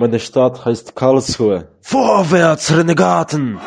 Meine 0.00 0.20
Stadt 0.20 0.64
heißt 0.64 0.94
Karlsruhe. 0.94 1.66
Vorwärts, 1.82 2.70
Renegaten! 2.70 3.58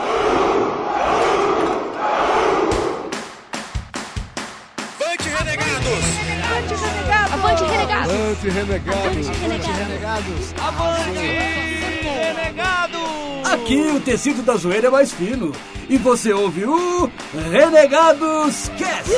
Avante, 7.33 7.65
renegados! 8.46 9.28
Avante, 10.57 11.21
renegados! 12.02 13.52
Aqui 13.52 13.82
o 13.93 14.00
tecido 14.00 14.41
da 14.41 14.55
zoeira 14.55 14.88
é 14.88 14.89
mais 14.89 15.11
fino. 15.11 15.52
E 15.89 15.98
você 15.98 16.32
ouve 16.32 16.63
o 16.63 17.11
Renegados 17.52 18.71
Cast! 18.77 19.11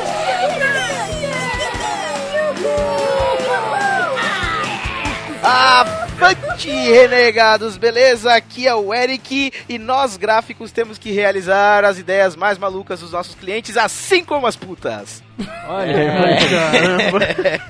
Avante, 6.20 6.70
renegados! 6.70 7.78
Beleza? 7.78 8.34
Aqui 8.34 8.68
é 8.68 8.76
o 8.76 8.94
Eric 8.94 9.52
e 9.68 9.80
nós 9.80 10.16
gráficos 10.16 10.72
temos 10.72 10.98
que 10.98 11.12
realizar 11.12 11.84
as 11.84 11.98
ideias 11.98 12.36
mais 12.36 12.58
malucas 12.58 13.00
dos 13.00 13.12
nossos 13.12 13.36
clientes, 13.36 13.78
assim 13.78 14.24
como 14.24 14.48
as 14.48 14.56
putas. 14.56 15.24
Olha, 15.68 15.92
é. 15.92 16.50
caramba. 16.50 17.20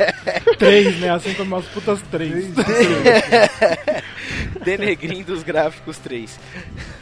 três, 0.59 0.99
né? 0.99 1.12
Assim 1.12 1.34
como 1.34 1.55
as 1.55 1.66
putas 1.66 1.99
três. 2.12 2.48
Denegrindo 4.63 5.34
os 5.34 5.44
gráficos 5.44 5.98
3. 5.98 6.40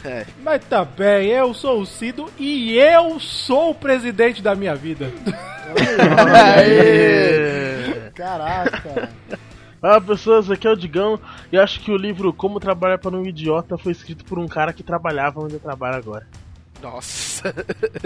É. 0.04 0.26
Mas 0.42 0.64
tá 0.64 0.84
bem, 0.84 1.28
eu 1.28 1.54
sou 1.54 1.80
o 1.80 1.86
Cido 1.86 2.28
e 2.38 2.76
eu 2.78 3.20
sou 3.20 3.70
o 3.70 3.74
presidente 3.74 4.42
da 4.42 4.54
minha 4.54 4.74
vida. 4.74 5.12
Caraca! 8.14 9.08
Ah, 9.82 10.00
pessoas, 10.00 10.48
aqui 10.48 10.68
é 10.68 10.70
o 10.70 10.76
Digão 10.76 11.18
e 11.50 11.58
acho 11.58 11.80
que 11.80 11.90
o 11.90 11.96
livro 11.96 12.32
Como 12.32 12.60
Trabalhar 12.60 12.98
para 12.98 13.16
um 13.16 13.26
Idiota 13.26 13.76
foi 13.76 13.90
escrito 13.90 14.24
por 14.24 14.38
um 14.38 14.46
cara 14.46 14.72
que 14.72 14.84
trabalhava 14.84 15.40
onde 15.40 15.54
eu 15.54 15.60
trabalho 15.60 15.96
agora. 15.96 16.24
Nossa. 16.80 17.52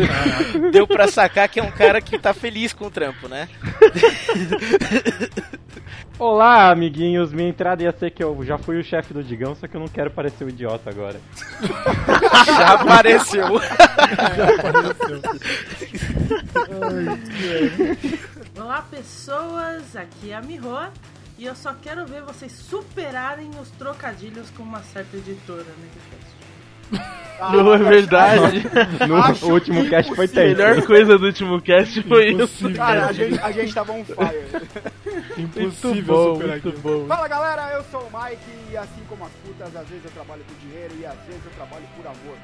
Deu 0.72 0.86
pra 0.86 1.06
sacar 1.08 1.50
que 1.50 1.60
é 1.60 1.62
um 1.62 1.70
cara 1.70 2.00
que 2.00 2.18
tá 2.18 2.32
feliz 2.32 2.72
com 2.72 2.86
o 2.86 2.90
trampo, 2.90 3.28
né? 3.28 3.46
Olá, 6.18 6.70
amiguinhos. 6.70 7.30
Minha 7.30 7.50
entrada 7.50 7.82
ia 7.82 7.92
ser 7.92 8.10
que 8.10 8.24
eu 8.24 8.42
já 8.42 8.56
fui 8.56 8.80
o 8.80 8.84
chefe 8.84 9.12
do 9.12 9.22
Digão, 9.22 9.54
só 9.54 9.66
que 9.66 9.76
eu 9.76 9.80
não 9.80 9.88
quero 9.88 10.10
parecer 10.10 10.44
o 10.44 10.48
idiota 10.48 10.88
agora. 10.88 11.20
Já 12.46 12.72
apareceu. 12.72 13.44
Olá, 18.58 18.80
pessoas. 18.90 19.94
Aqui 19.94 20.30
é 20.30 20.36
a 20.36 20.40
Miho. 20.40 20.74
E 21.38 21.44
eu 21.44 21.54
só 21.54 21.74
quero 21.74 22.06
ver 22.06 22.22
vocês 22.22 22.50
superarem 22.52 23.50
os 23.60 23.70
trocadilhos 23.72 24.48
com 24.56 24.62
uma 24.62 24.82
certa 24.82 25.18
editora 25.18 25.64
né, 25.64 26.98
Não 27.52 27.74
é 27.74 27.78
verdade. 27.78 28.62
No 29.06 29.52
último 29.52 29.86
cast 29.90 30.14
foi 30.14 30.24
A 30.24 30.28
tenso. 30.28 30.56
melhor 30.56 30.86
coisa 30.86 31.18
do 31.18 31.26
último 31.26 31.60
cast 31.60 32.02
foi 32.04 32.30
isso. 32.32 32.72
Cara, 32.72 33.06
a 33.08 33.12
gente, 33.12 33.38
a 33.38 33.52
gente 33.52 33.74
tava 33.74 33.92
on 33.92 34.02
fire. 34.02 34.46
Muito 35.36 35.60
Impossível 35.60 36.14
bom, 36.14 36.34
superar 36.34 36.60
muito 36.62 36.80
bom. 36.80 37.06
Fala 37.06 37.28
galera, 37.28 37.72
eu 37.74 37.84
sou 37.90 38.00
o 38.00 38.10
Mike 38.18 38.42
e 38.70 38.76
assim 38.76 39.02
como 39.06 39.24
as 39.24 39.32
putas, 39.32 39.76
às 39.76 39.88
vezes 39.88 40.04
eu 40.04 40.10
trabalho 40.12 40.42
por 40.44 40.56
dinheiro 40.66 40.94
e 40.98 41.06
às 41.06 41.18
vezes 41.26 41.42
eu 41.44 41.50
trabalho 41.52 41.84
por 41.94 42.06
amor. 42.06 42.36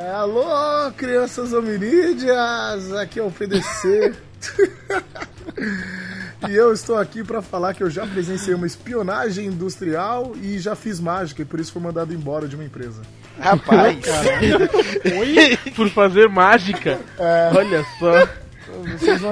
É, 0.00 0.10
alô, 0.14 0.92
crianças 0.92 1.52
hominídeas, 1.52 2.92
aqui 2.92 3.18
é 3.18 3.22
o 3.22 3.30
PDC. 3.30 4.14
e 6.46 6.54
eu 6.54 6.72
estou 6.72 6.96
aqui 6.96 7.24
para 7.24 7.42
falar 7.42 7.74
que 7.74 7.82
eu 7.82 7.90
já 7.90 8.06
presenciei 8.06 8.54
uma 8.54 8.66
espionagem 8.66 9.46
industrial 9.46 10.32
e 10.40 10.58
já 10.58 10.76
fiz 10.76 11.00
mágica 11.00 11.42
e 11.42 11.44
por 11.44 11.58
isso 11.58 11.72
fui 11.72 11.82
mandado 11.82 12.14
embora 12.14 12.46
de 12.46 12.54
uma 12.54 12.64
empresa. 12.64 13.02
Rapaz. 13.40 13.98
Por 15.74 15.88
fazer 15.90 16.28
mágica. 16.28 16.98
Olha 17.54 17.84
só. 17.98 18.28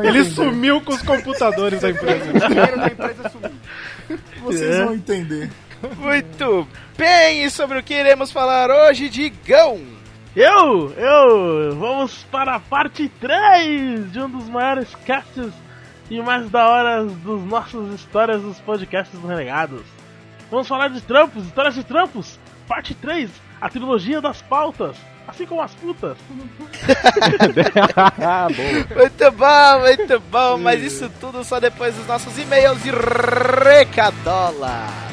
Ele 0.03 0.25
sumiu 0.25 0.81
com 0.81 0.93
os 0.93 1.03
computadores 1.03 1.81
da 1.81 1.91
empresa. 1.91 2.25
O 2.31 2.49
dinheiro 2.49 2.77
da 2.77 2.87
empresa 2.87 3.28
sumiu. 3.28 4.21
Vocês 4.43 4.78
vão 4.78 4.95
entender. 4.95 5.50
Muito 5.99 6.66
bem, 6.97 7.45
e 7.45 7.50
sobre 7.50 7.78
o 7.78 7.83
que 7.83 7.95
iremos 7.95 8.33
falar 8.33 8.71
hoje, 8.71 9.09
Digão? 9.09 9.81
Eu, 10.34 10.93
eu, 10.93 11.75
vamos 11.77 12.25
para 12.31 12.56
a 12.56 12.61
parte 12.61 13.09
3 13.21 14.12
de 14.12 14.21
um 14.21 14.28
dos 14.28 14.49
maiores 14.49 14.95
casts 15.06 15.53
e 16.11 16.21
mais 16.22 16.50
da 16.50 16.69
hora 16.69 17.05
dos 17.05 17.44
nossas 17.44 17.94
histórias 17.94 18.43
dos 18.43 18.59
podcasts 18.61 19.19
do 19.19 19.27
Renegados. 19.27 19.83
Vamos 20.50 20.69
falar 20.69 20.89
de 20.89 21.00
trampos, 21.00 21.44
histórias 21.44 21.75
de 21.75 21.84
trampos, 21.84 22.39
parte 22.69 22.94
3, 22.94 23.28
a 23.61 23.69
trilogia 23.69 24.21
das 24.21 24.41
pautas, 24.43 24.97
assim 25.27 25.45
como 25.45 25.61
as 25.61 25.75
putas. 25.75 26.16
Muito 28.95 29.33
bom, 29.33 29.81
muito 29.81 30.21
bom, 30.31 30.56
mas 30.59 30.81
isso 30.83 31.11
tudo 31.21 31.43
só 31.43 31.59
depois 31.59 31.97
dos 31.97 32.06
nossos 32.06 32.39
e-mails 32.39 32.87
e 32.87 32.91
recadolas. 32.91 35.06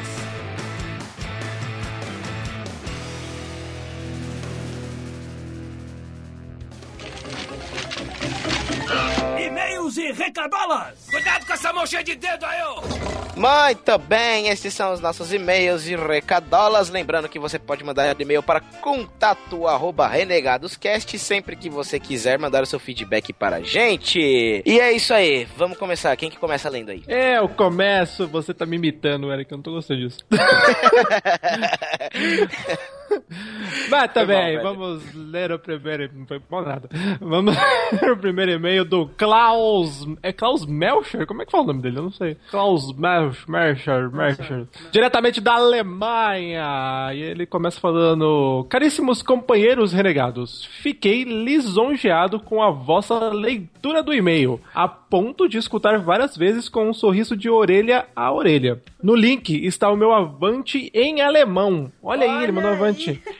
E-mails 9.38 9.96
e 9.96 10.12
recadolas! 10.12 11.06
Cuidado 11.10 11.46
com 11.46 11.52
essa 11.52 11.72
mão 11.72 11.86
cheia 11.86 12.04
de 12.04 12.14
dedo 12.14 12.44
aí, 12.44 12.62
ô! 12.62 13.14
Muito 13.36 13.98
bem, 13.98 14.48
esses 14.48 14.72
são 14.72 14.92
os 14.92 15.00
nossos 15.00 15.32
e-mails 15.32 15.88
e 15.88 15.96
recadolas. 15.96 16.88
Lembrando 16.88 17.28
que 17.28 17.38
você 17.38 17.58
pode 17.58 17.82
mandar 17.82 18.20
e-mail 18.20 18.44
para 18.44 18.60
contato 18.60 19.66
arroba 19.66 20.06
renegadoscast 20.06 21.18
sempre 21.18 21.56
que 21.56 21.68
você 21.68 21.98
quiser 21.98 22.38
mandar 22.38 22.62
o 22.62 22.66
seu 22.66 22.78
feedback 22.78 23.32
para 23.32 23.56
a 23.56 23.60
gente. 23.60 24.62
E 24.64 24.78
é 24.78 24.92
isso 24.92 25.12
aí, 25.12 25.48
vamos 25.56 25.76
começar. 25.76 26.16
Quem 26.16 26.30
que 26.30 26.38
começa 26.38 26.68
lendo 26.68 26.90
aí? 26.90 27.02
Eu 27.08 27.48
começo, 27.48 28.28
você 28.28 28.54
tá 28.54 28.64
me 28.64 28.76
imitando, 28.76 29.32
Eric, 29.32 29.50
eu 29.50 29.58
não 29.58 29.62
tô 29.62 29.72
gostando 29.72 30.00
disso. 30.00 30.18
Mas 33.90 34.12
tá 34.12 34.24
bem, 34.24 34.56
velho. 34.56 34.62
vamos 34.62 35.14
ler 35.14 35.52
o 35.52 35.58
primeiro. 35.58 36.10
Não 36.14 36.26
foi 36.26 36.38
bom 36.38 36.62
nada. 36.62 36.88
Vamos 37.20 37.54
ler 38.00 38.12
o 38.12 38.16
primeiro 38.16 38.52
e-mail 38.52 38.84
do 38.84 39.06
Klaus. 39.16 40.06
É 40.22 40.32
Klaus 40.32 40.66
Melcher? 40.66 41.26
Como 41.26 41.42
é 41.42 41.44
que 41.46 41.52
fala 41.52 41.64
o 41.64 41.66
nome 41.68 41.82
dele? 41.82 41.98
Eu 41.98 42.04
não 42.04 42.12
sei. 42.12 42.36
Klaus 42.50 42.92
Melcher, 42.96 43.48
Melcher, 43.48 44.10
Melcher. 44.10 44.66
Diretamente 44.90 45.40
da 45.40 45.54
Alemanha. 45.54 47.12
E 47.14 47.20
ele 47.20 47.46
começa 47.46 47.80
falando: 47.80 48.66
Caríssimos 48.68 49.22
companheiros 49.22 49.92
renegados, 49.92 50.64
fiquei 50.64 51.24
lisonjeado 51.24 52.40
com 52.40 52.62
a 52.62 52.70
vossa 52.70 53.30
leitura 53.30 54.02
do 54.02 54.12
e-mail, 54.12 54.60
a 54.74 54.88
ponto 54.88 55.48
de 55.48 55.58
escutar 55.58 55.98
várias 55.98 56.36
vezes 56.36 56.68
com 56.68 56.88
um 56.88 56.94
sorriso 56.94 57.36
de 57.36 57.48
orelha 57.48 58.06
a 58.14 58.32
orelha. 58.32 58.80
No 59.02 59.14
link 59.14 59.50
está 59.64 59.90
o 59.90 59.96
meu 59.96 60.12
avante 60.12 60.90
em 60.94 61.20
alemão. 61.20 61.92
Olha, 62.02 62.24
aí, 62.24 62.44
ele 62.44 62.52
mandou 62.52 62.72
aí. 62.72 62.78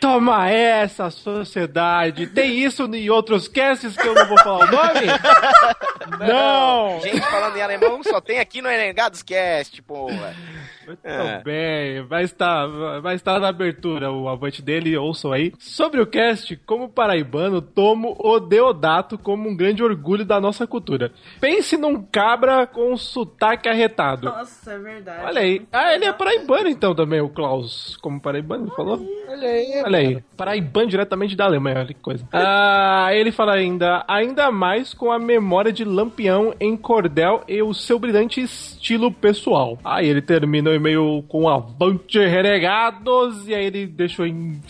Toma 0.01 0.51
essa, 0.51 1.11
sociedade. 1.11 2.27
Tem 2.27 2.59
isso 2.63 2.85
em 2.95 3.09
outros 3.11 3.49
casts 3.49 3.97
que 3.97 4.07
eu 4.07 4.15
não 4.15 4.27
vou 4.27 4.39
falar 4.39 4.67
o 4.67 4.71
nome? 4.71 5.07
Não! 6.27 7.01
Gente 7.01 7.21
falando 7.23 7.57
em 7.57 7.63
alemão 7.63 8.03
só 8.03 8.21
tem 8.21 8.39
aqui 8.39 8.61
no 8.61 8.69
Renegados 8.69 9.23
Cast, 9.23 9.81
porra. 9.83 10.35
Muito 10.87 11.01
É. 11.05 11.43
bem, 11.43 12.03
vai 12.07 12.25
estar, 12.25 12.67
vai 13.01 13.15
estar 13.15 13.39
na 13.41 13.49
abertura 13.49 14.11
o 14.11 14.29
avante 14.29 14.63
dele, 14.63 14.97
ouçam 14.97 15.33
aí. 15.33 15.53
Sobre 15.59 16.01
o 16.01 16.07
cast, 16.07 16.57
como 16.67 16.89
paraibano, 16.89 17.61
tomo 17.61 18.17
o 18.19 18.39
Deodato 18.41 19.17
como 19.19 19.49
um 19.49 19.57
grande 19.57 19.83
orgulho 19.83 20.25
da 20.25 20.41
nossa 20.41 20.67
cultura. 20.67 21.13
Pense 21.41 21.77
num 21.77 22.03
cabra 22.03 22.67
com 22.67 22.97
sotaque 22.97 23.69
arretado. 23.69 24.27
Nossa, 24.29 24.73
é 24.73 24.79
verdade. 24.79 25.25
Olha 25.25 25.41
aí. 25.41 25.63
Ah, 25.73 25.95
ele 25.95 26.05
é 26.05 26.13
paraibano 26.13 26.69
então 26.69 26.95
também, 26.95 27.21
o 27.21 27.29
Klaus. 27.29 27.97
Como 28.01 28.21
paraibano, 28.21 28.65
ele 28.67 28.75
falou? 28.75 29.01
Olha 29.29 29.49
aí. 29.49 29.83
Olha 29.85 29.99
aí, 29.99 30.23
paraibano 30.37 30.89
diretamente 30.89 31.37
da 31.37 31.45
Alemanha, 31.45 31.79
olha 31.79 31.87
que 31.89 31.95
coisa. 31.95 32.27
Ah, 32.33 33.09
ele 33.13 33.33
fala 33.33 33.53
ainda, 33.55 34.05
ainda 34.07 34.51
mais 34.51 34.93
com 34.95 35.11
a 35.11 35.19
memória 35.19 35.73
de 35.73 35.85
Lampião 35.85 36.55
em 36.61 36.77
cordel 36.77 37.43
e 37.49 37.63
o 37.63 37.73
seu 37.73 37.99
brilhante 37.99 38.41
estilo 38.41 39.11
pessoal. 39.11 39.79
Aí 39.85 40.09
ele 40.09 40.21
termina 40.23 40.71
o 40.71 40.74
e-mail 40.75 41.25
com 41.29 41.49
avante 41.49 42.19
renegados, 42.19 43.47
e 43.49 43.55
aí 43.55 43.67
ele 43.67 43.87
deixou 43.87 44.27
em, 44.27 44.61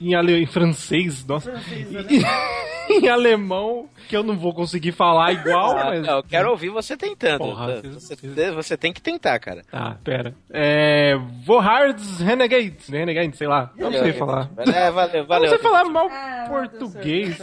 em, 0.00 0.14
ale- 0.14 0.42
em 0.42 0.46
francês, 0.46 1.24
nossa, 1.26 1.50
Francês, 1.50 1.90
né? 1.90 2.04
em, 2.10 2.22
em 3.04 3.08
alemão, 3.08 3.88
que 4.08 4.16
eu 4.16 4.22
não 4.22 4.36
vou 4.38 4.54
conseguir 4.54 4.92
falar 4.92 5.32
igual, 5.32 5.76
Ah, 5.76 5.84
mas... 5.86 6.06
não, 6.06 6.16
eu 6.18 6.22
quero 6.22 6.50
ouvir 6.50 6.68
você 6.70 6.96
tentando. 6.96 7.38
Porra, 7.38 7.82
você, 7.82 8.16
você 8.52 8.76
tem 8.76 8.92
que 8.92 9.02
tentar, 9.02 9.38
cara. 9.40 9.62
Ah, 9.72 9.96
pera. 10.04 10.34
É. 10.52 11.14
Vohards 11.44 12.20
Renegades. 12.20 12.88
Renegades, 12.88 13.36
sei 13.38 13.48
lá. 13.48 13.72
Eu 13.76 13.90
não 13.90 13.98
sei 13.98 14.12
falar. 14.12 14.50
É, 14.72 14.90
valeu, 14.90 15.14
Eu 15.16 15.26
valeu. 15.26 15.50
não 15.50 15.56
sei 15.56 15.58
falar 15.58 15.84
mal 15.84 16.08
Ah, 16.10 16.44
português. 16.48 17.38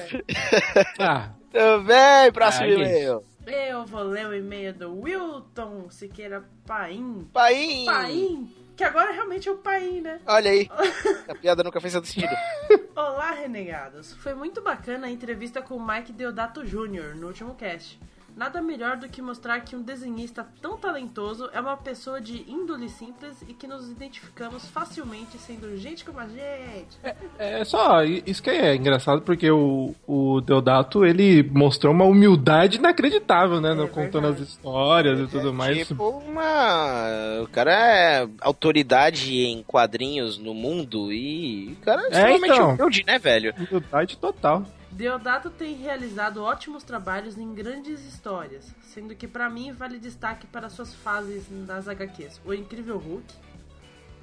Ah, 1.00 1.30
bem, 1.54 2.32
próximo 2.32 2.66
Ah, 2.66 2.68
que 2.68 2.74
e-mail. 2.76 3.24
Eu 3.46 3.86
vou 3.86 4.04
ler 4.04 4.26
o 4.26 4.34
e-mail 4.34 4.74
do 4.74 5.02
Wilton 5.02 5.90
Siqueira 5.90 6.46
Paim. 6.66 7.28
Paim. 7.34 7.86
Paim. 7.86 8.56
que 8.76 8.84
agora 8.84 9.12
realmente 9.12 9.50
é 9.50 9.52
o 9.52 9.58
pai, 9.58 10.00
né? 10.02 10.22
Olha 10.26 10.50
aí. 10.50 10.70
A 11.28 11.36
piada 11.36 11.64
nunca 11.64 11.82
fez 11.82 11.94
sentido. 11.94 12.34
Olá, 12.96 13.32
renegados. 13.32 14.14
Foi 14.14 14.34
muito 14.34 14.62
bacana 14.62 15.08
a 15.08 15.12
entrevista 15.12 15.62
com 15.62 15.76
o 15.76 15.86
Mike 15.86 16.14
Deodato 16.14 16.64
Jr. 16.64 17.16
no 17.16 17.28
último 17.28 17.54
cast. 17.56 18.00
Nada 18.36 18.62
melhor 18.62 18.98
do 18.98 19.08
que 19.08 19.22
mostrar 19.22 19.60
que 19.62 19.76
um 19.76 19.82
desenhista 19.82 20.46
tão 20.62 20.78
talentoso 20.78 21.50
é 21.54 21.60
uma 21.60 21.78
pessoa 21.78 22.20
de 22.20 22.44
índole 22.50 22.90
simples 22.90 23.44
e 23.48 23.54
que 23.54 23.68
nos 23.68 23.90
identificamos 23.90 24.68
facilmente 24.70 25.38
sendo 25.38 25.78
gente 25.78 26.04
como 26.04 26.20
a 26.20 26.28
gente. 26.28 26.98
É 27.38 27.64
só, 27.64 28.04
isso 28.04 28.42
que 28.42 28.50
é 28.50 28.76
engraçado, 28.76 29.22
porque 29.22 29.50
o, 29.52 29.94
o 30.08 30.42
Deodato, 30.42 31.06
ele 31.06 31.44
mostrou 31.44 31.94
uma 31.94 32.06
humildade 32.06 32.78
inacreditável, 32.78 33.62
né? 33.62 33.74
no, 33.74 33.88
contando 33.88 34.28
as 34.28 34.40
histórias 34.40 35.20
e 35.20 35.28
tudo 35.28 35.54
mais. 35.54 35.88
Tipo 35.88 36.10
uma. 36.10 37.42
O 37.44 37.48
cara 37.48 37.72
é 37.72 38.28
autoridade 38.42 39.38
em 39.38 39.62
quadrinhos 39.64 40.38
no 40.38 40.54
mundo 40.54 41.12
e. 41.14 41.78
O 41.82 41.86
cara 41.86 42.02
é, 42.02 42.06
É, 42.06 42.08
extremamente 42.10 42.54
então. 42.54 42.74
humilde, 42.74 43.04
né, 43.06 43.20
velho? 43.20 43.54
Humildade 43.70 44.18
total. 44.18 44.64
Deodato 44.94 45.50
tem 45.50 45.74
realizado 45.74 46.44
ótimos 46.44 46.84
trabalhos 46.84 47.36
em 47.36 47.52
grandes 47.52 48.00
histórias, 48.06 48.76
sendo 48.84 49.16
que 49.16 49.28
pra 49.28 49.50
mim 49.50 49.72
vale 49.72 49.98
destaque 49.98 50.46
para 50.46 50.70
suas 50.70 50.94
fases 50.94 51.50
nas 51.50 51.88
HQs 51.88 52.40
O 52.46 52.54
Incrível 52.54 53.00
Hulk, 53.00 53.34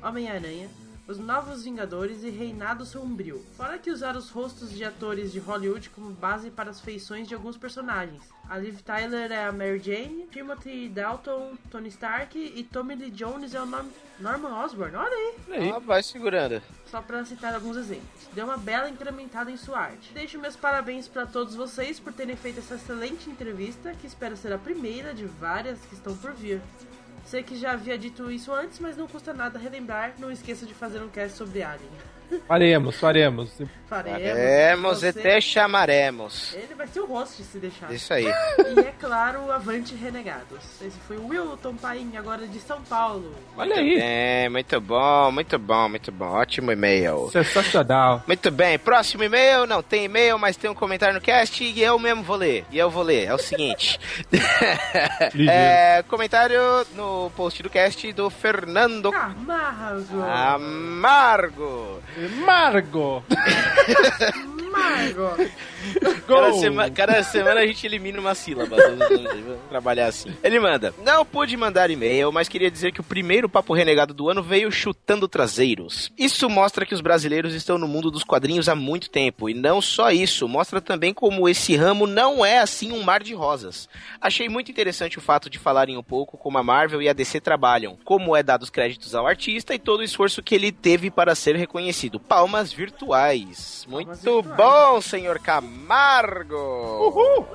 Homem-Aranha, 0.00 0.70
Os 1.10 1.18
Novos 1.18 1.64
Vingadores 1.64 2.22
e 2.22 2.30
Reinado 2.30 2.86
Sombrio. 2.86 3.44
Fora 3.56 3.80
que 3.80 3.90
usar 3.90 4.14
os 4.16 4.30
rostos 4.30 4.70
de 4.70 4.84
atores 4.84 5.32
de 5.32 5.40
Hollywood 5.40 5.90
como 5.90 6.12
base 6.12 6.52
para 6.52 6.70
as 6.70 6.80
feições 6.80 7.26
de 7.26 7.34
alguns 7.34 7.56
personagens. 7.56 8.22
A 8.48 8.56
Liv 8.56 8.80
Tyler 8.82 9.32
é 9.32 9.44
a 9.44 9.50
Mary 9.50 9.80
Jane, 9.80 10.28
Timothy 10.30 10.88
Dalton, 10.88 11.56
Tony 11.68 11.88
Stark 11.88 12.38
e 12.38 12.62
Tommy 12.62 12.94
Lee 12.94 13.10
Jones 13.10 13.56
é 13.56 13.60
o 13.60 13.66
nome 13.66 13.90
Norman 14.20 14.64
Osborn. 14.64 14.94
Olha 14.94 15.12
aí! 15.48 15.72
Ah, 15.72 15.80
vai 15.80 16.00
segurando. 16.00 16.62
Só 16.86 17.02
para 17.02 17.24
citar 17.24 17.56
alguns 17.56 17.76
exemplos. 17.76 18.28
Deu 18.32 18.44
uma 18.44 18.56
bela 18.56 18.88
incrementada 18.88 19.50
em 19.50 19.56
sua 19.56 19.80
arte. 19.80 20.12
Deixo 20.12 20.38
meus 20.38 20.54
parabéns 20.54 21.08
para 21.08 21.26
todos 21.26 21.56
vocês 21.56 21.98
por 21.98 22.12
terem 22.12 22.36
feito 22.36 22.60
essa 22.60 22.76
excelente 22.76 23.28
entrevista, 23.28 23.94
que 24.00 24.06
espero 24.06 24.36
ser 24.36 24.52
a 24.52 24.58
primeira 24.58 25.12
de 25.12 25.26
várias 25.26 25.80
que 25.86 25.94
estão 25.94 26.16
por 26.16 26.32
vir. 26.34 26.60
Sei 27.24 27.42
que 27.42 27.56
já 27.56 27.72
havia 27.72 27.96
dito 27.96 28.30
isso 28.30 28.52
antes, 28.52 28.78
mas 28.80 28.96
não 28.96 29.06
custa 29.06 29.32
nada 29.32 29.58
relembrar. 29.58 30.14
Não 30.18 30.30
esqueça 30.30 30.66
de 30.66 30.74
fazer 30.74 31.00
um 31.00 31.08
cast 31.08 31.36
sobre 31.36 31.62
Alien. 31.62 31.90
Faremos, 32.46 32.96
faremos. 32.96 33.50
Faremos. 33.88 34.22
Faremos 34.22 35.02
e 35.02 35.12
te 35.12 35.40
chamaremos. 35.40 36.54
Ele 36.54 36.74
vai 36.76 36.86
ser 36.86 37.00
o 37.00 37.06
host 37.06 37.42
se 37.42 37.58
deixar. 37.58 37.92
Isso 37.92 38.14
aí. 38.14 38.24
E 38.24 38.80
é 38.80 38.94
claro, 39.00 39.50
Avante 39.50 39.96
Renegados. 39.96 40.80
Esse 40.80 40.96
foi 41.08 41.16
o 41.16 41.26
Wilton 41.26 41.74
Paim, 41.74 42.16
agora 42.16 42.46
de 42.46 42.60
São 42.60 42.80
Paulo. 42.82 43.34
Olha 43.56 43.74
Muito 43.74 43.98
bem, 43.98 44.48
muito 44.48 44.80
bom, 44.80 45.32
muito 45.32 45.58
bom, 45.58 45.88
muito 45.88 46.12
bom. 46.12 46.26
Ótimo 46.26 46.70
e-mail. 46.70 47.28
Sensacional. 47.32 48.22
Muito 48.26 48.50
bem, 48.50 48.78
próximo 48.78 49.24
e-mail, 49.24 49.66
não 49.66 49.82
tem 49.82 50.04
e-mail, 50.04 50.38
mas 50.38 50.56
tem 50.56 50.70
um 50.70 50.74
comentário 50.74 51.14
no 51.14 51.20
cast 51.20 51.64
e 51.64 51.82
eu 51.82 51.98
mesmo 51.98 52.22
vou 52.22 52.36
ler. 52.36 52.64
E 52.70 52.78
eu 52.78 52.88
vou 52.90 53.02
ler, 53.02 53.26
é 53.26 53.34
o 53.34 53.38
seguinte. 53.38 53.98
é, 55.50 56.04
comentário 56.08 56.60
no 56.94 57.30
post 57.36 57.60
do 57.60 57.68
cast 57.68 58.12
do 58.12 58.30
Fernando 58.30 59.12
Amargo. 59.12 60.22
Amargo. 60.22 62.00
Margo. 62.28 63.22
Cada, 66.26 66.52
sema- 66.54 66.90
cada 66.90 67.22
semana 67.22 67.60
a 67.60 67.66
gente 67.66 67.86
elimina 67.86 68.20
uma 68.20 68.34
sílaba. 68.34 68.76
Vamos 68.76 69.58
trabalhar 69.68 70.06
assim. 70.06 70.34
Ele 70.42 70.60
manda: 70.60 70.94
Não 71.04 71.24
pude 71.24 71.56
mandar 71.56 71.90
e-mail, 71.90 72.30
mas 72.32 72.48
queria 72.48 72.70
dizer 72.70 72.92
que 72.92 73.00
o 73.00 73.04
primeiro 73.04 73.48
papo 73.48 73.72
renegado 73.74 74.12
do 74.14 74.28
ano 74.28 74.42
veio 74.42 74.70
chutando 74.70 75.26
traseiros. 75.28 76.12
Isso 76.16 76.48
mostra 76.48 76.84
que 76.86 76.94
os 76.94 77.00
brasileiros 77.00 77.54
estão 77.54 77.78
no 77.78 77.88
mundo 77.88 78.10
dos 78.10 78.22
quadrinhos 78.24 78.68
há 78.68 78.74
muito 78.74 79.10
tempo. 79.10 79.48
E 79.48 79.54
não 79.54 79.80
só 79.80 80.10
isso, 80.10 80.46
mostra 80.48 80.80
também 80.80 81.12
como 81.14 81.48
esse 81.48 81.74
ramo 81.76 82.06
não 82.06 82.44
é 82.44 82.58
assim 82.58 82.92
um 82.92 83.02
mar 83.02 83.22
de 83.22 83.34
rosas. 83.34 83.88
Achei 84.20 84.48
muito 84.48 84.70
interessante 84.70 85.18
o 85.18 85.22
fato 85.22 85.48
de 85.50 85.58
falarem 85.58 85.96
um 85.96 86.02
pouco 86.02 86.36
como 86.36 86.58
a 86.58 86.62
Marvel 86.62 87.02
e 87.02 87.08
a 87.08 87.12
DC 87.12 87.40
trabalham, 87.40 87.98
como 88.04 88.36
é 88.36 88.42
dado 88.42 88.62
os 88.62 88.70
créditos 88.70 89.14
ao 89.14 89.26
artista 89.26 89.74
e 89.74 89.78
todo 89.78 90.00
o 90.00 90.04
esforço 90.04 90.42
que 90.42 90.54
ele 90.54 90.70
teve 90.72 91.10
para 91.10 91.34
ser 91.34 91.56
reconhecido. 91.56 92.20
Palmas 92.20 92.72
virtuais. 92.72 93.86
Muito 93.88 94.42
bom, 94.60 95.00
senhor 95.00 95.38
Camargo! 95.38 96.54
Uhul! 96.54 97.46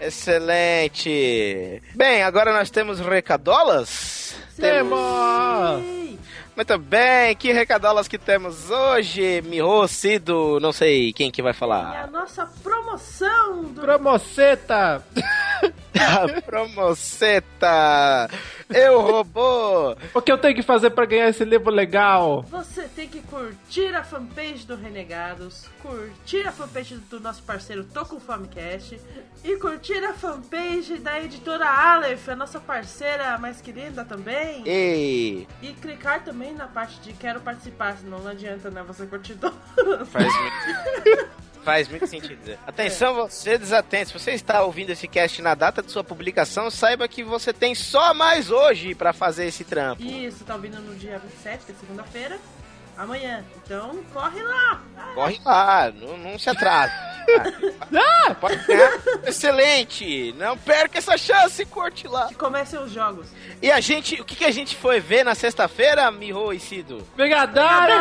Excelente! 0.00 1.82
Bem, 1.92 2.22
agora 2.22 2.52
nós 2.52 2.70
temos 2.70 3.00
recadolas? 3.00 4.36
Temos! 4.56 5.82
Muito 6.54 6.78
bem, 6.78 7.34
que 7.34 7.52
recadolas 7.52 8.06
que 8.06 8.16
temos 8.16 8.70
hoje? 8.70 9.42
Miho, 9.42 9.86
Cido, 9.88 10.60
não 10.60 10.70
sei 10.72 11.12
quem 11.12 11.32
que 11.32 11.42
vai 11.42 11.50
É 11.50 11.54
falar. 11.54 12.04
a 12.04 12.06
nossa 12.06 12.46
promoção 12.62 13.64
do 13.64 13.80
Promoceta! 13.80 15.04
A 15.98 16.42
promoceta! 16.42 18.28
Eu 18.68 19.00
robô! 19.00 19.96
O 20.12 20.20
que 20.20 20.30
eu 20.32 20.38
tenho 20.38 20.54
que 20.54 20.62
fazer 20.62 20.90
pra 20.90 21.06
ganhar 21.06 21.28
esse 21.28 21.44
livro 21.44 21.70
legal? 21.70 22.42
Você 22.42 22.88
tem 22.88 23.08
que 23.08 23.20
curtir 23.22 23.94
a 23.94 24.02
fanpage 24.02 24.66
do 24.66 24.74
Renegados, 24.74 25.68
curtir 25.80 26.46
a 26.46 26.52
fanpage 26.52 26.96
do 26.96 27.20
nosso 27.20 27.42
parceiro 27.44 27.84
Tô 27.84 28.04
Com 28.04 28.18
Fome 28.18 28.48
Cast 28.48 29.00
e 29.44 29.56
curtir 29.56 30.02
a 30.04 30.12
fanpage 30.12 30.98
da 30.98 31.22
editora 31.22 31.68
Aleph, 31.68 32.28
a 32.28 32.36
nossa 32.36 32.58
parceira 32.58 33.38
mais 33.38 33.60
querida 33.60 34.04
também. 34.04 34.62
Ei! 34.66 35.46
E 35.62 35.72
clicar 35.74 36.24
também 36.24 36.52
na 36.52 36.66
parte 36.66 36.98
de 37.00 37.12
quero 37.12 37.40
participar, 37.40 37.96
senão 37.96 38.18
não 38.18 38.30
adianta, 38.30 38.68
né? 38.70 38.82
Você 38.88 39.06
curtir. 39.06 39.36
Faz 40.06 40.26
muito, 40.26 41.28
faz 41.66 41.88
muito 41.88 42.06
sentido. 42.06 42.56
Atenção, 42.64 43.12
você 43.14 43.58
desatento. 43.58 44.06
Se 44.08 44.18
você 44.18 44.30
está 44.30 44.62
ouvindo 44.62 44.90
esse 44.90 45.08
cast 45.08 45.42
na 45.42 45.52
data 45.56 45.82
de 45.82 45.90
sua 45.90 46.04
publicação, 46.04 46.70
saiba 46.70 47.08
que 47.08 47.24
você 47.24 47.52
tem 47.52 47.74
só 47.74 48.14
mais 48.14 48.52
hoje 48.52 48.94
para 48.94 49.12
fazer 49.12 49.46
esse 49.46 49.64
trampo. 49.64 50.00
Isso, 50.00 50.44
tá 50.44 50.54
ouvindo 50.54 50.80
no 50.80 50.94
dia 50.94 51.18
27, 51.18 51.66
que 51.66 51.72
é 51.72 51.74
segunda-feira. 51.74 52.38
Amanhã. 52.96 53.44
Então, 53.64 54.00
corre 54.14 54.42
lá! 54.42 54.80
Corre 55.14 55.40
lá, 55.44 55.90
não, 55.90 56.16
não 56.16 56.38
se 56.38 56.48
atrase. 56.48 56.94
Ah, 57.94 58.34
pode 58.34 58.56
ganhar. 58.66 58.92
Excelente! 59.24 60.32
Não 60.36 60.56
perca 60.58 60.98
essa 60.98 61.16
chance, 61.16 61.64
curte 61.66 62.06
lá. 62.08 62.28
Que 62.28 62.34
comecem 62.34 62.78
os 62.78 62.90
jogos. 62.92 63.28
E 63.62 63.70
a 63.70 63.80
gente, 63.80 64.20
o 64.20 64.24
que, 64.24 64.36
que 64.36 64.44
a 64.44 64.50
gente 64.50 64.76
foi 64.76 65.00
ver 65.00 65.24
na 65.24 65.34
sexta-feira, 65.34 66.10
Miho 66.10 66.52
e 66.52 66.60
Cido? 66.60 67.06
Vingadores! 67.16 67.96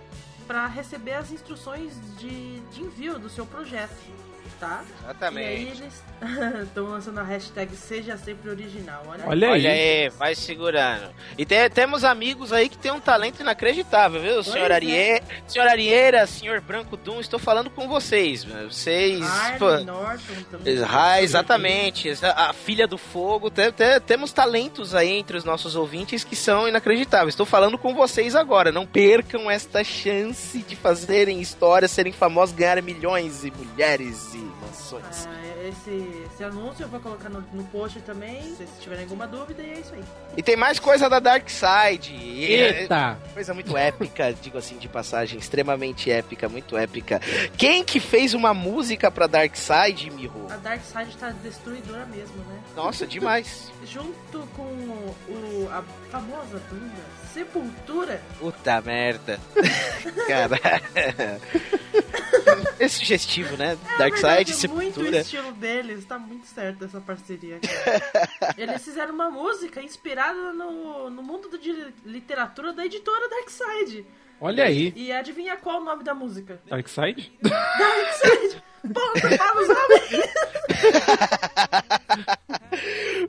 para 0.49 0.65
receber 0.65 1.13
as 1.13 1.31
instruções 1.31 1.93
de, 2.17 2.59
de 2.71 2.81
envio 2.81 3.19
do 3.19 3.29
seu 3.29 3.45
projeto, 3.45 3.93
tá? 4.59 4.83
Exatamente. 5.03 5.45
E 5.45 5.47
aí 5.49 5.67
eles 5.67 6.03
estão 6.67 6.85
lançando 6.89 7.19
a 7.19 7.23
hashtag 7.23 7.75
Seja 7.75 8.17
Sempre 8.17 8.49
Original. 8.49 9.03
Olha, 9.07 9.23
Olha 9.27 9.49
Olha 9.51 9.71
aí, 9.71 10.09
vai 10.09 10.35
segurando. 10.35 11.09
E 11.37 11.45
te- 11.45 11.69
temos 11.69 12.03
amigos 12.03 12.51
aí 12.51 12.67
que 12.69 12.77
tem 12.77 12.91
um 12.91 12.99
talento 12.99 13.39
inacreditável, 13.41 14.21
viu? 14.21 14.43
Senhor 14.43 14.69
é. 14.71 14.73
Arie... 14.75 15.21
Senhor 15.47 15.67
Arieira, 15.67 16.27
senhor 16.27 16.59
Branco 16.61 16.97
Doom, 16.97 17.19
estou 17.19 17.39
falando 17.39 17.69
com 17.69 17.87
vocês. 17.87 18.43
Vocês. 18.43 19.19
pô, 19.57 19.67
Arne 19.67 19.85
Norton 19.85 20.33
também. 20.51 20.83
Ah, 20.89 21.21
exatamente. 21.21 22.09
Essa- 22.09 22.31
A 22.31 22.53
filha 22.53 22.85
do 22.87 22.97
fogo. 22.97 23.49
Te- 23.49 23.71
te- 23.71 23.99
temos 24.01 24.31
talentos 24.33 24.93
aí 24.93 25.09
entre 25.11 25.37
os 25.37 25.43
nossos 25.45 25.75
ouvintes 25.75 26.23
que 26.23 26.35
são 26.35 26.67
inacreditáveis. 26.67 27.33
Estou 27.33 27.45
falando 27.45 27.77
com 27.77 27.93
vocês 27.95 28.35
agora. 28.35 28.71
Não 28.71 28.85
percam 28.85 29.49
esta 29.49 29.83
chance 29.83 30.59
de 30.63 30.75
fazerem 30.75 31.39
histórias, 31.39 31.91
serem 31.91 32.11
famosos, 32.11 32.53
ganharem 32.55 32.83
milhões 32.83 33.43
e 33.45 33.51
mulheres 33.51 34.33
e 34.33 34.48
mansões. 34.61 35.27
Ah, 35.27 35.67
esse, 35.67 36.25
esse 36.25 36.43
anúncio 36.43 36.83
eu 36.83 36.89
vou 36.89 36.99
colocar 36.99 37.29
no, 37.29 37.41
no 37.53 37.63
post 37.65 37.99
também, 38.01 38.41
se 38.41 38.55
vocês 38.57 38.69
tiverem 38.79 39.03
alguma 39.03 39.27
dúvida, 39.27 39.61
e 39.61 39.69
é 39.71 39.79
isso 39.79 39.93
aí. 39.93 40.03
E 40.37 40.43
tem 40.43 40.55
mais 40.55 40.79
coisa 40.79 41.09
da 41.09 41.19
Dark 41.19 41.49
Side. 41.49 42.13
E 42.13 42.55
é- 42.55 42.81
Eita! 42.81 43.17
Coisa 43.33 43.53
muito 43.53 43.75
épica, 43.77 44.33
digo 44.41 44.57
assim, 44.57 44.77
de 44.77 44.87
passagem, 44.87 45.39
extremamente 45.39 46.11
épica, 46.11 46.47
muito 46.49 46.77
épica. 46.77 47.19
Quem 47.57 47.83
que 47.83 47.99
fez 47.99 48.33
uma 48.33 48.53
música 48.53 49.09
pra 49.11 49.27
Dark 49.27 49.55
Side, 49.55 50.09
Miho? 50.11 50.47
A 50.49 50.57
Dark 50.57 50.81
Side 50.83 51.17
tá 51.17 51.29
destruidora 51.29 52.05
mesmo, 52.05 52.37
né? 52.45 52.59
Nossa, 52.75 53.05
demais. 53.05 53.71
Junto 53.85 54.39
com 54.55 54.63
o, 54.63 55.69
a 55.71 55.83
famosa 56.09 56.59
banda 56.69 57.19
Sepultura, 57.33 58.21
Puta 58.39 58.81
merda. 58.81 59.39
Cara. 60.27 60.59
É 62.79 62.87
sugestivo, 62.87 63.57
né? 63.57 63.77
Dark 63.97 64.13
Na 64.13 64.17
Side, 64.45 64.65
é 64.65 64.69
muito 64.69 65.01
o 65.01 65.15
estilo 65.15 65.51
deles, 65.53 66.05
tá 66.05 66.17
muito 66.17 66.45
certo 66.47 66.85
essa 66.85 66.99
parceria. 67.01 67.59
cara. 67.59 68.55
Eles 68.57 68.83
fizeram 68.83 69.13
uma 69.13 69.29
música 69.29 69.81
inspirada 69.81 70.53
no, 70.53 71.09
no 71.09 71.23
mundo 71.23 71.57
de 71.57 71.93
literatura 72.05 72.73
da 72.73 72.85
editora 72.85 73.29
Darkside. 73.29 74.05
Olha 74.41 74.63
aí. 74.65 74.93
E 74.95 75.11
adivinha 75.11 75.57
qual 75.57 75.81
o 75.81 75.83
nome 75.83 76.03
da 76.03 76.13
música? 76.13 76.61
Darkseid? 76.67 77.31
Darkside! 77.41 78.63
Pô, 78.93 79.01
fala 79.37 79.61
os 79.61 79.67
nomes! 79.67 80.09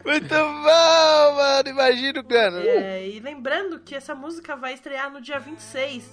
Muito 0.05 0.29
bom, 0.29 1.35
mano. 1.35 1.69
Imagino, 1.69 2.23
cara. 2.25 2.65
É, 2.65 3.09
e 3.09 3.19
lembrando 3.19 3.81
que 3.81 3.95
essa 3.95 4.15
música 4.15 4.55
vai 4.55 4.75
estrear 4.75 5.11
no 5.11 5.21
dia 5.21 5.41
26 5.41 6.09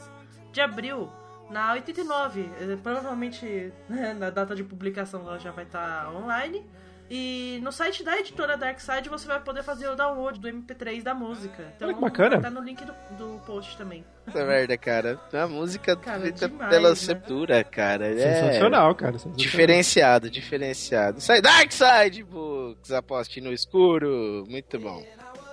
de 0.52 0.62
abril, 0.62 1.12
na 1.50 1.74
89. 1.74 2.50
Eh, 2.60 2.78
Provavelmente 2.82 3.74
né, 3.90 4.14
na 4.14 4.30
data 4.30 4.56
de 4.56 4.64
publicação 4.64 5.22
ela 5.22 5.40
já 5.40 5.52
vai 5.52 5.64
estar 5.66 6.10
online. 6.16 6.66
E 7.10 7.62
no 7.64 7.72
site 7.72 8.04
da 8.04 8.18
editora 8.20 8.58
Darkside 8.58 9.08
você 9.08 9.26
vai 9.26 9.40
poder 9.40 9.64
fazer 9.64 9.88
o 9.88 9.96
download 9.96 10.42
do 10.42 10.48
MP3 10.50 11.02
da 11.02 11.14
música. 11.14 11.72
Então 11.78 11.88
Olha 11.88 11.96
que 11.96 12.02
bacana. 12.02 12.42
tá 12.42 12.50
no 12.50 12.60
link 12.62 12.84
do, 12.84 12.94
do 13.18 13.40
post 13.46 13.78
também. 13.78 14.04
Puta 14.26 14.44
merda, 14.44 14.78
cara. 14.78 15.18
A 15.32 15.48
música 15.48 15.96
Cara, 15.96 16.20
feita 16.20 16.50
demais, 16.50 16.70
pela 16.70 16.90
né? 16.90 16.96
Sepultura, 16.96 17.64
cara. 17.64 18.08
É 18.10 18.18
Sensacional, 18.42 18.94
cara. 18.94 19.14
sensacional. 19.14 19.38
Diferenciado, 19.38 20.30
diferenciado. 20.30 21.22
Sai 21.22 21.42
Dark 21.42 21.72
Side 21.72 22.24
Books, 22.26 22.92
aposte 22.92 23.40
no 23.40 23.54
escuro. 23.54 24.44
Muito 24.50 24.78
bom. 24.78 25.02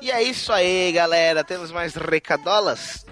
E 0.03 0.11
é 0.11 0.21
isso 0.25 0.53
aí, 0.53 0.91
galera. 0.91 1.45
Temos 1.45 1.71
mais 1.71 1.95
recadolas? 1.95 3.07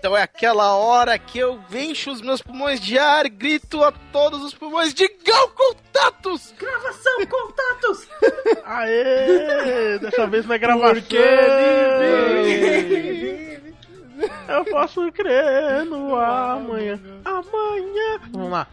Então 0.00 0.16
é 0.16 0.22
aquela 0.22 0.74
hora 0.76 1.18
que 1.18 1.38
eu 1.38 1.60
encho 1.70 2.10
os 2.10 2.22
meus 2.22 2.40
pulmões 2.40 2.80
de 2.80 2.98
ar, 2.98 3.28
grito 3.28 3.84
a 3.84 3.92
todos 3.92 4.42
os 4.42 4.54
pulmões 4.54 4.94
de 4.94 5.06
Gal 5.06 5.48
Contatos! 5.50 6.54
Gravação, 6.58 7.18
contatos! 7.28 8.08
Aê! 8.64 9.98
Dessa 9.98 10.26
vez 10.26 10.46
na 10.46 10.56
gravação. 10.56 10.94
Porque 10.94 11.18
ele 12.38 12.64
Eu 14.48 14.64
posso 14.64 15.12
crer 15.12 15.84
no 15.84 16.16
amanhã. 16.16 16.98
Amanhã. 17.22 18.20
Vamos 18.32 18.50
lá. 18.52 18.66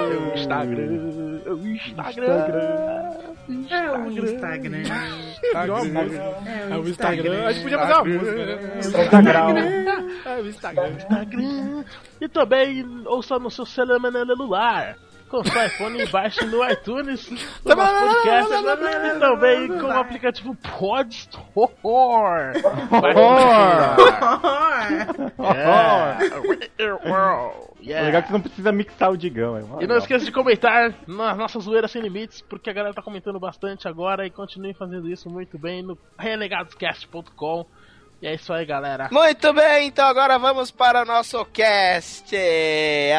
É 0.08 0.20
o 0.20 0.36
Instagram. 0.36 1.42
É 1.46 1.52
o 1.52 1.68
Instagram. 1.68 2.28
É 3.48 3.98
o 3.98 4.26
Instagram. 4.26 4.68
Virou 5.62 5.76
uma 5.76 5.86
música. 5.86 6.06
É 6.46 6.70
É 6.70 6.78
o 6.78 6.88
Instagram. 6.90 7.46
A 7.46 7.52
gente 7.52 7.64
podia 7.64 7.80
fazer 7.80 7.94
uma 7.94 8.04
música, 8.04 8.46
né? 8.46 8.78
Instagram. 8.78 9.86
É 10.26 10.42
o 10.42 10.48
Instagram. 10.48 10.90
Instagram. 10.90 11.84
E 12.22 12.28
também 12.28 12.86
ouça 13.06 13.40
no 13.40 13.50
seu 13.50 13.66
celular. 13.66 14.98
Com 15.30 15.44
seu 15.44 15.66
iPhone 15.66 16.02
e 16.02 16.06
baixe 16.08 16.46
no 16.46 16.66
iTunes 16.70 17.30
o 17.30 17.76
nosso 17.76 17.94
podcast 17.94 18.54
e 18.54 19.20
também 19.20 19.68
com 19.68 19.88
o 19.88 19.92
aplicativo 19.92 20.56
Podstore. 20.56 22.62
É 27.86 28.02
legal 28.02 28.22
que 28.22 28.28
você 28.28 28.34
não 28.34 28.42
precisa 28.42 28.72
mixar 28.72 29.12
o 29.12 29.18
Digão. 29.18 29.58
É 29.58 29.84
E 29.84 29.88
não 29.88 29.98
esqueça 29.98 30.26
de 30.26 30.32
comentar 30.32 30.94
nas 31.08 31.38
nossas 31.38 31.64
zoeiras 31.64 31.92
sem 31.92 32.02
limites, 32.02 32.42
porque 32.42 32.70
a 32.70 32.74
galera 32.74 32.94
tá 32.94 33.02
comentando 33.02 33.40
bastante 33.40 33.88
agora 33.88 34.26
e 34.26 34.30
continue 34.30 34.74
fazendo 34.74 35.10
isso 35.10 35.30
muito 35.30 35.58
bem 35.58 35.84
no 35.84 35.98
renegadoscast.com. 36.18 37.66
E 38.22 38.28
é 38.28 38.34
isso 38.34 38.52
aí, 38.52 38.66
galera. 38.66 39.10
Muito 39.12 39.54
bem, 39.54 39.88
então 39.88 40.08
agora 40.08 40.40
vamos 40.40 40.72
para 40.72 41.04
o 41.04 41.06
nosso 41.06 41.44
cast. 41.46 42.36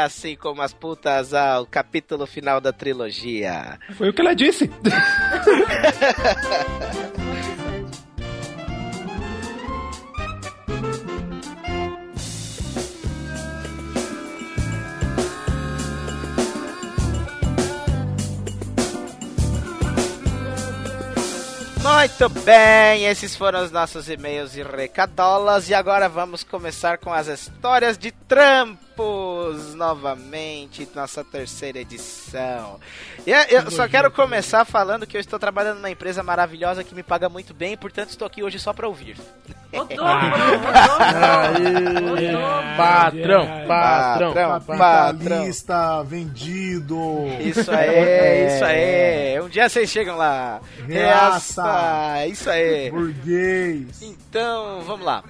Assim 0.05 0.37
como 0.37 0.61
as 0.61 0.73
putas 0.73 1.33
ao 1.33 1.65
capítulo 1.67 2.27
final 2.27 2.61
da 2.61 2.73
trilogia. 2.73 3.79
Foi 3.95 4.09
o 4.09 4.13
que 4.13 4.21
ela 4.21 4.35
disse. 4.35 4.69
Muito 21.89 22.29
bem, 22.45 23.07
esses 23.07 23.35
foram 23.35 23.65
os 23.65 23.71
nossos 23.71 24.11
e-mails 24.11 24.55
e 24.55 24.63
recadolas. 24.63 25.71
E 25.71 25.75
agora 25.75 26.07
vamos 26.07 26.45
começar 26.45 26.99
com 26.99 27.11
as 27.11 27.29
histórias 27.29 27.97
de 27.97 28.13
novamente, 29.75 30.89
nossa 30.95 31.23
terceira 31.25 31.79
edição. 31.79 32.79
E 33.27 33.31
eu- 33.31 33.43
eu 33.65 33.71
só 33.71 33.87
quero 33.89 34.11
começar 34.11 34.65
falando 34.65 35.07
que 35.07 35.17
eu 35.17 35.21
estou 35.21 35.39
trabalhando 35.39 35.77
numa 35.77 35.91
empresa 35.91 36.23
maravilhosa 36.23 36.83
que 36.85 36.95
me 36.95 37.03
paga 37.03 37.29
muito 37.29 37.53
bem, 37.55 37.77
portanto 37.77 38.11
estou 38.11 38.27
aqui 38.27 38.43
hoje 38.43 38.59
só 38.59 38.73
para 38.73 38.87
ouvir. 38.89 39.17
O 39.73 39.85
dobro, 39.85 39.95
o 39.95 39.99
dobro, 41.13 42.13
o 42.13 42.33
dobro. 42.33 42.77
Patrão, 42.77 43.67
patrão, 43.67 44.33
Patrão. 44.79 46.05
Vendido. 46.05 46.97
Isso 47.41 47.71
aí, 47.71 48.47
isso 48.55 48.65
aí. 48.65 49.41
Um 49.41 49.49
dia 49.49 49.69
vocês 49.69 49.91
chegam 49.91 50.17
lá. 50.17 50.61
Reaça. 50.87 51.63
Reaça, 51.63 52.27
Isso 52.27 52.49
aí. 52.51 52.91
Burguês. 52.91 54.01
Então, 54.03 54.81
vamos 54.87 55.05
lá. 55.05 55.23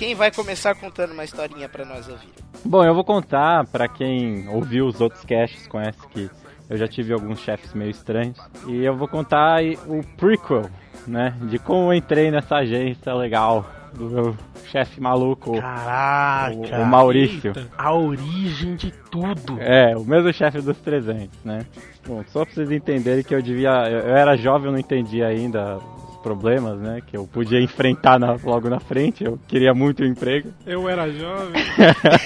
Quem 0.00 0.14
vai 0.14 0.30
começar 0.30 0.74
contando 0.74 1.12
uma 1.12 1.24
historinha 1.24 1.68
pra 1.68 1.84
nós 1.84 2.08
ouvir? 2.08 2.30
Bom, 2.64 2.82
eu 2.82 2.94
vou 2.94 3.04
contar 3.04 3.66
pra 3.66 3.86
quem 3.86 4.48
ouviu 4.48 4.86
os 4.86 4.98
outros 4.98 5.22
casts, 5.26 5.66
conhece 5.66 5.98
que 6.08 6.30
eu 6.70 6.78
já 6.78 6.88
tive 6.88 7.12
alguns 7.12 7.38
chefes 7.40 7.74
meio 7.74 7.90
estranhos. 7.90 8.38
E 8.66 8.82
eu 8.82 8.96
vou 8.96 9.06
contar 9.06 9.60
o 9.86 10.02
prequel, 10.16 10.70
né? 11.06 11.34
De 11.42 11.58
como 11.58 11.92
eu 11.92 11.94
entrei 11.98 12.30
nessa 12.30 12.56
agência 12.56 13.12
legal 13.12 13.70
do 13.92 14.08
meu 14.08 14.36
chefe 14.70 15.02
maluco, 15.02 15.60
Caraca. 15.60 16.78
o, 16.78 16.82
o 16.82 16.86
Maurício. 16.86 17.52
A 17.76 17.92
origem 17.92 18.76
de 18.76 18.90
tudo. 19.10 19.60
É, 19.60 19.94
o 19.94 20.02
mesmo 20.02 20.32
chefe 20.32 20.62
dos 20.62 20.78
300, 20.78 21.44
né? 21.44 21.66
Bom, 22.06 22.24
só 22.28 22.46
pra 22.46 22.54
vocês 22.54 22.70
entenderem 22.70 23.22
que 23.22 23.34
eu 23.34 23.42
devia. 23.42 23.86
Eu, 23.86 23.98
eu 23.98 24.16
era 24.16 24.34
jovem, 24.34 24.68
eu 24.68 24.72
não 24.72 24.78
entendia 24.78 25.26
ainda 25.26 25.78
problemas, 26.22 26.78
né? 26.78 27.00
Que 27.06 27.16
eu 27.16 27.26
podia 27.26 27.60
enfrentar 27.60 28.18
na- 28.18 28.36
logo 28.42 28.68
na 28.68 28.78
frente. 28.80 29.24
Eu 29.24 29.38
queria 29.48 29.72
muito 29.74 30.02
o 30.02 30.06
emprego. 30.06 30.52
Eu 30.66 30.88
era 30.88 31.10
jovem. 31.10 31.62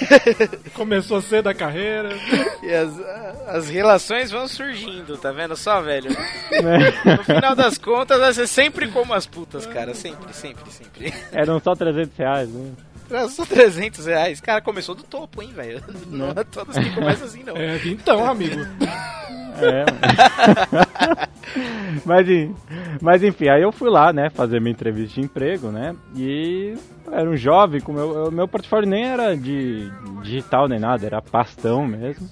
Começou 0.73 1.21
cedo 1.21 1.47
a 1.47 1.53
carreira. 1.53 2.09
E 2.63 2.73
as, 2.73 2.99
as 3.47 3.69
relações 3.69 4.31
vão 4.31 4.47
surgindo, 4.47 5.17
tá 5.17 5.31
vendo 5.31 5.55
só, 5.55 5.81
velho? 5.81 6.09
né? 6.11 6.93
No 7.17 7.23
final 7.23 7.55
das 7.55 7.77
contas, 7.77 8.19
vai 8.19 8.33
ser 8.33 8.47
sempre 8.47 8.87
como 8.89 9.13
as 9.13 9.25
putas, 9.25 9.65
cara. 9.65 9.93
Sempre, 9.93 10.33
sempre, 10.33 10.71
sempre. 10.71 11.13
Eram 11.31 11.59
só 11.59 11.75
300 11.75 12.17
reais, 12.17 12.49
né? 12.49 12.71
Só 13.29 13.45
300 13.45 14.05
reais. 14.05 14.41
Cara, 14.41 14.61
começou 14.61 14.95
do 14.95 15.03
topo, 15.03 15.41
hein, 15.41 15.51
velho? 15.55 15.81
Não 16.07 16.29
é 16.29 16.43
todas 16.43 16.77
que 16.77 16.93
começam 16.93 17.27
assim, 17.27 17.43
não. 17.43 17.55
É, 17.55 17.79
então, 17.85 18.25
amigo. 18.25 18.59
É. 19.57 19.85
mas, 22.05 22.27
mas 23.01 23.23
enfim, 23.23 23.47
aí 23.47 23.61
eu 23.61 23.71
fui 23.71 23.89
lá, 23.89 24.11
né, 24.11 24.29
fazer 24.29 24.59
minha 24.59 24.71
entrevista 24.73 25.19
de 25.19 25.25
emprego, 25.25 25.69
né? 25.69 25.95
E 26.15 26.75
era 27.11 27.29
um 27.29 27.37
jovem, 27.37 27.79
com 27.79 27.93
meu, 27.93 28.31
meu 28.31 28.47
portfólio 28.47 28.89
nem 28.89 29.05
era 29.05 29.35
de 29.35 29.89
digital 30.21 30.67
nem 30.67 30.79
nada, 30.79 31.05
era 31.05 31.21
pastão 31.21 31.85
mesmo. 31.85 32.29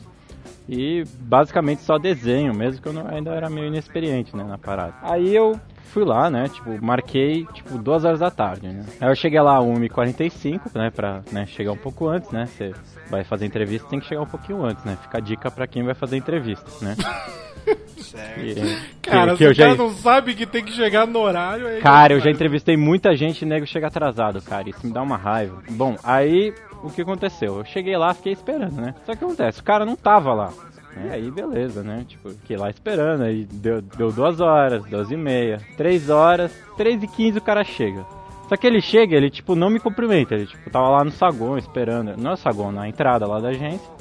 E 0.67 1.03
basicamente 1.19 1.81
só 1.81 1.97
desenho, 1.97 2.53
mesmo 2.53 2.81
que 2.81 2.87
eu 2.87 2.93
não- 2.93 3.07
ainda 3.07 3.31
era 3.31 3.49
meio 3.49 3.67
inexperiente 3.67 4.35
né, 4.35 4.43
na 4.43 4.57
parada. 4.57 4.93
Aí 5.01 5.35
eu 5.35 5.59
fui 5.91 6.03
lá, 6.03 6.29
né? 6.29 6.47
Tipo, 6.49 6.83
marquei, 6.83 7.45
tipo, 7.53 7.77
duas 7.77 8.03
horas 8.05 8.19
da 8.19 8.31
tarde, 8.31 8.67
né? 8.67 8.85
Aí 8.99 9.09
eu 9.09 9.15
cheguei 9.15 9.39
lá 9.41 9.59
1h45, 9.59 10.61
né? 10.75 10.89
Pra 10.89 11.21
né, 11.31 11.45
chegar 11.45 11.71
um 11.71 11.77
pouco 11.77 12.07
antes, 12.07 12.31
né? 12.31 12.45
Você 12.47 12.73
vai 13.09 13.23
fazer 13.23 13.45
entrevista, 13.45 13.87
tem 13.89 13.99
que 13.99 14.07
chegar 14.07 14.21
um 14.21 14.27
pouquinho 14.27 14.63
antes, 14.63 14.83
né? 14.83 14.97
Fica 15.01 15.17
a 15.17 15.21
dica 15.21 15.51
pra 15.51 15.67
quem 15.67 15.83
vai 15.83 15.93
fazer 15.93 16.17
entrevista, 16.17 16.65
né? 16.81 16.95
Certo. 17.97 18.39
E- 18.39 18.77
Cara, 19.01 19.35
que- 19.35 19.47
que 19.47 19.53
já- 19.53 19.75
não 19.75 19.89
sabe 19.89 20.33
que 20.35 20.45
tem 20.45 20.63
que 20.63 20.71
chegar 20.73 21.07
no 21.07 21.19
horário... 21.19 21.65
aí 21.67 21.79
Cara, 21.81 22.13
eu 22.13 22.19
já 22.19 22.29
entrevistei 22.29 22.75
muita 22.75 23.15
gente 23.15 23.41
e 23.41 23.45
nego 23.45 23.65
chega 23.65 23.87
atrasado, 23.87 24.41
cara. 24.41 24.69
Isso 24.69 24.85
me 24.85 24.91
dá 24.91 25.01
uma 25.01 25.15
raiva. 25.17 25.61
Bom, 25.71 25.95
aí 26.03 26.53
o 26.83 26.89
que 26.89 27.01
aconteceu? 27.01 27.57
Eu 27.59 27.65
cheguei 27.65 27.95
lá, 27.97 28.13
fiquei 28.13 28.33
esperando, 28.33 28.73
né? 28.81 28.93
Só 29.05 29.15
que 29.15 29.23
acontece, 29.23 29.61
o 29.61 29.63
cara 29.63 29.85
não 29.85 29.95
tava 29.95 30.33
lá. 30.33 30.51
E 30.97 31.09
aí, 31.09 31.31
beleza, 31.31 31.83
né? 31.83 32.05
Tipo, 32.07 32.29
fiquei 32.29 32.57
lá 32.57 32.69
esperando. 32.69 33.23
Aí 33.23 33.45
deu, 33.45 33.81
deu 33.81 34.12
duas 34.12 34.39
horas, 34.39 34.83
duas 34.85 35.09
e 35.12 35.17
meia, 35.17 35.59
três 35.75 36.09
horas, 36.09 36.51
três 36.77 37.01
e 37.01 37.07
quinze 37.07 37.38
o 37.38 37.41
cara 37.41 37.63
chega. 37.63 38.05
Só 38.47 38.57
que 38.57 38.67
ele 38.67 38.81
chega, 38.81 39.15
ele, 39.15 39.29
tipo, 39.29 39.55
não 39.55 39.69
me 39.69 39.79
cumprimenta. 39.79 40.35
Ele, 40.35 40.45
tipo, 40.45 40.69
tava 40.69 40.89
lá 40.89 41.03
no 41.03 41.12
saguão 41.12 41.57
esperando. 41.57 42.15
Não 42.17 42.33
é 42.33 42.35
saguão, 42.35 42.71
na 42.71 42.88
entrada 42.88 43.25
lá 43.25 43.39
da 43.39 43.50
agência. 43.50 43.91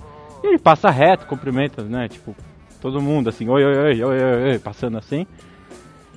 E 0.42 0.48
ele 0.48 0.58
passa 0.58 0.90
reto, 0.90 1.26
cumprimenta, 1.26 1.82
né? 1.82 2.08
Tipo, 2.08 2.34
todo 2.80 3.00
mundo 3.00 3.28
assim, 3.28 3.48
oi, 3.48 3.64
oi, 3.64 3.78
oi, 3.78 4.04
oi, 4.04 4.22
oi, 4.22 4.50
oi, 4.50 4.58
passando 4.58 4.98
assim. 4.98 5.26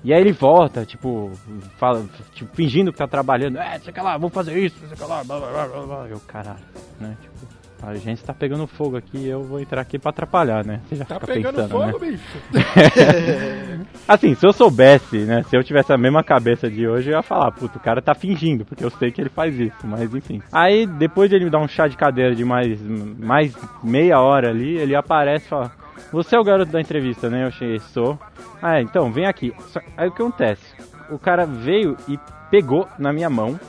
E 0.04 0.14
aí 0.14 0.22
ele 0.22 0.34
volta, 0.34 0.86
tipo, 0.86 1.32
fala, 1.78 2.06
tipo, 2.34 2.56
fingindo 2.56 2.92
que 2.92 2.98
tá 2.98 3.08
trabalhando, 3.08 3.58
é, 3.58 3.80
sei 3.80 3.94
lá, 4.04 4.18
vamos 4.18 4.34
fazer 4.34 4.56
isso, 4.58 4.78
sei 4.88 5.08
lá, 5.08 5.24
blá 5.24 5.40
blá 5.40 5.68
blá 5.68 5.82
blá. 5.82 6.08
Eu, 6.08 6.20
caralho, 6.20 6.60
né? 7.00 7.18
Tipo, 7.22 7.55
a 7.88 7.96
gente 7.96 8.24
tá 8.24 8.34
pegando 8.34 8.66
fogo 8.68 8.98
aqui 8.98 9.28
eu 9.28 9.44
vou 9.44 9.60
entrar 9.60 9.82
aqui 9.82 9.98
pra 10.00 10.10
atrapalhar, 10.10 10.66
né? 10.66 10.82
Você 10.88 10.96
já 10.96 11.06
Tá 11.06 11.16
fica 11.20 11.28
pegando 11.34 11.56
pensando, 11.56 11.70
fogo, 11.72 11.86
né? 12.06 12.12
bicho. 12.12 12.38
Assim, 14.08 14.36
se 14.36 14.46
eu 14.46 14.54
soubesse, 14.54 15.18
né? 15.20 15.44
Se 15.44 15.56
eu 15.56 15.64
tivesse 15.64 15.92
a 15.92 15.98
mesma 15.98 16.24
cabeça 16.24 16.70
de 16.70 16.88
hoje, 16.88 17.10
eu 17.10 17.16
ia 17.16 17.22
falar, 17.24 17.52
puto, 17.52 17.78
o 17.78 17.82
cara 17.82 18.02
tá 18.02 18.14
fingindo, 18.14 18.66
porque 18.66 18.84
eu 18.84 18.90
sei 18.92 19.12
que 19.12 19.22
ele 19.22 19.30
faz 19.30 19.58
isso, 19.60 19.86
mas 19.86 20.14
enfim. 20.14 20.42
Aí, 20.52 20.86
depois 20.86 21.30
de 21.30 21.36
ele 21.36 21.46
me 21.46 21.52
dar 21.52 21.60
um 21.60 21.68
chá 21.68 21.88
de 21.88 21.98
cadeira 21.98 22.36
de 22.36 22.44
mais, 22.46 22.80
mais 22.82 23.54
meia 23.84 24.20
hora 24.20 24.50
ali, 24.50 24.78
ele 24.78 24.96
aparece 24.96 25.46
e 25.46 25.50
fala, 25.50 25.72
você 26.12 26.36
é 26.36 26.40
o 26.40 26.44
garoto 26.44 26.72
da 26.72 26.80
entrevista, 26.82 27.30
né? 27.30 27.46
Eu 27.46 27.52
cheguei, 27.52 27.80
sou. 27.80 28.20
Ah, 28.62 28.80
é, 28.80 28.82
então, 28.82 29.12
vem 29.12 29.26
aqui. 29.26 29.54
Aí 29.98 30.08
o 30.08 30.12
que 30.12 30.22
acontece? 30.22 30.64
O 31.10 31.18
cara 31.20 31.46
veio 31.46 31.98
e 32.08 32.18
pegou 32.50 32.88
na 32.98 33.12
minha 33.12 33.30
mão, 33.30 33.60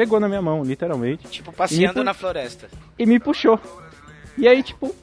pegou 0.00 0.18
na 0.18 0.28
minha 0.28 0.40
mão, 0.40 0.64
literalmente. 0.64 1.28
Tipo, 1.28 1.52
passeando 1.52 2.02
na 2.02 2.14
floresta. 2.14 2.70
E 2.98 3.04
me 3.04 3.20
puxou. 3.20 3.60
E 4.38 4.48
aí, 4.48 4.62
tipo, 4.62 4.94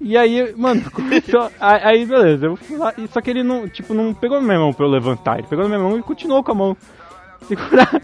e 0.00 0.16
aí, 0.16 0.54
mano, 0.56 0.88
começou. 0.90 1.50
aí, 1.60 2.06
beleza, 2.06 2.46
eu 2.46 2.56
fui 2.56 2.78
lá. 2.78 2.94
Só 3.12 3.20
que 3.20 3.28
ele 3.28 3.42
não, 3.42 3.68
tipo, 3.68 3.92
não 3.92 4.14
pegou 4.14 4.40
na 4.40 4.46
minha 4.46 4.58
mão 4.58 4.72
pra 4.72 4.86
eu 4.86 4.90
levantar. 4.90 5.38
Ele 5.38 5.46
pegou 5.46 5.68
na 5.68 5.76
minha 5.76 5.86
mão 5.86 5.98
e 5.98 6.02
continuou 6.02 6.42
com 6.42 6.52
a 6.52 6.54
mão. 6.54 6.76
Segurar. 7.46 8.00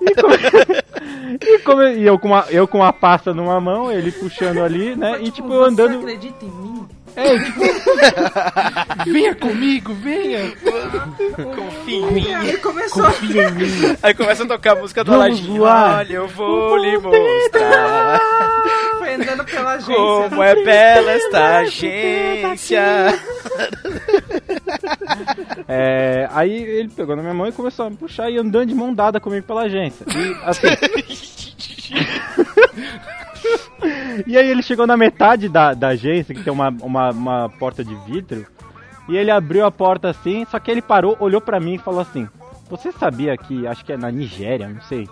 E, 0.00 0.14
come- 0.14 0.36
e, 1.42 1.58
come- 1.60 1.94
e 1.96 2.06
eu, 2.06 2.18
com 2.18 2.28
uma, 2.28 2.44
eu 2.50 2.68
com 2.68 2.78
uma 2.78 2.92
pasta 2.92 3.32
numa 3.34 3.60
mão, 3.60 3.90
ele 3.90 4.12
puxando 4.12 4.58
ali, 4.62 4.94
né? 4.96 5.18
E 5.22 5.30
tipo, 5.30 5.52
eu 5.52 5.60
Você 5.60 5.68
andando. 5.70 5.98
acredita 5.98 6.44
em 6.44 6.48
mim? 6.50 6.70
É, 7.16 7.38
tipo. 7.38 7.60
venha 9.10 9.34
comigo, 9.34 9.92
venha. 9.94 10.52
Confia 11.56 11.96
em 11.96 12.12
mim. 12.12 12.26
Ele 12.44 12.56
começou. 12.58 13.04
Aí 14.02 14.14
começa 14.14 14.44
a 14.44 14.46
tocar 14.46 14.76
a 14.76 14.80
música 14.80 15.02
do 15.02 15.10
Vamos. 15.10 15.40
Olha, 15.58 16.12
eu 16.12 16.28
vou 16.28 16.76
lhe 16.76 16.96
mostrar 16.98 18.20
Foi 18.98 19.14
andando 19.14 19.44
pela 19.44 19.72
agência. 19.72 20.28
como 20.28 20.42
é 20.42 20.64
bela 20.64 21.12
esta 21.12 21.58
agência. 21.58 22.80
É, 25.68 26.28
aí 26.32 26.52
ele 26.52 26.88
pegou 26.88 27.14
na 27.14 27.22
minha 27.22 27.34
mão 27.34 27.46
e 27.46 27.52
começou 27.52 27.86
a 27.86 27.90
me 27.90 27.96
puxar 27.96 28.28
e 28.30 28.38
andando 28.38 28.68
de 28.68 28.74
mão 28.74 28.92
dada 28.92 29.20
comigo 29.20 29.46
pela 29.46 29.62
agência. 29.62 30.04
E 30.08 30.36
assim. 30.44 30.66
e 34.26 34.36
aí 34.36 34.48
ele 34.48 34.62
chegou 34.62 34.86
na 34.86 34.96
metade 34.96 35.48
da, 35.48 35.74
da 35.74 35.88
agência, 35.88 36.34
que 36.34 36.42
tem 36.42 36.52
uma, 36.52 36.68
uma, 36.82 37.10
uma 37.10 37.48
porta 37.48 37.84
de 37.84 37.94
vidro, 38.06 38.46
e 39.08 39.16
ele 39.16 39.30
abriu 39.30 39.64
a 39.64 39.70
porta 39.70 40.08
assim, 40.08 40.46
só 40.50 40.58
que 40.58 40.70
ele 40.70 40.82
parou, 40.82 41.16
olhou 41.20 41.40
pra 41.40 41.60
mim 41.60 41.74
e 41.74 41.78
falou 41.78 42.00
assim: 42.00 42.28
Você 42.70 42.92
sabia 42.92 43.36
que, 43.36 43.66
acho 43.66 43.84
que 43.84 43.92
é 43.92 43.96
na 43.96 44.10
Nigéria, 44.10 44.68
não 44.68 44.80
sei, 44.82 45.08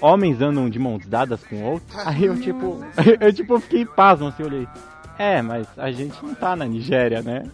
homens 0.00 0.40
andam 0.40 0.70
de 0.70 0.78
mãos 0.78 1.04
dadas 1.06 1.44
com 1.44 1.62
outros? 1.62 2.06
Aí 2.06 2.24
eu 2.24 2.40
tipo, 2.40 2.82
eu 3.20 3.32
tipo 3.32 3.60
fiquei 3.60 3.84
pasmo 3.84 4.28
assim, 4.28 4.42
olhei. 4.42 4.66
É, 5.18 5.42
mas 5.42 5.66
a 5.76 5.92
gente 5.92 6.16
não 6.24 6.34
tá 6.34 6.56
na 6.56 6.64
Nigéria, 6.64 7.20
né? 7.22 7.44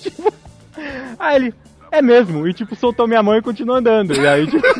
Tipo, 0.00 0.32
Aí 1.18 1.36
ele, 1.36 1.54
é 1.90 2.00
mesmo, 2.00 2.46
e 2.48 2.54
tipo, 2.54 2.74
soltou 2.76 3.06
minha 3.06 3.22
mão 3.22 3.36
e 3.36 3.42
continuou 3.42 3.76
andando. 3.76 4.14
E 4.14 4.26
aí, 4.26 4.46
tipo, 4.46 4.66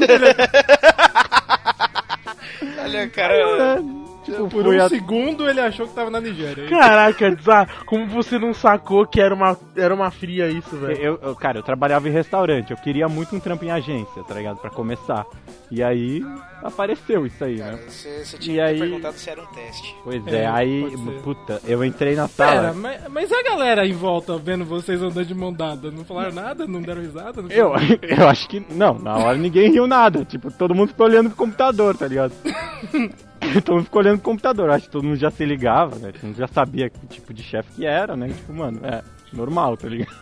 Olha, 2.82 3.08
cara. 3.10 3.82
Tipo 4.22 4.48
Por 4.48 4.66
um 4.66 4.80
a- 4.82 4.88
segundo 4.88 5.48
ele 5.48 5.60
achou 5.60 5.86
que 5.86 5.94
tava 5.94 6.10
na 6.10 6.20
Nigéria. 6.20 6.68
Caraca, 6.68 7.36
Zá, 7.42 7.66
como 7.86 8.06
você 8.06 8.38
não 8.38 8.52
sacou 8.54 9.06
que 9.06 9.20
era 9.20 9.34
uma, 9.34 9.56
era 9.76 9.94
uma 9.94 10.10
fria 10.10 10.48
isso, 10.48 10.76
velho? 10.76 10.98
Eu, 11.00 11.18
eu- 11.22 11.34
cara, 11.36 11.58
eu 11.58 11.62
trabalhava 11.62 12.08
em 12.08 12.12
restaurante, 12.12 12.70
eu 12.70 12.76
queria 12.76 13.08
muito 13.08 13.34
um 13.34 13.40
trampo 13.40 13.64
em 13.64 13.70
agência, 13.70 14.22
tá 14.24 14.34
ligado? 14.34 14.58
Pra 14.58 14.70
começar. 14.70 15.24
E 15.70 15.82
aí 15.82 16.22
apareceu 16.62 17.24
isso 17.26 17.42
aí, 17.42 17.56
né? 17.56 17.78
Você, 17.88 18.24
você 18.24 18.36
E 18.36 18.38
tinha 18.38 18.66
que 18.66 18.74
ter 18.74 18.74
aí- 18.74 18.78
perguntado 18.90 19.14
se 19.16 19.30
era 19.30 19.42
um 19.42 19.46
teste. 19.46 19.96
Pois 20.04 20.26
É, 20.26 20.42
é, 20.42 20.46
aí, 20.46 20.84
puta, 21.24 21.60
eu 21.66 21.82
entrei 21.84 22.14
na 22.14 22.28
Pera, 22.28 22.52
sala. 22.62 22.74
mas, 22.74 23.00
mas 23.08 23.32
a 23.32 23.42
galera 23.42 23.86
em 23.86 23.92
volta 23.94 24.36
vendo 24.36 24.64
vocês 24.64 25.00
andando 25.02 25.24
de 25.26 25.34
mão 25.34 25.52
dada, 25.52 25.90
não 25.90 26.04
falaram 26.04 26.32
nada? 26.32 26.66
Não 26.66 26.80
deram 26.82 27.00
risada? 27.00 27.40
Não 27.42 27.50
Eu, 27.50 27.72
eu 28.02 28.28
acho 28.28 28.46
que. 28.48 28.60
Não, 28.70 28.98
na 28.98 29.16
hora 29.16 29.38
ninguém 29.38 29.70
riu 29.72 29.86
nada. 29.86 30.24
Tipo, 30.26 30.50
todo 30.52 30.74
mundo 30.74 30.88
ficou 30.90 31.06
olhando 31.06 31.30
pro 31.30 31.38
computador, 31.38 31.96
tá 31.96 32.06
ligado? 32.06 32.32
todo 33.64 33.76
mundo 33.76 33.84
ficou 33.84 34.00
olhando 34.00 34.18
pro 34.18 34.30
computador. 34.30 34.70
Acho 34.70 34.86
que 34.86 34.92
todo 34.92 35.04
mundo 35.04 35.16
já 35.16 35.30
se 35.30 35.44
ligava, 35.44 35.96
né? 35.98 36.12
Todo 36.12 36.24
mundo 36.24 36.36
já 36.36 36.46
sabia 36.46 36.88
que 36.88 37.06
tipo 37.06 37.32
de 37.32 37.42
chefe 37.42 37.72
que 37.72 37.86
era, 37.86 38.16
né? 38.16 38.28
Tipo, 38.28 38.52
mano, 38.52 38.80
é 38.84 39.02
normal, 39.32 39.76
tá 39.76 39.88
ligado? 39.88 40.12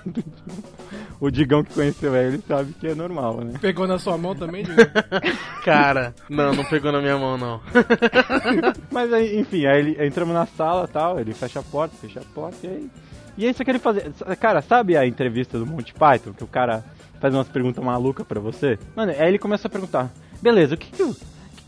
o 1.21 1.31
Digão 1.31 1.65
que 1.65 1.75
conheceu 1.75 2.15
ele 2.15 2.43
sabe 2.47 2.73
que 2.75 2.89
é 2.89 2.95
normal, 2.95 3.41
né? 3.43 3.55
Pegou 3.61 3.87
na 3.87 3.99
sua 3.99 4.17
mão 4.17 4.35
também, 4.35 4.65
Diego? 4.65 4.81
Cara, 5.65 6.15
não, 6.29 6.53
não 6.53 6.65
pegou 6.65 6.93
na 6.93 7.01
minha 7.01 7.19
mão, 7.19 7.37
não. 7.37 7.61
Mas 8.91 9.13
aí, 9.13 9.39
enfim, 9.39 9.67
aí 9.67 9.79
ele, 9.79 10.07
entramos 10.07 10.35
na 10.35 10.47
sala 10.47 10.87
e 10.89 10.93
tal, 10.93 11.21
ele 11.21 11.35
fecha 11.35 11.61
a 11.61 11.63
porta, 11.63 11.97
fecha 11.97 12.21
a 12.21 12.35
porta 12.35 12.67
e 12.67 12.71
aí. 12.71 12.91
E 13.37 13.47
é 13.47 13.51
isso 13.51 13.65
que 13.65 13.71
ele 13.71 13.79
fazia. 13.79 14.11
Cara, 14.39 14.61
sabe 14.63 14.97
a 14.97 15.07
entrevista 15.07 15.59
do 15.59 15.67
Monty 15.67 15.95
Python? 15.95 16.33
Que 16.33 16.45
o 16.45 16.49
cara 16.49 16.85
faz 17.21 17.33
umas 17.33 17.49
perguntas 17.49 17.83
malucas 17.83 18.27
pra 18.27 18.41
você? 18.41 18.79
Mano, 18.95 19.13
aí 19.13 19.29
ele 19.29 19.39
começa 19.39 19.67
a 19.67 19.71
perguntar: 19.71 20.11
beleza, 20.43 20.75
o 20.75 20.79
que 20.79 20.91
que, 20.91 21.03
o 21.03 21.15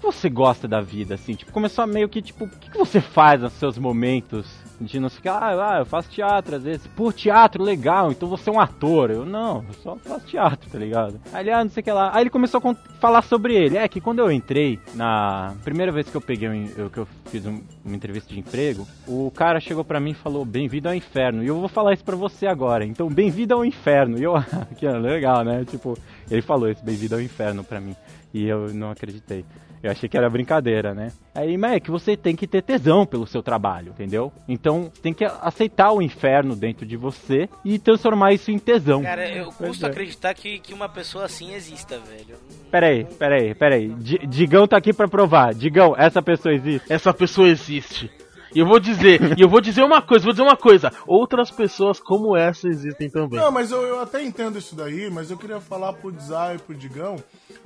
você 0.02 0.28
gosta 0.28 0.66
da 0.68 0.80
vida, 0.80 1.14
assim? 1.14 1.34
Tipo, 1.34 1.52
começou 1.52 1.84
a 1.84 1.86
meio 1.86 2.08
que, 2.08 2.20
tipo, 2.20 2.44
o 2.44 2.48
que, 2.48 2.70
que 2.70 2.78
você 2.78 3.00
faz 3.00 3.40
nos 3.40 3.52
seus 3.54 3.78
momentos 3.78 4.46
de 4.80 4.98
não 4.98 5.08
que? 5.08 5.28
Ah, 5.28 5.74
ah, 5.74 5.78
eu 5.78 5.86
faço 5.86 6.10
teatro 6.10 6.56
às 6.56 6.62
vezes. 6.64 6.86
Pô, 6.88 7.12
teatro, 7.12 7.62
legal, 7.62 8.10
então 8.10 8.28
você 8.28 8.50
é 8.50 8.52
um 8.52 8.60
ator. 8.60 9.10
Eu, 9.10 9.24
não, 9.24 9.64
eu 9.68 9.74
só 9.82 9.96
faço 9.96 10.26
teatro, 10.26 10.68
tá 10.70 10.78
ligado? 10.78 11.20
Aí 11.32 11.48
ah, 11.50 11.62
não 11.62 11.70
sei 11.70 11.80
o 11.80 11.84
que 11.84 11.92
lá. 11.92 12.10
Aí 12.14 12.22
ele 12.22 12.30
começou 12.30 12.60
a 12.64 12.74
falar 12.98 13.22
sobre 13.22 13.54
ele. 13.54 13.76
É 13.78 13.86
que 13.86 14.00
quando 14.00 14.18
eu 14.18 14.30
entrei, 14.30 14.78
na 14.94 15.54
primeira 15.62 15.92
vez 15.92 16.08
que 16.08 16.16
eu 16.16 16.20
peguei, 16.20 16.72
eu, 16.76 16.90
que 16.90 16.98
eu 16.98 17.06
fiz 17.26 17.46
um- 17.46 17.60
uma 17.84 17.94
entrevista 17.94 18.32
de 18.32 18.40
emprego, 18.40 18.86
o 19.06 19.30
cara 19.30 19.60
chegou 19.60 19.84
pra 19.84 20.00
mim 20.00 20.10
e 20.10 20.14
falou, 20.14 20.44
bem-vindo 20.44 20.88
ao 20.88 20.94
inferno. 20.94 21.42
E 21.42 21.46
eu 21.46 21.58
vou 21.60 21.68
falar 21.68 21.92
isso 21.94 22.04
pra 22.04 22.16
você 22.16 22.46
agora. 22.46 22.84
Então, 22.84 23.08
bem-vindo 23.08 23.54
ao 23.54 23.64
inferno. 23.64 24.18
E 24.18 24.24
eu, 24.24 24.34
que 24.76 24.88
legal, 24.88 25.44
né? 25.44 25.64
Tipo, 25.64 25.96
ele 26.30 26.42
falou 26.42 26.68
isso, 26.68 26.84
bem-vindo 26.84 27.14
ao 27.14 27.20
inferno 27.20 27.62
pra 27.62 27.80
mim. 27.80 27.94
E 28.34 28.46
eu 28.48 28.72
não 28.74 28.90
acreditei. 28.90 29.44
Eu 29.82 29.90
achei 29.90 30.08
que 30.08 30.16
era 30.16 30.30
brincadeira, 30.30 30.94
né? 30.94 31.10
Aí, 31.34 31.56
Mac, 31.58 31.86
você 31.88 32.16
tem 32.16 32.36
que 32.36 32.46
ter 32.46 32.62
tesão 32.62 33.04
pelo 33.04 33.26
seu 33.26 33.42
trabalho, 33.42 33.90
entendeu? 33.90 34.32
Então, 34.48 34.90
tem 35.02 35.12
que 35.12 35.24
aceitar 35.24 35.90
o 35.92 36.00
inferno 36.00 36.54
dentro 36.54 36.86
de 36.86 36.96
você 36.96 37.48
e 37.64 37.78
transformar 37.78 38.32
isso 38.32 38.50
em 38.50 38.58
tesão. 38.58 39.02
Cara, 39.02 39.28
eu 39.28 39.46
custo 39.50 39.84
é. 39.84 39.88
acreditar 39.88 40.34
que, 40.34 40.58
que 40.60 40.72
uma 40.72 40.88
pessoa 40.88 41.24
assim 41.24 41.52
exista, 41.54 41.98
velho. 41.98 42.36
Peraí, 42.70 43.04
peraí, 43.18 43.54
peraí. 43.54 43.88
Di- 43.94 44.26
Digão 44.26 44.68
tá 44.68 44.76
aqui 44.76 44.92
pra 44.92 45.08
provar. 45.08 45.52
Digão, 45.54 45.94
essa 45.98 46.22
pessoa 46.22 46.54
existe? 46.54 46.92
Essa 46.92 47.12
pessoa 47.12 47.48
existe. 47.48 48.10
E 48.54 48.58
eu 48.58 48.66
vou 48.66 48.78
dizer, 48.80 49.38
e 49.38 49.42
eu 49.42 49.48
vou 49.48 49.60
dizer 49.60 49.82
uma 49.82 50.02
coisa, 50.02 50.24
vou 50.24 50.32
dizer 50.32 50.42
uma 50.42 50.56
coisa. 50.56 50.90
Outras 51.06 51.50
pessoas 51.50 51.98
como 52.00 52.36
essa 52.36 52.68
existem 52.68 53.08
também. 53.10 53.38
Não, 53.40 53.50
mas 53.50 53.70
eu, 53.70 53.82
eu 53.82 54.00
até 54.00 54.22
entendo 54.22 54.58
isso 54.58 54.74
daí, 54.76 55.10
mas 55.10 55.30
eu 55.30 55.36
queria 55.36 55.60
falar 55.60 55.92
pro 55.94 56.12
Zay 56.20 56.56
e 56.56 56.58
pro 56.58 56.74
Digão, 56.74 57.16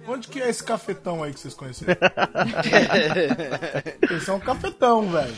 onde 0.07 0.29
que 0.29 0.40
é 0.40 0.49
esse 0.49 0.62
cafetão 0.62 1.22
aí 1.22 1.33
que 1.33 1.40
vocês 1.40 1.55
conheceram? 1.55 1.96
Esse 4.11 4.31
é 4.31 4.33
um 4.33 4.40
cafetão, 4.40 5.09
velho. 5.11 5.35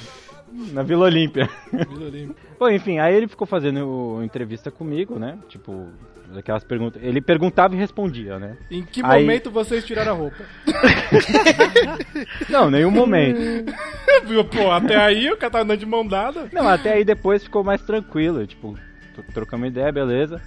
Na 0.73 0.83
Vila 0.83 1.05
Olímpia. 1.07 1.49
Vila 1.73 2.07
Olímpia. 2.07 2.37
Bom, 2.59 2.69
enfim, 2.71 2.99
aí 2.99 3.15
ele 3.15 3.29
ficou 3.29 3.47
fazendo 3.47 3.87
o- 3.87 4.23
entrevista 4.25 4.71
comigo, 4.71 5.19
né? 5.19 5.39
Tipo, 5.49 5.89
aquelas 6.35 6.65
perguntas. 6.65 7.03
Ele 7.03 7.21
perguntava 7.21 7.75
e 7.75 7.79
respondia, 7.79 8.39
né? 8.39 8.57
Em 8.71 8.83
que 8.83 9.03
Aí- 9.05 9.21
momento 9.23 9.51
vocês 9.51 9.85
tiraram 9.85 10.13
a 10.13 10.15
roupa? 10.15 10.43
Não, 12.49 12.71
nenhum 12.71 12.91
momento. 12.91 13.39
Viu, 14.27 14.45
Pô, 14.45 14.71
até 14.71 14.97
aí 14.97 15.31
o 15.31 15.37
cara 15.37 15.51
tá 15.53 15.61
andando 15.61 15.79
de 15.79 15.87
mão 15.87 16.07
dada. 16.07 16.49
Não, 16.53 16.69
até 16.69 16.93
aí 16.95 17.05
depois 17.05 17.43
ficou 17.45 17.63
mais 17.65 17.81
tranquilo, 17.83 18.47
tipo, 18.47 18.77
tro- 19.15 19.25
trocamos 19.35 19.69
ideia, 19.69 19.91
beleza. 19.93 20.41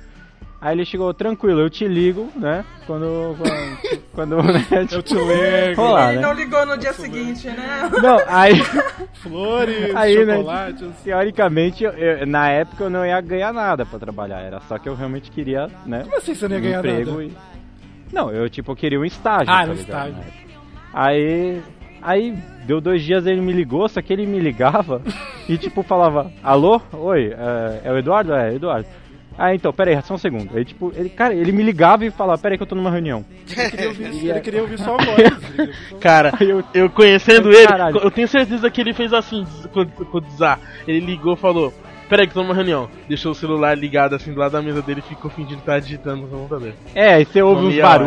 Aí 0.59 0.75
ele 0.75 0.85
chegou, 0.85 1.11
tranquilo, 1.11 1.59
eu 1.61 1.69
te 1.71 1.87
ligo, 1.87 2.29
né? 2.35 2.63
Quando. 2.85 3.35
Quando. 4.13 4.37
quando 4.37 4.43
né, 4.43 4.63
Eu 4.91 5.01
te 5.01 5.15
ligo. 5.15 5.81
Rolar, 5.81 6.09
Ele 6.13 6.21
né? 6.21 6.27
não 6.27 6.33
ligou 6.33 6.63
no 6.67 6.77
dia 6.77 6.93
seguinte, 6.93 7.47
né? 7.47 7.89
Não, 7.99 8.19
aí. 8.27 8.53
Flores, 9.23 9.89
Aí, 9.97 10.23
né, 10.23 10.35
chocolates. 10.37 10.87
teoricamente, 11.03 11.83
eu- 11.83 11.91
eu- 11.93 12.27
na 12.27 12.49
época 12.49 12.83
eu 12.83 12.89
não 12.91 13.03
ia 13.03 13.19
ganhar 13.21 13.51
nada 13.51 13.87
pra 13.87 13.97
trabalhar. 13.97 14.39
Era 14.41 14.59
só 14.61 14.77
que 14.77 14.87
eu 14.87 14.93
realmente 14.93 15.31
queria, 15.31 15.67
né? 15.83 16.03
Como 16.03 16.17
assim 16.17 16.35
você 16.35 16.47
não 16.47 16.55
ia 16.57 16.59
um 16.59 16.63
ganhar 16.63 16.79
emprego 16.79 17.11
nada? 17.11 17.23
E... 17.23 17.33
Não, 18.13 18.29
eu 18.31 18.47
tipo, 18.47 18.71
eu 18.71 18.75
queria 18.75 18.99
um 18.99 19.05
estágio. 19.05 19.51
Ah, 19.51 19.65
tá 19.65 19.71
um 19.71 19.73
ligado, 19.73 20.09
estágio. 20.09 20.33
Aí. 20.93 21.61
Aí 22.01 22.33
deu 22.65 22.81
dois 22.81 23.01
dias 23.03 23.25
ele 23.25 23.41
me 23.41 23.51
ligou, 23.51 23.87
só 23.87 24.01
que 24.01 24.11
ele 24.11 24.25
me 24.25 24.39
ligava 24.39 25.01
e 25.47 25.57
tipo 25.57 25.83
falava, 25.83 26.31
alô? 26.43 26.81
Oi, 26.93 27.33
é, 27.37 27.81
é 27.85 27.91
o 27.91 27.97
Eduardo? 27.97 28.33
É, 28.33 28.53
Eduardo. 28.55 28.87
Ah, 29.37 29.55
então, 29.55 29.71
pera 29.73 29.89
aí, 29.91 30.01
só 30.03 30.13
um 30.13 30.17
segundo. 30.17 30.55
Aí, 30.55 30.63
tipo, 30.65 30.91
ele, 30.95 31.09
cara, 31.09 31.33
ele 31.33 31.51
me 31.51 31.63
ligava 31.63 32.05
e 32.05 32.11
falava, 32.11 32.39
pera 32.39 32.53
aí 32.53 32.57
que 32.57 32.63
eu 32.63 32.67
tô 32.67 32.75
numa 32.75 32.91
reunião. 32.91 33.25
Ele 33.49 33.69
queria 33.69 33.87
ouvir, 33.87 34.03
ele 34.29 34.39
queria 34.41 34.61
ouvir 34.61 34.77
voz. 34.77 35.05
queria 35.05 35.31
ouvir 35.33 35.73
sua 35.87 35.99
Cara, 35.99 36.33
eu- 36.41 36.63
eu 36.73 36.89
conhecendo 36.89 37.49
ele, 37.51 37.65
caralho. 37.67 37.97
eu 37.99 38.11
tenho 38.11 38.27
certeza 38.27 38.69
que 38.69 38.81
ele 38.81 38.93
fez 38.93 39.13
assim 39.13 39.45
com, 39.73 39.85
com 39.85 40.17
o 40.17 40.21
Dzar. 40.21 40.59
Ele 40.87 40.99
ligou 40.99 41.33
e 41.33 41.37
falou: 41.37 41.73
Peraí, 42.09 42.27
que 42.27 42.33
tô 42.33 42.43
numa 42.43 42.53
reunião. 42.53 42.89
Deixou 43.07 43.31
o 43.31 43.35
celular 43.35 43.75
ligado 43.75 44.13
assim 44.13 44.33
do 44.33 44.39
lado 44.41 44.51
da 44.51 44.61
mesa 44.61 44.81
dele 44.81 44.99
e 45.03 45.09
ficou 45.09 45.31
fingindo 45.31 45.61
que 45.61 45.65
tava 45.65 45.79
digitando 45.81 46.23
no 46.23 46.27
computador. 46.27 46.73
É, 46.93 47.13
aí 47.13 47.25
você 47.25 47.41
ouve 47.41 47.61
uns 47.67 47.73
meia 47.73 47.87
hora. 47.87 48.03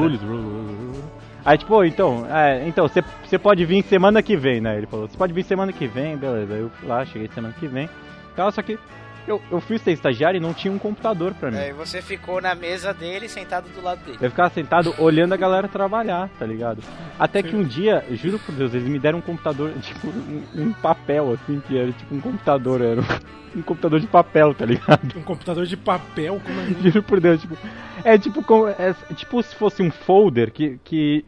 Aí, 1.44 1.59
tipo, 1.59 1.74
"Ô, 1.74 1.85
então, 1.85 2.26
é, 2.30 2.66
então, 2.66 2.88
você 2.88 3.02
você 3.24 3.38
pode 3.38 3.64
vir 3.64 3.83
semana 3.85 4.22
que 4.22 4.37
vem, 4.37 4.61
né? 4.61 4.76
Ele 4.78 4.87
falou, 4.87 5.09
você 5.09 5.16
pode 5.16 5.33
vir 5.33 5.44
semana 5.44 5.72
que 5.72 5.87
vem, 5.87 6.16
beleza. 6.16 6.54
Aí 6.54 6.61
eu 6.61 6.70
fui 6.70 6.88
lá, 6.88 7.04
cheguei 7.04 7.28
semana 7.35 7.54
que 7.59 7.66
vem. 7.66 7.88
Então, 8.33 8.50
só 8.50 8.62
que 8.62 8.78
eu, 9.26 9.40
eu 9.50 9.61
fui 9.61 9.78
ser 9.78 9.92
estagiário 9.92 10.37
e 10.38 10.40
não 10.40 10.52
tinha 10.52 10.72
um 10.72 10.78
computador 10.78 11.35
pra 11.35 11.50
mim. 11.50 11.57
Aí 11.57 11.72
você 11.72 12.02
ficou 12.02 12.40
na 12.40 12.54
mesa 12.54 12.92
dele, 12.92 13.28
sentado 13.28 13.68
do 13.70 13.83
lado 13.83 14.04
dele. 14.04 14.18
Eu 14.20 14.30
ficava 14.30 14.50
sentado 14.50 14.94
olhando 14.98 15.33
a 15.33 15.37
galera 15.37 15.66
trabalhar, 15.66 16.28
tá 16.38 16.44
ligado? 16.44 16.83
Até 17.18 17.42
que 17.42 17.57
um 17.57 17.64
dia, 17.64 18.04
juro 18.12 18.38
por 18.38 18.54
Deus, 18.54 18.74
eles 18.74 18.87
me 18.87 18.98
deram 18.98 19.18
um 19.18 19.22
computador, 19.22 19.72
tipo, 19.80 20.09
um, 20.09 20.42
um 20.54 20.72
papel, 20.74 21.33
assim, 21.33 21.61
que 21.66 21.78
era 21.78 21.90
tipo 21.92 22.14
um 22.14 22.20
computador, 22.20 22.80
era 22.83 23.00
um, 23.00 23.59
um 23.59 23.62
computador 23.62 23.98
de 23.98 24.07
papel, 24.07 24.54
tá 24.54 24.66
ligado? 24.66 25.18
Um 25.18 25.22
computador 25.22 25.64
de 25.64 25.76
papel? 25.76 26.40
Como 26.44 26.61
é 26.61 26.66
Juro 26.90 27.02
por 27.02 27.20
Deus, 27.20 27.40
tipo. 27.40 27.57
É 28.04 28.18
tipo, 28.18 28.42
como, 28.44 28.68
é, 28.68 28.94
tipo 29.16 29.42
se 29.42 29.54
fosse 29.54 29.83
um 29.83 29.90
folder 29.90 30.52
que, 30.52 30.78
que 30.85 31.24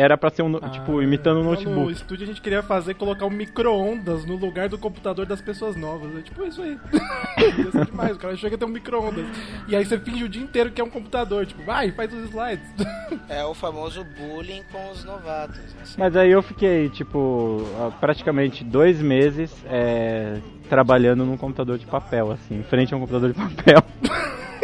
era 0.00 0.16
pra 0.16 0.30
ser 0.30 0.42
um. 0.42 0.48
no- 0.48 0.60
tipo, 0.70 1.02
imitando 1.02 1.40
um 1.40 1.44
No 1.44 1.50
notebook. 1.50 1.92
estúdio 1.92 2.24
a 2.24 2.26
gente 2.26 2.40
queria 2.40 2.62
fazer 2.62 2.94
colocar 2.94 3.26
um 3.26 3.30
micro-ondas 3.30 4.24
no 4.24 4.36
lugar 4.36 4.68
do 4.68 4.78
computador 4.78 5.26
das 5.26 5.40
pessoas 5.40 5.76
novas. 5.76 6.16
É 6.16 6.22
tipo 6.22 6.44
isso 6.44 6.62
aí. 6.62 6.78
Ser 7.72 7.84
demais, 7.86 8.16
o 8.16 8.18
cara 8.18 8.36
chega 8.36 8.56
a 8.56 8.58
ter 8.58 8.64
um 8.64 8.68
micro-ondas. 8.68 9.24
E 9.68 9.74
aí 9.76 9.84
você 9.84 9.98
finge 9.98 10.24
o 10.24 10.28
dia 10.28 10.42
inteiro 10.42 10.70
que 10.70 10.80
é 10.80 10.84
um 10.84 10.90
computador. 10.90 11.44
Tipo, 11.46 11.62
vai, 11.64 11.90
faz 11.92 12.12
os 12.12 12.24
slides. 12.30 12.66
É 13.28 13.44
o 13.44 13.54
famoso 13.54 14.04
bullying 14.18 14.62
com 14.72 14.90
os 14.90 15.04
novatos. 15.04 15.58
assim. 15.82 15.94
Mas 15.98 16.14
aí 16.16 16.30
eu 16.30 16.42
fiquei, 16.42 16.88
tipo, 16.90 17.62
ah, 17.78 17.90
praticamente 17.98 18.62
dois 18.64 19.00
meses 19.00 19.54
é, 19.66 20.38
trabalhando 20.68 21.24
num 21.24 21.36
computador 21.36 21.78
de 21.78 21.86
papel, 21.86 22.32
assim, 22.32 22.58
em 22.58 22.62
frente 22.62 22.92
a 22.92 22.96
um 22.96 23.00
computador 23.00 23.32
de 23.32 23.38
papel. 23.38 23.82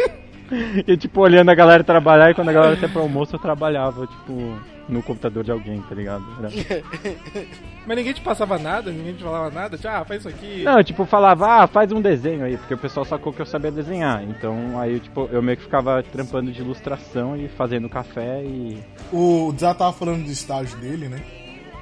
e, 0.87 0.97
tipo, 0.97 1.21
olhando 1.21 1.49
a 1.49 1.55
galera 1.55 1.83
trabalhar, 1.83 2.31
e 2.31 2.33
quando 2.33 2.49
a 2.49 2.53
galera 2.53 2.77
ia 2.79 2.89
pro 2.89 3.01
almoço, 3.01 3.35
eu 3.35 3.39
trabalhava, 3.39 4.07
tipo, 4.07 4.57
no 4.87 5.01
computador 5.01 5.43
de 5.43 5.51
alguém, 5.51 5.81
tá 5.81 5.95
ligado? 5.95 6.23
Era- 6.39 6.49
Mas 7.85 7.97
ninguém 7.97 8.13
te 8.13 8.21
passava 8.21 8.57
nada, 8.57 8.91
ninguém 8.91 9.13
te 9.13 9.23
falava 9.23 9.51
nada. 9.51 9.77
Tipo, 9.77 9.89
ah, 9.89 10.03
faz 10.05 10.21
isso 10.21 10.29
aqui. 10.29 10.63
Não, 10.63 10.83
tipo, 10.83 11.05
falava, 11.05 11.63
ah, 11.63 11.67
faz 11.67 11.91
um 11.91 12.01
desenho 12.01 12.43
aí, 12.43 12.57
porque 12.57 12.73
o 12.73 12.77
pessoal 12.77 13.05
sacou 13.05 13.31
que 13.31 13.41
eu 13.41 13.45
sabia 13.45 13.71
desenhar. 13.71 14.23
Então, 14.23 14.79
aí, 14.79 14.99
tipo, 14.99 15.29
eu 15.31 15.41
meio 15.41 15.57
que 15.57 15.63
ficava 15.63 16.01
trampando 16.03 16.51
de 16.51 16.61
ilustração 16.61 17.37
e 17.37 17.47
fazendo 17.47 17.87
café 17.89 18.41
e... 18.43 18.79
O 19.13 19.53
Zá 19.57 19.73
tava 19.73 19.93
falando 19.93 20.23
do 20.25 20.31
estágio 20.31 20.77
dele, 20.79 21.07
né? 21.07 21.19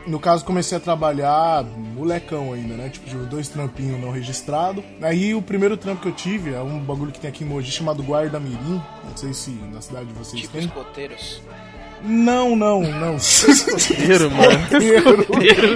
No 0.06 0.20
caso, 0.20 0.44
comecei 0.44 0.78
a 0.78 0.82
trabalhar 0.82 1.63
molecão 1.96 2.52
ainda, 2.54 2.74
né? 2.76 2.89
Tipo, 2.89 3.10
tive 3.10 3.26
dois 3.26 3.48
trampinhos 3.48 4.00
não 4.02 4.12
registrados. 4.12 4.84
Aí, 5.02 5.34
o 5.34 5.42
primeiro 5.42 5.78
trampo 5.78 6.02
que 6.02 6.08
eu 6.10 6.12
tive 6.13 6.54
é 6.54 6.60
um 6.62 6.80
bagulho 6.80 7.12
que 7.12 7.20
tem 7.20 7.30
aqui 7.30 7.44
em 7.44 7.48
Mogi 7.48 7.72
chamado 7.72 8.04
Guarda 8.04 8.39
Mirim. 8.39 8.82
Não 9.04 9.16
sei 9.18 9.34
se 9.34 9.52
na 9.72 9.82
cidade 9.82 10.06
de 10.08 10.13
vocês 10.13 10.42
Tipo 10.42 10.54
tem. 10.58 10.66
escoteiros. 10.66 11.42
Não, 12.06 12.54
não, 12.54 12.82
não. 12.82 13.16
Escoteiro, 13.16 14.30
mano. 14.30 14.52
Escoteiro. 14.82 15.76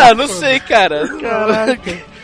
ah, 0.00 0.14
não 0.14 0.26
sei, 0.26 0.58
cara. 0.60 1.06
Caraca. 1.20 2.15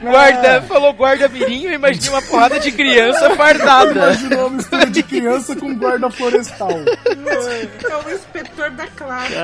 Guarda, 0.00 0.62
falou 0.62 0.92
guarda 0.92 1.28
mirim, 1.28 1.64
eu 1.64 1.72
imaginei 1.72 2.10
uma 2.10 2.22
porrada 2.22 2.58
de 2.58 2.72
criança 2.72 3.30
fardada. 3.36 3.92
Imaginou 3.92 4.48
uma 4.48 4.56
mistura 4.56 4.86
de 4.86 5.02
criança 5.02 5.54
com 5.56 5.74
guarda 5.74 6.10
florestal. 6.10 6.70
É 6.70 7.96
o 7.96 8.12
inspetor 8.12 8.70
da 8.70 8.86
classe. 8.88 9.34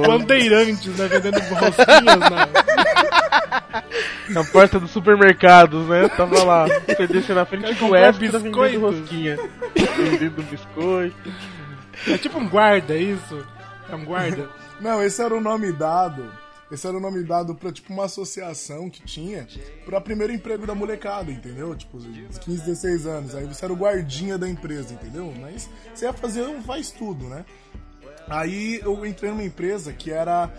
Os 0.00 0.06
bandeirantes, 0.06 0.96
né? 0.96 1.08
Vendendo 1.08 1.40
rosquinhas 1.40 2.18
na. 2.18 2.48
Na 4.30 4.44
porta 4.44 4.78
dos 4.78 4.90
supermercados, 4.90 5.86
né? 5.88 6.08
Tava 6.08 6.42
lá. 6.44 6.66
Você 6.86 7.06
deixa 7.06 7.34
na 7.34 7.44
frente 7.44 7.74
comprar 7.74 8.06
West 8.06 8.18
vendendo 8.18 8.80
rosquinha. 8.80 9.38
Vendendo 9.74 10.42
biscoito. 10.44 11.32
É 12.08 12.16
tipo 12.16 12.38
um 12.38 12.48
guarda, 12.48 12.94
é 12.94 12.98
isso? 12.98 13.46
É 13.90 13.94
um 13.94 14.04
guarda. 14.04 14.48
Não, 14.80 15.02
esse 15.02 15.22
era 15.22 15.34
o 15.34 15.40
nome 15.40 15.72
dado. 15.72 16.41
Esse 16.72 16.86
era 16.86 16.96
o 16.96 17.00
nome 17.00 17.22
dado 17.22 17.54
pra, 17.54 17.70
tipo, 17.70 17.92
uma 17.92 18.06
associação 18.06 18.88
que 18.88 19.02
tinha 19.04 19.46
pra 19.84 20.00
primeiro 20.00 20.32
emprego 20.32 20.66
da 20.66 20.74
molecada, 20.74 21.30
entendeu? 21.30 21.76
Tipo, 21.76 21.98
uns 21.98 22.38
15, 22.38 22.64
16 22.64 23.06
anos. 23.06 23.34
Aí 23.34 23.44
você 23.44 23.66
era 23.66 23.74
o 23.74 23.76
guardinha 23.76 24.38
da 24.38 24.48
empresa, 24.48 24.94
entendeu? 24.94 25.32
Mas 25.38 25.68
você 25.94 26.06
ia 26.06 26.14
fazer 26.14 26.42
um 26.44 26.62
faz 26.62 26.90
tudo, 26.90 27.28
né? 27.28 27.44
Aí 28.26 28.80
eu 28.82 29.04
entrei 29.04 29.30
numa 29.30 29.44
empresa 29.44 29.92
que 29.92 30.10
era 30.10 30.50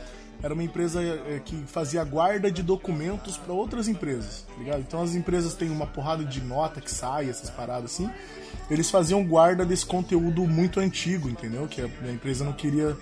era 0.41 0.53
uma 0.53 0.63
empresa 0.63 1.01
eh, 1.01 1.41
que 1.43 1.55
fazia 1.65 2.03
guarda 2.03 2.51
de 2.51 2.61
documentos 2.61 3.37
para 3.37 3.53
outras 3.53 3.87
empresas, 3.87 4.45
tá 4.45 4.53
ligado? 4.59 4.81
Então 4.81 5.01
as 5.01 5.15
empresas 5.15 5.53
têm 5.53 5.69
uma 5.69 5.87
porrada 5.87 6.25
de 6.25 6.41
nota 6.41 6.81
que 6.81 6.91
sai, 6.91 7.29
essas 7.29 7.49
paradas 7.49 7.93
assim. 7.93 8.09
Eles 8.69 8.91
faziam 8.91 9.23
guarda 9.23 9.65
desse 9.65 9.85
conteúdo 9.85 10.45
muito 10.45 10.81
antigo, 10.81 11.29
entendeu? 11.29 11.65
Que 11.65 11.81
a 11.81 12.11
empresa 12.11 12.43
não 12.43 12.51
queria 12.51 12.97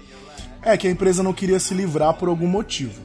é 0.64 0.78
que 0.78 0.88
a 0.88 0.92
empresa 0.92 1.24
não 1.24 1.34
queria 1.34 1.60
se 1.60 1.74
livrar 1.74 2.14
por 2.14 2.30
algum 2.30 2.48
motivo. 2.48 3.02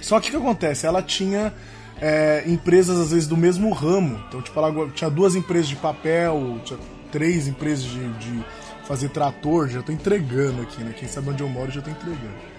Só 0.00 0.20
que 0.20 0.28
o 0.28 0.30
que 0.30 0.36
acontece? 0.36 0.86
Ela 0.86 1.02
tinha 1.02 1.52
é, 2.00 2.44
empresas, 2.46 2.98
às 2.98 3.10
vezes, 3.10 3.28
do 3.28 3.36
mesmo 3.36 3.72
ramo. 3.72 4.22
Então, 4.28 4.40
tipo, 4.40 4.58
ela 4.58 4.88
tinha 4.90 5.10
duas 5.10 5.34
empresas 5.34 5.68
de 5.68 5.76
papel, 5.76 6.60
tinha 6.64 6.78
três 7.10 7.48
empresas 7.48 7.84
de, 7.84 8.08
de 8.14 8.44
fazer 8.84 9.08
trator. 9.08 9.68
Já 9.68 9.82
tô 9.82 9.92
entregando 9.92 10.62
aqui, 10.62 10.82
né? 10.82 10.94
Quem 10.96 11.08
sabe 11.08 11.30
onde 11.30 11.42
eu 11.42 11.48
moro 11.48 11.70
já 11.70 11.82
tô 11.82 11.90
entregando. 11.90 12.58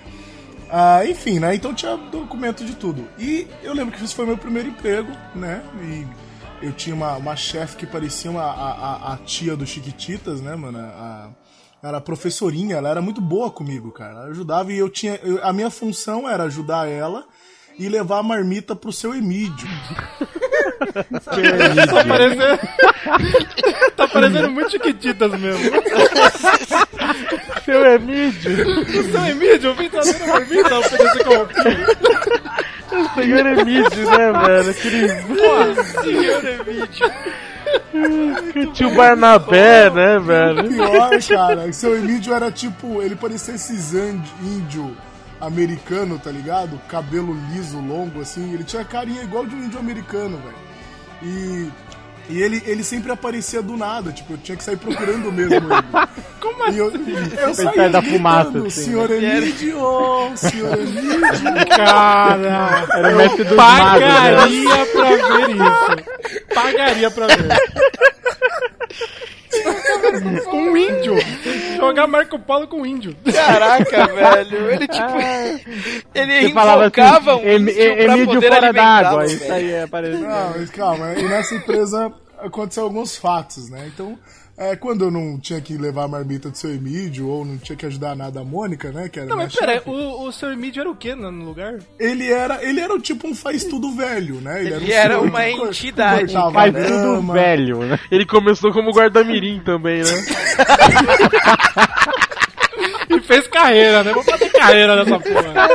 Ah, 0.70 1.04
enfim, 1.06 1.40
né? 1.40 1.56
Então 1.56 1.74
tinha 1.74 1.96
documento 1.96 2.64
de 2.64 2.76
tudo. 2.76 3.08
E 3.18 3.48
eu 3.64 3.74
lembro 3.74 3.98
que 3.98 4.04
esse 4.04 4.14
foi 4.14 4.26
meu 4.26 4.38
primeiro 4.38 4.70
emprego, 4.70 5.12
né? 5.34 5.64
E 5.82 6.06
eu 6.68 6.72
tinha 6.74 6.96
uma, 6.96 7.16
uma 7.16 7.36
chefe 7.36 7.78
que 7.78 7.88
parecia 7.88 8.30
uma, 8.30 8.44
a, 8.44 8.72
a, 8.72 9.14
a 9.14 9.18
tia 9.18 9.56
do 9.56 9.66
Chiquititas, 9.66 10.42
né, 10.42 10.56
mano? 10.56 10.78
A, 10.78 11.30
era 11.84 12.02
professorinha, 12.02 12.76
ela 12.78 12.90
era 12.90 13.02
muito 13.02 13.22
boa 13.22 13.50
comigo, 13.50 13.92
cara. 13.92 14.12
Ela 14.12 14.26
ajudava 14.32 14.72
e 14.74 14.78
eu 14.78 14.90
tinha. 14.90 15.20
eu- 15.24 15.40
a 15.44 15.54
minha 15.54 15.70
função 15.70 16.30
era 16.30 16.44
ajudar 16.44 16.88
ela 16.90 17.26
e 17.78 17.88
levar 17.88 18.20
a 18.20 18.24
marmita 18.24 18.76
pro 18.76 18.92
seu 18.92 19.14
Emídio. 19.16 19.68
Tá 21.90 22.04
parecendo. 22.08 22.60
tá 23.96 24.08
parecendo 24.08 24.52
muito 24.52 24.72
chiquititas 24.72 25.32
mesmo. 25.40 25.72
Seu 27.66 27.86
Emídio. 27.86 28.52
O 28.82 29.12
seu 29.12 29.26
Emídio, 29.28 29.70
eu 29.70 29.76
vim 29.76 29.90
trazer 29.90 30.22
a 30.24 30.28
marmita, 30.28 30.80
oferecer 30.80 31.24
como 31.24 31.44
O 33.04 33.14
senhor 33.14 33.46
Emídio, 33.46 34.10
né, 34.10 34.32
velho? 34.46 34.70
Aquele. 34.70 35.08
Pô, 35.24 36.02
senhor 36.02 36.46
Emídio. 37.94 38.74
Tio 38.74 38.96
Barnabé, 38.96 39.90
né, 39.90 40.20
velho? 40.20 40.68
Pior, 40.70 41.10
cara. 41.28 41.74
Seu 41.74 41.98
Emídio 41.98 42.34
era 42.34 42.52
tipo. 42.52 43.02
Ele 43.02 43.16
parecia 43.16 43.56
esses 43.56 43.94
índio 43.94 44.96
americano, 45.40 46.20
tá 46.20 46.32
ligado? 46.32 46.80
Cabelo 46.88 47.36
liso, 47.52 47.80
longo, 47.80 48.22
assim. 48.22 48.54
Ele 48.54 48.64
tinha 48.64 48.84
carinha 48.84 49.24
igual 49.24 49.46
de 49.46 49.56
um 49.56 49.64
índio 49.64 49.80
americano, 49.80 50.38
velho. 50.38 50.58
E. 51.24 51.70
E 52.30 52.42
ele, 52.42 52.62
ele 52.66 52.84
sempre 52.84 53.12
aparecia 53.12 53.60
do 53.62 53.76
nada, 53.76 54.12
tipo, 54.12 54.34
eu 54.34 54.38
tinha 54.38 54.56
que 54.56 54.64
sair 54.64 54.78
procurando 54.78 55.32
mesmo 55.32 55.56
ele. 55.56 55.66
Como 56.40 56.64
assim? 56.64 56.78
eu, 56.78 56.92
eu 56.92 57.54
saía 57.56 57.72
perto 57.72 57.92
da 57.92 58.02
gritando, 58.02 58.18
fumaça, 58.18 58.58
assim, 58.60 58.70
senhor 58.70 59.10
né? 59.10 59.38
Emídio, 59.38 59.80
senhor 60.36 60.80
Emídio. 60.80 61.22
Cara, 61.76 62.88
Era 62.94 63.14
o 63.14 63.18
mestre 63.18 63.44
dos 63.44 63.56
pagaria 63.56 64.70
magos, 64.70 64.90
pra 64.92 65.10
ver 65.10 65.50
isso. 65.50 66.54
Pagaria 66.54 67.12
pra 67.12 67.28
ver. 67.28 67.48
um 70.54 70.78
índio. 70.78 71.16
Jogar 71.78 72.08
Marco 72.08 72.38
Polo 72.40 72.68
com 72.68 72.82
um 72.82 72.86
índio. 72.86 73.16
Caraca, 73.34 74.08
velho. 74.14 74.72
Ele 74.72 74.88
tipo. 74.88 75.08
Ele 76.14 76.42
Você 76.48 76.54
falava 76.54 76.82
assim, 76.86 77.02
invocava 77.02 77.36
um 77.36 77.48
"Em- 77.48 77.56
índio 77.60 77.74
pra 77.76 78.04
Emídio 78.14 78.26
poder 78.34 78.54
fora 78.54 78.74
d'água. 78.74 79.26
Isso 79.26 79.52
aí 79.52 79.72
é 79.72 79.88
parecido. 79.88 80.22
Não, 80.28 80.50
mas 80.58 80.70
calma, 80.70 81.14
e 81.14 81.24
nessa 81.24 81.56
empresa 81.56 82.12
aconteceu 82.40 82.84
alguns 82.84 83.16
fatos, 83.18 83.70
né? 83.70 83.90
Então, 83.94 84.18
é, 84.60 84.76
quando 84.76 85.06
eu 85.06 85.12
não 85.12 85.40
tinha 85.40 85.62
que 85.62 85.78
levar 85.78 86.04
a 86.04 86.08
marmita 86.10 86.50
do 86.50 86.58
seu 86.58 86.70
Emílio, 86.76 87.30
ou 87.30 87.46
não 87.46 87.58
tinha 87.58 87.78
que 87.78 87.86
ajudar 87.86 88.14
nada 88.14 88.42
a 88.42 88.44
Mônica, 88.44 88.92
né? 88.92 89.08
Que 89.08 89.22
era 89.22 89.30
Não, 89.30 89.38
mas 89.38 89.56
pera, 89.56 89.82
o, 89.86 90.28
o 90.28 90.32
seu 90.34 90.52
Emílio 90.52 90.82
era 90.82 90.90
o 90.90 90.96
quê 90.96 91.16
no 91.16 91.32
no 91.32 91.46
lugar? 91.46 91.80
Ele 91.98 92.30
era, 92.30 92.62
ele 92.62 92.82
era 92.82 92.94
o 92.94 93.00
tipo 93.00 93.26
um 93.26 93.34
faz 93.34 93.64
tudo 93.64 93.96
velho, 93.96 94.42
né? 94.42 94.60
Ele 94.60 94.74
um 94.74 94.92
era 94.92 95.14
senhor 95.16 95.30
uma 95.30 95.42
que 95.44 95.52
entidade. 95.52 96.34
cortava 96.34 96.52
Faz 96.52 96.74
grama. 96.74 97.16
tudo 97.16 97.34
velho, 97.34 97.80
né? 97.80 98.00
Ele 98.12 98.26
começou 98.26 98.74
como 98.74 98.92
guarda-mirim 98.92 99.62
também, 99.62 100.04
né? 100.04 100.26
e 103.16 103.22
fez 103.22 103.48
carreira, 103.48 104.04
né? 104.04 104.12
Vou 104.12 104.24
fazer 104.24 104.50
carreira 104.50 104.98
nessa 104.98 105.20
porra. 105.22 105.70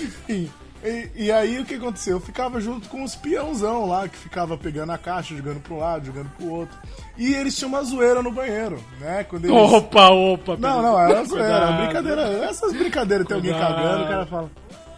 Enfim, 0.00 0.48
E, 0.82 1.10
e 1.14 1.32
aí 1.32 1.60
o 1.60 1.64
que 1.64 1.74
aconteceu? 1.74 2.16
Eu 2.16 2.20
ficava 2.20 2.60
junto 2.60 2.88
com 2.88 3.04
os 3.04 3.14
peãozão 3.14 3.86
lá, 3.86 4.08
que 4.08 4.16
ficava 4.16 4.58
pegando 4.58 4.90
a 4.90 4.98
caixa, 4.98 5.36
jogando 5.36 5.60
pro 5.60 5.78
lado, 5.78 6.06
jogando 6.06 6.28
pro 6.30 6.50
outro. 6.50 6.76
E 7.16 7.34
eles 7.34 7.56
tinham 7.56 7.68
uma 7.68 7.84
zoeira 7.84 8.20
no 8.20 8.32
banheiro, 8.32 8.82
né? 8.98 9.24
Quando 9.24 9.44
eles... 9.44 9.56
Opa, 9.56 10.08
opa. 10.10 10.56
Não, 10.56 10.82
não, 10.82 10.98
era 10.98 11.14
uma 11.14 11.24
zoeira, 11.24 11.72
brincadeira. 11.72 12.22
Essas 12.44 12.72
brincadeiras, 12.72 13.26
tem 13.26 13.36
alguém 13.36 13.52
cagando, 13.52 14.04
o 14.04 14.08
cara 14.08 14.26
fala. 14.26 14.50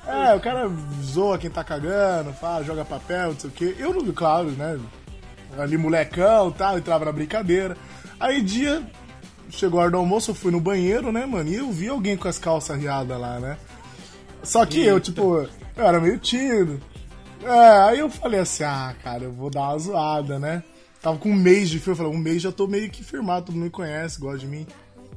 É, 0.06 0.34
o 0.34 0.40
cara 0.40 0.70
zoa 1.02 1.38
quem 1.38 1.50
tá 1.50 1.62
cagando, 1.62 2.32
fala, 2.32 2.64
joga 2.64 2.84
papel, 2.84 3.32
não 3.32 3.40
sei 3.40 3.50
o 3.50 3.52
quê. 3.52 3.76
Eu 3.78 3.92
não, 3.92 4.12
claro, 4.12 4.50
né? 4.50 4.78
Ali 5.58 5.76
molecão 5.76 6.48
e 6.48 6.52
tal, 6.52 6.78
entrava 6.78 7.04
na 7.04 7.12
brincadeira. 7.12 7.76
Aí 8.18 8.40
dia, 8.40 8.82
chegou 9.50 9.80
a 9.80 9.82
hora 9.82 9.92
do 9.92 9.98
almoço, 9.98 10.30
eu 10.30 10.34
fui 10.34 10.50
no 10.50 10.60
banheiro, 10.60 11.12
né, 11.12 11.26
mano? 11.26 11.48
E 11.48 11.56
eu 11.56 11.70
vi 11.70 11.88
alguém 11.88 12.16
com 12.16 12.28
as 12.28 12.38
calças 12.38 12.78
riadas 12.78 13.18
lá, 13.18 13.38
né? 13.38 13.56
Só 14.44 14.64
que 14.64 14.84
eu, 14.84 15.00
tipo, 15.00 15.48
eu 15.76 15.84
era 15.84 16.00
meio 16.00 16.18
tímido. 16.18 16.80
É, 17.42 17.82
aí 17.88 17.98
eu 17.98 18.08
falei 18.08 18.40
assim, 18.40 18.64
ah, 18.64 18.94
cara, 19.02 19.24
eu 19.24 19.32
vou 19.32 19.50
dar 19.50 19.68
uma 19.68 19.78
zoada, 19.78 20.38
né? 20.38 20.62
Tava 21.02 21.18
com 21.18 21.30
um 21.30 21.34
mês 21.34 21.68
de 21.68 21.78
fio, 21.78 21.92
eu 21.92 21.96
falei, 21.96 22.12
um 22.12 22.18
mês 22.18 22.40
já 22.40 22.50
tô 22.50 22.66
meio 22.66 22.90
que 22.90 23.04
firmado, 23.04 23.46
todo 23.46 23.54
mundo 23.54 23.64
me 23.64 23.70
conhece, 23.70 24.18
gosta 24.18 24.38
de 24.38 24.46
mim, 24.46 24.66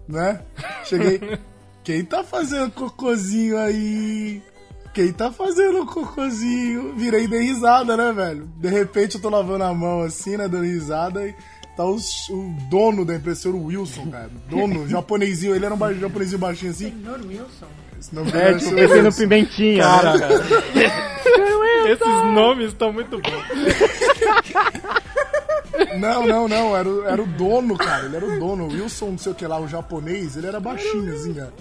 né? 0.08 0.42
Cheguei, 0.84 1.40
quem 1.84 2.04
tá 2.04 2.24
fazendo 2.24 2.72
cocôzinho 2.72 3.58
aí? 3.58 4.42
Quem 4.94 5.14
tá 5.14 5.32
fazendo 5.32 5.86
cocôzinho? 5.86 6.94
Virei 6.96 7.24
e 7.24 7.28
dei 7.28 7.44
risada, 7.44 7.96
né, 7.96 8.12
velho? 8.12 8.50
De 8.58 8.68
repente 8.68 9.16
eu 9.16 9.22
tô 9.22 9.30
lavando 9.30 9.64
a 9.64 9.74
mão 9.74 10.02
assim, 10.02 10.36
né, 10.36 10.48
dando 10.50 10.66
risada 10.66 11.26
e 11.26 11.34
tá 11.78 11.86
o, 11.86 11.96
o 11.96 12.56
dono 12.70 13.06
da 13.06 13.16
impressora, 13.16 13.56
o 13.56 13.68
Wilson, 13.68 14.10
cara. 14.10 14.32
Dono, 14.50 14.86
japonesinho, 14.90 15.56
ele 15.56 15.66
era 15.66 15.74
um 15.74 15.94
japonesinho 15.94 16.40
baixinho 16.40 16.72
assim. 16.72 16.92
Senhor 16.92 17.22
Wilson. 17.22 17.68
É, 18.34 18.54
tipo, 18.54 19.02
no. 19.04 19.14
Pimentinha. 19.14 19.84
Cara, 19.84 20.18
né? 20.18 20.20
cara. 20.28 21.92
Esses 21.92 22.34
nomes 22.34 22.68
estão 22.70 22.92
muito 22.92 23.18
bons. 23.22 23.44
Não, 26.00 26.26
não, 26.26 26.48
não, 26.48 26.76
era, 26.76 26.88
o- 26.90 27.06
era 27.06 27.22
o 27.22 27.26
dono, 27.26 27.78
cara. 27.78 28.06
Ele 28.06 28.16
era 28.16 28.26
o 28.26 28.40
dono. 28.40 28.66
O 28.66 28.72
Wilson, 28.72 29.12
não 29.12 29.18
sei 29.18 29.32
o 29.32 29.36
que 29.36 29.46
lá, 29.46 29.60
o 29.60 29.68
japonês, 29.68 30.36
ele 30.36 30.48
era 30.48 30.60
baixinho, 30.60 31.14
assim, 31.14 31.34
cara. 31.34 31.54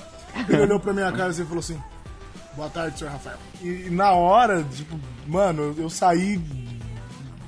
Ele 0.49 0.63
olhou 0.63 0.81
pra 0.81 0.93
minha 0.93 1.11
cara 1.13 1.31
assim 1.31 1.43
e 1.43 1.47
falou 1.47 1.61
assim: 1.61 1.79
Boa 2.57 2.69
tarde, 2.69 2.99
senhor 2.99 3.11
Rafael. 3.13 3.37
E, 3.63 3.87
e 3.87 3.91
na 3.91 4.13
hora, 4.13 4.65
tipo, 4.65 4.99
mano, 5.27 5.75
eu, 5.77 5.85
eu 5.85 5.91
saí 5.91 6.41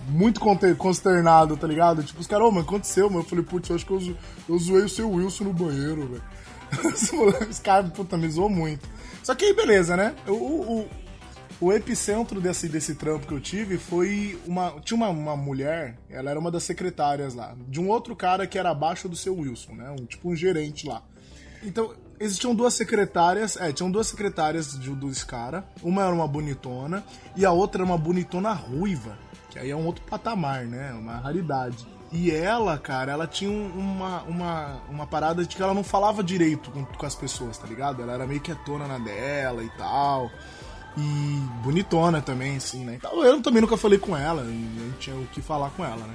muito 0.09 0.41
conte- 0.41 0.75
consternado, 0.75 1.57
tá 1.57 1.67
ligado? 1.67 2.03
Tipo, 2.03 2.21
os 2.21 2.27
caras, 2.27 2.47
ô, 2.47 2.51
mano, 2.51 2.63
aconteceu, 2.67 3.09
mano. 3.09 3.21
Eu 3.23 3.29
falei, 3.29 3.45
putz, 3.45 3.69
eu 3.71 3.77
acho 3.77 3.87
que 3.87 3.93
eu, 3.93 4.01
zo- 4.01 4.17
eu 4.49 4.59
zoei 4.59 4.85
o 4.85 4.89
seu 4.89 5.11
Wilson 5.11 5.45
no 5.45 5.53
banheiro, 5.53 6.07
velho. 6.07 6.23
Os 7.49 7.59
caras, 7.59 7.91
puta, 7.93 8.17
me 8.17 8.29
zoou 8.31 8.49
muito. 8.49 8.89
Só 9.23 9.35
que 9.35 9.45
aí, 9.45 9.55
beleza, 9.55 9.97
né? 9.97 10.15
O, 10.27 10.33
o, 10.33 10.79
o- 10.81 10.89
o 11.61 11.73
epicentro 11.73 12.41
desse, 12.41 12.69
desse 12.69 12.95
trampo 12.95 13.27
que 13.27 13.35
eu 13.35 13.41
tive 13.41 13.79
foi 13.79 14.39
uma. 14.47 14.81
Tinha 14.81 14.97
uma, 14.97 15.09
uma 15.09 15.37
mulher, 15.37 15.99
ela 16.09 16.31
era 16.31 16.39
uma 16.39 16.53
das 16.53 16.63
secretárias 16.63 17.35
lá, 17.35 17.57
de 17.67 17.81
um 17.81 17.89
outro 17.89 18.15
cara 18.15 18.47
que 18.47 18.57
era 18.57 18.71
abaixo 18.71 19.09
do 19.09 19.17
seu 19.17 19.37
Wilson, 19.37 19.73
né? 19.73 19.91
Um, 19.91 20.07
tipo 20.07 20.31
um 20.31 20.37
gerente 20.37 20.87
lá. 20.87 21.03
Então, 21.65 21.93
existiam 22.21 22.55
duas 22.55 22.75
secretárias, 22.75 23.57
é, 23.57 23.73
tinham 23.73 23.91
duas 23.91 24.07
secretárias 24.07 24.79
de, 24.79 24.91
dos 24.91 25.25
cara. 25.25 25.65
Uma 25.83 26.05
era 26.05 26.15
uma 26.15 26.29
bonitona 26.29 27.03
e 27.35 27.45
a 27.45 27.51
outra 27.51 27.83
era 27.83 27.87
uma 27.91 27.99
bonitona 27.99 28.53
ruiva, 28.53 29.19
que 29.51 29.59
aí 29.59 29.71
é 29.71 29.75
um 29.77 29.85
outro 29.85 30.05
patamar, 30.05 30.65
né? 30.65 30.93
Uma 30.93 31.17
raridade. 31.17 31.85
E 32.11 32.31
ela, 32.31 32.79
cara, 32.79 33.13
ela 33.13 33.27
tinha 33.27 33.51
um- 33.51 33.71
uma, 33.79 34.23
uma, 34.23 34.81
uma 34.89 35.07
parada 35.07 35.45
de 35.45 35.55
que 35.55 35.63
ela 35.63 35.75
não 35.75 35.85
falava 35.85 36.23
direito 36.23 36.71
com, 36.71 36.85
com 36.85 37.07
as 37.07 37.15
pessoas, 37.15 37.59
tá 37.59 37.67
ligado? 37.67 38.01
Ela 38.03 38.15
era 38.15 38.27
meio 38.27 38.41
quietona 38.41 38.87
na 38.87 38.99
dela 38.99 39.63
e 39.63 39.69
tal. 39.77 40.31
E 40.97 41.41
bonitona 41.63 42.21
também, 42.23 42.57
assim, 42.57 42.83
né? 42.85 42.95
Então, 42.95 43.23
eu 43.23 43.41
também 43.43 43.61
nunca 43.61 43.77
falei 43.77 43.99
com 43.99 44.17
ela, 44.17 44.43
não 44.43 44.93
tinha 44.99 45.15
o 45.17 45.27
que 45.27 45.41
falar 45.43 45.71
com 45.71 45.85
ela, 45.85 45.99
né? 46.07 46.15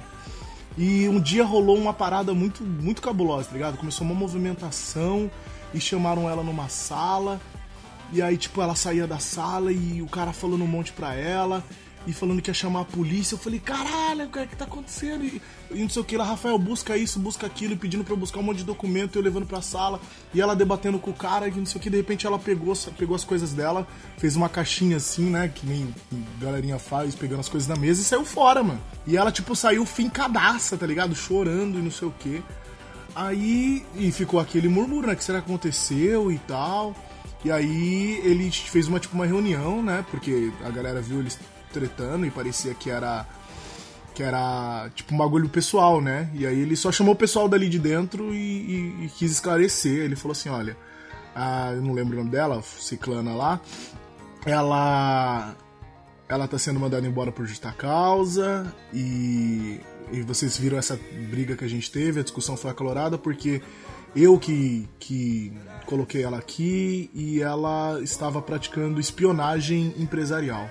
E 0.76 1.08
um 1.08 1.20
dia 1.20 1.44
rolou 1.44 1.78
uma 1.78 1.94
parada 1.94 2.34
muito, 2.34 2.64
muito 2.64 3.00
cabulosa, 3.00 3.46
tá 3.46 3.52
ligado? 3.54 3.76
Começou 3.78 4.04
uma 4.04 4.14
movimentação 4.16 5.30
e 5.72 5.80
chamaram 5.80 6.28
ela 6.28 6.42
numa 6.42 6.68
sala. 6.68 7.40
E 8.12 8.20
aí, 8.20 8.36
tipo, 8.36 8.60
ela 8.60 8.74
saía 8.74 9.06
da 9.06 9.20
sala 9.20 9.70
e 9.72 10.02
o 10.02 10.08
cara 10.08 10.32
falando 10.32 10.64
um 10.64 10.66
monte 10.68 10.92
pra 10.92 11.14
ela 11.14 11.62
e 12.06 12.12
falando 12.12 12.42
que 12.42 12.50
ia 12.50 12.54
chamar 12.54 12.80
a 12.80 12.84
polícia. 12.84 13.34
Eu 13.34 13.38
falei, 13.38 13.58
caralho, 13.58 14.26
o 14.26 14.28
que 14.28 14.38
é 14.38 14.46
que 14.46 14.56
tá 14.56 14.64
acontecendo? 14.64 15.24
E, 15.24 15.40
e 15.70 15.82
não 15.82 15.88
sei 15.88 16.02
o 16.02 16.04
que 16.04 16.16
lá, 16.16 16.24
Rafael, 16.24 16.58
busca 16.58 16.96
isso, 16.96 17.18
busca 17.18 17.46
aquilo, 17.46 17.72
e 17.72 17.76
pedindo 17.76 18.04
pra 18.04 18.12
eu 18.12 18.16
buscar 18.16 18.40
um 18.40 18.42
monte 18.42 18.58
de 18.58 18.64
documento, 18.64 19.16
eu 19.16 19.22
levando 19.22 19.46
pra 19.46 19.62
sala, 19.62 20.00
e 20.32 20.40
ela 20.40 20.54
debatendo 20.54 20.98
com 20.98 21.10
o 21.10 21.14
cara, 21.14 21.48
e 21.48 21.52
não 21.52 21.66
sei 21.66 21.78
o 21.78 21.82
que, 21.82 21.90
de 21.90 21.96
repente 21.96 22.26
ela 22.26 22.38
pegou, 22.38 22.74
pegou 22.98 23.16
as 23.16 23.24
coisas 23.24 23.52
dela, 23.52 23.86
fez 24.18 24.36
uma 24.36 24.48
caixinha 24.48 24.96
assim, 24.96 25.30
né, 25.30 25.48
que 25.48 25.66
nem 25.66 25.94
galerinha 26.40 26.78
faz, 26.78 27.14
pegando 27.14 27.40
as 27.40 27.48
coisas 27.48 27.66
da 27.66 27.76
mesa 27.76 28.00
e 28.00 28.04
saiu 28.04 28.24
fora, 28.24 28.62
mano. 28.62 28.80
E 29.06 29.16
ela, 29.16 29.32
tipo, 29.32 29.54
saiu 29.56 29.84
fincadaça, 29.86 30.76
tá 30.76 30.86
ligado? 30.86 31.14
Chorando 31.14 31.78
e 31.78 31.82
não 31.82 31.90
sei 31.90 32.08
o 32.08 32.14
que. 32.18 32.42
Aí, 33.14 33.84
e 33.94 34.10
ficou 34.10 34.40
aquele 34.40 34.68
murmúrio, 34.68 35.08
né, 35.08 35.14
que 35.14 35.24
será 35.24 35.40
que 35.40 35.46
aconteceu 35.46 36.30
e 36.32 36.38
tal. 36.40 36.94
E 37.44 37.50
aí 37.52 38.20
ele 38.24 38.50
fez 38.50 38.88
uma, 38.88 38.98
tipo, 38.98 39.14
uma 39.14 39.26
reunião, 39.26 39.82
né, 39.82 40.04
porque 40.10 40.50
a 40.64 40.70
galera 40.70 41.00
viu 41.00 41.20
eles 41.20 41.38
tretando 41.74 42.24
e 42.24 42.30
parecia 42.30 42.72
que 42.74 42.88
era 42.88 43.26
que 44.14 44.22
era 44.22 44.88
tipo 44.94 45.12
um 45.12 45.18
bagulho 45.18 45.48
pessoal, 45.48 46.00
né? 46.00 46.30
E 46.34 46.46
aí 46.46 46.60
ele 46.60 46.76
só 46.76 46.92
chamou 46.92 47.14
o 47.14 47.18
pessoal 47.18 47.48
dali 47.48 47.68
de 47.68 47.80
dentro 47.80 48.32
e, 48.32 48.36
e- 48.38 49.04
e 49.06 49.08
quis 49.08 49.32
esclarecer. 49.32 50.04
Ele 50.04 50.14
falou 50.14 50.30
assim: 50.32 50.48
olha, 50.50 50.76
a, 51.34 51.72
eu 51.74 51.82
não 51.82 51.92
lembro 51.92 52.14
o 52.14 52.18
nome 52.18 52.30
dela, 52.30 52.62
Ciclana 52.62 53.34
lá, 53.34 53.60
ela 54.46 55.54
ela 56.28 56.48
tá 56.48 56.56
sendo 56.58 56.78
mandada 56.80 57.06
embora 57.06 57.30
por 57.32 57.44
justa 57.44 57.70
causa 57.72 58.72
e, 58.92 59.78
e 60.12 60.22
vocês 60.22 60.56
viram 60.56 60.78
essa 60.78 60.98
briga 61.30 61.54
que 61.56 61.64
a 61.64 61.68
gente 61.68 61.90
teve, 61.90 62.20
a 62.20 62.22
discussão 62.22 62.56
foi 62.56 62.70
acalorada 62.70 63.18
porque 63.18 63.60
eu 64.16 64.38
que, 64.38 64.88
que 64.98 65.52
coloquei 65.86 66.22
ela 66.22 66.38
aqui 66.38 67.10
e 67.12 67.42
ela 67.42 68.00
estava 68.00 68.40
praticando 68.40 69.00
espionagem 69.00 69.92
empresarial. 69.98 70.70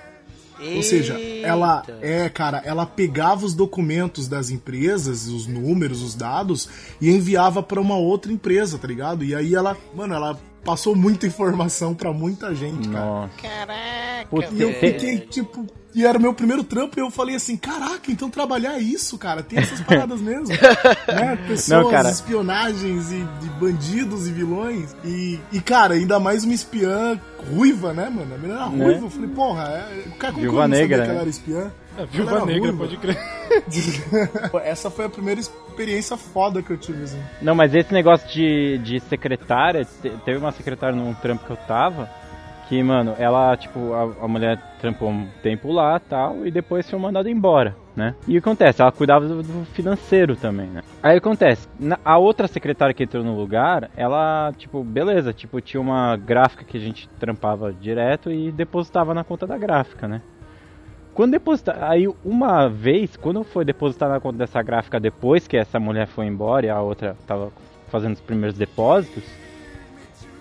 Ou 0.76 0.82
seja, 0.82 1.18
ela 1.42 1.82
é, 2.00 2.28
cara, 2.28 2.62
ela 2.64 2.86
pegava 2.86 3.44
os 3.44 3.54
documentos 3.54 4.28
das 4.28 4.50
empresas, 4.50 5.26
os 5.26 5.46
números, 5.46 6.02
os 6.02 6.14
dados 6.14 6.68
e 7.00 7.10
enviava 7.10 7.62
pra 7.62 7.80
uma 7.80 7.96
outra 7.96 8.32
empresa, 8.32 8.78
tá 8.78 8.86
ligado? 8.88 9.24
E 9.24 9.34
aí 9.34 9.54
ela, 9.54 9.76
mano, 9.94 10.14
ela 10.14 10.38
passou 10.64 10.94
muita 10.96 11.26
informação 11.26 11.94
pra 11.94 12.12
muita 12.12 12.54
gente, 12.54 12.88
cara. 12.88 13.04
Nossa. 13.04 13.30
Caraca, 13.42 14.54
E 14.54 14.60
eu 14.62 14.72
tem- 14.80 14.92
fiquei, 14.92 15.18
tipo, 15.20 15.66
e 15.94 16.04
era 16.04 16.18
meu 16.18 16.34
primeiro 16.34 16.64
trampo 16.64 16.98
e 16.98 17.00
eu 17.02 17.10
falei 17.10 17.36
assim, 17.36 17.56
caraca, 17.56 18.10
então 18.10 18.28
trabalhar 18.28 18.74
é 18.74 18.80
isso, 18.80 19.16
cara, 19.16 19.42
tem 19.42 19.58
essas 19.58 19.80
paradas 19.86 20.20
mesmo. 20.20 20.48
né? 21.08 21.36
Pessoas, 21.46 21.68
Não, 21.84 21.90
cara. 21.90 22.10
espionagens 22.10 23.12
e, 23.12 23.24
de 23.40 23.48
bandidos 23.60 24.26
e 24.28 24.32
vilões. 24.32 24.94
E, 25.04 25.38
e, 25.52 25.60
cara, 25.60 25.94
ainda 25.94 26.18
mais 26.18 26.44
uma 26.44 26.54
espiã 26.54 27.20
ruiva, 27.52 27.92
né, 27.92 28.08
mano? 28.08 28.34
A 28.34 28.38
menina 28.38 28.54
era 28.60 28.68
Né? 28.70 28.84
ruiva. 28.84 29.06
Eu 29.06 29.10
falei, 29.10 29.30
porra, 29.30 29.62
é, 29.68 30.04
o 30.08 30.12
cara 30.16 30.32
como 30.32 30.42
Viúva 30.42 30.58
que 30.58 30.64
eu 30.64 30.68
não 30.68 30.76
sabia 30.76 30.80
negra, 30.80 30.96
que 30.96 31.04
ela 31.04 31.14
né? 31.14 31.20
era 31.20 31.30
espiã? 31.30 31.72
É, 31.96 32.06
Viúva 32.06 32.44
Negra, 32.44 32.70
ruiva. 32.72 32.76
pode 32.78 32.96
crer. 32.96 33.18
Essa 34.64 34.90
foi 34.90 35.04
a 35.04 35.08
primeira 35.08 35.40
experiência 35.40 36.16
foda 36.16 36.60
que 36.62 36.70
eu 36.72 36.76
tive, 36.76 37.04
assim. 37.04 37.20
Não, 37.40 37.54
mas 37.54 37.72
esse 37.74 37.92
negócio 37.92 38.26
de, 38.32 38.78
de 38.78 39.00
secretária, 39.00 39.84
te- 39.84 40.10
teve 40.24 40.38
uma 40.38 40.50
secretária 40.52 40.96
num 40.96 41.14
trampo 41.14 41.44
que 41.44 41.52
eu 41.52 41.56
tava, 41.56 42.10
que, 42.68 42.82
mano, 42.82 43.14
ela, 43.18 43.56
tipo, 43.56 43.92
a, 43.92 44.24
a 44.24 44.28
mulher 44.28 44.58
trampou 44.80 45.10
um 45.10 45.26
tempo 45.42 45.70
lá 45.72 45.98
tal, 46.00 46.46
e 46.46 46.50
depois 46.50 46.88
foi 46.88 46.98
mandada 46.98 47.30
embora, 47.30 47.76
né? 47.94 48.14
E 48.26 48.36
acontece? 48.36 48.80
Ela 48.80 48.90
cuidava 48.90 49.26
do, 49.28 49.42
do 49.42 49.64
financeiro 49.66 50.34
também, 50.34 50.66
né? 50.68 50.82
Aí 51.02 51.16
acontece? 51.18 51.68
Na- 51.78 51.98
a 52.04 52.16
outra 52.18 52.48
secretária 52.48 52.94
que 52.94 53.02
entrou 53.04 53.22
no 53.22 53.36
lugar, 53.36 53.90
ela, 53.96 54.52
tipo, 54.56 54.82
beleza, 54.82 55.32
tipo, 55.32 55.60
tinha 55.60 55.80
uma 55.80 56.16
gráfica 56.16 56.64
que 56.64 56.76
a 56.76 56.80
gente 56.80 57.08
trampava 57.20 57.72
direto 57.72 58.30
e 58.30 58.50
depositava 58.50 59.12
na 59.12 59.22
conta 59.24 59.46
da 59.46 59.58
gráfica, 59.58 60.08
né? 60.08 60.22
Quando 61.12 61.30
depositar, 61.32 61.76
aí 61.80 62.08
uma 62.24 62.68
vez, 62.68 63.16
quando 63.16 63.44
foi 63.44 63.64
depositar 63.64 64.08
na 64.08 64.18
conta 64.18 64.38
dessa 64.38 64.60
gráfica 64.62 64.98
depois 64.98 65.46
que 65.46 65.56
essa 65.56 65.78
mulher 65.78 66.08
foi 66.08 66.26
embora 66.26 66.66
e 66.66 66.70
a 66.70 66.80
outra 66.80 67.16
tava 67.26 67.52
fazendo 67.88 68.14
os 68.14 68.20
primeiros 68.20 68.58
depósitos, 68.58 69.22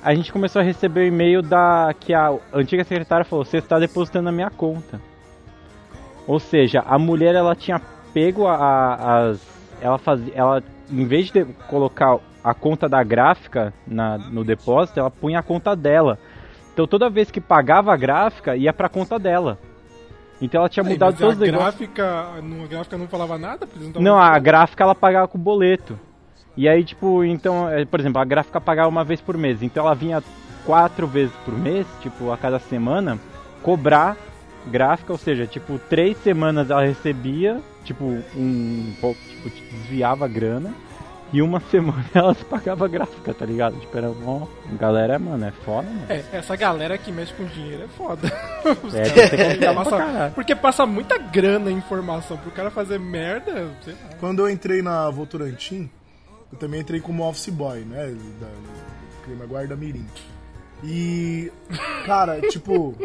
a 0.04 0.13
gente 0.13 0.32
começou 0.32 0.62
a 0.62 0.63
receber 0.63 1.02
o 1.02 1.06
e-mail 1.06 1.42
da 1.42 1.94
que 2.00 2.13
a 2.13 2.34
antiga 2.54 2.84
secretária 2.84 3.26
falou: 3.26 3.46
"Você 3.46 3.58
está 3.58 3.80
depositando 3.80 4.26
na 4.26 4.32
minha 4.32 4.50
conta". 4.50 5.00
Ou 6.28 6.39
seja, 6.39 6.84
a 6.88 6.98
mulher 6.98 7.36
ela 7.36 7.56
tinha 7.56 7.82
pego 8.13 8.48
a- 8.48 8.56
a- 8.56 9.20
as. 9.30 9.42
Ela 9.82 9.98
fazia. 9.98 10.32
Ela, 10.36 10.63
em 10.89 11.06
vez 11.06 11.30
de 11.32 11.44
colocar 11.68 12.18
a 12.44 12.54
conta 12.54 12.88
da 12.88 13.04
gráfica 13.04 13.74
na, 13.88 14.18
no 14.18 14.44
depósito, 14.44 15.00
ela 15.00 15.10
punha 15.12 15.39
a 15.39 15.44
conta 15.44 15.76
dela. 15.76 16.18
Então 16.74 16.88
toda 16.88 17.10
vez 17.10 17.30
que 17.30 17.42
pagava 17.42 17.94
a 17.94 17.98
gráfica, 17.98 18.56
ia 18.56 18.72
pra 18.74 18.88
conta 18.89 19.20
dela. 19.20 19.58
Então 20.42 20.60
ela 20.60 20.70
tinha 20.70 20.84
Aí, 20.86 20.92
mudado 20.92 21.18
todos 21.18 21.34
os 21.36 21.39
negócios. 21.39 21.76
gráfica, 21.76 22.42
não- 22.42 22.63
a 22.63 22.68
gráfica 22.68 22.98
não 22.98 23.08
falava 23.08 23.38
nada? 23.38 23.66
Tavam- 23.68 24.02
Não, 24.02 24.18
a 24.18 24.38
gráfica 24.39 24.84
ela 24.84 24.96
pagava 24.96 25.28
com 25.28 25.38
boleto. 25.38 25.98
E 26.56 26.70
aí, 26.70 26.84
tipo, 26.84 27.24
então, 27.24 27.68
é, 27.70 27.84
por 27.86 28.00
exemplo, 28.00 28.22
a 28.22 28.26
gráfica 28.26 28.62
pagava 28.62 28.88
uma 28.89 29.04
vez 29.04 29.20
por 29.20 29.38
mês. 29.38 29.62
Então 29.63 29.86
ela 29.86 29.96
vinha 29.96 30.24
quatro 30.66 31.08
vezes 31.08 31.34
por 31.44 31.58
mês, 31.58 31.86
tipo, 32.02 32.32
a 32.32 32.38
cada 32.38 32.60
semana, 32.60 33.18
cobrar 33.62 34.16
gráfica, 34.68 35.12
ou 35.12 35.18
seja, 35.18 35.46
tipo, 35.48 35.78
três 35.89 36.16
semanas 36.18 36.70
ela 36.70 36.86
recebia, 36.86 37.60
tipo, 37.84 38.06
um 38.36 38.94
pouco, 39.02 39.20
tipo, 39.22 39.50
desviava 39.76 40.26
a 40.26 40.28
grana. 40.28 40.74
E 41.34 41.42
uma 41.42 41.60
semana 41.72 42.06
ela 42.13 42.36
pagava 42.36 42.86
a 42.86 42.88
gráfica, 42.88 43.34
tá 43.34 43.44
ligado? 43.44 43.76
Tipo, 43.80 43.98
era 43.98 44.10
bom. 44.10 44.48
Galera, 44.80 45.18
mano, 45.18 45.44
é 45.46 45.52
foda, 45.52 45.88
mano. 45.89 46.06
É, 46.08 46.24
essa 46.34 46.56
galera 46.56 46.96
que 47.00 47.12
mexe 47.12 47.34
com 47.34 47.44
dinheiro 47.46 47.86
é 47.86 47.88
foda. 47.88 48.32
Os 48.84 48.94
É, 48.94 49.10
caras- 49.10 49.58
pra 49.58 49.74
passa- 49.74 50.32
porque 50.36 50.56
passa 50.56 50.86
muita 50.86 51.18
grana 51.18 51.72
em 51.72 51.76
informação 51.78 52.38
pro 52.38 52.52
cara 52.52 52.70
fazer 52.70 53.00
merda, 53.00 53.68
sei 53.84 53.94
lá. 53.94 54.16
Quando 54.20 54.44
eu 54.44 54.50
entrei 54.50 54.84
na 54.84 55.10
Votorantim, 55.10 55.89
eu 56.54 56.58
também 56.58 56.82
entrei 56.82 57.02
como 57.02 57.28
office 57.28 57.50
boy, 57.50 57.80
né? 57.82 58.16
Da, 58.39 58.48
clima 59.26 59.46
guarda 59.46 59.76
mirim. 59.76 60.06
E, 60.84 61.52
cara, 62.06 62.39
tipo... 62.50 62.96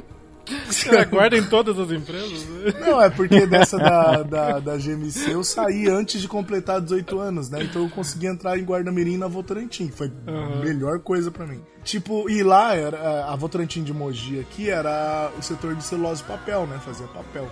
Os 0.66 0.82
caras 0.82 1.10
guardam 1.10 1.38
em 1.38 1.44
todas 1.44 1.78
as 1.78 1.90
empresas. 1.90 2.46
né? 2.46 2.72
Não, 2.80 3.02
é 3.02 3.10
porque 3.10 3.46
dessa 3.46 3.76
da, 3.76 4.22
da, 4.22 4.58
da 4.58 4.76
GMC 4.78 5.32
eu 5.32 5.44
saí 5.44 5.86
antes 5.88 6.22
de 6.22 6.28
completar 6.28 6.80
18 6.80 7.18
anos, 7.18 7.50
né? 7.50 7.64
Então 7.64 7.82
eu 7.82 7.90
consegui 7.90 8.26
entrar 8.26 8.58
em 8.58 8.64
Guarda-Mirim 8.64 9.18
na 9.18 9.28
Votorantim. 9.28 9.90
Foi 9.90 10.10
a 10.26 10.64
melhor 10.64 11.00
coisa 11.00 11.30
pra 11.30 11.46
mim. 11.46 11.60
Tipo, 11.84 12.30
e 12.30 12.42
lá, 12.42 12.74
era, 12.74 13.26
a 13.26 13.36
Votorantim 13.36 13.82
de 13.82 13.92
Mogi 13.92 14.40
aqui 14.40 14.70
era 14.70 15.30
o 15.38 15.42
setor 15.42 15.74
de 15.74 15.84
celulose 15.84 16.22
e 16.22 16.26
papel, 16.26 16.66
né? 16.66 16.80
Fazia 16.82 17.06
papel. 17.08 17.46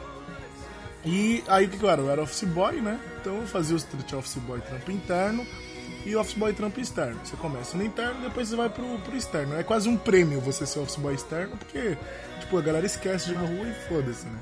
E 1.04 1.44
aí 1.48 1.66
o 1.66 1.68
que 1.68 1.76
que 1.76 1.84
eu 1.84 1.90
era? 1.90 2.00
Eu 2.00 2.10
era 2.10 2.22
office 2.22 2.44
boy, 2.44 2.80
né? 2.80 2.98
Então 3.20 3.36
eu 3.36 3.46
fazia 3.46 3.76
os 3.76 3.86
tinha 4.06 4.18
office 4.18 4.38
boy 4.38 4.58
trampo 4.62 4.90
interno 4.90 5.46
e 6.06 6.14
office 6.16 6.34
boy 6.34 6.52
trampo 6.52 6.80
externo. 6.80 7.18
Você 7.24 7.36
começa 7.36 7.76
no 7.76 7.84
interno, 7.84 8.22
depois 8.22 8.48
você 8.48 8.56
vai 8.56 8.70
pro, 8.70 8.98
pro 9.00 9.16
externo. 9.16 9.54
É 9.56 9.62
quase 9.64 9.88
um 9.88 9.96
prêmio 9.96 10.40
você 10.40 10.64
ser 10.64 10.78
office 10.78 10.96
boy 10.96 11.14
externo, 11.14 11.56
porque, 11.56 11.98
tipo, 12.40 12.56
a 12.56 12.62
galera 12.62 12.86
esquece 12.86 13.26
de 13.26 13.34
uma 13.34 13.46
rua 13.46 13.66
e 13.68 13.74
foda-se, 13.88 14.24
né? 14.26 14.38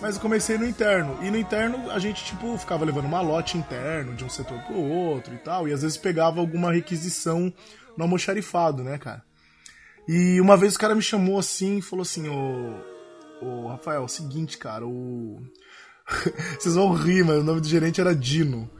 Mas 0.00 0.16
eu 0.16 0.22
comecei 0.22 0.56
no 0.58 0.66
interno. 0.66 1.18
E 1.22 1.30
no 1.30 1.36
interno 1.36 1.90
a 1.90 1.98
gente, 1.98 2.24
tipo, 2.24 2.56
ficava 2.56 2.84
levando 2.84 3.04
uma 3.04 3.20
lote 3.20 3.58
interno 3.58 4.14
de 4.14 4.24
um 4.24 4.28
setor 4.28 4.58
pro 4.62 4.76
outro 4.76 5.34
e 5.34 5.38
tal. 5.38 5.68
E 5.68 5.72
às 5.72 5.82
vezes 5.82 5.96
pegava 5.96 6.40
alguma 6.40 6.72
requisição 6.72 7.52
no 7.96 8.04
almoxarifado, 8.04 8.82
né, 8.82 8.98
cara? 8.98 9.22
E 10.08 10.40
uma 10.40 10.56
vez 10.56 10.76
o 10.76 10.78
cara 10.78 10.94
me 10.94 11.02
chamou 11.02 11.38
assim 11.38 11.78
e 11.78 11.82
falou 11.82 12.02
assim: 12.02 12.28
Ô, 12.28 12.74
ô 13.42 13.68
Rafael, 13.68 14.02
é 14.02 14.04
o 14.04 14.08
seguinte, 14.08 14.56
cara, 14.56 14.86
o. 14.86 15.42
Vocês 16.58 16.74
vão 16.74 16.92
rir, 16.92 17.24
mas 17.24 17.38
o 17.38 17.44
nome 17.44 17.60
do 17.60 17.68
gerente 17.68 18.00
era 18.00 18.14
Dino. 18.14 18.70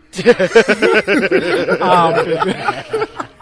Ah, 1.80 2.12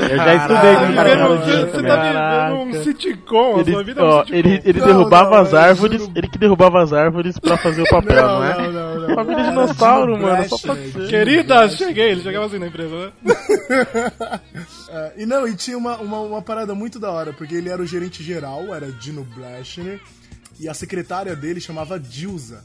Eu 0.00 0.16
já 0.16 0.34
estudei 0.36 0.76
com 0.76 0.92
o 0.92 0.94
cara 0.94 1.16
Dino 1.16 1.58
Você 1.58 1.66
também. 1.72 1.88
tá 1.90 2.48
vivendo 2.48 2.60
um 2.78 2.82
sitcom, 2.84 3.56
a 3.56 3.60
Ele, 3.60 3.72
sua 3.72 3.82
vida 3.82 4.00
é 4.00 4.04
um 4.04 4.06
ó, 4.06 4.20
sitcom. 4.20 4.36
ele, 4.38 4.62
ele 4.64 4.78
Não, 4.78 4.86
derrubava 4.86 5.30
não, 5.30 5.36
as 5.38 5.54
árvores, 5.54 6.00
juro. 6.00 6.12
ele 6.14 6.28
que 6.28 6.38
derrubava 6.38 6.82
as 6.84 6.92
árvores 6.92 7.38
pra 7.40 7.56
fazer 7.56 7.82
o 7.82 7.86
papel, 7.90 8.22
não, 8.24 8.44
é? 8.44 8.56
não, 8.58 8.72
não, 8.72 9.08
não. 9.08 9.14
Família 9.16 9.40
Era 9.40 9.50
dinossauro, 9.50 10.14
Dino 10.14 10.26
mano, 10.28 10.48
só 10.48 10.58
pode 10.68 10.92
ser. 10.92 11.08
Querida, 11.08 11.68
cheguei. 11.68 12.10
Ele 12.12 12.22
chegava 12.22 12.46
assim 12.46 12.58
na 12.60 12.68
empresa, 12.68 12.96
né? 12.96 13.12
É, 14.90 15.12
e 15.18 15.26
não, 15.26 15.46
e 15.46 15.54
tinha 15.54 15.76
uma, 15.76 15.96
uma, 15.96 16.20
uma 16.20 16.42
parada 16.42 16.74
muito 16.74 16.98
da 17.00 17.10
hora, 17.10 17.32
porque 17.32 17.54
ele 17.56 17.68
era 17.68 17.82
o 17.82 17.86
gerente 17.86 18.22
geral, 18.22 18.72
era 18.74 18.90
Dino 18.90 19.22
Blashner, 19.36 20.00
e 20.60 20.66
a 20.68 20.72
secretária 20.74 21.34
dele 21.36 21.60
chamava 21.60 21.98
Dilza. 22.00 22.62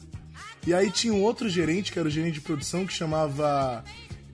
E 0.66 0.72
aí 0.72 0.90
tinha 0.90 1.12
um 1.12 1.22
outro 1.22 1.48
gerente, 1.48 1.92
que 1.92 1.98
era 1.98 2.08
o 2.08 2.10
gerente 2.10 2.34
de 2.34 2.40
produção, 2.40 2.86
que 2.86 2.92
chamava 2.92 3.84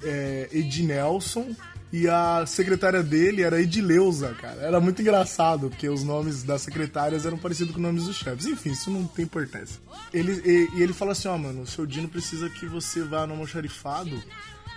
é, 0.02 0.48
Ednelson, 0.52 1.54
e 1.92 2.08
a 2.08 2.44
secretária 2.46 3.02
dele 3.02 3.42
era 3.42 3.60
Edileuza, 3.60 4.32
cara. 4.40 4.62
Era 4.62 4.80
muito 4.80 5.02
engraçado, 5.02 5.68
porque 5.68 5.88
os 5.88 6.04
nomes 6.04 6.44
das 6.44 6.62
secretárias 6.62 7.26
eram 7.26 7.36
parecidos 7.36 7.72
com 7.72 7.78
os 7.78 7.82
nomes 7.82 8.04
dos 8.04 8.16
chefes. 8.16 8.46
Enfim, 8.46 8.70
isso 8.70 8.90
não 8.90 9.04
tem 9.06 9.24
importância. 9.24 9.80
Ele, 10.14 10.40
e, 10.44 10.78
e 10.78 10.82
ele 10.82 10.92
fala 10.92 11.12
assim, 11.12 11.26
ó, 11.26 11.36
mano, 11.36 11.62
o 11.62 11.66
seu 11.66 11.84
Dino 11.84 12.08
precisa 12.08 12.48
que 12.48 12.66
você 12.66 13.02
vá 13.02 13.26
no 13.26 13.32
almoxarifado 13.32 14.22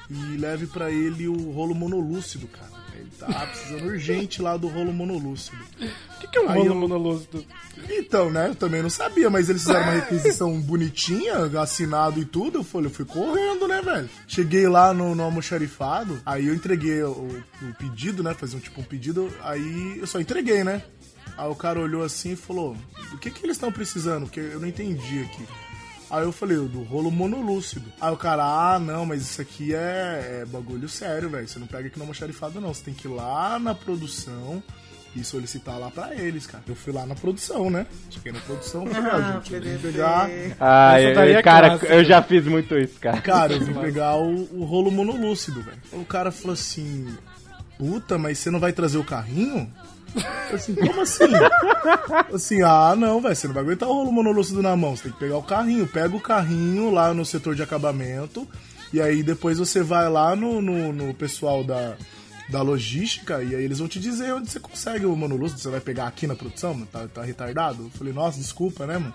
e 0.09 0.37
leve 0.37 0.65
pra 0.65 0.89
ele 0.89 1.27
o 1.27 1.51
rolo 1.51 1.75
monolúcido, 1.75 2.47
cara. 2.47 2.82
Ele 2.95 3.09
tá 3.19 3.27
precisando 3.47 3.85
urgente 3.87 4.41
lá 4.41 4.55
do 4.57 4.67
rolo 4.67 4.93
monolúcido. 4.93 5.57
O 6.15 6.19
que, 6.19 6.27
que 6.27 6.37
é 6.37 6.41
um 6.41 6.49
Aí 6.49 6.57
rolo 6.59 6.69
eu- 6.71 6.75
monolúcido? 6.75 7.45
Então, 7.89 8.29
né? 8.29 8.49
Eu 8.49 8.55
também 8.55 8.81
não 8.81 8.89
sabia, 8.89 9.29
mas 9.29 9.49
eles 9.49 9.63
fizeram 9.63 9.81
uma 9.83 9.93
requisição 9.93 10.59
bonitinha, 10.61 11.35
assinado 11.59 12.19
e 12.19 12.25
tudo. 12.25 12.59
Eu 12.59 12.63
falei, 12.63 12.87
eu 12.87 12.91
fui 12.93 13.05
correndo, 13.05 13.67
né, 13.67 13.81
velho? 13.81 14.09
Cheguei 14.27 14.67
lá 14.67 14.93
no, 14.93 15.15
no 15.15 15.23
almoxarifado, 15.23 16.21
aí 16.25 16.47
eu 16.47 16.53
entreguei 16.53 17.01
o, 17.03 17.09
o 17.61 17.73
pedido, 17.79 18.21
né? 18.23 18.33
Fazer 18.33 18.55
um 18.57 18.59
tipo 18.59 18.79
um 18.79 18.83
pedido, 18.83 19.31
aí 19.41 19.97
eu 19.99 20.07
só 20.07 20.19
entreguei, 20.19 20.63
né? 20.63 20.83
Aí 21.37 21.49
o 21.49 21.55
cara 21.55 21.79
olhou 21.79 22.03
assim 22.03 22.33
e 22.33 22.35
falou: 22.35 22.77
O 23.11 23.17
que 23.17 23.31
que 23.31 23.43
eles 23.45 23.55
estão 23.57 23.71
precisando? 23.71 24.23
Porque 24.25 24.39
eu 24.39 24.59
não 24.59 24.67
entendi 24.67 25.21
aqui. 25.23 25.43
Aí 26.09 26.23
eu 26.23 26.31
falei, 26.31 26.57
do 26.57 26.83
rolo 26.83 27.09
monolúcido. 27.09 27.85
Aí 27.99 28.11
o 28.13 28.17
cara, 28.17 28.43
ah, 28.43 28.79
não, 28.79 29.05
mas 29.05 29.21
isso 29.21 29.41
aqui 29.41 29.73
é, 29.73 30.41
é 30.41 30.45
bagulho 30.45 30.87
sério, 30.87 31.29
velho. 31.29 31.47
Você 31.47 31.57
não 31.59 31.67
pega 31.67 31.87
aqui 31.87 31.97
no 31.97 32.03
almoxarifado, 32.03 32.61
não. 32.61 32.73
Você 32.73 32.83
tem 32.83 32.93
que 32.93 33.07
ir 33.07 33.11
lá 33.11 33.57
na 33.57 33.73
produção 33.73 34.61
e 35.15 35.23
solicitar 35.23 35.77
lá 35.79 35.89
pra 35.91 36.13
eles, 36.15 36.45
cara. 36.47 36.63
Eu 36.67 36.75
fui 36.75 36.91
lá 36.93 37.05
na 37.05 37.15
produção, 37.15 37.69
né? 37.69 37.85
Cheguei 38.09 38.31
na 38.31 38.39
produção, 38.39 38.85
falei, 38.89 39.11
ah, 39.11 39.31
gente, 39.43 39.53
eu 39.53 39.61
vim 39.61 39.77
pegar. 39.77 40.29
Ah, 40.59 41.01
eu- 41.01 41.19
é 41.19 41.41
cara, 41.43 41.69
clássica. 41.69 41.93
eu 41.93 42.03
já 42.03 42.21
fiz 42.21 42.45
muito 42.45 42.77
isso, 42.77 42.99
cara. 42.99 43.21
Cara, 43.21 43.53
eu 43.53 43.59
vim 43.61 43.73
pegar 43.81 44.15
o, 44.15 44.47
o 44.59 44.63
rolo 44.65 44.91
monolúcido, 44.91 45.61
velho. 45.61 45.77
O 45.93 46.05
cara 46.05 46.31
falou 46.31 46.53
assim: 46.53 47.07
Puta, 47.77 48.17
mas 48.17 48.37
você 48.39 48.49
não 48.51 48.59
vai 48.59 48.71
trazer 48.73 48.97
o 48.97 49.03
carrinho? 49.03 49.71
Assim, 50.53 50.75
como 50.75 51.01
assim? 51.01 51.23
Assim, 52.33 52.61
ah, 52.61 52.95
não, 52.95 53.21
velho, 53.21 53.35
você 53.35 53.47
não 53.47 53.53
vai 53.53 53.63
aguentar 53.63 53.89
o 53.89 53.93
rolo 53.93 54.11
monolúcido 54.11 54.61
na 54.61 54.75
mão, 54.75 54.95
você 54.95 55.03
tem 55.03 55.11
que 55.11 55.19
pegar 55.19 55.37
o 55.37 55.43
carrinho. 55.43 55.87
Pega 55.87 56.15
o 56.15 56.21
carrinho 56.21 56.91
lá 56.91 57.13
no 57.13 57.25
setor 57.25 57.55
de 57.55 57.63
acabamento, 57.63 58.47
e 58.91 59.01
aí 59.01 59.23
depois 59.23 59.57
você 59.57 59.81
vai 59.81 60.09
lá 60.09 60.35
no, 60.35 60.61
no, 60.61 60.93
no 60.93 61.13
pessoal 61.13 61.63
da, 61.63 61.95
da 62.49 62.61
logística, 62.61 63.43
e 63.43 63.55
aí 63.55 63.63
eles 63.63 63.79
vão 63.79 63.87
te 63.87 63.99
dizer 63.99 64.33
onde 64.33 64.49
você 64.49 64.59
consegue 64.59 65.05
o 65.05 65.15
monolúcido. 65.15 65.59
Você 65.59 65.69
vai 65.69 65.81
pegar 65.81 66.07
aqui 66.07 66.27
na 66.27 66.35
produção, 66.35 66.73
mano? 66.73 66.87
Tá, 66.91 67.07
tá 67.07 67.23
retardado? 67.23 67.83
Eu 67.83 67.89
falei, 67.89 68.13
nossa, 68.13 68.37
desculpa, 68.37 68.85
né, 68.85 68.97
mano? 68.97 69.13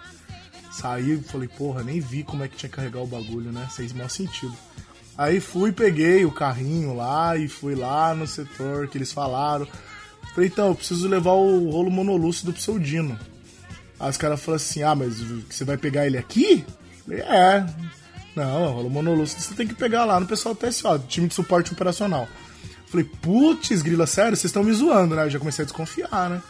Saí, 0.73 1.19
falei, 1.29 1.49
porra, 1.49 1.83
nem 1.83 2.01
vi 2.01 2.23
como 2.23 2.45
é 2.45 2.49
que 2.49 2.57
tinha 2.57 2.69
que 2.69 2.77
carregar 2.77 3.01
o 3.01 3.07
bagulho, 3.07 3.51
né? 3.51 3.67
Fez 3.71 3.93
maior 3.93 4.11
sentido. 4.11 4.55
Aí 5.17 5.41
fui, 5.41 5.73
peguei 5.73 6.25
o 6.25 6.31
carrinho 6.31 6.95
lá 6.95 7.37
e 7.37 7.49
fui 7.49 7.75
lá 7.75 8.15
no 8.15 8.25
setor 8.25 8.87
que 8.87 8.97
eles 8.97 9.13
falaram. 9.13 9.67
Falei, 10.39 10.51
então, 10.53 10.69
eu 10.69 10.75
preciso 10.77 11.09
levar 11.09 11.33
o 11.33 11.69
rolo 11.69 11.91
monolúcido 11.91 12.53
pro 12.53 12.63
seu 12.63 12.79
Dino. 12.79 13.19
Aí 13.99 14.09
os 14.09 14.17
caras 14.17 14.41
falaram 14.41 14.63
assim, 14.63 14.85
ah, 14.85 14.95
mas 14.95 15.21
você 15.21 15.65
vai 15.65 15.77
pegar 15.77 16.07
ele 16.07 16.17
aqui? 16.17 16.65
Falei, 17.05 17.23
é. 17.23 17.67
Não, 18.37 18.67
o 18.67 18.73
rolo 18.75 18.89
monolúcido 18.89 19.43
você 19.43 19.53
tem 19.55 19.67
que 19.67 19.75
pegar 19.75 20.05
lá 20.05 20.21
no 20.21 20.29
pessoal 20.29 20.55
TSO, 20.55 20.97
time 21.09 21.27
de 21.27 21.35
suporte 21.35 21.73
operacional. 21.73 22.29
Falei, 22.87 23.05
putz, 23.21 23.83
grila, 23.83 24.07
sério, 24.07 24.37
vocês 24.37 24.45
estão 24.45 24.63
me 24.63 24.73
zoando, 24.73 25.17
né? 25.17 25.25
Eu 25.25 25.31
já 25.31 25.41
comecei 25.41 25.65
a 25.65 25.67
desconfiar, 25.67 26.31
né? 26.31 26.41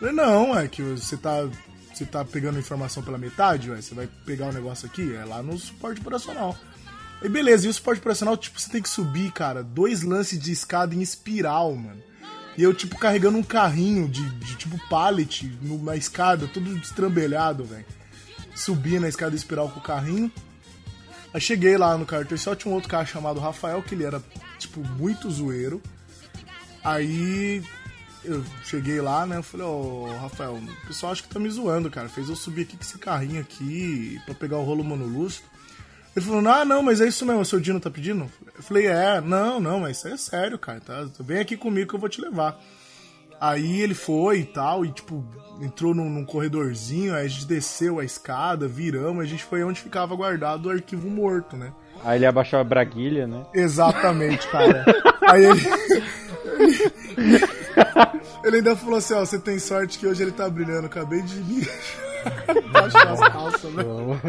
Falei, 0.00 0.12
não, 0.12 0.58
é 0.58 0.66
que 0.66 0.82
você 0.82 1.16
tá, 1.16 1.48
você 1.94 2.04
tá 2.04 2.24
pegando 2.24 2.58
informação 2.58 3.00
pela 3.00 3.16
metade, 3.16 3.70
ué, 3.70 3.80
você 3.80 3.94
vai 3.94 4.08
pegar 4.26 4.46
o 4.46 4.52
negócio 4.52 4.88
aqui, 4.88 5.14
é 5.14 5.24
lá 5.24 5.40
no 5.40 5.56
suporte 5.56 6.00
operacional. 6.00 6.58
Aí 7.22 7.28
beleza, 7.28 7.64
e 7.64 7.70
o 7.70 7.72
suporte 7.72 8.00
operacional, 8.00 8.36
tipo, 8.36 8.60
você 8.60 8.72
tem 8.72 8.82
que 8.82 8.88
subir, 8.88 9.30
cara, 9.30 9.62
dois 9.62 10.02
lances 10.02 10.36
de 10.36 10.50
escada 10.50 10.96
em 10.96 11.00
espiral, 11.00 11.72
mano. 11.76 12.09
E 12.56 12.62
eu, 12.62 12.74
tipo, 12.74 12.98
carregando 12.98 13.38
um 13.38 13.42
carrinho 13.42 14.08
de, 14.08 14.28
de 14.30 14.56
tipo 14.56 14.78
pallet 14.88 15.46
numa 15.62 15.96
escada, 15.96 16.46
todo 16.46 16.74
destrambelhado, 16.78 17.64
velho. 17.64 17.86
Subi 18.54 18.98
na 18.98 19.08
escada 19.08 19.34
espiral 19.34 19.68
com 19.70 19.80
o 19.80 19.82
carrinho. 19.82 20.30
Aí 21.32 21.40
cheguei 21.40 21.76
lá 21.76 21.96
no 21.96 22.04
cartão, 22.04 22.36
só 22.36 22.54
tinha 22.54 22.70
um 22.70 22.74
outro 22.74 22.90
cara 22.90 23.06
chamado 23.06 23.38
Rafael, 23.38 23.82
que 23.82 23.94
ele 23.94 24.04
era, 24.04 24.22
tipo, 24.58 24.80
muito 24.80 25.30
zoeiro. 25.30 25.80
Aí 26.82 27.62
eu 28.24 28.44
cheguei 28.64 29.00
lá, 29.00 29.26
né? 29.26 29.36
Eu 29.36 29.42
falei, 29.42 29.66
ô 29.66 30.06
Rafael, 30.20 30.54
o 30.54 30.86
pessoal 30.86 31.12
acha 31.12 31.22
que 31.22 31.28
tá 31.28 31.38
me 31.38 31.48
zoando, 31.48 31.90
cara. 31.90 32.08
Fez 32.08 32.28
eu 32.28 32.36
subir 32.36 32.62
aqui 32.62 32.76
com 32.76 32.82
esse 32.82 32.98
carrinho 32.98 33.40
aqui 33.40 34.20
pra 34.26 34.34
pegar 34.34 34.58
o 34.58 34.64
rolo 34.64 34.84
monolúcido. 34.84 35.49
Ele 36.20 36.28
falou, 36.28 36.52
ah, 36.52 36.64
não, 36.66 36.82
mas 36.82 37.00
é 37.00 37.08
isso 37.08 37.24
mesmo, 37.24 37.40
o 37.40 37.44
seu 37.46 37.58
Dino 37.58 37.80
tá 37.80 37.90
pedindo? 37.90 38.30
Eu 38.54 38.62
falei, 38.62 38.86
é, 38.86 39.20
não, 39.22 39.58
não, 39.58 39.80
mas 39.80 39.96
isso 39.96 40.06
aí 40.06 40.12
é 40.12 40.16
sério, 40.18 40.58
cara. 40.58 40.80
Tá? 40.80 41.06
Vem 41.20 41.38
aqui 41.38 41.56
comigo 41.56 41.88
que 41.88 41.94
eu 41.94 42.00
vou 42.00 42.10
te 42.10 42.20
levar. 42.20 42.60
Aí 43.40 43.80
ele 43.80 43.94
foi 43.94 44.40
e 44.40 44.44
tal, 44.44 44.84
e 44.84 44.92
tipo, 44.92 45.24
entrou 45.62 45.94
num, 45.94 46.10
num 46.10 46.26
corredorzinho, 46.26 47.14
aí 47.14 47.24
a 47.24 47.28
gente 47.28 47.46
desceu 47.46 47.98
a 47.98 48.04
escada, 48.04 48.68
viramos, 48.68 49.24
a 49.24 49.26
gente 49.26 49.42
foi 49.42 49.64
onde 49.64 49.80
ficava 49.80 50.14
guardado 50.14 50.66
o 50.66 50.70
arquivo 50.70 51.08
morto, 51.08 51.56
né? 51.56 51.72
Aí 52.04 52.18
ele 52.18 52.26
abaixou 52.26 52.58
a 52.58 52.64
braguilha, 52.64 53.26
né? 53.26 53.46
Exatamente, 53.54 54.46
cara. 54.48 54.84
Aí 55.26 55.44
ele. 55.44 55.60
ele, 57.16 57.40
ele 58.44 58.56
ainda 58.56 58.74
falou 58.74 58.96
assim: 58.96 59.14
ó, 59.14 59.20
você 59.20 59.38
tem 59.38 59.58
sorte 59.58 59.98
que 59.98 60.06
hoje 60.06 60.22
ele 60.22 60.32
tá 60.32 60.48
brilhando. 60.48 60.86
Acabei 60.86 61.22
de 61.22 61.36
me. 61.36 61.68
Baixar 62.72 63.12
as 63.12 63.20
calças, 63.20 63.72
velho. 63.72 64.20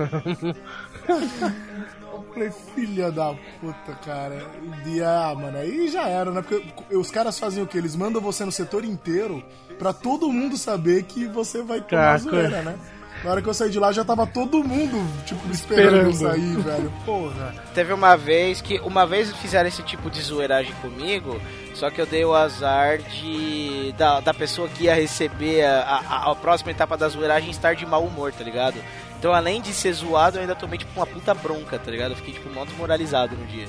Eu 1.08 2.24
falei, 2.34 2.52
filha 2.76 3.12
da 3.12 3.34
puta, 3.60 3.94
cara. 4.06 4.46
E, 4.86 5.02
ah, 5.02 5.34
mano, 5.36 5.58
aí 5.58 5.88
já 5.90 6.08
era, 6.08 6.32
né? 6.32 6.42
Porque 6.42 6.64
os 6.96 7.10
caras 7.12 7.40
fazem 7.40 7.64
o 7.64 7.68
quê? 7.68 7.78
Eles 7.78 7.96
mandam 7.96 8.22
você 8.22 8.46
no 8.46 8.52
setor 8.52 8.84
inteiro 8.86 9.44
pra 9.80 9.92
todo 9.94 10.32
mundo 10.32 10.58
saber 10.58 11.04
que 11.04 11.26
você 11.28 11.62
vai 11.62 11.82
tomar 11.82 12.20
Caca. 12.20 12.20
zoeira, 12.20 12.62
né? 12.62 12.78
Na 13.24 13.30
hora 13.32 13.42
que 13.42 13.48
eu 13.48 13.54
saí 13.54 13.70
de 13.70 13.78
lá 13.78 13.92
já 13.92 14.04
tava 14.04 14.26
todo 14.26 14.64
mundo, 14.64 14.98
tipo, 15.26 15.48
esperando 15.52 15.96
eu 16.06 16.10
Esperando. 16.10 16.34
sair, 16.34 16.58
velho. 16.58 16.94
Porra. 17.06 17.54
Teve 17.74 17.94
uma 17.94 18.16
vez 18.18 18.62
que. 18.62 18.80
Uma 18.80 19.06
vez 19.06 19.32
fizeram 19.34 19.68
esse 19.68 19.84
tipo 19.84 20.10
de 20.10 20.20
zoeiragem 20.22 20.74
comigo, 20.82 21.40
só 21.76 21.92
que 21.92 22.02
eu 22.02 22.06
dei 22.08 22.26
o 22.26 22.34
azar 22.34 22.98
de. 22.98 23.94
da, 23.96 24.22
da 24.22 24.34
pessoa 24.34 24.68
que 24.70 24.86
ia 24.86 24.96
receber 24.96 25.64
a, 25.64 25.82
a, 26.10 26.32
a 26.32 26.36
próxima 26.36 26.72
etapa 26.72 26.98
da 26.98 27.08
zoeiragem 27.10 27.52
estar 27.52 27.76
de 27.76 27.86
mau 27.86 28.04
humor, 28.06 28.32
tá 28.34 28.44
ligado? 28.44 28.78
Então, 29.22 29.36
além 29.36 29.62
de 29.62 29.72
ser 29.72 29.94
zoado, 29.94 30.38
eu 30.38 30.42
ainda 30.42 30.56
tomei, 30.56 30.80
tipo, 30.80 30.92
uma 30.96 31.06
puta 31.06 31.32
bronca, 31.36 31.78
tá 31.78 31.92
ligado? 31.92 32.14
Eu 32.14 32.16
fiquei, 32.16 32.34
tipo, 32.34 32.50
mó 32.50 32.66
desmoralizado 32.66 33.38
no 33.38 33.46
dia. 33.46 33.68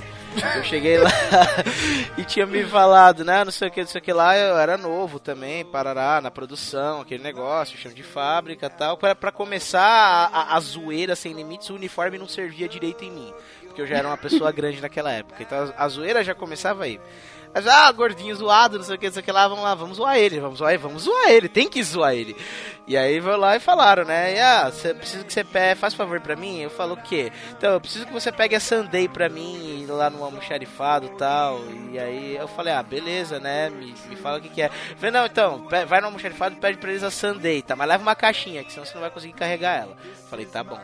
Eu 0.56 0.64
cheguei 0.64 0.96
lá 0.96 1.10
e 2.16 2.24
tinha 2.24 2.46
me 2.46 2.64
falado, 2.64 3.22
né, 3.22 3.44
não 3.44 3.52
sei 3.52 3.68
o 3.68 3.70
que, 3.70 3.82
não 3.82 3.86
sei 3.86 4.00
o 4.00 4.02
que 4.02 4.14
lá, 4.14 4.34
eu 4.34 4.56
era 4.56 4.78
novo 4.78 5.20
também, 5.20 5.62
parará, 5.62 6.22
na 6.22 6.30
produção, 6.30 7.02
aquele 7.02 7.22
negócio, 7.22 7.76
chão 7.76 7.92
de 7.92 8.02
fábrica 8.02 8.70
tal. 8.70 8.96
Pra 8.96 9.30
começar 9.30 9.82
a, 9.82 10.24
a, 10.24 10.56
a 10.56 10.60
zoeira 10.60 11.14
sem 11.14 11.34
limites, 11.34 11.68
o 11.68 11.74
uniforme 11.74 12.16
não 12.16 12.26
servia 12.26 12.66
direito 12.66 13.04
em 13.04 13.10
mim. 13.10 13.34
Porque 13.72 13.80
eu 13.80 13.86
já 13.86 13.96
era 13.96 14.08
uma 14.08 14.18
pessoa 14.18 14.52
grande 14.52 14.82
naquela 14.82 15.10
época. 15.10 15.42
Então 15.42 15.72
a, 15.76 15.88
zoeira 15.88 16.22
já 16.22 16.34
começava 16.34 16.84
aí. 16.84 17.00
Mas, 17.54 17.66
ah, 17.66 17.92
gordinho 17.92 18.34
zoado, 18.34 18.78
não 18.78 18.84
sei 18.84 18.96
o 18.96 18.98
que, 18.98 19.06
não 19.06 19.12
sei 19.12 19.20
o 19.20 19.24
que 19.24 19.32
lá, 19.32 19.46
vamos 19.46 19.62
lá, 19.62 19.74
vamos 19.74 19.98
zoar 19.98 20.16
ele, 20.16 20.40
vamos 20.40 20.58
zoar 20.58 20.72
ele, 20.72 20.82
vamos 20.82 21.02
zoar 21.02 21.30
ele, 21.30 21.50
tem 21.50 21.68
que 21.68 21.82
zoar 21.82 22.14
ele. 22.14 22.34
E 22.86 22.96
aí 22.96 23.20
vão 23.20 23.36
lá 23.36 23.56
e 23.56 23.60
falaram, 23.60 24.04
né? 24.04 24.34
E, 24.34 24.40
ah, 24.40 24.72
precisa 24.96 25.22
que 25.22 25.32
você 25.32 25.44
pegue, 25.44 25.78
faz 25.78 25.92
favor 25.92 26.18
pra 26.20 26.34
mim? 26.34 26.60
Eu 26.60 26.70
falo 26.70 26.94
o 26.94 27.02
quê? 27.02 27.30
Então, 27.50 27.74
eu 27.74 27.80
preciso 27.80 28.06
que 28.06 28.12
você 28.12 28.32
pegue 28.32 28.56
a 28.56 28.60
Sunday 28.60 29.06
pra 29.06 29.28
mim 29.28 29.84
lá 29.86 30.08
no 30.08 30.24
almoxarifado 30.24 31.06
e 31.06 31.10
tal. 31.10 31.60
E 31.92 31.98
aí 31.98 32.36
eu 32.36 32.48
falei, 32.48 32.72
ah, 32.72 32.82
beleza, 32.82 33.38
né? 33.38 33.68
Me, 33.68 33.94
me 34.08 34.16
fala 34.16 34.38
o 34.38 34.40
que, 34.40 34.48
que 34.48 34.62
é. 34.62 34.66
Eu 34.66 34.96
falei, 34.96 35.10
não, 35.10 35.26
então, 35.26 35.68
vai 35.86 36.00
no 36.00 36.06
almoxarifado 36.06 36.56
e 36.56 36.58
pede 36.58 36.78
pra 36.78 36.90
eles 36.90 37.02
a 37.02 37.10
Sunday, 37.10 37.60
tá? 37.60 37.76
Mas 37.76 37.88
leva 37.88 38.02
uma 38.02 38.16
caixinha, 38.16 38.64
que 38.64 38.72
senão 38.72 38.86
você 38.86 38.94
não 38.94 39.02
vai 39.02 39.10
conseguir 39.10 39.34
carregar 39.34 39.82
ela. 39.82 39.92
Eu 39.92 40.28
falei, 40.28 40.46
tá 40.46 40.64
bom. 40.64 40.80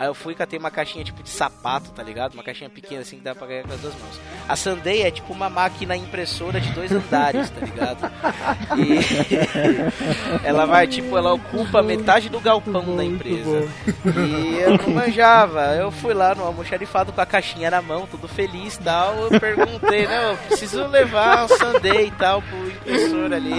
Aí 0.00 0.06
eu 0.06 0.14
fui 0.14 0.32
e 0.32 0.36
catei 0.36 0.58
uma 0.58 0.70
caixinha 0.70 1.04
tipo 1.04 1.22
de 1.22 1.28
sapato, 1.28 1.90
tá 1.90 2.02
ligado? 2.02 2.32
Uma 2.32 2.42
caixinha 2.42 2.70
pequena 2.70 3.02
assim 3.02 3.18
que 3.18 3.22
dá 3.22 3.34
pra 3.34 3.46
carregar 3.46 3.68
com 3.68 3.74
as 3.74 3.80
duas 3.82 3.94
mãos. 3.96 4.18
A 4.48 4.56
Sunday 4.56 5.02
é 5.02 5.10
tipo 5.10 5.30
uma 5.30 5.50
máquina 5.50 5.94
impressora 5.94 6.58
de 6.58 6.70
dois 6.70 6.90
andares, 6.90 7.50
tá 7.50 7.66
ligado? 7.66 8.10
E 8.78 10.40
ela 10.42 10.64
vai, 10.64 10.86
tipo, 10.86 11.18
ela 11.18 11.34
ocupa 11.34 11.82
metade 11.82 12.30
do 12.30 12.40
galpão 12.40 12.96
da 12.96 13.04
empresa. 13.04 13.68
E 14.06 14.58
eu 14.58 14.78
não 14.78 14.88
manjava. 14.88 15.74
Eu 15.74 15.90
fui 15.90 16.14
lá 16.14 16.34
no 16.34 16.44
almoxarifado 16.44 17.12
com 17.12 17.20
a 17.20 17.26
caixinha 17.26 17.70
na 17.70 17.82
mão, 17.82 18.06
tudo 18.06 18.26
feliz 18.26 18.76
e 18.76 18.80
tal. 18.80 19.14
Eu 19.30 19.38
perguntei, 19.38 20.06
né? 20.06 20.32
Eu 20.32 20.36
preciso 20.48 20.86
levar 20.86 21.44
um 21.44 21.48
Sunday 21.48 22.06
e 22.06 22.10
tal 22.12 22.40
pro 22.40 22.70
impressor 22.70 23.34
ali. 23.34 23.52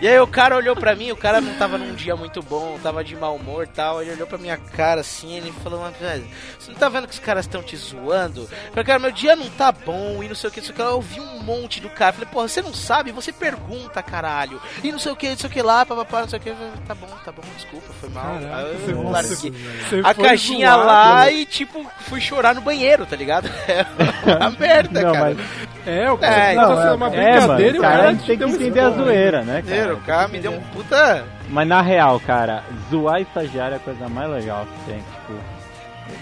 E 0.00 0.06
aí 0.06 0.18
o 0.20 0.26
cara 0.26 0.56
olhou 0.56 0.76
pra 0.76 0.94
mim, 0.94 1.10
o 1.10 1.16
cara 1.16 1.40
não 1.40 1.54
tava 1.54 1.78
num 1.78 1.94
dia 1.94 2.14
muito 2.14 2.42
bom, 2.42 2.78
tava 2.82 3.02
de 3.02 3.16
mau 3.16 3.36
humor 3.36 3.64
e 3.64 3.68
tal. 3.68 4.02
Ele 4.02 4.12
olhou 4.12 4.26
pra 4.26 4.36
minha 4.36 4.56
cara 4.56 5.00
assim, 5.00 5.36
ele 5.36 5.50
falou, 5.70 5.80
mas 5.84 5.96
velho, 5.96 6.24
você 6.58 6.70
não 6.70 6.78
tá 6.78 6.88
vendo 6.88 7.06
que 7.08 7.12
os 7.14 7.18
caras 7.18 7.44
estão 7.44 7.62
te 7.62 7.76
zoando? 7.76 8.42
Eu 8.42 8.48
falei, 8.70 8.84
cara, 8.84 8.98
meu 8.98 9.10
dia 9.12 9.34
não 9.36 9.48
tá 9.50 9.72
bom 9.72 10.22
e 10.22 10.28
não 10.28 10.34
sei 10.34 10.48
o 10.48 10.52
que, 10.52 10.60
não 10.60 10.66
sei 10.66 10.72
o 10.72 10.76
que. 10.76 10.82
Eu 10.82 10.94
ouvi 10.94 11.20
um 11.20 11.42
monte 11.42 11.80
do 11.80 11.88
cara. 11.90 12.12
Falei, 12.12 12.28
porra, 12.30 12.48
você 12.48 12.62
não 12.62 12.72
sabe? 12.74 13.10
Você 13.12 13.32
pergunta, 13.32 14.02
caralho. 14.02 14.60
E 14.82 14.92
não 14.92 14.98
sei 14.98 15.12
o 15.12 15.16
que, 15.16 15.28
não 15.30 15.36
sei 15.36 15.48
o 15.50 15.52
que 15.52 15.62
lá, 15.62 15.84
papapá, 15.84 16.20
não 16.22 16.28
sei 16.28 16.38
o 16.38 16.42
que. 16.42 16.48
Eu 16.50 16.56
falei, 16.56 16.72
Tá 16.86 16.94
bom, 16.94 17.06
tá 17.24 17.32
bom, 17.32 17.42
desculpa, 17.56 17.92
foi 18.00 18.08
mal. 18.10 18.24
Caraca, 18.38 18.56
Aí 18.56 18.90
eu 18.90 19.10
larguei 19.10 19.34
você 19.36 20.00
a 20.04 20.14
caixinha 20.14 20.70
zoado, 20.72 20.86
lá 20.86 21.24
né? 21.24 21.32
e, 21.32 21.44
tipo, 21.46 21.84
fui 22.00 22.20
chorar 22.20 22.54
no 22.54 22.60
banheiro, 22.60 23.04
tá 23.06 23.16
ligado? 23.16 23.48
É 23.66 24.34
uma 24.36 24.50
merda, 24.58 25.02
Não, 25.02 25.12
cara. 25.12 25.34
mas- 25.34 25.66
É, 25.86 26.10
o 26.10 26.18
cara 26.18 26.34
É, 26.34 26.54
tava 26.56 26.72
então, 26.72 26.76
sendo 26.82 26.88
é- 26.90 26.94
uma 26.96 27.06
É, 27.06 27.10
brincadeira 27.10 27.46
mano, 27.46 27.60
e 27.60 27.70
o 27.70 27.78
o 27.78 27.80
cara 27.82 27.96
cara 28.02 28.16
tem 28.16 28.38
que 28.38 28.44
entender 28.44 28.80
a 28.80 28.90
zoeira, 28.90 29.42
né, 29.42 29.62
cara? 29.62 29.94
O 29.94 30.00
cara 30.00 30.28
me 30.28 30.38
deu 30.40 30.52
um 30.52 30.60
puta. 30.60 31.24
Mas 31.48 31.68
na 31.68 31.80
real, 31.80 32.18
cara, 32.18 32.64
zoar 32.90 33.20
estagiário 33.20 33.74
é 33.74 33.76
a 33.76 33.80
coisa 33.80 34.08
mais 34.08 34.28
legal 34.30 34.66
que 34.66 34.90
tem, 34.90 34.98
tipo. 34.98 35.55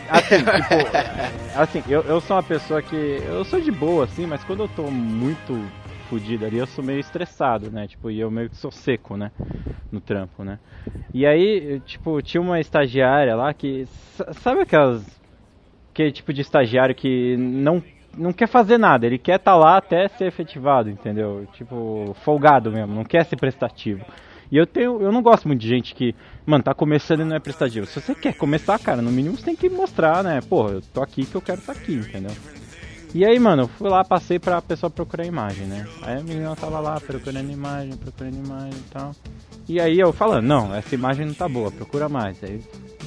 Assim, 0.08 0.38
tipo, 0.38 0.96
é, 0.96 1.50
assim, 1.54 1.82
eu, 1.88 2.02
eu 2.02 2.20
sou 2.20 2.36
uma 2.36 2.42
pessoa 2.42 2.82
que. 2.82 2.94
Eu 2.96 3.44
sou 3.44 3.60
de 3.60 3.70
boa, 3.70 4.04
assim, 4.04 4.26
mas 4.26 4.44
quando 4.44 4.62
eu 4.64 4.68
tô 4.68 4.90
muito 4.90 5.54
fudido 6.08 6.44
ali, 6.44 6.58
eu 6.58 6.66
sou 6.66 6.84
meio 6.84 7.00
estressado, 7.00 7.70
né? 7.70 7.86
Tipo, 7.86 8.10
e 8.10 8.20
eu 8.20 8.30
meio 8.30 8.50
que 8.50 8.56
sou 8.56 8.70
seco, 8.70 9.16
né? 9.16 9.30
No 9.90 10.00
trampo, 10.00 10.44
né? 10.44 10.58
E 11.12 11.24
aí, 11.24 11.80
tipo, 11.80 12.20
tinha 12.22 12.40
uma 12.40 12.60
estagiária 12.60 13.34
lá 13.34 13.52
que. 13.54 13.86
sa- 13.86 14.32
Sabe 14.34 14.60
aquelas. 14.62 15.20
Que 15.92 16.10
tipo 16.10 16.32
de 16.32 16.40
estagiário 16.40 16.94
que 16.94 17.36
não. 17.36 17.82
Não 18.16 18.32
quer 18.32 18.46
fazer 18.46 18.78
nada, 18.78 19.06
ele 19.06 19.18
quer 19.18 19.36
estar 19.36 19.56
lá 19.56 19.76
até 19.76 20.06
ser 20.06 20.26
efetivado, 20.26 20.88
entendeu? 20.88 21.48
Tipo, 21.52 22.14
folgado 22.24 22.70
mesmo, 22.70 22.94
não 22.94 23.02
quer 23.04 23.24
ser 23.24 23.34
prestativo. 23.34 24.04
E 24.52 24.56
eu 24.56 24.68
tenho, 24.68 25.02
eu 25.02 25.10
não 25.10 25.20
gosto 25.20 25.48
muito 25.48 25.60
de 25.60 25.66
gente 25.68 25.92
que, 25.96 26.14
mano, 26.46 26.62
tá 26.62 26.74
começando 26.74 27.20
e 27.20 27.24
não 27.24 27.36
é 27.36 27.40
prestativo. 27.40 27.86
Se 27.86 28.00
você 28.00 28.14
quer 28.14 28.34
começar, 28.34 28.78
cara, 28.78 29.00
no 29.00 29.10
mínimo 29.10 29.36
você 29.36 29.44
tem 29.44 29.56
que 29.56 29.68
mostrar, 29.68 30.22
né? 30.22 30.40
Pô, 30.48 30.68
eu 30.68 30.82
tô 30.82 31.02
aqui 31.02 31.24
que 31.24 31.34
eu 31.34 31.40
quero 31.40 31.60
estar 31.60 31.72
aqui, 31.72 31.94
entendeu? 31.94 32.32
E 33.14 33.24
aí, 33.24 33.38
mano, 33.38 33.62
eu 33.62 33.68
fui 33.68 33.88
lá, 33.88 34.04
passei 34.04 34.40
pra 34.40 34.60
pessoa 34.60 34.90
procurar 34.90 35.24
imagem, 35.24 35.66
né? 35.66 35.86
Aí 36.02 36.18
a 36.18 36.20
menina 36.20 36.56
tava 36.56 36.80
lá 36.80 37.00
procurando 37.00 37.48
imagem, 37.48 37.96
procurando 37.96 38.34
imagem 38.34 38.74
e 38.74 38.90
tal. 38.90 39.14
E 39.68 39.80
aí 39.80 40.00
eu 40.00 40.12
falando, 40.12 40.44
não, 40.44 40.74
essa 40.74 40.96
imagem 40.96 41.24
não 41.24 41.32
tá 41.32 41.48
boa, 41.48 41.70
procura 41.70 42.08
mais. 42.08 42.42
Aí, 42.42 42.60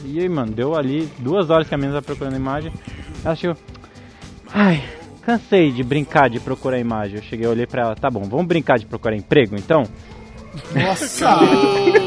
e 0.05 0.19
aí, 0.19 0.29
mano, 0.29 0.53
deu 0.53 0.75
ali 0.75 1.09
duas 1.19 1.49
horas 1.49 1.67
que 1.67 1.75
a 1.75 1.77
menina 1.77 2.01
tá 2.01 2.05
procurando 2.05 2.38
imagem. 2.38 2.71
Ela 3.23 3.35
chegou, 3.35 3.57
ai, 4.53 4.81
cansei 5.23 5.73
de 5.73 5.83
brincar 5.83 6.29
de 6.29 6.39
procurar 6.39 6.79
imagem. 6.79 7.17
Eu 7.17 7.23
cheguei, 7.23 7.45
olhei 7.45 7.67
pra 7.67 7.81
ela, 7.81 7.95
tá 7.95 8.09
bom, 8.09 8.21
vamos 8.21 8.47
brincar 8.47 8.79
de 8.79 8.85
procurar 8.85 9.13
emprego 9.13 9.57
então? 9.57 9.83
Nossa! 10.73 11.38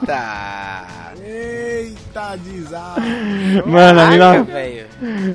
Eita! 0.00 1.12
Eita, 1.24 2.36
desastre! 2.38 3.62
Mano, 3.66 4.00
a 4.00 4.06
mina, 4.10 4.46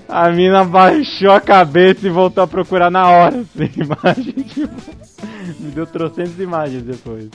a 0.10 0.30
mina 0.32 0.64
baixou 0.64 1.32
a 1.32 1.40
cabeça 1.42 2.08
e 2.08 2.10
voltou 2.10 2.44
a 2.44 2.48
procurar 2.48 2.90
na 2.90 3.10
hora, 3.10 3.38
assim, 3.42 3.72
imagem, 3.82 4.34
tipo, 4.44 4.74
me 5.60 5.72
deu 5.72 5.86
trocentas 5.86 6.40
imagens 6.40 6.84
depois. 6.84 7.30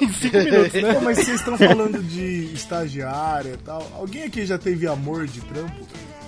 Em 0.00 0.08
cinco 0.12 0.36
minutos, 0.38 0.72
né? 0.74 0.94
Pô, 0.94 1.00
mas 1.00 1.18
vocês 1.18 1.38
estão 1.40 1.56
falando 1.56 2.02
de 2.02 2.50
estagiária 2.52 3.50
e 3.54 3.56
tal. 3.58 3.86
Alguém 3.96 4.24
aqui 4.24 4.44
já 4.44 4.58
teve 4.58 4.86
amor 4.86 5.26
de 5.26 5.40
trampo? 5.40 5.72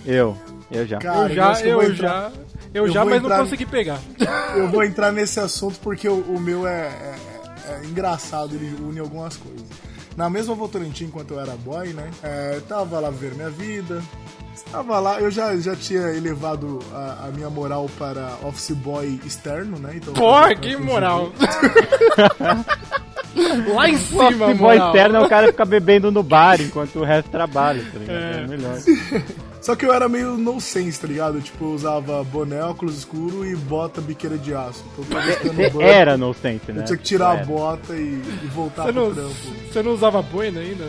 Eu, 0.05 0.37
eu 0.71 0.87
já. 0.87 0.99
Cara, 0.99 1.29
eu 1.31 1.35
já, 1.35 1.55
que 1.55 1.69
eu 1.69 1.75
vou 1.75 1.85
já. 1.87 1.93
entrar- 1.93 2.33
Eu, 2.73 2.87
eu 2.87 2.93
já, 2.93 3.05
mas 3.05 3.23
não 3.23 3.29
entrar- 3.29 3.39
consegui 3.41 3.67
pegar. 3.67 3.99
Eu 4.57 4.69
vou 4.71 4.83
entrar 4.83 5.13
nesse 5.13 5.39
assunto 5.39 5.79
porque 5.81 6.09
o, 6.09 6.15
o 6.21 6.41
meu 6.41 6.67
é, 6.67 6.87
é- 6.89 7.15
é 7.69 7.85
engraçado, 7.85 8.55
ele 8.55 8.75
une 8.81 8.99
algumas 9.01 9.37
coisas. 9.37 9.67
Na 10.17 10.31
mesma 10.31 10.55
Votorantim, 10.55 11.05
enquanto 11.05 11.33
eu 11.33 11.41
era 11.41 11.53
boy, 11.57 11.89
né? 11.93 12.11
É, 12.23 12.61
tava 12.67 12.99
lá 12.99 13.11
ver 13.11 13.35
minha 13.35 13.51
vida. 13.51 14.03
Estava 14.55 14.99
lá, 14.99 15.21
eu 15.21 15.31
já, 15.31 15.55
já 15.59 15.77
tinha 15.77 16.09
elevado 16.15 16.79
a, 16.91 17.27
a 17.27 17.31
minha 17.31 17.51
moral 17.51 17.91
para 17.99 18.39
office 18.43 18.71
boy 18.71 19.21
externo, 19.27 19.79
né? 19.79 19.93
Então, 19.97 20.15
Porra, 20.15 20.55
que 20.55 20.75
moral. 20.79 21.31
Lá 23.75 23.89
em 23.89 23.97
cima, 23.99 24.29
Se 24.31 24.35
for 24.39 24.55
moral. 24.57 24.87
externo, 24.87 25.23
o 25.25 25.29
cara 25.29 25.47
fica 25.49 25.65
bebendo 25.65 26.11
no 26.11 26.23
bar 26.23 26.61
enquanto 26.61 26.97
o 27.01 27.05
resto 27.05 27.31
trabalha, 27.31 27.85
tá 27.93 27.99
ligado? 27.99 28.17
É. 28.17 28.43
É, 28.43 28.47
melhor. 28.47 28.77
Só 29.61 29.75
que 29.75 29.85
eu 29.85 29.93
era 29.93 30.09
meio 30.09 30.37
no 30.37 30.61
sense, 30.61 31.01
tá 31.01 31.09
ligado? 31.09 31.41
Tipo, 31.41 31.65
eu 31.65 31.71
usava 31.73 32.23
boné, 32.23 32.63
óculos 32.63 32.99
escuro 32.99 33.45
e 33.45 33.57
bota 33.57 34.01
biqueira 34.01 34.39
de 34.39 34.55
aço. 34.55 34.85
Então, 34.93 35.05
eu 35.05 35.11
tava 35.11 35.33
ficando 35.33 35.55
Você 35.57 35.71
banho, 35.71 35.89
era 35.89 36.17
no 36.17 36.33
sense, 36.35 36.71
né? 36.73 36.83
Eu 36.83 36.85
tinha 36.85 36.97
que 36.99 37.03
tirar 37.03 37.33
a 37.33 37.45
bota 37.45 37.93
e, 37.95 38.23
e 38.45 38.47
voltar 38.55 38.85
Você 38.85 38.93
pro 38.93 39.05
não, 39.07 39.13
trampo. 39.13 39.35
você 39.73 39.83
não 39.83 39.91
usava 39.93 40.23
boina 40.23 40.61
ainda? 40.61 40.85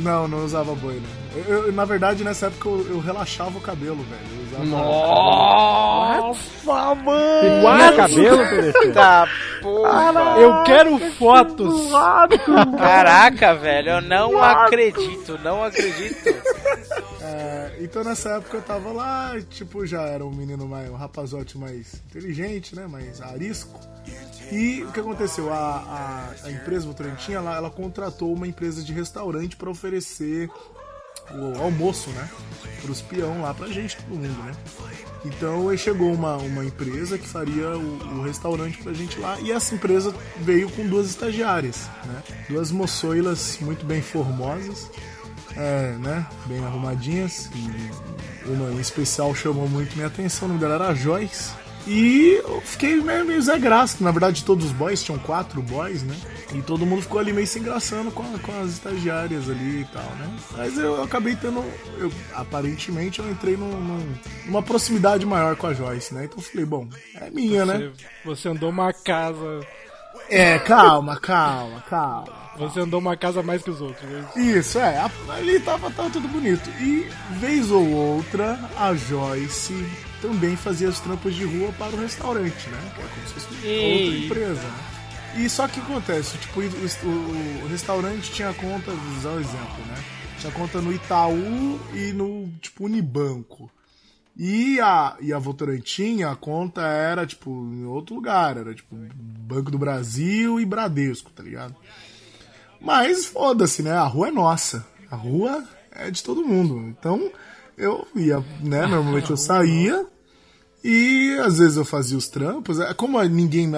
Não, 0.00 0.26
não 0.26 0.44
usava 0.44 0.74
boina. 0.74 1.02
Eu, 1.46 1.66
eu- 1.66 1.72
na 1.72 1.84
verdade, 1.84 2.24
nessa 2.24 2.46
época 2.46 2.68
eu, 2.68 2.86
eu 2.90 2.98
relaxava 2.98 3.56
o 3.56 3.60
cabelo, 3.60 3.98
velho. 4.02 4.38
Eu 4.58 4.64
usava. 4.64 4.64
Nossa, 5.54 6.94
mano! 6.96 7.60
Tinha 7.60 7.92
cabelo, 7.92 8.38
PVC? 8.48 8.92
Porra. 9.68 10.40
Eu 10.40 10.64
quero 10.64 10.98
fotos! 11.12 11.90
Caraca, 12.76 13.54
velho, 13.54 13.90
eu 13.90 14.00
não 14.00 14.42
acredito, 14.42 15.38
não 15.38 15.62
acredito. 15.62 16.28
É, 17.20 17.76
então 17.80 18.02
nessa 18.02 18.30
época 18.36 18.56
eu 18.56 18.62
tava 18.62 18.90
lá, 18.92 19.36
tipo, 19.50 19.84
já 19.86 20.02
era 20.02 20.24
um 20.24 20.30
menino 20.30 20.66
mais, 20.66 20.88
um 20.88 20.94
rapazote 20.94 21.58
mais 21.58 21.94
inteligente, 22.08 22.74
né? 22.74 22.86
Mais 22.86 23.20
arisco. 23.20 23.78
E 24.50 24.82
o 24.82 24.92
que 24.92 25.00
aconteceu? 25.00 25.52
A, 25.52 25.56
a, 25.56 26.46
a 26.46 26.50
empresa 26.50 26.86
Votorantim, 26.86 27.32
ela, 27.32 27.54
ela 27.54 27.70
contratou 27.70 28.32
uma 28.32 28.46
empresa 28.48 28.82
de 28.82 28.92
restaurante 28.94 29.56
para 29.56 29.68
oferecer 29.68 30.48
o 31.32 31.60
almoço, 31.60 32.10
né? 32.10 32.28
Pros 32.82 33.00
peão 33.00 33.42
lá 33.42 33.52
pra 33.52 33.68
gente, 33.68 33.96
todo 33.96 34.16
mundo, 34.16 34.42
né? 34.44 34.52
Então 35.24 35.68
aí 35.68 35.76
chegou 35.76 36.12
uma, 36.12 36.36
uma 36.36 36.64
empresa 36.64 37.18
que 37.18 37.26
faria 37.26 37.76
o, 37.76 38.18
o 38.18 38.22
restaurante 38.22 38.78
pra 38.78 38.92
gente 38.92 39.18
lá 39.18 39.38
e 39.40 39.50
essa 39.50 39.74
empresa 39.74 40.14
veio 40.38 40.70
com 40.70 40.86
duas 40.86 41.08
estagiárias, 41.08 41.88
né? 42.04 42.22
Duas 42.48 42.70
moçoilas 42.70 43.58
muito 43.60 43.84
bem 43.84 44.00
formosas, 44.00 44.88
é, 45.56 45.96
né? 45.98 46.26
Bem 46.46 46.64
arrumadinhas. 46.64 47.50
Uma 48.46 48.70
em 48.70 48.80
especial 48.80 49.34
chamou 49.34 49.68
muito 49.68 49.94
minha 49.96 50.06
atenção, 50.06 50.46
o 50.46 50.48
nome 50.48 50.60
dela 50.60 50.74
era 50.76 50.94
Joyce. 50.94 51.50
E 51.88 52.40
eu 52.44 52.60
fiquei 52.60 52.96
meio, 53.00 53.24
meio 53.24 53.40
Zé 53.40 53.58
Graça, 53.58 53.96
que 53.96 54.04
na 54.04 54.10
verdade 54.10 54.44
todos 54.44 54.66
os 54.66 54.72
boys, 54.72 55.02
tinham 55.02 55.18
quatro 55.18 55.62
boys, 55.62 56.02
né? 56.02 56.14
E 56.54 56.60
todo 56.62 56.84
mundo 56.84 57.00
ficou 57.02 57.18
ali 57.18 57.32
meio 57.32 57.46
se 57.46 57.58
engraçando 57.58 58.10
com, 58.10 58.22
a- 58.22 58.38
com 58.38 58.60
as 58.60 58.72
estagiárias 58.72 59.48
ali 59.48 59.80
e 59.80 59.84
tal, 59.86 60.02
né? 60.16 60.36
Mas 60.56 60.76
eu 60.78 61.02
acabei 61.02 61.34
tendo. 61.36 61.64
Eu, 61.98 62.12
aparentemente 62.34 63.20
eu 63.20 63.30
entrei 63.30 63.56
num- 63.56 63.80
num- 63.80 64.14
numa 64.46 64.62
proximidade 64.62 65.24
maior 65.24 65.56
com 65.56 65.66
a 65.66 65.72
Joyce, 65.74 66.12
né? 66.14 66.24
Então 66.24 66.38
eu 66.38 66.42
falei, 66.42 66.66
bom, 66.66 66.86
é 67.20 67.30
minha, 67.30 67.64
né? 67.64 67.90
Você, 68.24 68.32
você 68.42 68.48
andou 68.50 68.68
uma 68.70 68.92
casa. 68.92 69.60
É, 70.30 70.58
calma, 70.58 71.18
calma, 71.18 71.80
calma. 71.88 72.26
Você 72.58 72.80
andou 72.80 72.98
uma 73.00 73.16
casa 73.16 73.42
mais 73.42 73.62
que 73.62 73.70
os 73.70 73.80
outros. 73.80 74.08
né? 74.10 74.24
Isso, 74.36 74.78
é, 74.78 74.98
ali 75.28 75.60
tava, 75.60 75.90
tava 75.90 76.10
tudo 76.10 76.26
bonito. 76.28 76.68
E, 76.80 77.06
vez 77.38 77.70
ou 77.70 77.86
outra, 77.88 78.58
a 78.76 78.92
Joyce 78.94 79.86
também 80.20 80.56
fazia 80.56 80.88
os 80.88 81.00
trampos 81.00 81.34
de 81.34 81.44
rua 81.44 81.72
para 81.78 81.94
o 81.94 82.00
restaurante, 82.00 82.68
né? 82.68 82.92
Que 82.94 83.00
é 83.02 83.04
como 83.06 83.26
se 83.28 83.34
fosse 83.34 83.46
outra 83.48 84.16
empresa, 84.24 84.62
né? 84.62 84.84
E 85.36 85.48
só 85.48 85.68
que 85.68 85.78
acontece, 85.80 86.38
tipo, 86.38 86.60
o, 86.60 86.64
o- 86.64 87.64
o 87.64 87.68
restaurante 87.68 88.30
tinha 88.32 88.52
conta, 88.54 88.90
vou 88.90 89.16
usar 89.18 89.30
um 89.30 89.40
exemplo, 89.40 89.84
né? 89.86 89.94
Tinha 90.40 90.52
conta 90.52 90.80
no 90.80 90.92
Itaú 90.92 91.78
e 91.94 92.12
no, 92.12 92.48
tipo, 92.60 92.84
Unibanco. 92.86 93.70
E 94.36 94.78
a, 94.80 95.16
e 95.20 95.32
a 95.32 95.38
Votorantim, 95.38 96.22
a 96.22 96.34
conta 96.36 96.80
era, 96.82 97.26
tipo, 97.26 97.50
em 97.50 97.84
outro 97.84 98.14
lugar, 98.14 98.56
era, 98.56 98.72
tipo, 98.72 98.94
Banco 98.94 99.70
do 99.70 99.78
Brasil 99.78 100.60
e 100.60 100.64
Bradesco, 100.64 101.30
tá 101.30 101.42
ligado? 101.42 101.74
Mas 102.80 103.26
foda-se, 103.26 103.82
né? 103.82 103.92
A 103.92 104.04
rua 104.04 104.28
é 104.28 104.30
nossa. 104.30 104.86
A 105.10 105.16
rua 105.16 105.64
é 105.90 106.10
de 106.10 106.22
todo 106.22 106.44
mundo. 106.46 106.86
Então, 106.88 107.30
eu 107.78 108.06
ia, 108.14 108.44
né? 108.60 108.86
Normalmente 108.86 109.30
eu 109.30 109.36
saía 109.36 110.04
e 110.82 111.36
às 111.42 111.58
vezes 111.58 111.76
eu 111.76 111.84
fazia 111.84 112.16
os 112.16 112.28
trampos. 112.28 112.78
É 112.80 112.92
Como 112.94 113.22
ninguém 113.24 113.70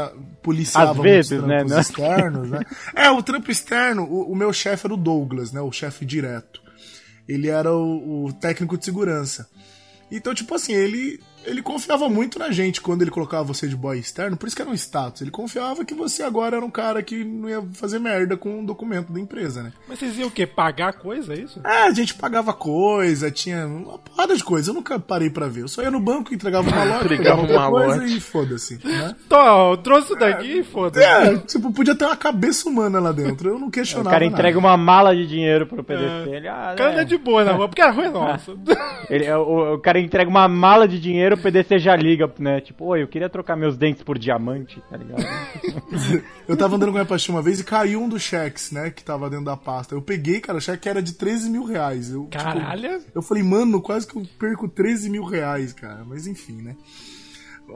policiava 0.42 0.90
Às 0.90 0.96
muitos 0.96 1.28
vezes, 1.28 1.46
né, 1.46 1.58
trampos 1.58 1.72
né? 1.72 1.80
externos, 1.80 2.50
né? 2.50 2.60
É, 2.94 3.10
o 3.10 3.22
trampo 3.22 3.50
externo, 3.50 4.04
o, 4.04 4.32
o 4.32 4.36
meu 4.36 4.52
chefe 4.52 4.86
era 4.86 4.94
o 4.94 4.96
Douglas, 4.96 5.52
né? 5.52 5.60
O 5.60 5.72
chefe 5.72 6.04
direto. 6.04 6.60
Ele 7.28 7.48
era 7.48 7.72
o, 7.72 8.26
o 8.26 8.32
técnico 8.32 8.76
de 8.76 8.84
segurança. 8.84 9.48
Então, 10.10 10.34
tipo 10.34 10.54
assim, 10.54 10.72
ele, 10.72 11.20
ele 11.44 11.62
confiava 11.62 12.08
muito 12.08 12.38
na 12.38 12.50
gente 12.50 12.80
quando 12.80 13.02
ele 13.02 13.10
colocava 13.10 13.44
você 13.44 13.66
de 13.68 13.76
boy 13.76 13.98
externo, 13.98 14.36
por 14.36 14.46
isso 14.46 14.56
que 14.56 14.62
era 14.62 14.70
um 14.70 14.74
status. 14.74 15.22
Ele 15.22 15.30
confiava 15.30 15.84
que 15.84 15.94
você 15.94 16.22
agora 16.22 16.56
era 16.56 16.64
um 16.64 16.70
cara 16.70 17.02
que 17.02 17.24
não 17.24 17.48
ia 17.48 17.62
fazer 17.74 17.98
merda 17.98 18.36
com 18.36 18.62
o 18.62 18.66
documento 18.66 19.12
da 19.12 19.20
empresa, 19.20 19.62
né? 19.62 19.72
Mas 19.88 19.98
vocês 19.98 20.18
iam 20.18 20.28
o 20.28 20.30
quê? 20.30 20.46
Pagar 20.46 20.92
coisa, 20.94 21.34
é 21.34 21.38
isso? 21.38 21.60
É, 21.64 21.82
a 21.88 21.92
gente 21.92 22.14
pagava 22.14 22.52
coisa, 22.52 23.30
tinha 23.30 23.66
uma 23.66 23.98
porrada 23.98 24.36
de 24.36 24.44
coisa. 24.44 24.70
Eu 24.70 24.74
nunca 24.74 24.98
parei 24.98 25.30
pra 25.30 25.46
ver. 25.48 25.62
Eu 25.62 25.68
só 25.68 25.82
ia 25.82 25.90
no 25.90 26.00
banco, 26.00 26.34
entregava 26.34 26.68
uma 26.70 26.84
lote, 26.84 27.04
Entregava 27.04 27.42
um 27.42 27.46
coisa 27.46 27.58
malote. 27.58 28.16
e 28.16 28.20
foda-se, 28.20 28.80
né? 28.84 29.14
Tô, 29.28 29.76
trouxe 29.78 30.06
isso 30.12 30.16
daqui 30.16 30.58
e 30.58 30.64
foda-se. 30.64 31.04
É, 31.04 31.36
tipo, 31.38 31.72
podia 31.72 31.94
ter 31.94 32.04
uma 32.04 32.16
cabeça 32.16 32.68
humana 32.68 32.98
lá 33.00 33.12
dentro. 33.12 33.48
Eu 33.48 33.58
não 33.58 33.68
O 33.68 33.70
questionava 33.70 34.10
cara 34.10 34.24
nada. 34.24 34.34
entrega 34.36 34.58
uma 34.58 34.76
mala 34.76 35.14
de 35.14 35.26
dinheiro 35.26 35.66
pro 35.66 35.82
PDC. 35.84 36.28
Ele, 36.30 36.48
ah, 36.48 36.72
O 36.74 36.76
cara 36.76 37.02
é 37.02 37.04
de 37.04 37.16
boa 37.18 37.44
na 37.44 37.52
rua, 37.52 37.68
porque 37.68 37.82
a 37.82 37.90
rua 37.90 38.04
é 38.06 38.10
nossa. 38.10 38.52
Ele- 39.08 39.30
o, 39.32 39.74
o 39.74 39.78
cara 39.78 39.98
entrega 40.00 40.28
uma 40.30 40.46
mala 40.48 40.86
de 40.86 40.98
dinheiro, 41.00 41.29
o 41.34 41.42
PDC 41.42 41.78
já 41.78 41.96
liga, 41.96 42.32
né? 42.38 42.60
Tipo, 42.60 42.86
oi, 42.86 43.02
eu 43.02 43.08
queria 43.08 43.28
trocar 43.28 43.56
meus 43.56 43.76
dentes 43.76 44.02
por 44.02 44.18
diamante, 44.18 44.82
tá 44.88 44.96
ligado? 44.96 45.22
Eu 46.48 46.56
tava 46.56 46.76
andando 46.76 46.88
com 46.88 46.96
a 46.96 47.00
minha 47.00 47.06
pastinha 47.06 47.36
uma 47.36 47.42
vez 47.42 47.60
e 47.60 47.64
caiu 47.64 48.02
um 48.02 48.08
dos 48.08 48.22
cheques, 48.22 48.72
né? 48.72 48.90
Que 48.90 49.04
tava 49.04 49.30
dentro 49.30 49.44
da 49.44 49.56
pasta. 49.56 49.94
Eu 49.94 50.02
peguei, 50.02 50.40
cara, 50.40 50.58
o 50.58 50.60
cheque 50.60 50.88
era 50.88 51.02
de 51.02 51.14
13 51.14 51.50
mil 51.50 51.64
reais. 51.64 52.10
Eu, 52.10 52.26
tipo, 52.26 52.42
Caralho. 52.42 53.02
eu 53.14 53.22
falei, 53.22 53.42
mano, 53.42 53.80
quase 53.80 54.06
que 54.06 54.16
eu 54.16 54.26
perco 54.38 54.68
13 54.68 55.10
mil 55.10 55.24
reais, 55.24 55.72
cara. 55.72 56.04
Mas 56.04 56.26
enfim, 56.26 56.60
né? 56.62 56.76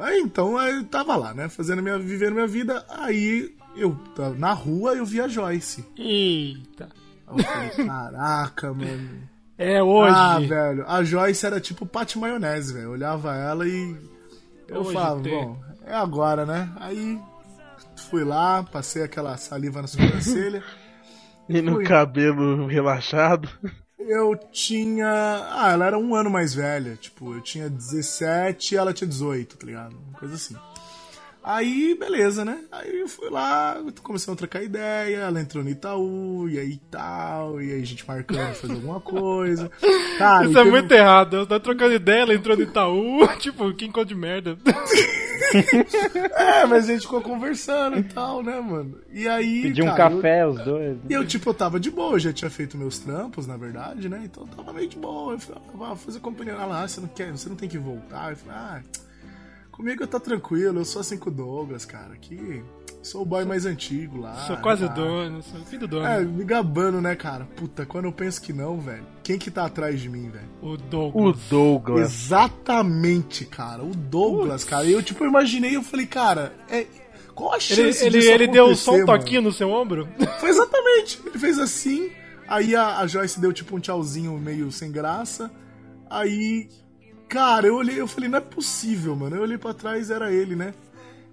Aí, 0.00 0.20
então, 0.20 0.60
eu 0.60 0.84
tava 0.84 1.14
lá, 1.16 1.32
né? 1.32 1.48
Fazendo 1.48 1.82
minha, 1.82 1.98
vivendo 1.98 2.34
minha 2.34 2.46
vida. 2.46 2.84
Aí, 2.88 3.54
eu 3.76 3.94
tava 4.14 4.34
na 4.34 4.52
rua, 4.52 4.94
eu 4.94 5.04
vi 5.04 5.20
a 5.20 5.28
Joyce. 5.28 5.84
Eita. 5.96 6.88
Falei, 7.24 7.86
caraca, 7.86 8.72
mano. 8.72 9.33
É 9.56 9.82
hoje. 9.82 10.14
Ah, 10.16 10.38
velho, 10.40 10.84
a 10.88 11.04
Joyce 11.04 11.46
era 11.46 11.60
tipo 11.60 11.86
pate 11.86 12.18
maionese, 12.18 12.72
velho. 12.72 12.86
Eu 12.86 12.90
olhava 12.92 13.34
ela 13.36 13.66
e 13.66 13.96
eu 14.68 14.80
Hoje 14.80 14.92
falava, 14.92 15.20
tem. 15.22 15.32
bom, 15.32 15.58
é 15.86 15.94
agora, 15.94 16.44
né? 16.44 16.70
Aí 16.76 17.20
fui 18.10 18.24
lá, 18.24 18.62
passei 18.64 19.02
aquela 19.02 19.36
saliva 19.36 19.80
na 19.82 19.88
sobrancelha. 19.88 20.62
E 21.46 21.60
no 21.60 21.74
Fui. 21.74 21.84
cabelo 21.84 22.66
relaxado. 22.66 23.46
Eu 23.98 24.34
tinha. 24.50 25.06
Ah, 25.50 25.72
ela 25.72 25.84
era 25.84 25.98
um 25.98 26.14
ano 26.14 26.30
mais 26.30 26.54
velha. 26.54 26.96
Tipo, 26.96 27.34
eu 27.34 27.42
tinha 27.42 27.68
17 27.68 28.74
e 28.74 28.78
ela 28.78 28.94
tinha 28.94 29.06
18, 29.06 29.58
tá 29.58 29.66
ligado? 29.66 29.94
Uma 29.94 30.18
coisa 30.18 30.36
assim. 30.36 30.56
Aí, 31.44 31.94
beleza, 31.94 32.42
né? 32.42 32.64
Aí 32.72 33.00
eu 33.00 33.06
fui 33.06 33.28
lá, 33.28 33.76
começamos 34.02 34.38
a 34.38 34.38
trocar 34.38 34.62
ideia, 34.62 35.18
ela 35.18 35.42
entrou 35.42 35.62
no 35.62 35.68
Itaú, 35.68 36.48
e 36.48 36.58
aí 36.58 36.80
tal, 36.90 37.60
e 37.60 37.70
aí 37.70 37.82
a 37.82 37.84
gente 37.84 38.08
marcando 38.08 38.50
de 38.50 38.58
fazer 38.58 38.72
alguma 38.72 38.98
coisa. 38.98 39.70
Cara, 40.16 40.46
Isso 40.48 40.58
é 40.58 40.64
muito 40.64 40.90
errado. 40.90 41.36
Você 41.36 41.46
tá 41.46 41.60
trocando 41.60 41.92
ideia, 41.92 42.22
ela 42.22 42.34
entrou 42.34 42.56
no 42.56 42.62
Itaú. 42.62 43.28
tipo, 43.38 43.74
quem 43.74 43.92
conta 43.92 44.06
de 44.06 44.14
merda. 44.14 44.56
É, 46.36 46.66
mas 46.66 46.88
a 46.88 46.92
gente 46.92 47.02
ficou 47.02 47.20
conversando 47.20 47.98
e 47.98 48.02
tal, 48.02 48.42
né, 48.42 48.58
mano? 48.60 48.98
E 49.12 49.28
aí. 49.28 49.62
Pedir 49.62 49.82
um 49.82 49.94
café, 49.94 50.46
os 50.46 50.56
dois. 50.64 50.96
Eu, 50.96 50.98
e 51.08 51.12
eu, 51.12 51.26
tipo, 51.26 51.50
eu 51.50 51.54
tava 51.54 51.78
de 51.78 51.90
boa, 51.90 52.14
eu 52.14 52.18
já 52.18 52.32
tinha 52.32 52.50
feito 52.50 52.76
meus 52.76 52.98
trampos, 52.98 53.46
na 53.46 53.56
verdade, 53.56 54.08
né? 54.08 54.22
Então 54.24 54.44
eu 54.44 54.48
tava 54.56 54.72
meio 54.72 54.88
de 54.88 54.96
boa. 54.96 55.34
Eu 55.34 55.38
falei, 55.38 55.62
ah, 55.66 55.76
vou 55.76 55.96
fazer 55.96 56.20
companhia. 56.20 56.54
Ela, 56.54 56.82
ah, 56.82 56.88
você 56.88 57.00
não 57.00 57.08
quer, 57.08 57.30
você 57.30 57.48
não 57.48 57.56
tem 57.56 57.68
que 57.68 57.78
voltar. 57.78 58.30
Eu 58.30 58.36
falei, 58.36 58.58
ah, 58.58 58.82
comigo 59.74 60.02
eu 60.02 60.06
tá 60.06 60.20
tranquilo, 60.20 60.80
eu 60.80 60.84
sou 60.84 61.00
assim 61.00 61.18
com 61.18 61.30
o 61.30 61.32
Douglas, 61.32 61.84
cara. 61.84 62.14
Aqui 62.14 62.62
sou 63.02 63.22
o 63.22 63.24
boy 63.24 63.44
mais 63.44 63.66
antigo 63.66 64.18
lá. 64.18 64.34
sou 64.46 64.56
quase 64.56 64.84
o 64.84 64.88
tá? 64.88 64.94
dono, 64.94 65.42
sou 65.42 65.60
filho 65.60 65.80
do 65.80 65.88
dono. 65.88 66.06
É, 66.06 66.20
me 66.22 66.44
gabando, 66.44 67.00
né, 67.00 67.14
cara? 67.14 67.44
Puta, 67.56 67.84
quando 67.84 68.06
eu 68.06 68.12
penso 68.12 68.40
que 68.40 68.52
não, 68.52 68.80
velho. 68.80 69.04
Quem 69.22 69.38
que 69.38 69.50
tá 69.50 69.66
atrás 69.66 70.00
de 70.00 70.08
mim, 70.08 70.30
velho? 70.30 70.48
O 70.62 70.70
O 70.70 70.76
Douglas. 70.76 71.40
Douglas. 71.50 72.00
Exatamente, 72.00 73.44
cara. 73.44 73.82
O 73.82 73.94
Douglas, 73.94 74.64
cara. 74.64 74.86
E 74.86 74.92
eu, 74.92 75.02
tipo, 75.02 75.24
eu 75.24 75.28
imaginei, 75.28 75.76
eu 75.76 75.82
falei, 75.82 76.06
cara, 76.06 76.54
é. 76.70 76.86
Qual 77.34 77.52
a 77.52 77.58
chance 77.58 77.80
Ele, 77.80 77.90
ele, 77.90 78.18
disso 78.18 78.30
ele 78.30 78.46
deu 78.46 78.76
só 78.76 78.92
um 78.92 78.94
acontecer, 78.94 79.06
mano? 79.06 79.18
toquinho 79.18 79.42
no 79.42 79.52
seu 79.52 79.68
ombro? 79.68 80.08
Foi 80.38 80.48
exatamente. 80.48 81.20
Ele 81.26 81.38
fez 81.38 81.58
assim. 81.58 82.10
Aí 82.46 82.76
a, 82.76 82.98
a 82.98 83.06
Joyce 83.08 83.40
deu 83.40 83.52
tipo 83.52 83.76
um 83.76 83.80
tchauzinho 83.80 84.38
meio 84.38 84.70
sem 84.70 84.92
graça. 84.92 85.50
Aí, 86.08 86.68
cara, 87.28 87.66
eu 87.66 87.76
olhei, 87.76 88.00
eu 88.00 88.06
falei, 88.06 88.28
não 88.28 88.38
é 88.38 88.40
possível, 88.40 89.14
mano. 89.16 89.36
Eu 89.36 89.42
olhei 89.42 89.58
pra 89.58 89.74
trás, 89.74 90.10
era 90.10 90.32
ele, 90.32 90.54
né? 90.56 90.74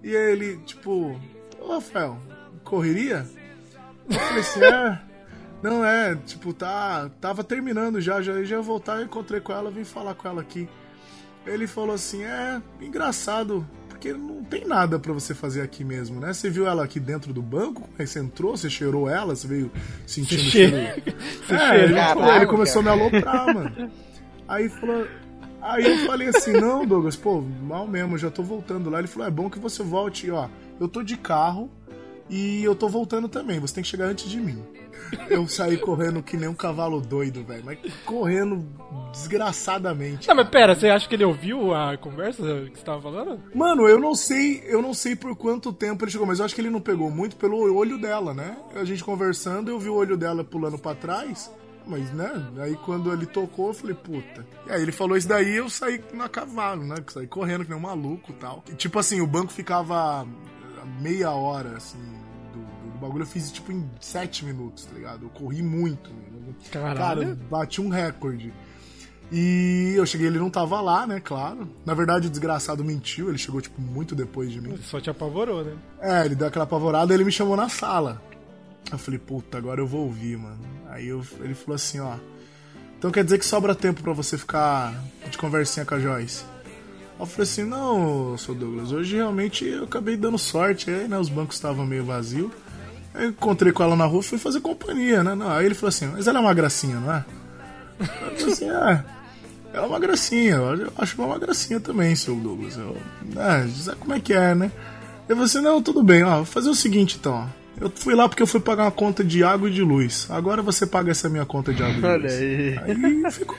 E 0.02 0.16
aí 0.16 0.32
ele, 0.32 0.56
tipo, 0.58 1.18
ô 1.60 1.72
Rafael, 1.74 2.18
correria? 2.64 3.26
Eu 4.08 4.18
falei 4.18 4.40
assim, 4.40 4.64
é. 4.64 5.00
Não 5.62 5.84
é, 5.84 6.16
tipo, 6.16 6.52
tá. 6.52 7.08
Tava 7.20 7.44
terminando 7.44 8.00
já, 8.00 8.20
já, 8.20 8.42
já 8.42 8.56
ia 8.56 8.62
voltar, 8.62 8.98
eu 8.98 9.04
encontrei 9.04 9.40
com 9.40 9.52
ela, 9.52 9.70
vim 9.70 9.84
falar 9.84 10.14
com 10.14 10.26
ela 10.28 10.40
aqui. 10.40 10.68
Ele 11.46 11.66
falou 11.66 11.94
assim, 11.94 12.24
é, 12.24 12.60
engraçado, 12.80 13.66
porque 13.88 14.12
não 14.12 14.42
tem 14.42 14.64
nada 14.64 14.98
pra 14.98 15.12
você 15.12 15.34
fazer 15.34 15.60
aqui 15.62 15.84
mesmo, 15.84 16.20
né? 16.20 16.32
Você 16.32 16.50
viu 16.50 16.66
ela 16.66 16.84
aqui 16.84 16.98
dentro 16.98 17.32
do 17.32 17.42
banco, 17.42 17.88
aí 17.96 18.06
você 18.06 18.18
entrou, 18.18 18.56
você 18.56 18.68
cheirou 18.68 19.08
ela, 19.08 19.36
você 19.36 19.46
veio 19.46 19.70
sentindo 20.06 20.42
Você 20.42 20.50
cheiro. 20.50 20.76
você 21.46 21.54
É, 21.54 21.84
ele, 21.84 21.94
Caralho, 21.94 22.36
ele 22.36 22.46
começou 22.46 22.82
cara. 22.82 22.94
a 22.94 22.96
me 22.96 23.02
aloprar, 23.02 23.54
mano. 23.54 23.90
Aí 24.48 24.68
falou. 24.68 25.06
Aí 25.62 25.84
eu 25.86 26.06
falei 26.06 26.28
assim, 26.28 26.52
não, 26.52 26.84
Douglas, 26.84 27.14
pô, 27.14 27.40
mal 27.40 27.86
mesmo, 27.86 28.18
já 28.18 28.30
tô 28.30 28.42
voltando 28.42 28.90
lá. 28.90 28.98
Ele 28.98 29.06
falou, 29.06 29.28
é 29.28 29.30
bom 29.30 29.48
que 29.48 29.60
você 29.60 29.82
volte, 29.82 30.28
ó. 30.30 30.48
Eu 30.80 30.88
tô 30.88 31.02
de 31.02 31.16
carro 31.16 31.70
e 32.28 32.64
eu 32.64 32.74
tô 32.74 32.88
voltando 32.88 33.28
também, 33.28 33.60
você 33.60 33.74
tem 33.74 33.82
que 33.82 33.88
chegar 33.88 34.06
antes 34.06 34.28
de 34.28 34.40
mim. 34.40 34.60
Eu 35.28 35.46
saí 35.46 35.76
correndo 35.76 36.22
que 36.22 36.36
nem 36.36 36.48
um 36.48 36.54
cavalo 36.54 37.00
doido, 37.00 37.44
velho, 37.44 37.62
mas 37.64 37.78
correndo 38.04 38.66
desgraçadamente. 39.12 40.26
Não, 40.26 40.34
mas 40.34 40.48
pera, 40.48 40.74
você 40.74 40.88
acha 40.88 41.08
que 41.08 41.14
ele 41.14 41.24
ouviu 41.24 41.74
a 41.74 41.96
conversa 41.96 42.42
que 42.72 42.78
você 42.78 42.84
tava 42.84 43.02
falando? 43.02 43.38
Mano, 43.54 43.86
eu 43.86 44.00
não 44.00 44.14
sei, 44.14 44.62
eu 44.66 44.80
não 44.80 44.94
sei 44.94 45.14
por 45.14 45.36
quanto 45.36 45.72
tempo 45.72 46.04
ele 46.04 46.10
chegou, 46.10 46.26
mas 46.26 46.38
eu 46.38 46.44
acho 46.44 46.54
que 46.54 46.60
ele 46.60 46.70
não 46.70 46.80
pegou 46.80 47.10
muito 47.10 47.36
pelo 47.36 47.58
olho 47.74 47.98
dela, 47.98 48.32
né? 48.32 48.56
A 48.74 48.84
gente 48.84 49.04
conversando, 49.04 49.70
eu 49.70 49.78
vi 49.78 49.90
o 49.90 49.94
olho 49.94 50.16
dela 50.16 50.42
pulando 50.42 50.78
pra 50.78 50.94
trás. 50.94 51.52
Mas, 51.86 52.12
né? 52.12 52.30
Aí 52.58 52.76
quando 52.76 53.12
ele 53.12 53.26
tocou, 53.26 53.68
eu 53.68 53.74
falei, 53.74 53.94
puta. 53.96 54.46
E 54.66 54.70
aí 54.70 54.82
ele 54.82 54.92
falou 54.92 55.16
isso 55.16 55.28
daí, 55.28 55.56
eu 55.56 55.68
saí 55.68 56.02
na 56.14 56.28
cavalo, 56.28 56.84
né? 56.84 56.96
Saí 57.08 57.26
correndo 57.26 57.64
que 57.64 57.70
nem 57.70 57.78
um 57.78 57.82
maluco 57.82 58.30
e 58.32 58.34
tal. 58.34 58.64
E, 58.70 58.74
tipo 58.74 58.98
assim, 58.98 59.20
o 59.20 59.26
banco 59.26 59.52
ficava. 59.52 60.26
meia 61.00 61.30
hora, 61.30 61.76
assim, 61.76 61.98
do, 62.52 62.58
do- 62.92 62.98
bagulho. 62.98 63.22
Eu 63.22 63.26
fiz, 63.26 63.50
tipo, 63.50 63.72
em 63.72 63.88
sete 64.00 64.44
minutos, 64.44 64.84
tá 64.86 64.94
ligado? 64.94 65.24
Eu 65.26 65.30
corri 65.30 65.62
muito. 65.62 66.10
né? 66.10 66.54
Caralho. 66.70 67.22
Cara, 67.22 67.38
bati 67.50 67.80
um 67.80 67.88
recorde. 67.88 68.52
E 69.34 69.94
eu 69.96 70.04
cheguei, 70.04 70.26
ele 70.26 70.38
não 70.38 70.50
tava 70.50 70.78
lá, 70.82 71.06
né, 71.06 71.18
claro. 71.18 71.66
Na 71.86 71.94
verdade, 71.94 72.26
o 72.26 72.30
desgraçado 72.30 72.84
mentiu, 72.84 73.30
ele 73.30 73.38
chegou, 73.38 73.62
tipo, 73.62 73.80
muito 73.80 74.14
depois 74.14 74.50
de 74.50 74.60
mim. 74.60 74.76
Só 74.82 75.00
te 75.00 75.08
apavorou, 75.08 75.64
né? 75.64 75.74
É, 76.00 76.26
ele 76.26 76.34
deu 76.34 76.46
aquela 76.48 76.64
apavorada, 76.64 77.14
ele 77.14 77.24
me 77.24 77.32
chamou 77.32 77.56
na 77.56 77.68
sala. 77.70 78.20
Eu 78.90 78.98
falei, 78.98 79.18
puta, 79.18 79.56
agora 79.56 79.80
eu 79.80 79.86
vou 79.86 80.02
ouvir, 80.02 80.36
mano. 80.36 80.58
Aí 80.92 81.08
eu- 81.08 81.24
ele 81.40 81.54
falou 81.54 81.74
assim, 81.74 81.98
ó. 82.00 82.14
Então 82.98 83.10
quer 83.10 83.24
dizer 83.24 83.38
que 83.38 83.46
sobra 83.46 83.74
tempo 83.74 84.02
pra 84.02 84.12
você 84.12 84.38
ficar 84.38 84.94
de 85.30 85.36
conversinha 85.36 85.84
com 85.84 85.94
a 85.94 85.98
Joyce? 85.98 86.44
Eu 87.18 87.26
falei 87.26 87.42
assim, 87.50 87.64
não, 87.64 88.36
seu 88.36 88.54
Douglas, 88.54 88.92
hoje 88.92 89.16
realmente 89.16 89.64
eu 89.64 89.84
acabei 89.84 90.16
dando 90.16 90.38
sorte 90.38 90.90
aí, 90.90 91.08
né? 91.08 91.18
Os 91.18 91.28
bancos 91.28 91.56
estavam 91.56 91.84
meio 91.86 92.04
vazios. 92.04 92.50
Aí 93.14 93.24
eu 93.24 93.30
encontrei 93.30 93.72
com 93.72 93.82
ela 93.82 93.96
na 93.96 94.04
rua 94.06 94.20
e 94.20 94.24
fui 94.24 94.38
fazer 94.38 94.60
companhia, 94.60 95.22
né? 95.22 95.34
Não, 95.34 95.50
aí 95.50 95.66
ele 95.66 95.74
falou 95.74 95.88
assim, 95.88 96.06
mas 96.06 96.26
ela 96.26 96.38
é 96.38 96.42
uma 96.42 96.54
gracinha, 96.54 96.96
não 97.00 97.12
é? 97.12 97.24
Eu 98.00 98.06
falei 98.06 98.52
assim, 98.52 98.70
é. 98.70 99.04
Ela 99.74 99.84
é 99.84 99.88
uma 99.88 99.98
gracinha, 99.98 100.54
eu 100.56 100.92
acho 100.98 101.22
uma 101.22 101.38
gracinha 101.38 101.80
também, 101.80 102.14
seu 102.14 102.34
Douglas. 102.36 102.76
Eu, 102.76 102.96
é, 103.36 103.68
sabe 103.68 103.98
como 103.98 104.12
é 104.14 104.20
que 104.20 104.32
é, 104.34 104.54
né? 104.54 104.70
Eu 105.28 105.36
falei 105.36 105.44
assim, 105.44 105.60
não, 105.60 105.80
tudo 105.82 106.02
bem, 106.02 106.22
ó, 106.24 106.36
vou 106.36 106.44
fazer 106.44 106.68
o 106.70 106.74
seguinte 106.74 107.16
então, 107.18 107.34
ó. 107.34 107.61
Eu 107.80 107.90
fui 107.94 108.14
lá 108.14 108.28
porque 108.28 108.42
eu 108.42 108.46
fui 108.46 108.60
pagar 108.60 108.84
uma 108.84 108.90
conta 108.92 109.24
de 109.24 109.42
água 109.42 109.68
e 109.68 109.72
de 109.72 109.82
luz. 109.82 110.26
Agora 110.30 110.62
você 110.62 110.86
paga 110.86 111.10
essa 111.10 111.28
minha 111.28 111.44
conta 111.44 111.72
de 111.72 111.82
água 111.82 111.96
e 111.96 112.00
de 112.00 112.06
Olha 112.06 112.22
luz. 112.22 112.32
aí. 112.32 112.78
Aí 113.24 113.32
ficou. 113.32 113.56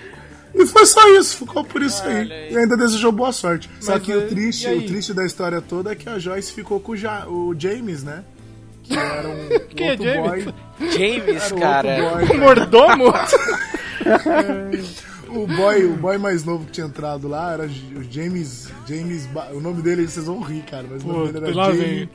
E 0.55 0.65
foi 0.67 0.85
só 0.85 1.01
isso, 1.17 1.37
ficou 1.37 1.63
por 1.63 1.81
isso 1.81 2.03
aí. 2.03 2.51
E 2.51 2.57
ainda 2.57 2.77
desejou 2.77 3.11
boa 3.11 3.31
sorte. 3.31 3.69
Só 3.81 3.93
Mas, 3.93 4.03
que 4.03 4.11
eh, 4.11 4.17
o 4.17 4.27
triste, 4.27 4.67
aí? 4.67 4.77
o 4.77 4.85
triste 4.85 5.13
da 5.13 5.25
história 5.25 5.59
toda 5.61 5.91
é 5.91 5.95
que 5.95 6.07
a 6.07 6.19
Joyce 6.19 6.53
ficou 6.53 6.79
com 6.79 6.91
o, 6.91 6.95
Ja- 6.95 7.25
o 7.27 7.55
James, 7.57 8.03
né? 8.03 8.23
Que 8.83 8.95
era 8.95 9.27
um 9.27 9.49
Quem 9.75 9.87
é 9.87 9.91
outro 9.91 10.05
James? 10.05 10.43
boy. 10.45 10.53
James, 10.91 11.43
Era 11.43 11.55
um 11.55 11.59
cara. 11.59 12.09
boy. 12.11 12.23
O 12.23 12.39
mordomo? 12.39 13.13
O 15.29 15.47
boy, 15.47 15.85
o 15.85 15.93
boy 15.95 16.17
mais 16.19 16.43
novo 16.43 16.65
que 16.65 16.73
tinha 16.73 16.85
entrado 16.85 17.27
lá 17.27 17.53
era 17.53 17.63
o 17.65 18.03
James. 18.11 18.69
James. 18.87 19.25
Ba- 19.27 19.49
O 19.51 19.59
nome 19.59 19.81
dele, 19.81 20.07
vocês 20.07 20.27
vão 20.27 20.39
rir, 20.41 20.61
cara, 20.69 20.85
mas 20.87 21.03
o 21.03 21.07
nome 21.07 21.27
Puta, 21.27 21.41
dele 21.41 21.59
era 21.59 21.73
James 21.73 22.09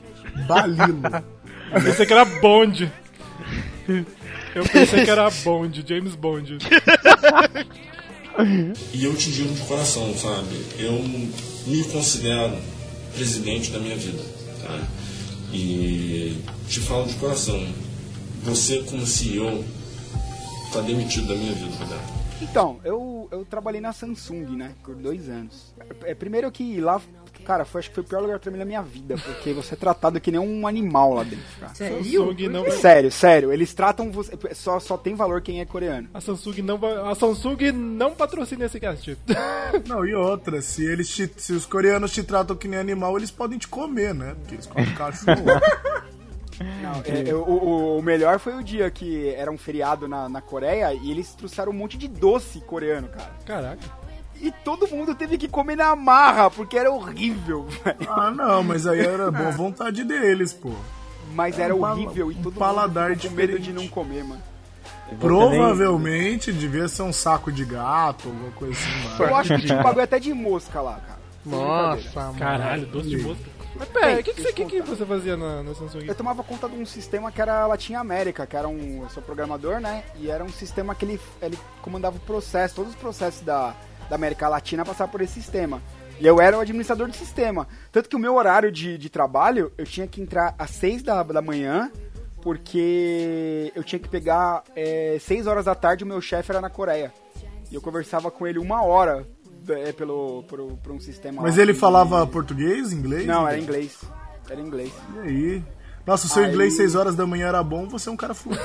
Balilo. 0.47 1.01
Eu 1.73 1.81
pensei 1.81 2.05
que 2.05 2.13
era 2.13 2.25
Bond. 2.25 2.91
Eu 4.55 4.63
pensei 4.63 5.05
que 5.05 5.11
era 5.11 5.29
Bond, 5.29 5.85
James 5.87 6.15
Bond. 6.15 6.57
E 8.93 9.03
eu 9.03 9.15
te 9.15 9.31
digo 9.31 9.53
de 9.53 9.61
coração, 9.61 10.15
sabe? 10.15 10.65
Eu 10.77 10.93
me 11.67 11.83
considero 11.91 12.57
presidente 13.13 13.71
da 13.71 13.79
minha 13.79 13.95
vida, 13.95 14.23
tá? 14.61 14.79
E 15.51 16.41
te 16.67 16.79
falo 16.79 17.05
de 17.05 17.15
coração. 17.15 17.61
Você, 18.43 18.79
como 18.83 19.05
CEO, 19.05 19.63
tá 20.71 20.81
demitido 20.81 21.27
da 21.27 21.35
minha 21.35 21.53
vida, 21.53 21.75
Roberto. 21.77 22.19
Então, 22.41 22.79
eu, 22.85 23.27
eu 23.31 23.43
trabalhei 23.43 23.81
na 23.81 23.91
Samsung, 23.91 24.55
né? 24.55 24.71
Por 24.83 24.95
dois 24.95 25.27
anos. 25.27 25.73
É, 26.03 26.15
primeiro 26.15 26.49
que 26.51 26.79
lá, 26.79 27.01
cara, 27.45 27.65
foi, 27.65 27.79
acho 27.79 27.89
que 27.89 27.95
foi 27.95 28.03
o 28.03 28.07
pior 28.07 28.21
lugar 28.21 28.39
pra 28.39 28.51
mim 28.51 28.57
da 28.59 28.65
minha 28.65 28.81
vida, 28.81 29.15
porque 29.17 29.51
você 29.53 29.73
é 29.73 29.77
tratado 29.77 30.19
que 30.21 30.31
nem 30.31 30.39
um 30.39 30.67
animal 30.67 31.13
lá 31.13 31.23
dentro, 31.23 31.45
cara. 31.59 31.73
Samsung 31.73 32.47
não 32.49 32.61
vai- 32.63 32.71
Sério, 32.71 33.11
sério. 33.11 33.51
Eles 33.53 33.73
tratam 33.73 34.11
você. 34.11 34.37
Só, 34.53 34.79
só 34.79 34.97
tem 34.97 35.15
valor 35.15 35.41
quem 35.41 35.59
é 35.61 35.65
coreano. 35.65 36.07
A 36.13 36.21
Samsung 36.21 36.61
não 36.61 36.79
a 37.09 37.15
Samsung 37.15 37.71
não 37.73 38.11
patrocina 38.13 38.65
esse 38.65 38.79
cast. 38.79 39.17
Não, 39.87 40.03
e 40.05 40.15
outra, 40.15 40.61
se 40.61 40.83
eles 40.85 41.07
te- 41.09 41.31
se 41.37 41.53
os 41.53 41.65
coreanos 41.65 42.11
te 42.11 42.23
tratam 42.23 42.55
que 42.55 42.67
nem 42.67 42.79
animal, 42.79 43.15
eles 43.17 43.29
podem 43.31 43.57
te 43.59 43.67
comer, 43.67 44.13
né? 44.15 44.35
Porque 44.39 44.55
eles 44.55 44.65
comem 44.65 44.93
cachorro. 44.95 45.35
Não, 46.81 47.01
é, 47.05 47.23
eu- 47.25 47.41
o, 47.43 47.53
o- 47.53 47.99
o 47.99 48.01
melhor 48.01 48.37
foi 48.39 48.53
o 48.55 48.63
dia 48.63 48.89
que 48.91 49.29
era 49.29 49.49
um 49.49 49.57
feriado 49.57 50.07
na, 50.07 50.27
na 50.27 50.41
Coreia 50.41 50.93
e 50.93 51.09
eles 51.09 51.33
trouxeram 51.33 51.71
um 51.71 51.75
monte 51.75 51.97
de 51.97 52.07
doce 52.07 52.59
coreano, 52.61 53.07
cara. 53.07 53.31
Caraca. 53.45 53.98
E 54.41 54.51
todo 54.51 54.87
mundo 54.87 55.13
teve 55.15 55.37
que 55.37 55.47
comer 55.47 55.75
na 55.75 55.95
marra, 55.95 56.49
porque 56.49 56.77
era 56.77 56.91
horrível, 56.91 57.65
velho. 57.83 57.97
Ah, 58.09 58.31
não, 58.31 58.63
mas 58.63 58.87
aí 58.87 58.99
era 58.99 59.29
boa 59.31 59.51
vontade 59.51 60.03
deles, 60.03 60.53
pô. 60.53 60.71
Mas 61.33 61.59
É 61.59 61.63
era 61.63 61.75
um 61.75 61.83
horrível 61.83 62.31
e 62.31 62.35
um 62.35 62.41
todo 62.41 62.55
paladar 62.55 63.09
mundo 63.09 63.21
com 63.21 63.35
medo 63.35 63.59
de 63.59 63.71
não 63.71 63.87
comer, 63.87 64.23
mano. 64.23 64.41
Provavelmente 65.19 66.53
devia 66.53 66.87
ser 66.87 67.01
um 67.01 67.13
saco 67.13 67.51
de 67.51 67.65
gato, 67.65 68.29
alguma 68.29 68.51
coisa 68.51 68.73
assim. 68.73 69.23
Eu 69.23 69.35
acho 69.35 69.55
que 69.55 69.65
tinha 69.65 69.79
um 69.79 69.83
bagulho 69.83 70.03
até 70.03 70.19
de 70.19 70.33
mosca 70.33 70.81
lá, 70.81 70.99
cara. 70.99 71.19
Nossa, 71.45 72.21
mano. 72.21 72.39
Caralho, 72.39 72.85
doce 72.87 73.09
de 73.09 73.17
mosca. 73.17 73.43
Mas 73.75 73.87
pera, 73.89 74.19
o 74.19 74.23
que, 74.23 74.33
que, 74.33 74.41
você, 74.41 74.51
que, 74.53 74.65
que 74.65 74.81
você 74.81 75.05
fazia 75.05 75.37
na, 75.37 75.63
na 75.63 75.73
Samsung? 75.73 76.05
Eu 76.05 76.15
tomava 76.15 76.43
conta 76.43 76.67
de 76.67 76.75
um 76.75 76.85
sistema 76.85 77.31
que 77.31 77.41
era 77.41 77.65
Latin 77.65 77.93
América, 77.93 78.45
que 78.45 78.55
era 78.57 78.67
um. 78.67 79.03
Eu 79.03 79.09
sou 79.09 79.23
programador, 79.23 79.79
né? 79.79 80.03
E 80.17 80.29
era 80.29 80.43
um 80.43 80.49
sistema 80.49 80.93
que 80.93 81.05
ele, 81.05 81.19
ele 81.41 81.57
comandava 81.81 82.17
o 82.17 82.19
processo, 82.19 82.75
todos 82.75 82.91
os 82.91 82.97
processos 82.97 83.41
da, 83.41 83.73
da 84.09 84.15
América 84.15 84.47
Latina 84.47 84.83
passavam 84.83 85.11
por 85.11 85.21
esse 85.21 85.33
sistema. 85.33 85.81
E 86.19 86.27
eu 86.27 86.41
era 86.41 86.57
o 86.57 86.61
administrador 86.61 87.07
do 87.07 87.15
sistema. 87.15 87.67
Tanto 87.91 88.09
que 88.09 88.15
o 88.15 88.19
meu 88.19 88.35
horário 88.35 88.71
de, 88.71 88.97
de 88.97 89.09
trabalho, 89.09 89.71
eu 89.77 89.85
tinha 89.85 90.05
que 90.05 90.21
entrar 90.21 90.53
às 90.57 90.71
6 90.71 91.03
da, 91.03 91.23
da 91.23 91.41
manhã, 91.41 91.89
porque 92.41 93.71
eu 93.75 93.83
tinha 93.83 93.99
que 93.99 94.09
pegar 94.09 94.63
é, 94.75 95.17
6 95.19 95.47
horas 95.47 95.65
da 95.65 95.75
tarde, 95.75 96.03
o 96.03 96.07
meu 96.07 96.19
chefe 96.19 96.51
era 96.51 96.59
na 96.59 96.69
Coreia. 96.69 97.13
E 97.71 97.75
eu 97.75 97.81
conversava 97.81 98.29
com 98.29 98.45
ele 98.45 98.59
uma 98.59 98.83
hora 98.83 99.25
é, 99.69 99.93
pelo, 99.93 100.43
por, 100.43 100.59
por 100.77 100.91
um 100.91 100.99
sistema 100.99 101.41
Mas 101.41 101.55
lá 101.55 101.61
ele 101.61 101.73
falava 101.73 102.25
português, 102.25 102.91
inglês? 102.91 103.25
Não, 103.25 103.47
era 103.47 103.57
inglês. 103.57 104.01
Era 104.49 104.59
inglês. 104.59 104.91
E 105.15 105.19
aí? 105.19 105.63
Nossa, 106.09 106.25
o 106.25 106.29
seu 106.29 106.43
Aí- 106.43 106.49
inglês 106.49 106.75
6 106.75 106.95
horas 106.95 107.15
da 107.15 107.25
manhã 107.27 107.47
era 107.49 107.61
bom, 107.61 107.87
você 107.87 108.09
é 108.09 108.11
um 108.11 108.17
cara 108.17 108.33
fluente. 108.33 108.61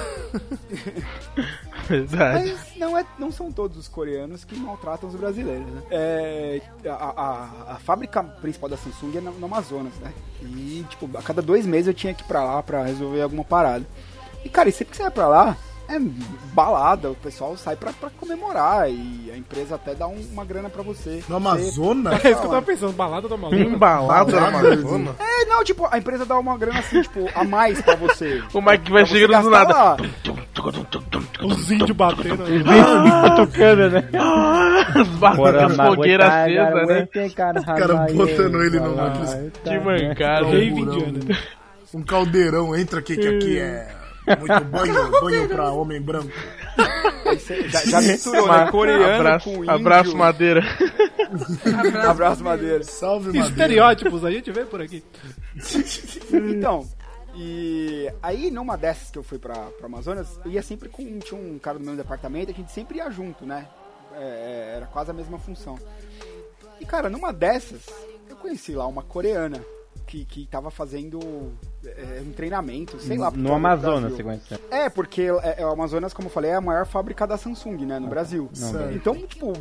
Verdade. 1.86 2.53
Mas 2.57 2.76
não, 2.78 2.97
é, 2.99 3.05
não 3.18 3.30
são 3.30 3.53
todos 3.53 3.76
os 3.76 3.86
coreanos 3.88 4.45
que 4.45 4.57
maltratam 4.57 5.09
os 5.09 5.14
brasileiros, 5.14 5.66
né? 5.66 5.82
É, 5.90 6.61
a, 6.88 6.92
a- 6.95 7.72
a 7.74 7.76
fábrica 7.76 8.22
principal 8.22 8.70
da 8.70 8.76
Samsung 8.78 9.18
é 9.18 9.20
no, 9.20 9.32
no 9.32 9.45
Amazonas, 9.47 9.92
né? 10.01 10.11
E, 10.42 10.84
tipo, 10.88 11.09
a 11.18 11.22
cada 11.22 11.42
dois 11.42 11.66
meses 11.66 11.88
eu 11.88 11.95
tinha 11.95 12.14
que 12.14 12.22
ir 12.22 12.26
pra 12.26 12.42
lá 12.42 12.62
pra 12.62 12.82
resolver 12.84 13.20
alguma 13.20 13.45
parada. 13.45 13.84
E, 14.42 14.49
cara, 14.49 14.68
e 14.68 14.72
sempre 14.72 14.92
que 14.92 14.97
você 14.97 15.03
vai 15.03 15.12
pra 15.12 15.28
lá, 15.28 15.57
é 15.89 15.99
balada, 16.53 17.11
o 17.11 17.14
pessoal 17.14 17.57
sai 17.57 17.76
pra, 17.76 17.93
pra 17.93 18.11
comemorar 18.11 18.91
e 18.91 19.30
a 19.32 19.37
empresa 19.37 19.74
até 19.74 19.95
dá 19.95 20.07
um- 20.07 20.26
uma 20.32 20.45
grana 20.45 20.68
pra 20.70 20.82
você. 20.82 21.22
No 21.28 21.37
Amazonas? 21.37 22.12
É 22.24 22.30
isso 22.30 22.41
que 22.41 22.47
eu 22.47 22.51
tava 22.51 22.62
pensando, 22.62 22.93
balada 22.93 23.28
da 23.28 23.37
maluca. 23.37 23.57
Embalado 23.61 24.32
no 24.32 24.39
Amazonas. 24.39 25.14
É, 25.18 25.45
não, 25.47 25.62
tipo, 25.64 25.87
a 25.91 25.99
empresa 25.99 26.24
dá 26.24 26.39
uma 26.39 26.57
grana 26.57 26.78
assim, 26.78 27.03
tipo, 27.03 27.28
a 27.35 27.45
mais 27.45 27.80
pra 27.82 27.97
você. 27.97 28.43
O 28.55 28.61
Mike 28.62 28.91
vai 28.91 29.05
chegando 29.07 29.45
do 29.45 29.51
nada. 29.51 29.74
lá. 29.74 29.97
Os 31.45 31.70
índios 31.70 31.91
batendo. 31.91 32.39
tocando, 33.37 33.91
né? 33.91 34.09
As 34.95 35.09
barracas 35.09 35.76
fogueiras 35.76 36.28
acesas, 36.30 36.89
né? 36.89 37.09
O 37.61 37.64
cara 37.64 38.07
botando 38.12 38.62
ele 38.62 38.80
no 38.80 38.95
Que 39.62 39.78
mancada. 39.80 40.47
Rave 40.47 40.68
indiana. 40.68 41.20
Um 41.93 42.03
caldeirão, 42.03 42.74
entra 42.76 42.99
aqui 43.01 43.16
que 43.16 43.26
aqui 43.28 43.59
é 43.59 43.89
muito 44.38 44.64
banho, 44.70 45.10
banho 45.20 45.48
pra 45.48 45.70
homem 45.70 46.00
branco. 46.00 46.32
Já, 47.68 47.84
já 47.84 48.00
misturou, 48.00 48.48
né? 48.48 48.70
Coreano 48.70 49.14
abraço, 49.14 49.50
com 49.50 49.56
índio. 49.56 49.70
abraço, 49.70 50.16
madeira. 50.16 50.62
Abraço, 52.08 52.44
Madeira. 52.44 52.84
Salve, 52.84 53.26
Madeira. 53.26 53.48
Estereótipos, 53.48 54.24
a 54.24 54.30
gente 54.30 54.50
vê 54.52 54.64
por 54.64 54.80
aqui. 54.80 55.02
Então, 56.32 56.88
e 57.34 58.08
aí 58.22 58.50
numa 58.50 58.76
dessas 58.76 59.10
que 59.10 59.18
eu 59.18 59.22
fui 59.22 59.38
pra, 59.38 59.54
pra 59.54 59.86
Amazonas, 59.86 60.38
eu 60.44 60.50
ia 60.52 60.62
sempre 60.62 60.88
com. 60.88 61.18
Tinha 61.18 61.40
um 61.40 61.58
cara 61.58 61.78
do 61.78 61.84
meu 61.84 61.96
departamento, 61.96 62.50
a 62.50 62.54
gente 62.54 62.70
sempre 62.70 62.98
ia 62.98 63.10
junto, 63.10 63.44
né? 63.44 63.66
É, 64.16 64.74
era 64.76 64.86
quase 64.86 65.10
a 65.10 65.14
mesma 65.14 65.38
função. 65.38 65.78
E 66.80 66.84
cara, 66.84 67.08
numa 67.08 67.32
dessas, 67.32 67.86
eu 68.28 68.36
conheci 68.36 68.72
lá 68.72 68.86
uma 68.86 69.02
coreana 69.02 69.60
que, 70.06 70.24
que 70.24 70.46
tava 70.46 70.70
fazendo 70.70 71.52
é, 71.87 72.22
um 72.26 72.32
treinamento, 72.32 72.99
sei 73.01 73.18
lá. 73.18 73.30
No 73.30 73.55
Amazonas, 73.55 74.12
você 74.12 74.22
conhece? 74.22 74.43
É, 74.70 74.89
porque 74.89 75.22
é, 75.43 75.62
é, 75.62 75.66
o 75.66 75.70
Amazonas, 75.70 76.12
como 76.12 76.28
eu 76.28 76.32
falei, 76.32 76.51
é 76.51 76.55
a 76.55 76.61
maior 76.61 76.87
fábrica 76.87 77.26
da 77.26 77.37
Samsung, 77.37 77.85
né, 77.87 77.99
no 77.99 78.09
Brasil. 78.09 78.49
não. 78.59 78.93
Então, 78.93 79.14
tipo, 79.26 79.53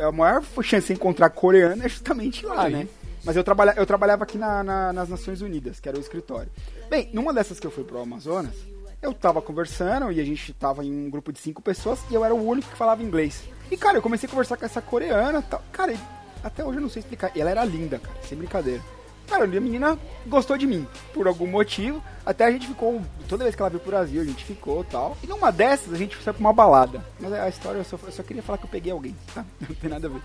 a, 0.00 0.06
a 0.08 0.12
maior 0.12 0.42
chance 0.62 0.86
de 0.88 0.92
encontrar 0.94 1.30
coreano 1.30 1.84
é 1.84 1.88
justamente 1.88 2.44
lá, 2.46 2.68
né? 2.68 2.86
Mas 3.24 3.36
eu, 3.36 3.44
trabalha, 3.44 3.74
eu 3.76 3.84
trabalhava 3.84 4.22
aqui 4.24 4.38
na- 4.38 4.62
na- 4.62 4.92
nas 4.92 5.08
Nações 5.08 5.42
Unidas, 5.42 5.80
que 5.80 5.88
era 5.88 5.98
o 5.98 6.00
escritório. 6.00 6.48
Bem, 6.88 7.10
numa 7.12 7.32
dessas 7.34 7.58
que 7.60 7.66
eu 7.66 7.70
fui 7.70 7.84
pro 7.84 8.00
Amazonas, 8.00 8.54
eu 9.02 9.12
tava 9.12 9.42
conversando 9.42 10.10
e 10.12 10.20
a 10.20 10.24
gente 10.24 10.52
tava 10.54 10.84
em 10.84 11.06
um 11.06 11.10
grupo 11.10 11.32
de 11.32 11.38
cinco 11.38 11.60
pessoas 11.60 11.98
e 12.10 12.14
eu 12.14 12.24
era 12.24 12.34
o 12.34 12.42
único 12.48 12.70
que 12.70 12.76
falava 12.76 13.02
inglês. 13.02 13.42
E, 13.70 13.76
cara, 13.76 13.98
eu 13.98 14.02
comecei 14.02 14.26
a 14.26 14.30
conversar 14.30 14.56
com 14.56 14.64
essa 14.64 14.80
coreana 14.80 15.40
e 15.40 15.42
tal. 15.42 15.62
Cara, 15.72 15.94
até 16.42 16.64
hoje 16.64 16.78
eu 16.78 16.82
não 16.82 16.88
sei 16.88 17.00
explicar. 17.00 17.30
E 17.34 17.40
ela 17.40 17.50
era 17.50 17.64
linda, 17.64 17.98
cara, 17.98 18.14
sem 18.22 18.38
brincadeira. 18.38 18.82
Cara, 19.28 19.44
a 19.44 19.46
menina 19.46 19.98
gostou 20.26 20.56
de 20.56 20.66
mim, 20.66 20.86
por 21.12 21.26
algum 21.28 21.46
motivo. 21.46 22.02
Até 22.24 22.44
a 22.44 22.50
gente 22.50 22.66
ficou, 22.66 23.00
toda 23.28 23.44
vez 23.44 23.54
que 23.56 23.62
ela 23.62 23.70
veio 23.70 23.80
pro 23.80 23.90
Brasil, 23.90 24.20
a 24.20 24.24
gente 24.24 24.44
ficou 24.44 24.82
e 24.82 24.84
tal. 24.86 25.16
E 25.22 25.26
numa 25.26 25.50
dessas, 25.50 25.92
a 25.94 25.96
gente 25.96 26.14
foi 26.16 26.32
pra 26.32 26.40
uma 26.40 26.52
balada. 26.52 27.02
Mas 27.20 27.32
a 27.32 27.48
história, 27.48 27.78
eu 27.78 27.84
só, 27.84 27.98
eu 28.04 28.12
só 28.12 28.22
queria 28.22 28.42
falar 28.42 28.58
que 28.58 28.64
eu 28.64 28.70
peguei 28.70 28.92
alguém, 28.92 29.16
tá? 29.34 29.44
Não 29.66 29.74
tem 29.74 29.88
nada 29.90 30.06
a 30.08 30.10
ver. 30.10 30.20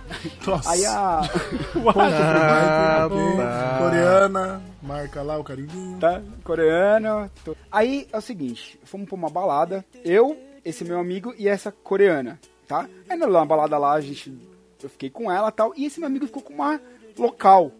Nossa. 0.45 0.69
Aí 0.71 0.85
a... 0.85 1.21
Ah, 1.85 3.07
tá. 3.09 3.77
Coreana, 3.79 4.61
marca 4.81 5.21
lá 5.21 5.37
o 5.37 5.43
carimbinho. 5.43 5.97
Tá? 5.99 6.21
Coreano. 6.43 7.29
tô- 7.43 7.55
Aí 7.71 8.07
é 8.11 8.17
o 8.17 8.21
seguinte, 8.21 8.79
fomos 8.83 9.07
pra 9.07 9.15
uma 9.15 9.29
balada, 9.29 9.85
eu, 10.03 10.37
esse 10.63 10.83
meu 10.83 10.99
amigo 10.99 11.33
e 11.37 11.47
essa 11.47 11.71
coreana, 11.71 12.39
tá? 12.67 12.87
Aí 13.09 13.17
na 13.17 13.45
balada 13.45 13.77
lá, 13.77 13.93
a 13.93 14.01
gente. 14.01 14.33
Eu 14.81 14.89
fiquei 14.89 15.09
com 15.09 15.31
ela 15.31 15.47
e 15.47 15.51
tal, 15.51 15.73
e 15.77 15.85
esse 15.85 15.99
meu 15.99 16.07
amigo 16.07 16.25
ficou 16.27 16.41
com 16.41 16.53
uma 16.53 16.79
local. 17.17 17.71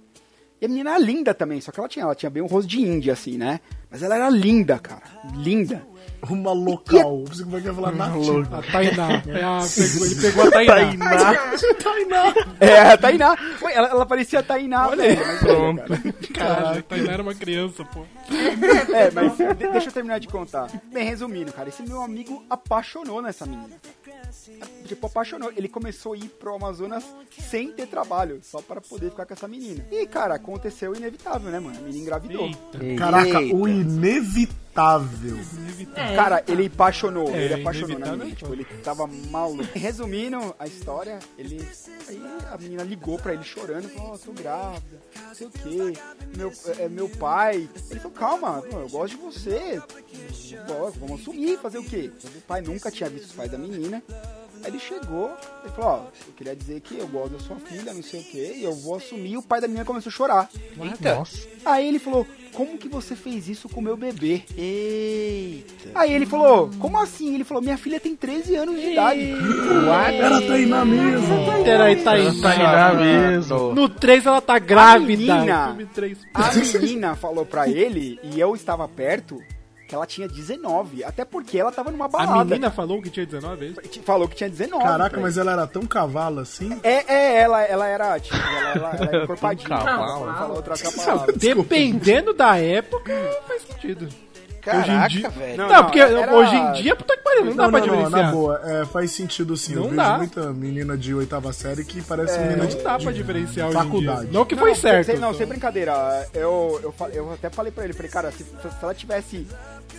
E 0.64 0.66
a 0.66 0.70
menina 0.70 0.92
era 0.92 1.00
linda 1.00 1.34
também, 1.34 1.60
só 1.60 1.74
que 1.74 1.80
ela 1.82 1.90
tinha, 1.90 2.04
ela 2.06 2.16
tinha 2.16 2.30
bem 2.30 2.42
um 2.42 2.46
rosto 2.46 2.70
de 2.70 2.80
índia, 2.80 3.12
assim, 3.12 3.38
né? 3.38 3.60
Mas 3.92 4.02
ela 4.02 4.16
era 4.16 4.30
linda, 4.30 4.80
cara. 4.80 5.02
Linda. 5.36 5.86
Uma 6.30 6.54
local. 6.54 7.20
Eu 7.20 7.26
pensei 7.28 7.44
que 7.46 7.52
vai 7.52 7.74
falar 7.76 7.92
nativa. 7.92 8.60
A 8.60 8.72
Tainá. 8.72 9.10
É 9.28 9.44
a- 9.44 9.60
pegou- 9.76 10.06
ele 10.06 10.16
pegou 10.22 10.48
a 10.48 10.52
Tainá. 10.52 11.34
Tainá. 11.84 12.34
É, 12.62 12.80
a 12.80 12.98
Tainá. 12.98 13.36
Ué, 13.62 13.74
ela, 13.76 13.88
ela 13.90 14.06
parecia 14.06 14.40
a 14.40 14.44
Tainá. 14.44 14.88
Olha 14.88 15.04
aí, 15.04 15.18
pronto. 15.42 15.82
cara. 16.34 16.56
Caralho, 16.56 16.80
a 16.80 16.84
Tainá 16.84 17.12
era 17.12 17.22
uma 17.24 17.36
criança, 17.36 17.84
pô. 17.84 18.06
É, 18.96 19.12
mas 19.12 19.36
de- 19.38 19.54
deixa 19.70 19.90
eu 19.90 19.94
terminar 19.94 20.20
de 20.22 20.30
contar. 20.30 20.70
Bem, 20.94 21.04
resumindo, 21.06 21.52
cara, 21.52 21.68
esse 21.68 21.84
meu 21.84 22.02
amigo 22.02 22.42
apaixonou 22.50 23.22
nessa 23.22 23.46
menina. 23.46 23.76
Tipo, 24.86 25.08
apaixonou. 25.08 25.52
Ele 25.56 25.68
começou 25.68 26.14
a 26.14 26.18
ir 26.18 26.30
pro 26.30 26.56
Amazonas 26.56 27.04
sem 27.50 27.72
ter 27.72 27.88
trabalho, 27.88 28.40
só 28.44 28.62
para 28.62 28.82
poder 28.82 29.10
ficar 29.10 29.26
com 29.26 29.34
essa 29.34 29.48
menina. 29.48 29.86
E, 29.92 30.06
cara, 30.06 30.36
aconteceu 30.36 30.92
o 30.92 30.96
inevitável, 30.96 31.52
né, 31.52 31.60
mano? 31.60 31.78
A 31.78 31.82
menina 31.82 32.04
engravidou. 32.04 32.50
Caraca, 32.98 33.40
o 33.40 33.68
inevitável. 33.68 34.63
Cara, 36.16 36.44
ele 36.48 36.66
apaixonou, 36.68 37.30
É, 37.30 37.44
ele 37.46 37.54
apaixonou 37.56 38.00
na 38.00 38.08
inevitável, 38.08 38.18
menina. 38.18 38.36
Tipo, 38.36 38.54
ele 38.54 38.66
tava 38.84 39.08
maluco. 39.08 39.64
Resumindo 39.74 40.56
a 40.58 40.68
história, 40.68 41.20
ele. 41.38 41.68
Aí 42.08 42.22
a 42.52 42.58
menina 42.58 42.84
ligou 42.84 43.18
pra 43.18 43.34
ele 43.34 43.44
chorando, 43.44 43.88
falou, 43.90 44.14
oh, 44.14 44.18
tô 44.18 44.32
grávida, 44.34 45.02
não 45.28 45.36
sei 45.36 45.48
o 45.48 45.50
quê. 45.52 45.94
Meu, 46.36 46.52
é, 46.80 46.90
meu 46.90 47.10
pai. 47.10 47.70
Ele 47.92 48.00
falou, 48.00 48.18
calma, 48.18 48.64
eu 48.72 48.90
gosto 48.90 49.16
de 49.16 49.22
você. 49.22 49.82
Vamos 51.00 51.22
assumir, 51.22 51.58
fazer 51.60 51.78
o 51.78 51.84
quê? 51.84 52.12
O 52.36 52.42
pai 52.42 52.62
nunca 52.62 52.90
tinha 52.92 53.10
visto 53.10 53.26
os 53.26 53.34
pais 53.34 53.52
da 53.52 53.58
menina. 53.58 54.02
Aí 54.64 54.70
ele 54.72 54.80
chegou, 54.80 55.32
ele 55.64 55.74
falou, 55.74 55.90
ó, 55.92 55.98
eu 56.28 56.34
queria 56.38 56.56
dizer 56.56 56.80
que 56.80 56.98
eu 56.98 57.08
gosto 57.08 57.34
da 57.34 57.40
sua 57.40 57.58
filha, 57.58 57.94
não 57.94 58.02
sei 58.02 58.22
o 58.22 58.24
quê, 58.24 58.54
e 58.58 58.64
eu 58.64 58.74
vou 58.74 58.96
assumir. 58.96 59.32
E 59.32 59.38
o 59.38 59.42
pai 59.42 59.60
da 59.60 59.68
menina 59.68 59.84
começou 59.86 60.10
a 60.10 60.14
chorar. 60.14 60.50
Eita. 60.82 61.22
Aí 61.66 61.86
ele 61.88 62.00
falou, 62.00 62.26
como 62.54 62.78
que 62.78 62.88
você 62.88 63.14
fez 63.16 63.50
isso 63.50 63.68
com 63.68 63.82
o 63.82 63.84
meu 63.84 63.98
bebê? 63.98 64.44
Eita. 64.56 65.92
Aí 65.96 66.14
ele 66.14 66.26
falou, 66.26 66.70
como 66.80 66.98
assim? 66.98 67.34
Ele 67.36 67.44
falou, 67.44 67.62
minha 67.62 67.78
filha 67.78 68.00
tem 68.00 68.16
13 68.16 68.56
anos 68.56 68.80
de 68.80 68.92
idade. 68.92 69.34
Era 70.18 70.38
a 70.38 70.42
Tainá 70.42 70.86
mesmo. 70.86 71.64
Peraí, 71.64 71.96
Tainá. 72.04 72.42
Tainá 72.42 72.94
mesmo. 72.94 73.74
No 73.74 73.90
3 73.90 74.26
ela 74.26 74.42
tá 74.42 74.56
A 74.56 74.60
grávida. 74.60 75.08
menina, 75.08 75.68
Filme 75.68 75.86
3. 75.88 76.18
a 76.34 76.52
menina 76.80 77.16
falou 77.16 77.46
pra 77.46 77.68
ele, 77.68 78.20
e 78.24 78.40
eu 78.40 78.56
estava 78.56 78.88
perto, 78.88 79.42
que 79.94 79.96
ela 79.96 80.08
tinha 80.08 80.28
19. 80.28 81.04
Até 81.04 81.24
porque 81.24 81.56
ela 81.60 81.72
tava 81.72 81.92
numa 81.92 82.08
balada. 82.08 82.42
A 82.42 82.44
menina 82.46 82.72
falou 82.72 83.00
que 83.00 83.12
tinha 83.12 83.26
19 83.28 83.56
vezes? 83.58 83.78
Falou 84.04 84.28
que 84.28 84.36
tinha 84.36 84.50
19. 84.50 84.84
Caraca, 84.84 85.20
mas 85.22 85.38
ela 85.38 85.52
era 85.52 85.68
tão 85.68 85.84
cavalo 85.86 86.40
assim? 86.40 86.80
É, 86.82 87.14
é, 87.14 87.42
ela, 87.42 87.62
ela 87.64 87.88
era, 87.88 88.20
tipo, 88.20 88.36
ela, 88.36 88.72
ela, 88.72 88.90
ela 88.96 89.06
era 89.06 89.24
encorpadinha. 89.24 89.70
Cavalo. 89.70 90.56
Outra. 90.56 90.74
Dependendo 91.38 92.34
da 92.34 92.58
época, 92.58 93.14
faz 93.48 93.62
sentido. 93.64 94.08
Caraca, 94.62 94.88
hoje 94.88 95.18
em 95.18 95.20
dia... 95.20 95.30
velho. 95.30 95.58
Não, 95.58 95.68
Não, 95.68 95.76
não, 95.76 95.84
porque 95.84 96.00
era- 96.00 96.34
hoje 96.38 96.56
em 96.56 96.72
dia, 96.72 96.96
puta 96.96 97.18
que 97.18 97.22
pariu, 97.22 97.44
não, 97.48 97.54
dá 97.54 97.64
Não, 97.64 97.70
pra 97.72 97.80
não, 97.82 97.86
não, 97.88 97.94
diferenciar. 97.96 98.26
na 98.28 98.32
boa, 98.32 98.62
é, 98.64 98.86
faz 98.86 99.12
sentido 99.12 99.58
sim. 99.58 99.76
Não 99.76 99.84
eu 99.84 99.90
vejo 99.90 100.02
dá. 100.02 100.18
muita 100.18 100.54
menina 100.54 100.98
de 100.98 101.14
oitava 101.14 101.52
série 101.52 101.84
que 101.84 102.02
parece 102.02 102.36
É, 102.38 102.44
menina 102.44 102.58
não 102.64 102.66
de, 102.68 102.78
dá 102.78 102.98
pra 102.98 103.12
de 103.12 103.18
diferenciar 103.18 103.68
hoje 103.68 103.78
em 103.78 103.82
faculdade. 103.84 104.22
dia. 104.22 104.30
Não 104.32 104.46
que 104.46 104.56
foi 104.56 104.74
certo. 104.74 105.08
Sem, 105.08 105.18
não, 105.18 105.34
sem 105.34 105.46
brincadeira. 105.46 105.92
Eu, 106.34 106.80
eu, 106.82 106.96
eu 107.12 107.34
até 107.34 107.50
falei 107.50 107.74
pra 107.74 107.84
ele, 107.84 107.92
falei, 107.92 108.10
cara, 108.10 108.32
se, 108.32 108.46
se 108.46 108.56
ela 108.82 108.94
tivesse. 108.96 109.46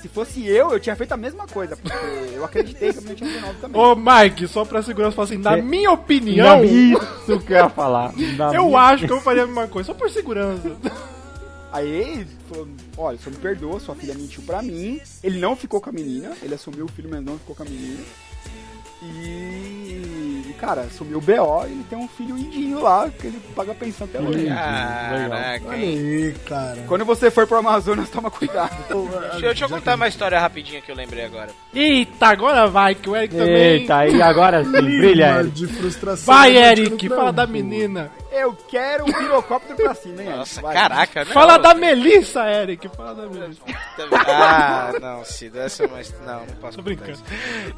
Se 0.02 0.08
fosse 0.08 0.46
eu, 0.46 0.70
eu 0.72 0.80
tinha 0.80 0.94
feito 0.94 1.12
a 1.12 1.16
mesma 1.16 1.46
coisa, 1.46 1.76
porque 1.76 1.96
eu 2.34 2.44
acreditei 2.44 2.92
que 2.92 2.98
a 2.98 3.00
menina 3.00 3.16
tinha 3.16 3.30
19 3.30 3.58
também. 3.60 3.80
Ô, 3.80 3.94
Mike, 3.96 4.46
só 4.48 4.64
pra 4.64 4.82
segurança, 4.82 5.16
fala 5.16 5.26
assim, 5.28 5.38
na 5.38 5.56
É. 5.58 5.62
minha 5.62 5.90
opinião, 5.90 6.58
Não, 6.58 6.64
isso 6.64 7.40
que 7.46 7.52
eu 7.52 7.56
ia 7.56 7.68
falar. 7.70 8.12
Na 8.36 8.54
eu 8.54 8.66
minha- 8.66 8.80
acho 8.80 9.06
que 9.06 9.12
eu 9.12 9.20
faria 9.20 9.44
a 9.44 9.46
mesma 9.46 9.66
coisa, 9.68 9.86
só 9.88 9.94
por 9.94 10.10
segurança. 10.10 10.76
Aí 11.72 11.88
ele 11.88 12.26
falou, 12.48 12.68
olha, 12.98 13.18
só 13.18 13.30
me 13.30 13.36
perdoa, 13.36 13.80
sua 13.80 13.94
filha 13.96 14.14
mentiu 14.14 14.42
pra 14.42 14.62
mim. 14.62 15.00
Ele 15.22 15.38
não 15.40 15.56
ficou 15.56 15.80
com 15.80 15.90
a 15.90 15.92
menina, 15.92 16.32
ele 16.42 16.54
assumiu 16.54 16.84
o 16.84 16.88
filho, 16.88 17.08
mas 17.10 17.20
não 17.24 17.36
ficou 17.38 17.56
com 17.56 17.62
a 17.64 17.66
menina. 17.66 18.00
E, 19.02 20.02
cara, 20.64 20.80
assumiu 20.82 21.18
o 21.18 21.20
BO 21.20 21.66
e 21.66 21.72
ele 21.72 21.84
tem 21.88 21.98
um 21.98 22.08
filho 22.08 22.36
indinho 22.38 22.80
lá, 22.82 23.08
que 23.10 23.26
ele 23.26 23.40
paga 23.54 23.74
pensão 23.74 24.06
até 24.06 24.20
hoje. 24.20 24.46
Caraca, 24.46 25.68
Olha 25.68 25.76
aí, 25.76 26.34
cara. 26.46 26.84
Quando 26.86 27.04
você 27.04 27.30
for 27.30 27.46
pro 27.46 27.58
Amazonas, 27.58 28.08
toma 28.08 28.30
cuidado. 28.30 28.74
Deixa, 28.88 29.36
eu- 29.36 29.40
deixa 29.40 29.64
eu 29.64 29.68
contar 29.68 29.94
uma 29.96 30.08
história 30.08 30.38
rapidinha 30.40 30.80
que 30.80 30.90
eu 30.90 30.96
lembrei 30.96 31.24
agora. 31.24 31.50
Eita, 31.74 32.26
agora 32.28 32.66
vai, 32.66 32.94
que 32.94 33.08
o 33.08 33.16
Eric 33.16 33.34
também... 33.36 33.54
Eita, 33.54 34.06
e 34.06 34.22
agora 34.22 34.64
sim, 34.64 34.70
brilha, 34.70 35.44
de 35.44 35.66
frustração. 35.66 36.34
Vai, 36.34 36.54
Tá 36.54 36.60
Eric, 36.70 37.08
fala 37.08 37.32
da 37.32 37.46
menina. 37.46 38.10
Eu 38.36 38.52
quero 38.68 39.04
um 39.04 39.12
pirocóptero 39.12 39.76
pra 39.76 39.94
cima, 39.94 40.20
hein? 40.22 40.30
Nossa, 40.30 40.60
Vai. 40.60 40.74
caraca, 40.74 41.24
não. 41.24 41.32
Fala 41.32 41.56
da 41.56 41.72
Melissa, 41.72 42.44
Eric, 42.50 42.88
fala 42.88 43.14
da 43.14 43.26
Melissa. 43.28 43.60
Ah, 44.26 44.92
não, 45.00 45.24
Cida, 45.24 45.60
essa 45.62 45.84
é 45.84 45.86
uma. 45.86 45.98
Não, 46.26 46.40
não 46.46 46.54
posso 46.56 46.76
Tô 46.78 46.82
brincando. 46.82 47.12
isso. 47.12 47.24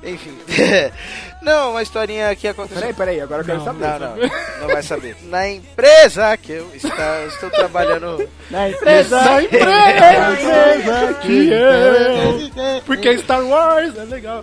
Enfim. 0.03 0.39
não, 1.43 1.73
uma 1.73 1.83
historinha 1.83 2.35
que 2.35 2.49
aconteceu. 2.49 2.81
Peraí, 2.81 2.95
peraí, 2.95 3.21
agora 3.21 3.43
eu 3.43 3.47
quero 3.47 3.59
Não, 3.59 3.65
saber. 3.67 3.87
Não, 3.87 3.99
não, 3.99 4.17
não 4.61 4.69
vai 4.69 4.83
saber. 4.83 5.17
Na 5.25 5.49
empresa 5.49 6.35
que 6.39 6.53
eu 6.53 6.71
está, 6.75 7.23
estou 7.27 7.51
trabalhando. 7.51 8.27
Na 8.51 8.71
empresa. 8.71 9.21
Da 9.21 9.43
empresa 9.43 11.15
que 11.21 11.51
eu... 11.53 12.83
Porque 12.87 13.19
Star 13.19 13.45
Wars 13.45 13.97
é 13.99 14.05
legal. 14.05 14.43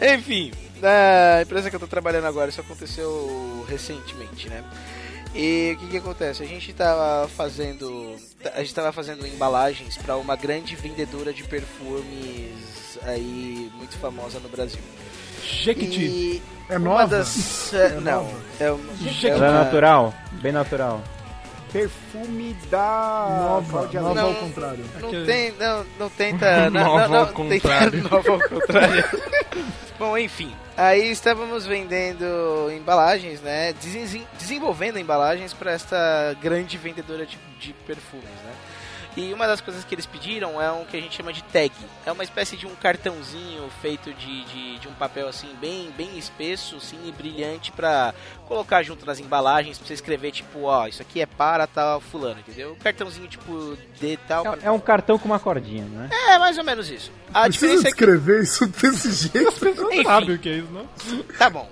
Enfim, 0.00 0.52
na 0.84 1.42
empresa 1.42 1.70
que 1.70 1.76
eu 1.76 1.80
tô 1.80 1.86
trabalhando 1.86 2.26
agora, 2.26 2.48
isso 2.50 2.60
aconteceu 2.60 3.64
recentemente, 3.68 4.48
né? 4.48 4.62
E 5.34 5.72
o 5.76 5.80
que 5.80 5.86
que 5.88 5.96
acontece? 5.96 6.42
A 6.42 6.46
gente 6.46 6.72
tava 6.72 7.26
fazendo, 7.28 8.14
a 8.54 8.60
gente 8.60 8.72
tava 8.74 8.92
fazendo 8.92 9.26
embalagens 9.26 9.96
para 9.96 10.16
uma 10.16 10.36
grande 10.36 10.76
vendedora 10.76 11.32
de 11.32 11.42
perfumes 11.42 12.98
aí 13.02 13.70
muito 13.76 13.96
famosa 13.98 14.38
no 14.38 14.48
Brasil. 14.48 14.80
Jequiti. 15.42 16.00
E 16.04 16.42
É 16.68 16.78
uma 16.78 16.90
nova? 16.90 17.06
das, 17.18 17.74
é, 17.74 17.88
não, 18.00 18.30
é 18.60 18.70
uma, 18.70 18.92
é 19.24 19.34
uma- 19.36 19.50
natural, 19.64 20.14
bem 20.40 20.52
natural. 20.52 21.02
Perfume 21.72 22.54
da. 22.70 23.26
Nova, 23.40 23.70
Cláudia 23.72 24.00
nova 24.00 24.14
Não. 24.14 24.28
ao 24.28 24.34
contrário. 24.36 24.84
Não 25.00 25.08
Aquele- 25.08 25.26
tem, 25.26 25.52
não, 25.58 25.84
não 25.98 26.08
tenta. 26.10 26.70
Não, 26.70 26.84
Nova 26.84 27.00
não, 27.02 27.08
não, 27.08 27.18
ao 27.18 27.26
tenta 27.26 27.34
contrário. 27.60 28.02
nova 28.08 28.30
ao 28.30 28.48
contrário. 28.48 29.04
Bom, 29.98 30.16
enfim. 30.16 30.54
Aí 30.76 31.08
estávamos 31.10 31.64
vendendo 31.66 32.68
embalagens, 32.76 33.40
né? 33.40 33.72
desen- 33.74 34.26
Desenvolvendo 34.36 34.98
embalagens 34.98 35.54
para 35.54 35.70
esta 35.72 36.36
grande 36.42 36.76
vendedora 36.76 37.24
de, 37.24 37.38
de 37.60 37.72
perfumes, 37.86 38.24
né? 38.24 38.52
E 39.16 39.32
uma 39.32 39.46
das 39.46 39.60
coisas 39.60 39.84
que 39.84 39.94
eles 39.94 40.06
pediram 40.06 40.60
é 40.60 40.70
um 40.72 40.84
que 40.84 40.96
a 40.96 41.00
gente 41.00 41.16
chama 41.16 41.32
de 41.32 41.42
tag. 41.44 41.72
É 42.04 42.10
uma 42.10 42.24
espécie 42.24 42.56
de 42.56 42.66
um 42.66 42.74
cartãozinho 42.74 43.68
feito 43.80 44.12
de, 44.12 44.44
de, 44.44 44.78
de 44.80 44.88
um 44.88 44.92
papel 44.94 45.28
assim 45.28 45.48
bem, 45.60 45.90
bem 45.96 46.18
espesso, 46.18 46.76
assim, 46.76 46.98
e 47.06 47.12
brilhante 47.12 47.70
pra 47.70 48.12
colocar 48.48 48.82
junto 48.82 49.06
nas 49.06 49.20
embalagens 49.20 49.78
pra 49.78 49.86
você 49.86 49.94
escrever 49.94 50.32
tipo, 50.32 50.62
ó, 50.62 50.86
isso 50.88 51.00
aqui 51.00 51.20
é 51.20 51.26
para 51.26 51.66
tal 51.66 52.00
fulano, 52.00 52.40
entendeu? 52.40 52.72
Um 52.72 52.76
cartãozinho 52.76 53.28
tipo 53.28 53.78
de 54.00 54.16
tal. 54.28 54.44
É, 54.54 54.58
é 54.66 54.70
um 54.70 54.80
cartão 54.80 55.16
com 55.18 55.26
uma 55.26 55.38
cordinha, 55.38 55.84
né? 55.84 56.08
É, 56.10 56.38
mais 56.38 56.58
ou 56.58 56.64
menos 56.64 56.90
isso. 56.90 57.12
A 57.32 57.44
Precisa 57.44 57.84
diferença 57.84 57.88
é 57.88 57.92
que. 57.92 58.42
isso 58.42 58.66
desse 58.66 59.12
jeito. 59.30 59.48
As 59.48 59.58
pessoas 59.58 59.94
Enfim. 59.94 60.04
sabem 60.04 60.34
o 60.34 60.38
que 60.38 60.48
é 60.48 60.56
isso, 60.58 60.68
não? 60.72 60.88
Tá 61.38 61.48
bom. 61.48 61.68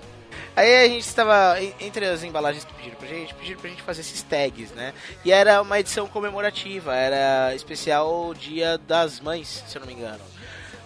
Aí 0.55 0.85
a 0.85 0.87
gente 0.87 1.01
estava, 1.07 1.59
en- 1.61 1.73
entre 1.79 2.05
as 2.05 2.23
embalagens 2.23 2.63
que 2.63 2.73
pediram 2.73 2.95
pra 2.95 3.07
gente, 3.07 3.33
pediram 3.33 3.59
pra 3.59 3.69
gente 3.69 3.81
fazer 3.81 4.01
esses 4.01 4.21
tags, 4.21 4.71
né? 4.71 4.93
E 5.25 5.31
era 5.31 5.61
uma 5.61 5.79
edição 5.79 6.07
comemorativa, 6.07 6.95
era 6.95 7.55
especial 7.55 8.33
Dia 8.35 8.77
das 8.77 9.19
Mães, 9.19 9.63
se 9.67 9.75
eu 9.75 9.79
não 9.79 9.87
me 9.87 9.93
engano. 9.93 10.21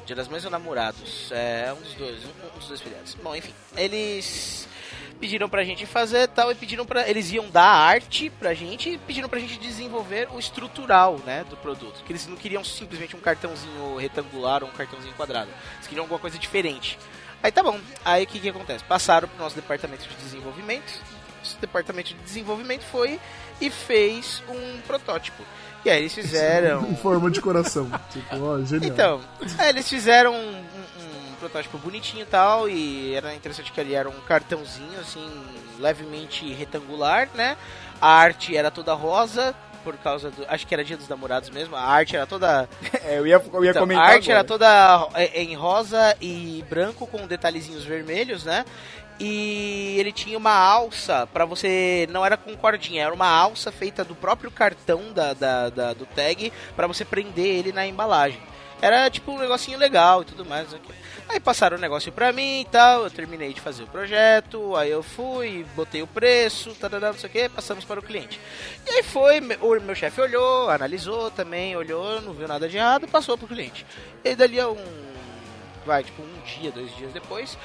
Dia 0.05 0.15
das 0.15 0.29
Mães 0.29 0.45
ou 0.45 0.51
Namorados, 0.51 1.29
é 1.33 1.73
um 1.77 1.81
dos 1.81 1.93
dois, 1.95 2.23
um, 2.23 2.57
dos 2.57 2.67
dois 2.69 2.79
feriados. 2.79 3.13
Bom, 3.15 3.35
enfim, 3.35 3.53
eles 3.75 4.69
pediram 5.19 5.49
pra 5.49 5.65
gente 5.65 5.85
fazer 5.85 6.29
tal 6.29 6.49
e 6.49 6.55
pediram 6.55 6.85
pra. 6.85 7.09
Eles 7.09 7.29
iam 7.33 7.49
dar 7.49 7.65
arte 7.65 8.29
pra 8.29 8.53
gente 8.53 8.91
e 8.91 8.97
pediram 8.99 9.27
pra 9.27 9.37
gente 9.39 9.57
desenvolver 9.59 10.29
o 10.31 10.39
estrutural, 10.39 11.19
né, 11.25 11.43
do 11.49 11.57
produto. 11.57 12.01
Que 12.05 12.13
eles 12.13 12.25
não 12.25 12.37
queriam 12.37 12.63
simplesmente 12.63 13.17
um 13.17 13.19
cartãozinho 13.19 13.97
retangular 13.97 14.63
ou 14.63 14.69
um 14.69 14.71
cartãozinho 14.71 15.13
quadrado. 15.15 15.49
Eles 15.75 15.87
queriam 15.87 16.03
alguma 16.05 16.19
coisa 16.19 16.37
diferente. 16.39 16.97
Aí 17.43 17.51
tá 17.51 17.61
bom. 17.63 17.79
Aí 18.03 18.23
o 18.23 18.27
que 18.27 18.39
que 18.39 18.49
acontece? 18.49 18.83
Passaram 18.83 19.27
pro 19.27 19.37
nosso 19.43 19.55
departamento 19.55 20.07
de 20.07 20.15
desenvolvimento. 20.15 20.91
Esse 21.43 21.57
departamento 21.57 22.09
de 22.09 22.15
desenvolvimento 22.21 22.83
foi 22.83 23.19
e 23.61 23.69
fez 23.69 24.43
um 24.49 24.81
protótipo. 24.81 25.43
E 25.85 25.89
aí 25.89 25.99
eles 25.99 26.13
fizeram. 26.13 26.85
Em 26.89 26.95
forma 26.95 27.29
de 27.31 27.39
coração. 27.39 27.89
Tipo, 28.11 28.35
ó, 28.43 28.59
genial. 28.63 28.91
Então, 28.91 29.21
aí 29.59 29.69
eles 29.69 29.87
fizeram 29.87 30.33
um, 30.33 30.49
um- 30.57 31.27
um 31.31 31.35
protótipo 31.39 31.77
bonitinho 31.77 32.23
e 32.23 32.25
tal, 32.25 32.67
e 32.67 33.13
era 33.13 33.33
interessante 33.35 33.71
que 33.71 33.79
ele 33.79 33.93
era 33.93 34.09
um 34.09 34.19
cartãozinho, 34.21 34.99
assim, 34.99 35.45
levemente 35.79 36.51
retangular, 36.53 37.29
né? 37.35 37.55
A 38.01 38.09
arte 38.09 38.57
era 38.57 38.71
toda 38.71 38.93
rosa, 38.95 39.55
por 39.87 39.97
causa 39.99 40.29
do. 40.29 40.45
Acho 40.49 40.67
que 40.67 40.73
era 40.73 40.83
dia 40.83 40.97
dos 40.97 41.07
namorados 41.07 41.49
mesmo. 41.49 41.75
A 41.77 41.81
arte 41.81 42.15
era 42.17 42.25
toda. 42.27 42.67
É, 43.05 43.17
eu 43.19 43.25
ia, 43.25 43.41
eu 43.53 43.63
ia 43.63 43.69
Então, 43.71 43.83
comentar. 43.83 44.03
a 44.03 44.07
arte 44.09 44.25
agora. 44.31 44.39
era 44.39 44.43
toda 44.43 45.09
é, 45.15 45.41
em 45.41 45.55
rosa 45.55 46.13
e 46.19 46.61
branco 46.69 47.07
com 47.07 47.25
detalhezinhos 47.25 47.85
vermelhos, 47.85 48.43
né? 48.43 48.65
E 49.19 49.95
ele 49.97 50.11
tinha 50.11 50.37
uma 50.37 50.51
alça 50.53 51.25
pra 51.33 51.45
você. 51.45 52.07
Não 52.11 52.25
era 52.25 52.35
com 52.37 52.55
cordinha, 52.55 53.03
era 53.03 53.13
uma 53.13 53.27
alça 53.29 53.71
feita 53.71 54.03
do 54.03 54.13
próprio 54.13 54.51
cartão 54.51 55.11
da, 55.13 55.33
da- 55.33 55.69
da- 55.69 55.93
do 55.93 56.05
tag 56.05 56.51
pra 56.75 56.85
você 56.85 57.03
prender 57.05 57.45
ele 57.45 57.71
na 57.71 57.87
embalagem. 57.87 58.39
Era 58.81 59.09
tipo 59.09 59.31
um 59.31 59.39
negocinho 59.39 59.79
legal 59.79 60.21
e 60.21 60.25
tudo 60.25 60.45
mais. 60.45 60.63
não 60.65 60.69
sei 60.71 60.79
o 60.79 60.81
quê. 60.83 60.93
Aí 61.29 61.39
passaram 61.41 61.77
o 61.77 61.79
negócio 61.79 62.11
pra 62.11 62.31
mim 62.31 62.61
e 62.61 62.65
tal, 62.65 63.03
eu 63.03 63.11
terminei 63.11 63.53
de 63.53 63.59
fazer 63.59 63.83
o 63.83 63.87
projeto, 63.87 64.75
aí 64.75 64.89
eu 64.89 65.03
fui, 65.03 65.65
botei 65.75 66.01
o 66.01 66.07
preço, 66.07 66.73
tarará, 66.75 67.11
não 67.11 67.19
sei 67.19 67.29
o 67.29 67.33
que, 67.33 67.49
passamos 67.49 67.83
para 67.83 67.99
o 67.99 68.03
cliente. 68.03 68.39
E 68.85 68.89
aí 68.89 69.03
foi, 69.03 69.39
o 69.61 69.81
meu 69.81 69.93
chefe 69.93 70.21
olhou, 70.21 70.69
analisou 70.69 71.29
também, 71.29 71.75
olhou, 71.75 72.21
não 72.21 72.33
viu 72.33 72.47
nada 72.47 72.69
de 72.69 72.77
errado, 72.77 73.07
passou 73.07 73.37
pro 73.37 73.47
cliente. 73.47 73.85
E 74.23 74.35
dali 74.35 74.57
a 74.57 74.69
um, 74.69 74.77
vai, 75.85 76.03
tipo 76.03 76.21
um 76.21 76.41
dia, 76.45 76.71
dois 76.71 76.95
dias 76.95 77.11
depois, 77.11 77.57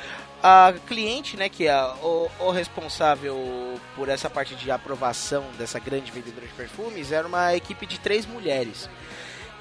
a 0.43 0.75
cliente, 0.89 1.37
né, 1.37 1.49
que 1.49 1.69
é 1.69 1.85
o, 2.03 2.29
o 2.41 2.51
responsável 2.51 3.79
por 3.95 4.09
essa 4.09 4.29
parte 4.29 4.57
de 4.57 4.73
aprovação 4.73 5.45
dessa 5.57 5.79
grande 5.79 6.11
vendedora 6.11 6.47
de 6.47 6.53
perfumes, 6.53 7.13
era 7.13 7.29
uma 7.29 7.55
equipe 7.55 7.87
de 7.87 8.01
três 8.01 8.27
mulheres. 8.27 8.91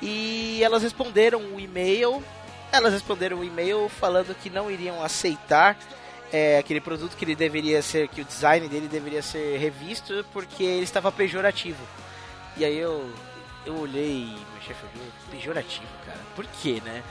E 0.01 0.63
elas 0.63 0.81
responderam 0.81 1.39
o 1.53 1.59
e-mail. 1.59 2.23
Elas 2.71 2.93
responderam 2.93 3.39
o 3.39 3.43
e-mail 3.43 3.89
falando 3.89 4.33
que 4.35 4.49
não 4.49 4.71
iriam 4.71 5.03
aceitar 5.03 5.77
é, 6.31 6.57
aquele 6.57 6.79
produto 6.79 7.17
que 7.17 7.25
ele 7.25 7.35
deveria 7.35 7.81
ser, 7.81 8.07
que 8.07 8.21
o 8.21 8.25
design 8.25 8.67
dele 8.67 8.87
deveria 8.87 9.21
ser 9.21 9.57
revisto 9.57 10.25
porque 10.31 10.63
ele 10.63 10.83
estava 10.83 11.11
pejorativo. 11.11 11.83
E 12.55 12.63
aí 12.63 12.77
eu, 12.77 13.11
eu 13.65 13.77
olhei, 13.77 14.25
meu 14.25 14.61
chefe 14.61 14.85
olhou, 14.93 15.07
pejorativo, 15.29 15.87
cara. 16.05 16.19
Por 16.35 16.45
quê, 16.61 16.81
né? 16.83 17.03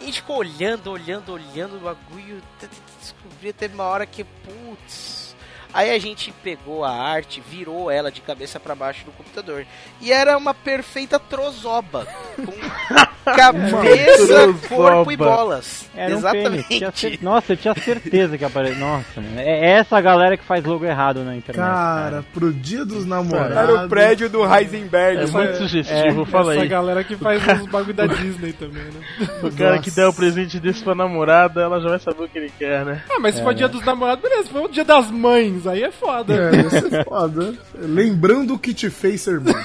E 0.00 0.12
ficou 0.12 0.38
olhando, 0.38 0.90
olhando, 0.90 1.32
olhando 1.32 1.76
o 1.76 1.80
bagulho, 1.80 2.42
até 2.56 2.68
descobrir 2.98 3.50
até 3.50 3.66
uma 3.68 3.84
hora 3.84 4.06
que, 4.06 4.24
putz. 4.24 5.31
Aí 5.74 5.90
a 5.90 5.98
gente 5.98 6.32
pegou 6.44 6.84
a 6.84 6.90
arte, 6.90 7.42
virou 7.48 7.90
ela 7.90 8.10
de 8.12 8.20
cabeça 8.20 8.60
para 8.60 8.74
baixo 8.74 9.04
no 9.06 9.12
computador. 9.12 9.64
E 10.00 10.12
era 10.12 10.36
uma 10.36 10.52
perfeita 10.52 11.18
trozoba. 11.18 12.06
Com 12.36 12.52
cabeça, 13.36 14.26
Trozoba. 14.26 14.68
corpo 14.68 15.12
e 15.12 15.16
bolas. 15.16 15.88
Era 15.96 16.14
um 16.14 16.18
Exatamente. 16.18 16.50
pênis. 16.64 16.66
Tinha 16.78 16.92
cer- 16.92 17.18
Nossa, 17.22 17.52
eu 17.52 17.56
tinha 17.56 17.74
certeza 17.74 18.36
que 18.36 18.44
apareceu. 18.44 18.78
Nossa, 18.78 19.20
mano. 19.20 19.38
É 19.40 19.70
essa 19.72 20.00
galera 20.00 20.36
que 20.36 20.44
faz 20.44 20.64
logo 20.64 20.84
errado 20.84 21.24
na 21.24 21.36
internet. 21.36 21.64
Cara, 21.66 22.24
pro 22.34 22.52
dia 22.52 22.84
dos 22.84 23.06
namorados. 23.06 23.56
Era 23.56 23.84
o 23.84 23.88
prédio 23.88 24.28
do 24.28 24.42
Heisenberg. 24.44 25.22
É 25.22 25.26
muito 25.26 25.56
sugestivo, 25.56 26.24
fala 26.26 26.52
Essa 26.54 26.62
aí. 26.62 26.68
galera 26.68 27.04
que 27.04 27.16
faz 27.16 27.42
os 27.62 27.68
bagulho 27.70 27.94
da 27.94 28.06
Disney 28.06 28.52
também, 28.52 28.82
né? 28.84 29.00
O 29.42 29.50
cara 29.56 29.78
que 29.78 29.90
der 29.90 30.06
o 30.06 30.12
presente 30.12 30.58
desse 30.58 30.82
pra 30.82 30.94
namorada, 30.94 31.60
ela 31.62 31.80
já 31.80 31.88
vai 31.88 31.98
saber 31.98 32.24
o 32.24 32.28
que 32.28 32.38
ele 32.38 32.52
quer, 32.58 32.84
né? 32.84 33.02
Ah, 33.10 33.18
mas 33.20 33.34
se 33.36 33.42
for 33.42 33.54
dia 33.54 33.68
dos 33.68 33.84
namorados, 33.84 34.22
beleza. 34.22 34.48
For 34.50 34.64
o 34.64 34.68
dia 34.68 34.84
das 34.84 35.10
mães, 35.10 35.61
aí 35.66 35.82
é 35.82 35.90
foda. 35.90 36.34
É, 36.34 36.60
isso 36.60 36.94
é 36.94 37.04
foda. 37.04 37.54
Lembrando 37.74 38.54
o 38.54 38.58
que 38.58 38.72
te 38.74 38.90
fez 38.90 39.20
ser 39.22 39.40
bom. 39.40 39.52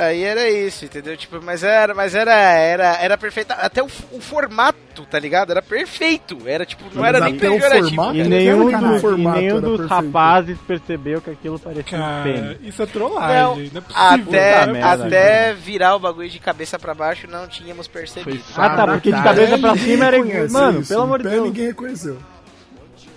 Aí 0.00 0.22
era 0.24 0.48
isso, 0.48 0.86
entendeu? 0.86 1.14
Tipo, 1.16 1.42
mas 1.42 1.62
era, 1.62 1.92
mas 1.94 2.14
era, 2.14 2.32
era, 2.32 2.96
era 3.02 3.18
perfeito. 3.18 3.52
Até 3.52 3.82
o, 3.82 3.86
o 4.12 4.20
formato, 4.20 5.04
tá 5.10 5.18
ligado? 5.18 5.50
Era 5.50 5.60
perfeito. 5.60 6.38
Era 6.46 6.64
tipo, 6.64 6.84
não 6.94 7.04
era 7.04 7.20
nem 7.20 7.36
pejorativo. 7.38 7.88
formato? 7.96 8.16
E 8.16 8.22
nenhum, 8.24 8.70
Cara, 8.70 8.86
o 8.86 8.88
dos, 8.88 8.96
e 8.96 9.00
formato 9.00 9.38
nenhum 9.38 9.60
dos 9.60 9.76
perfeito. 9.80 9.88
rapazes 10.06 10.58
percebeu 10.66 11.20
que 11.20 11.30
aquilo 11.30 11.58
parecia 11.58 11.98
um 11.98 12.00
Cara, 12.00 12.22
pênis. 12.22 12.56
isso 12.62 12.82
é 12.82 12.86
Não, 12.86 12.92
trollagem. 12.92 13.70
Não, 13.72 13.78
é 13.78 13.80
possível. 13.82 14.28
até, 14.30 14.58
Puta 14.60 14.72
merda, 14.72 15.04
até 15.06 15.52
virar 15.54 15.96
o 15.96 16.00
bagulho 16.00 16.28
de 16.30 16.38
cabeça 16.38 16.78
pra 16.78 16.94
baixo 16.94 17.26
não 17.28 17.46
tínhamos 17.46 17.86
percebido. 17.86 18.42
Ah, 18.56 18.70
tá, 18.70 18.86
porque 18.86 19.12
de 19.12 19.22
cabeça 19.22 19.58
pra 19.58 19.72
ninguém 19.74 19.86
cima 19.96 20.06
era. 20.06 20.48
Mano, 20.48 20.80
isso. 20.80 20.88
pelo 20.88 21.02
amor 21.02 21.22
de 21.22 21.28
Deus. 21.28 21.44
ninguém 21.44 21.66
reconheceu. 21.66 22.16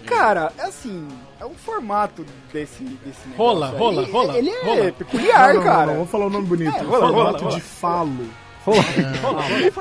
Cara, 0.05 0.51
é 0.57 0.63
assim, 0.63 1.07
é 1.43 1.45
o 1.45 1.53
formato 1.55 2.25
desse, 2.53 2.83
desse 2.83 3.27
negócio 3.27 3.35
Rola, 3.37 3.69
aí, 3.69 3.77
rola, 3.77 4.05
rola, 4.05 4.37
Ele 4.37 4.49
é 4.49 4.63
rola. 4.63 4.91
peculiar, 4.93 5.49
não, 5.49 5.55
não, 5.55 5.63
cara. 5.63 5.77
Não, 5.79 5.85
não, 5.87 5.93
vamos 5.95 6.09
falar 6.09 6.25
o 6.27 6.29
nome 6.29 6.47
bonito. 6.47 6.73
É, 6.75 6.81
rola, 6.81 6.99
formato 7.07 7.13
rola, 7.13 7.39
rola. 7.39 7.55
de 7.55 7.61
falo. 7.61 8.27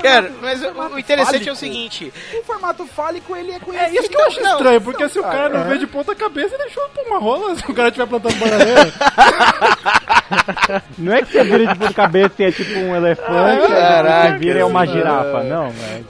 Cara, 0.01 0.29
mas 0.41 0.61
o, 0.61 0.99
interessante 0.99 1.47
é 1.47 1.53
o 1.53 1.55
fálico. 1.55 1.55
seguinte. 1.55 2.13
O 2.37 2.43
formato 2.43 2.85
fálico, 2.85 3.33
ele 3.33 3.53
é 3.53 3.59
conhecido. 3.59 3.95
É 3.95 3.99
isso 4.01 4.09
que 4.09 4.17
eu 4.17 4.27
acho 4.27 4.41
Não, 4.41 4.57
estranho, 4.57 4.81
porque 4.81 5.07
se 5.07 5.19
o 5.19 5.21
não, 5.21 5.29
cara 5.31 5.47
não 5.47 5.59
cara, 5.59 5.69
vê 5.69 5.77
de 5.77 5.87
ponta 5.87 6.13
cabeça, 6.13 6.53
ele 6.55 6.63
achou 6.63 6.83
uma 7.07 7.17
rola 7.17 7.55
se 7.55 7.63
o 7.71 7.73
cara 7.73 7.87
estiver 7.87 8.07
plantando 8.07 8.35
bananeira. 8.35 8.93
Não 10.97 11.13
é 11.13 11.21
que 11.21 11.31
você 11.31 11.43
vira 11.45 11.67
de 11.67 11.79
ponta 11.79 11.93
cabeça 11.93 12.33
e 12.39 12.43
é 12.43 12.51
tipo 12.51 12.77
um 12.79 12.93
elefante, 12.95 13.67
Caraca, 13.67 14.31
você 14.31 14.37
vira 14.37 14.59
é 14.59 14.65
uma 14.65 14.79
mano. 14.85 14.91
girafa. 14.91 15.43
Não, 15.43 15.69
velho. 15.69 16.05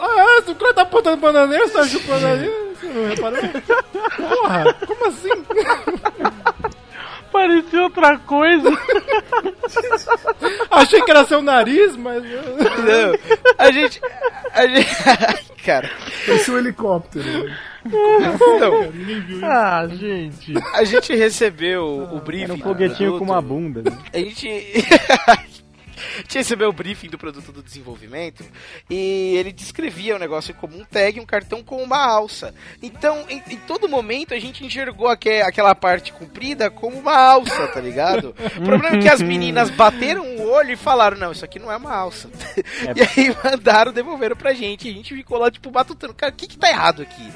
Ah, 0.00 0.42
se 0.44 0.50
o 0.50 0.54
cara 0.54 0.74
tá 0.74 0.84
plantando 0.84 1.20
bananeira, 1.20 1.66
você 1.68 1.74
tá 1.74 1.84
chupando 1.86 2.26
ali, 2.26 2.48
você 2.74 2.86
não 2.86 3.08
reparou? 3.08 3.40
Porra, 4.16 4.74
como 4.86 5.06
assim? 5.06 5.30
Parecia 7.32 7.82
outra 7.82 8.18
coisa. 8.18 8.68
Achei 10.70 11.00
que 11.02 11.10
era 11.10 11.24
seu 11.24 11.40
nariz, 11.40 11.94
mas... 11.96 12.24
Não, 12.24 13.36
a 13.56 13.70
gente. 13.70 14.00
A 14.52 14.66
gente. 14.66 14.90
Cara, 15.64 15.88
Esse 16.26 16.50
é 16.50 16.54
o 16.54 16.58
helicóptero. 16.58 17.24
então, 17.86 18.92
Ah, 19.44 19.86
gente. 19.88 20.54
a 20.74 20.82
gente 20.84 21.14
recebeu 21.14 22.08
o 22.10 22.18
briefing. 22.20 22.44
Era 22.44 22.54
um 22.54 22.58
foguetinho 22.58 23.18
com 23.18 23.24
uma 23.26 23.40
bunda. 23.42 23.82
né? 23.88 23.96
A 24.12 24.18
gente. 24.18 24.48
Gente 26.18 26.38
recebeu 26.38 26.68
o 26.68 26.72
briefing 26.72 27.08
do 27.08 27.18
produto 27.18 27.52
do 27.52 27.62
desenvolvimento 27.62 28.44
e 28.88 29.34
ele 29.36 29.52
descrevia 29.52 30.16
o 30.16 30.18
negócio 30.18 30.54
como 30.54 30.76
um 30.78 30.84
tag, 30.84 31.20
um 31.20 31.26
cartão 31.26 31.62
com 31.62 31.82
uma 31.82 31.98
alça. 32.04 32.54
Então, 32.82 33.24
em, 33.28 33.42
em 33.50 33.56
todo 33.58 33.88
momento, 33.88 34.34
a 34.34 34.38
gente 34.38 34.64
enxergou 34.64 35.08
aque- 35.08 35.40
aquela 35.42 35.74
parte 35.74 36.12
comprida 36.12 36.70
como 36.70 36.98
uma 36.98 37.16
alça, 37.16 37.68
tá 37.68 37.80
ligado? 37.80 38.34
O 38.56 38.62
problema 38.64 38.96
é 38.96 39.00
que 39.00 39.08
as 39.08 39.20
meninas 39.22 39.70
bateram 39.70 40.24
o 40.36 40.48
olho 40.50 40.72
e 40.72 40.76
falaram: 40.76 41.16
Não, 41.16 41.32
isso 41.32 41.44
aqui 41.44 41.58
não 41.58 41.70
é 41.70 41.76
uma 41.76 41.94
alça. 41.94 42.28
E 42.96 43.02
aí 43.02 43.36
mandaram, 43.44 43.92
devolveram 43.92 44.36
pra 44.36 44.52
gente. 44.54 44.88
E 44.88 44.90
a 44.90 44.94
gente 44.94 45.14
ficou 45.14 45.38
lá, 45.38 45.50
tipo, 45.50 45.70
batutando. 45.70 46.14
Cara, 46.14 46.32
o 46.32 46.36
que 46.36 46.46
que 46.46 46.58
tá 46.58 46.68
errado 46.68 47.02
aqui? 47.02 47.30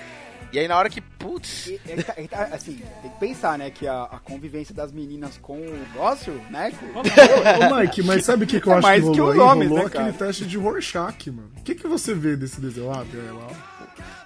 E 0.54 0.58
aí, 0.60 0.68
na 0.68 0.78
hora 0.78 0.88
que, 0.88 1.00
putz. 1.00 1.66
E- 1.66 1.80
ele 1.86 2.02
tá- 2.02 2.14
ele 2.16 2.28
tá- 2.28 2.48
assim, 2.52 2.80
tem 3.02 3.10
que 3.10 3.18
pensar, 3.18 3.58
né, 3.58 3.70
que 3.70 3.86
a, 3.88 4.04
a 4.04 4.18
convivência 4.20 4.72
das 4.74 4.92
meninas 4.92 5.36
com 5.42 5.56
o 5.58 5.70
negócio, 5.76 6.32
né, 6.48 6.70
com- 6.70 7.00
Ô, 7.00 7.80
Mike, 7.80 8.02
mas 8.04 8.24
sabe 8.24 8.44
o 8.44 8.46
que, 8.46 8.60
que 8.60 8.66
eu 8.68 8.72
É 8.72 8.76
acho 8.76 8.82
mais 8.86 9.02
que 9.04 9.10
que 9.10 9.18
rolou 9.20 9.32
aí? 9.32 9.38
homens, 9.40 9.68
rolou 9.70 9.84
né, 9.84 9.88
aquele 9.88 10.12
cara? 10.12 10.26
teste 10.26 10.46
de 10.46 10.56
Rorschach, 10.56 11.30
mano. 11.30 11.50
O 11.58 11.62
que, 11.62 11.74
que 11.74 11.88
você 11.88 12.14
vê 12.14 12.36
desse 12.36 12.60
desenho? 12.60 12.90
Ah, 12.92 13.04
tem 13.10 13.20
lá. 13.32 13.48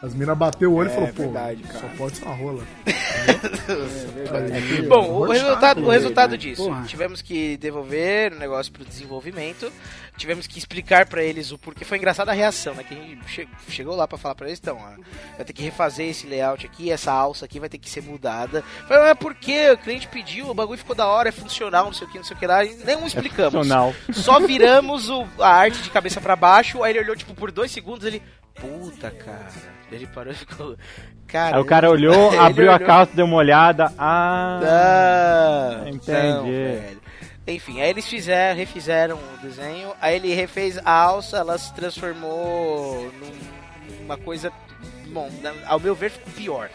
As 0.03 0.15
minas 0.15 0.37
bateu 0.39 0.73
o 0.73 0.77
olho 0.77 0.91
É 0.91 0.93
e 0.93 0.95
falou, 0.95 1.09
pô, 1.09 1.23
verdade, 1.25 1.63
só 1.73 1.89
pode 1.97 2.17
ser 2.17 2.25
uma 2.25 2.35
rola. 2.35 2.63
Bom, 4.89 5.11
o 5.21 5.25
resultado, 5.31 5.85
o 5.85 5.91
resultado 5.91 6.39
disso, 6.39 6.65
Porra. 6.65 6.85
tivemos 6.87 7.23
que 7.23 7.57
devolver 7.57 8.33
o 8.33 8.39
negócio 8.39 8.73
pro 8.73 8.85
desenvolvimento, 8.85 9.71
tivemos 10.19 10.47
que 10.47 10.59
explicar 10.59 11.07
pra 11.07 11.23
eles 11.23 11.51
o 11.53 11.57
porquê. 11.59 11.85
Foi 11.85 11.97
engraçada 11.97 12.31
a 12.31 12.35
reação, 12.35 12.75
né? 12.75 12.85
Que 12.85 12.95
a 12.95 12.97
gente 12.99 13.29
che- 13.29 13.49
chegou 13.71 13.97
lá 13.97 14.07
pra 14.07 14.19
falar 14.19 14.35
pra 14.35 14.47
eles, 14.49 14.59
então, 14.61 14.77
ó, 14.77 15.01
vai 15.37 15.45
ter 15.47 15.53
que 15.55 15.63
refazer 15.63 16.09
esse 16.11 16.27
layout 16.27 16.67
aqui, 16.67 16.91
essa 16.91 17.11
alça 17.13 17.45
aqui 17.47 17.59
vai 17.61 17.69
ter 17.69 17.79
que 17.79 17.89
ser 17.89 18.03
mudada. 18.03 18.63
Falei, 18.87 19.05
mas 19.05 19.19
por 19.19 19.35
quê? 19.35 19.71
O 19.73 19.79
cliente 19.79 20.09
pediu, 20.09 20.49
o 20.51 20.55
bagulho 20.55 20.79
ficou 20.79 20.95
da 20.97 21.07
hora, 21.07 21.29
é 21.31 21.33
funcional, 21.33 21.87
não 21.87 21.93
sei 21.95 22.07
o 22.07 22.11
que, 22.11 22.19
não 22.19 22.25
sei 22.25 22.37
o 22.37 22.39
que 22.41 22.47
lá, 22.47 22.65
e 22.65 22.75
nem 22.85 23.07
explicamos. 23.07 23.53
funcional. 23.55 23.95
Só 24.13 24.39
viramos 24.41 25.09
o- 25.09 25.27
a 25.39 25.49
arte 25.49 25.81
de 25.83 25.91
cabeça 25.91 26.21
pra 26.21 26.37
baixo, 26.37 26.83
aí 26.83 26.93
ele 26.93 27.01
olhou, 27.01 27.17
tipo, 27.17 27.35
por 27.35 27.51
dois 27.51 27.71
segundos, 27.71 28.05
ele... 28.07 28.23
Puta, 28.55 29.11
cara. 29.13 29.47
Ele 29.93 30.07
parou 30.09 30.33
e 30.33 30.37
ficou... 30.37 30.77
Cara, 31.29 31.57
Aí 31.57 31.63
o 31.63 31.65
cara 31.65 31.91
olhou, 31.91 32.31
abriu 32.41 32.71
a 32.73 32.77
olhou. 32.77 32.87
calça, 32.87 33.13
deu 33.15 33.25
uma 33.27 33.37
olhada. 33.37 33.93
Ah, 33.99 34.61
Não, 35.83 35.89
Entendi. 35.89 36.19
não. 36.95 36.98
Enfim, 37.49 37.81
aí 37.81 37.89
eles 37.91 38.07
fizeram, 38.07 38.57
refizeram 38.57 39.17
o 39.17 39.39
desenho, 39.39 39.93
aí 40.01 40.17
ele 40.17 40.35
refez 40.35 40.79
a 40.85 40.93
alça, 40.93 41.39
ela 41.39 41.57
se 41.57 41.73
transformou 41.75 43.11
num- 43.13 43.99
numa 44.01 44.19
coisa, 44.19 44.53
bom, 45.09 45.31
ao 45.67 45.81
meu 45.81 45.95
ver 45.95 46.11
ficou 46.11 46.33
pior. 46.35 46.71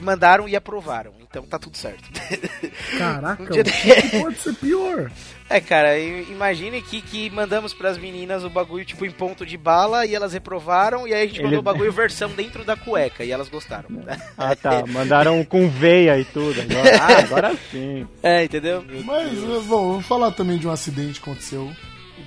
E 0.00 0.02
mandaram 0.02 0.48
e 0.48 0.56
aprovaram, 0.56 1.12
então 1.20 1.42
tá 1.42 1.58
tudo 1.58 1.76
certo. 1.76 2.02
Caraca, 2.96 3.42
Um 3.42 3.46
o 3.46 3.50
dia 3.50 3.62
que, 3.64 3.70
de- 3.94 4.02
que 4.10 4.18
pode 4.20 4.38
ser 4.38 4.54
pior? 4.54 5.10
É, 5.48 5.60
cara, 5.60 5.98
imagine 5.98 6.80
que, 6.80 7.02
que 7.02 7.28
mandamos 7.28 7.74
pras 7.74 7.98
meninas 7.98 8.42
o 8.44 8.48
bagulho 8.48 8.84
tipo 8.84 9.04
em 9.04 9.10
ponto 9.10 9.44
de 9.44 9.58
bala 9.58 10.06
e 10.06 10.14
elas 10.14 10.32
reprovaram, 10.32 11.06
e 11.06 11.12
aí 11.12 11.24
a 11.24 11.26
gente 11.26 11.36
mandou 11.38 11.50
Ele- 11.52 11.58
o 11.58 11.62
bagulho 11.62 11.92
versão 11.92 12.30
dentro 12.30 12.64
da 12.64 12.76
cueca 12.76 13.24
e 13.24 13.30
elas 13.30 13.48
gostaram. 13.50 13.88
ah 14.38 14.56
tá, 14.56 14.86
mandaram 14.86 15.44
com 15.44 15.68
veia 15.68 16.18
e 16.18 16.24
tudo. 16.24 16.58
Agora, 16.62 16.96
ah, 16.98 17.18
agora 17.18 17.58
sim. 17.70 18.06
É, 18.22 18.44
entendeu? 18.44 18.82
Mas, 19.04 19.38
bom, 19.66 19.92
vou 19.92 20.00
falar 20.00 20.30
também 20.30 20.56
de 20.56 20.66
um 20.66 20.70
acidente 20.70 21.20
que 21.20 21.28
aconteceu. 21.28 21.70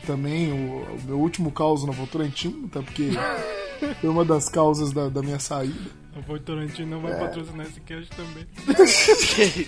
também 0.05 0.51
o, 0.51 0.55
o 0.83 1.01
meu 1.07 1.19
último 1.19 1.51
caos 1.51 1.83
na 1.85 1.91
Votorantim, 1.91 2.67
tá? 2.71 2.81
Porque 2.83 3.09
foi 3.99 4.09
uma 4.09 4.23
das 4.23 4.47
causas 4.49 4.91
da, 4.91 5.09
da 5.09 5.21
minha 5.23 5.39
saída. 5.39 6.02
O 6.15 6.85
não 6.85 7.01
vai 7.01 7.11
É. 7.13 7.15
patrocinar 7.19 7.65
esse 7.65 7.79
cast 7.81 8.09
também. 8.15 8.47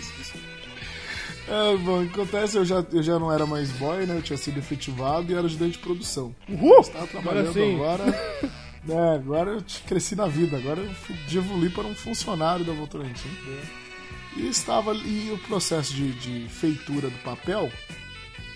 É, 1.47 1.77
bom, 1.77 2.01
acontece, 2.01 2.57
eu 2.57 2.65
já, 2.65 2.83
eu 2.91 3.03
já 3.03 3.19
não 3.19 3.31
era 3.31 3.45
mais 3.45 3.71
boy, 3.73 4.03
né? 4.07 4.17
Eu 4.17 4.21
tinha 4.23 4.35
sido 4.35 4.57
efetivado 4.57 5.31
e 5.31 5.35
era 5.35 5.45
ajudante 5.45 5.73
de 5.73 5.77
produção. 5.77 6.35
Uhul! 6.49 6.79
Estava 6.79 7.05
trabalhando 7.05 7.49
Agora 7.49 7.63
sim. 7.67 7.75
agora. 7.75 8.03
né, 8.83 9.13
agora 9.15 9.51
eu 9.51 9.63
cresci 9.87 10.15
na 10.15 10.25
vida, 10.25 10.57
agora 10.57 10.81
eu 10.81 10.91
fui- 10.95 11.15
evolui 11.37 11.69
para 11.69 11.83
um 11.83 11.93
funcionário 11.93 12.65
da 12.65 12.73
Votorantim. 12.73 13.29
E 14.35 14.47
estava 14.47 14.89
ali 14.89 15.31
o 15.31 15.37
processo 15.37 15.93
de, 15.93 16.13
de 16.13 16.49
feitura 16.49 17.11
do 17.11 17.17
papel. 17.19 17.71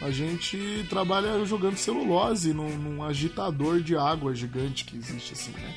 A 0.01 0.09
gente 0.09 0.57
trabalha 0.89 1.45
jogando 1.45 1.77
celulose 1.77 2.53
num, 2.53 2.75
num 2.75 3.03
agitador 3.03 3.81
de 3.81 3.95
água 3.95 4.33
gigante 4.33 4.83
que 4.83 4.97
existe 4.97 5.33
assim, 5.33 5.51
né? 5.51 5.75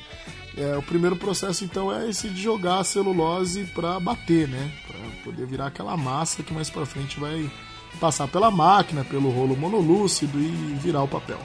É, 0.55 0.77
o 0.77 0.83
primeiro 0.83 1.15
processo 1.15 1.63
então 1.65 1.91
é 1.91 2.09
esse 2.09 2.29
de 2.29 2.41
jogar 2.41 2.79
a 2.79 2.83
celulose 2.83 3.63
para 3.73 3.99
bater, 3.99 4.47
né? 4.47 4.71
Para 4.87 4.99
poder 5.23 5.45
virar 5.47 5.67
aquela 5.67 5.97
massa 5.97 6.43
que 6.43 6.53
mais 6.53 6.69
para 6.69 6.85
frente 6.85 7.19
vai 7.19 7.49
passar 7.99 8.27
pela 8.27 8.51
máquina, 8.51 9.03
pelo 9.03 9.31
rolo 9.31 9.55
monolúcido 9.55 10.39
e 10.39 10.77
virar 10.79 11.03
o 11.03 11.07
papel. 11.07 11.39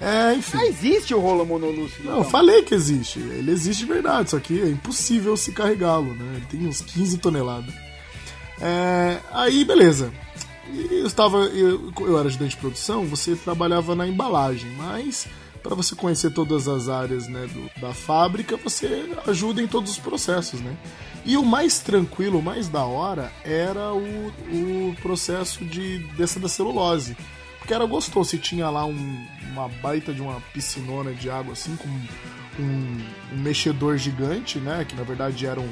É, 0.00 0.34
enfim. 0.34 0.56
Ah, 0.58 0.66
existe 0.66 1.14
o 1.14 1.20
rolo 1.20 1.44
monolúcido. 1.44 2.04
Não, 2.04 2.14
eu 2.14 2.18
então. 2.20 2.30
falei 2.30 2.62
que 2.62 2.74
existe. 2.74 3.18
Ele 3.18 3.50
existe 3.50 3.84
de 3.84 3.92
verdade, 3.92 4.30
só 4.30 4.40
que 4.40 4.60
é 4.60 4.68
impossível 4.68 5.36
se 5.36 5.52
carregá-lo, 5.52 6.14
né? 6.14 6.36
Ele 6.36 6.46
tem 6.46 6.66
uns 6.66 6.80
15 6.80 7.18
toneladas. 7.18 7.74
É, 8.60 9.18
aí, 9.30 9.64
beleza. 9.64 10.10
Eu 10.90 11.06
estava, 11.06 11.38
eu, 11.38 11.92
eu 12.00 12.18
era 12.18 12.28
ajudante 12.28 12.54
de 12.54 12.60
produção, 12.60 13.04
você 13.04 13.34
trabalhava 13.34 13.94
na 13.94 14.06
embalagem, 14.06 14.70
mas 14.76 15.26
para 15.62 15.74
você 15.74 15.94
conhecer 15.94 16.30
todas 16.32 16.66
as 16.68 16.88
áreas 16.88 17.28
né, 17.28 17.46
do- 17.46 17.80
da 17.80 17.92
fábrica, 17.94 18.56
você 18.56 19.08
ajuda 19.26 19.60
em 19.62 19.66
todos 19.66 19.90
os 19.92 19.98
processos, 19.98 20.60
né? 20.60 20.76
E 21.24 21.36
o 21.36 21.44
mais 21.44 21.78
tranquilo, 21.80 22.38
o 22.38 22.42
mais 22.42 22.68
da 22.68 22.82
hora, 22.84 23.30
era 23.44 23.92
o, 23.92 24.28
o 24.50 24.96
processo 25.02 25.64
de 25.64 25.98
dessa 26.16 26.40
da 26.40 26.48
celulose. 26.48 27.16
Porque 27.58 27.74
era 27.74 27.84
gostoso, 27.84 28.30
você 28.30 28.38
tinha 28.38 28.70
lá 28.70 28.86
um- 28.86 29.26
uma 29.52 29.68
baita 29.68 30.14
de 30.14 30.22
uma 30.22 30.40
piscinona 30.54 31.12
de 31.12 31.28
água 31.30 31.52
assim, 31.52 31.76
com 31.76 31.88
um, 31.88 33.04
um 33.32 33.38
mexedor 33.42 33.98
gigante, 33.98 34.58
né? 34.58 34.84
Que 34.88 34.96
na 34.96 35.02
verdade 35.02 35.44
eram 35.46 35.68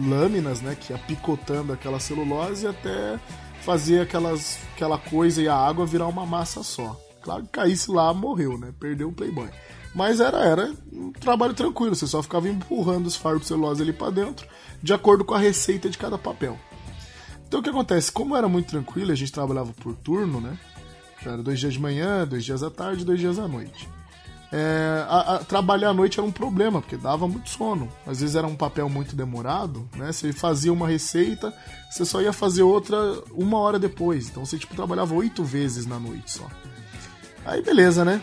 lâminas, 0.00 0.60
né? 0.60 0.76
Que 0.80 0.92
ia 0.92 0.98
picotando 0.98 1.72
aquela 1.72 1.98
celulose 1.98 2.66
até 2.66 3.18
fazer 3.62 4.00
aquelas, 4.02 4.58
aquela 4.74 4.98
coisa 4.98 5.42
e 5.42 5.48
a 5.48 5.56
água 5.56 5.84
virar 5.86 6.06
uma 6.06 6.24
massa 6.24 6.62
só. 6.62 7.00
Claro 7.24 7.42
que 7.44 7.48
caísse 7.48 7.90
lá, 7.90 8.12
morreu, 8.12 8.58
né? 8.58 8.70
Perdeu 8.78 9.08
o 9.08 9.12
Playboy. 9.12 9.48
Mas 9.94 10.20
era, 10.20 10.38
era 10.44 10.70
um 10.92 11.10
trabalho 11.12 11.54
tranquilo, 11.54 11.94
você 11.94 12.06
só 12.06 12.22
ficava 12.22 12.46
empurrando 12.48 13.06
os 13.06 13.16
fardos 13.16 13.48
celulose 13.48 13.80
ali 13.80 13.94
pra 13.94 14.10
dentro, 14.10 14.46
de 14.82 14.92
acordo 14.92 15.24
com 15.24 15.32
a 15.32 15.38
receita 15.38 15.88
de 15.88 15.96
cada 15.96 16.18
papel. 16.18 16.58
Então 17.48 17.60
o 17.60 17.62
que 17.62 17.70
acontece? 17.70 18.12
Como 18.12 18.36
era 18.36 18.46
muito 18.46 18.66
tranquilo, 18.68 19.10
a 19.10 19.14
gente 19.14 19.32
trabalhava 19.32 19.72
por 19.72 19.94
turno, 19.96 20.38
né? 20.38 20.58
Era 21.24 21.42
dois 21.42 21.58
dias 21.58 21.72
de 21.72 21.80
manhã, 21.80 22.26
dois 22.26 22.44
dias 22.44 22.62
à 22.62 22.70
tarde, 22.70 23.04
dois 23.06 23.18
dias 23.18 23.38
à 23.38 23.48
noite. 23.48 23.88
É, 24.52 25.04
a- 25.08 25.36
a- 25.36 25.38
trabalhar 25.38 25.88
à 25.90 25.94
noite 25.94 26.18
era 26.20 26.26
um 26.28 26.30
problema, 26.30 26.80
porque 26.82 26.96
dava 26.98 27.26
muito 27.26 27.48
sono. 27.48 27.88
Às 28.06 28.20
vezes 28.20 28.36
era 28.36 28.46
um 28.46 28.54
papel 28.54 28.88
muito 28.90 29.16
demorado, 29.16 29.88
né? 29.96 30.12
Você 30.12 30.32
fazia 30.32 30.72
uma 30.72 30.86
receita, 30.86 31.52
você 31.90 32.04
só 32.04 32.20
ia 32.20 32.32
fazer 32.32 32.62
outra 32.62 32.96
uma 33.32 33.58
hora 33.58 33.78
depois. 33.78 34.28
Então 34.28 34.44
você 34.44 34.58
tipo, 34.58 34.74
trabalhava 34.74 35.14
oito 35.14 35.42
vezes 35.42 35.86
na 35.86 35.98
noite 35.98 36.30
só. 36.30 36.46
Aí 37.44 37.62
beleza, 37.62 38.04
né? 38.04 38.20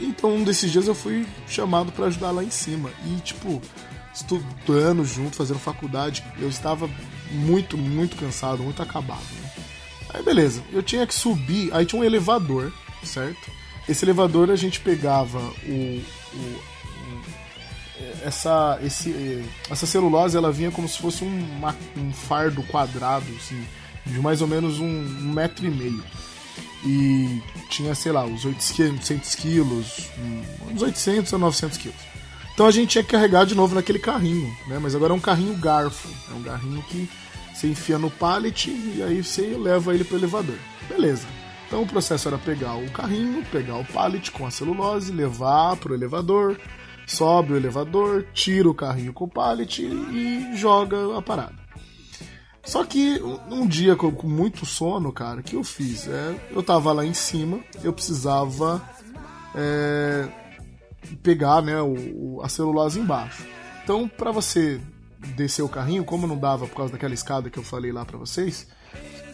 Então 0.00 0.34
um 0.36 0.44
desses 0.44 0.70
dias 0.70 0.86
eu 0.88 0.94
fui 0.94 1.26
chamado 1.46 1.92
pra 1.92 2.06
ajudar 2.06 2.30
lá 2.30 2.42
em 2.42 2.50
cima. 2.50 2.90
E 3.06 3.20
tipo, 3.20 3.60
estudando 4.14 5.04
junto, 5.04 5.36
fazendo 5.36 5.58
faculdade, 5.58 6.24
eu 6.38 6.48
estava 6.48 6.88
muito, 7.30 7.76
muito 7.76 8.16
cansado, 8.16 8.62
muito 8.62 8.82
acabado. 8.82 9.22
Né? 9.42 9.50
Aí 10.14 10.22
beleza, 10.22 10.62
eu 10.72 10.82
tinha 10.82 11.06
que 11.06 11.14
subir, 11.14 11.70
aí 11.72 11.84
tinha 11.84 12.00
um 12.00 12.04
elevador, 12.04 12.72
certo? 13.04 13.50
Esse 13.88 14.04
elevador 14.04 14.50
a 14.50 14.56
gente 14.56 14.80
pegava 14.80 15.38
o, 15.38 16.02
o- 16.34 16.78
essa 18.24 18.78
esse 18.82 19.44
essa 19.70 19.86
celulose 19.86 20.36
ela 20.36 20.52
vinha 20.52 20.70
como 20.70 20.88
se 20.88 20.98
fosse 20.98 21.24
um, 21.24 21.46
um 21.96 22.12
fardo 22.12 22.62
quadrado 22.64 23.26
assim, 23.36 23.60
de 24.06 24.18
mais 24.20 24.40
ou 24.40 24.46
menos 24.48 24.78
um 24.78 24.88
metro 25.32 25.66
e 25.66 25.70
meio 25.70 26.02
e 26.84 27.42
tinha 27.68 27.94
sei 27.94 28.12
lá 28.12 28.24
uns 28.24 28.44
800 28.44 29.34
quilos 29.34 30.08
uns 30.72 30.82
800 30.82 31.34
a 31.34 31.38
900 31.38 31.78
quilos. 31.78 31.98
Então 32.54 32.66
a 32.66 32.70
gente 32.70 32.90
tinha 32.90 33.04
que 33.04 33.10
carregar 33.10 33.46
de 33.46 33.54
novo 33.54 33.74
naquele 33.74 33.98
carrinho 33.98 34.52
né? 34.66 34.78
Mas 34.80 34.94
agora 34.94 35.12
é 35.12 35.16
um 35.16 35.20
carrinho 35.20 35.54
garfo. 35.56 36.08
É 36.30 36.34
um 36.34 36.42
carrinho 36.42 36.82
que 36.82 37.08
você 37.54 37.68
enfia 37.68 37.98
no 37.98 38.10
pallet 38.10 38.70
e 38.70 39.02
aí 39.02 39.22
você 39.22 39.56
leva 39.56 39.94
ele 39.94 40.04
para 40.04 40.14
o 40.14 40.18
elevador. 40.18 40.58
Beleza. 40.88 41.26
Então 41.66 41.82
o 41.82 41.86
processo 41.86 42.28
era 42.28 42.38
pegar 42.38 42.76
o 42.76 42.90
carrinho, 42.90 43.44
pegar 43.52 43.76
o 43.76 43.84
pallet 43.84 44.30
com 44.30 44.46
a 44.46 44.50
celulose, 44.50 45.12
levar 45.12 45.76
pro 45.76 45.94
elevador, 45.94 46.58
sobe 47.06 47.52
o 47.52 47.56
elevador, 47.56 48.26
tira 48.32 48.68
o 48.68 48.74
carrinho 48.74 49.12
com 49.12 49.24
o 49.24 49.28
pallet 49.28 49.82
e 49.82 50.56
joga 50.56 51.18
a 51.18 51.20
parada. 51.20 51.67
Só 52.68 52.84
que 52.84 53.18
um 53.50 53.66
dia 53.66 53.96
com, 53.96 54.12
com 54.12 54.28
muito 54.28 54.66
sono, 54.66 55.10
cara, 55.10 55.40
o 55.40 55.42
que 55.42 55.56
eu 55.56 55.64
fiz? 55.64 56.06
É, 56.06 56.34
eu 56.50 56.62
tava 56.62 56.92
lá 56.92 57.02
em 57.02 57.14
cima, 57.14 57.60
eu 57.82 57.94
precisava 57.94 58.82
é, 59.54 60.28
pegar 61.22 61.62
né, 61.62 61.80
o, 61.80 62.36
o- 62.36 62.42
a 62.42 62.48
celulose 62.50 63.00
embaixo. 63.00 63.42
Então, 63.82 64.06
para 64.06 64.30
você 64.30 64.78
descer 65.34 65.62
o 65.62 65.68
carrinho, 65.68 66.04
como 66.04 66.26
não 66.26 66.36
dava 66.36 66.66
por 66.66 66.76
causa 66.76 66.92
daquela 66.92 67.14
escada 67.14 67.48
que 67.48 67.58
eu 67.58 67.62
falei 67.64 67.90
lá 67.90 68.04
para 68.04 68.18
vocês, 68.18 68.68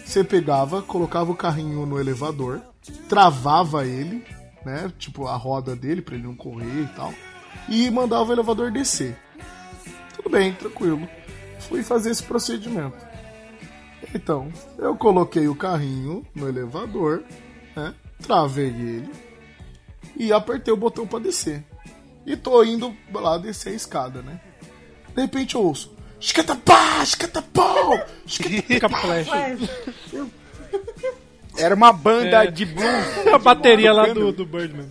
você 0.07 0.22
pegava, 0.22 0.80
colocava 0.80 1.32
o 1.32 1.37
carrinho 1.37 1.85
no 1.85 1.99
elevador, 1.99 2.61
travava 3.09 3.85
ele, 3.85 4.24
né? 4.64 4.93
Tipo 4.97 5.26
a 5.26 5.35
roda 5.37 5.74
dele 5.74 6.01
para 6.03 6.14
ele 6.14 6.22
não 6.22 6.37
correr 6.37 6.82
e 6.85 6.89
tal, 6.95 7.12
e 7.68 7.91
mandava 7.91 8.30
o 8.30 8.32
elevador 8.32 8.70
descer. 8.70 9.16
Tudo 10.14 10.30
bem, 10.30 10.53
tranquilo. 10.55 11.09
Fui 11.59 11.82
fazer 11.82 12.11
esse 12.11 12.22
procedimento. 12.22 13.03
Então, 14.14 14.52
eu 14.78 14.96
coloquei 14.96 15.46
o 15.48 15.55
carrinho 15.55 16.26
no 16.34 16.48
elevador, 16.48 17.22
né? 17.76 17.94
Travei 18.22 18.66
ele 18.66 19.11
e 20.16 20.32
apertei 20.32 20.72
o 20.72 20.76
botão 20.76 21.07
para 21.07 21.20
descer. 21.20 21.64
E 22.26 22.36
tô 22.36 22.62
indo 22.64 22.94
lá 23.12 23.36
descer 23.38 23.70
a 23.70 23.76
escada, 23.76 24.22
né? 24.22 24.40
De 25.14 25.20
repente 25.22 25.55
eu 25.55 25.62
ouço. 25.62 25.94
Escatapá, 26.20 27.02
escatapau, 27.02 27.92
Era 31.57 31.74
uma 31.74 31.92
banda 31.92 32.44
É. 32.44 32.50
de 32.50 32.64
blues. 32.64 33.05
A 33.32 33.38
bateria 33.38 33.92
lá 33.92 34.07
do, 34.09 34.32
do 34.32 34.44
Birdman. 34.44 34.88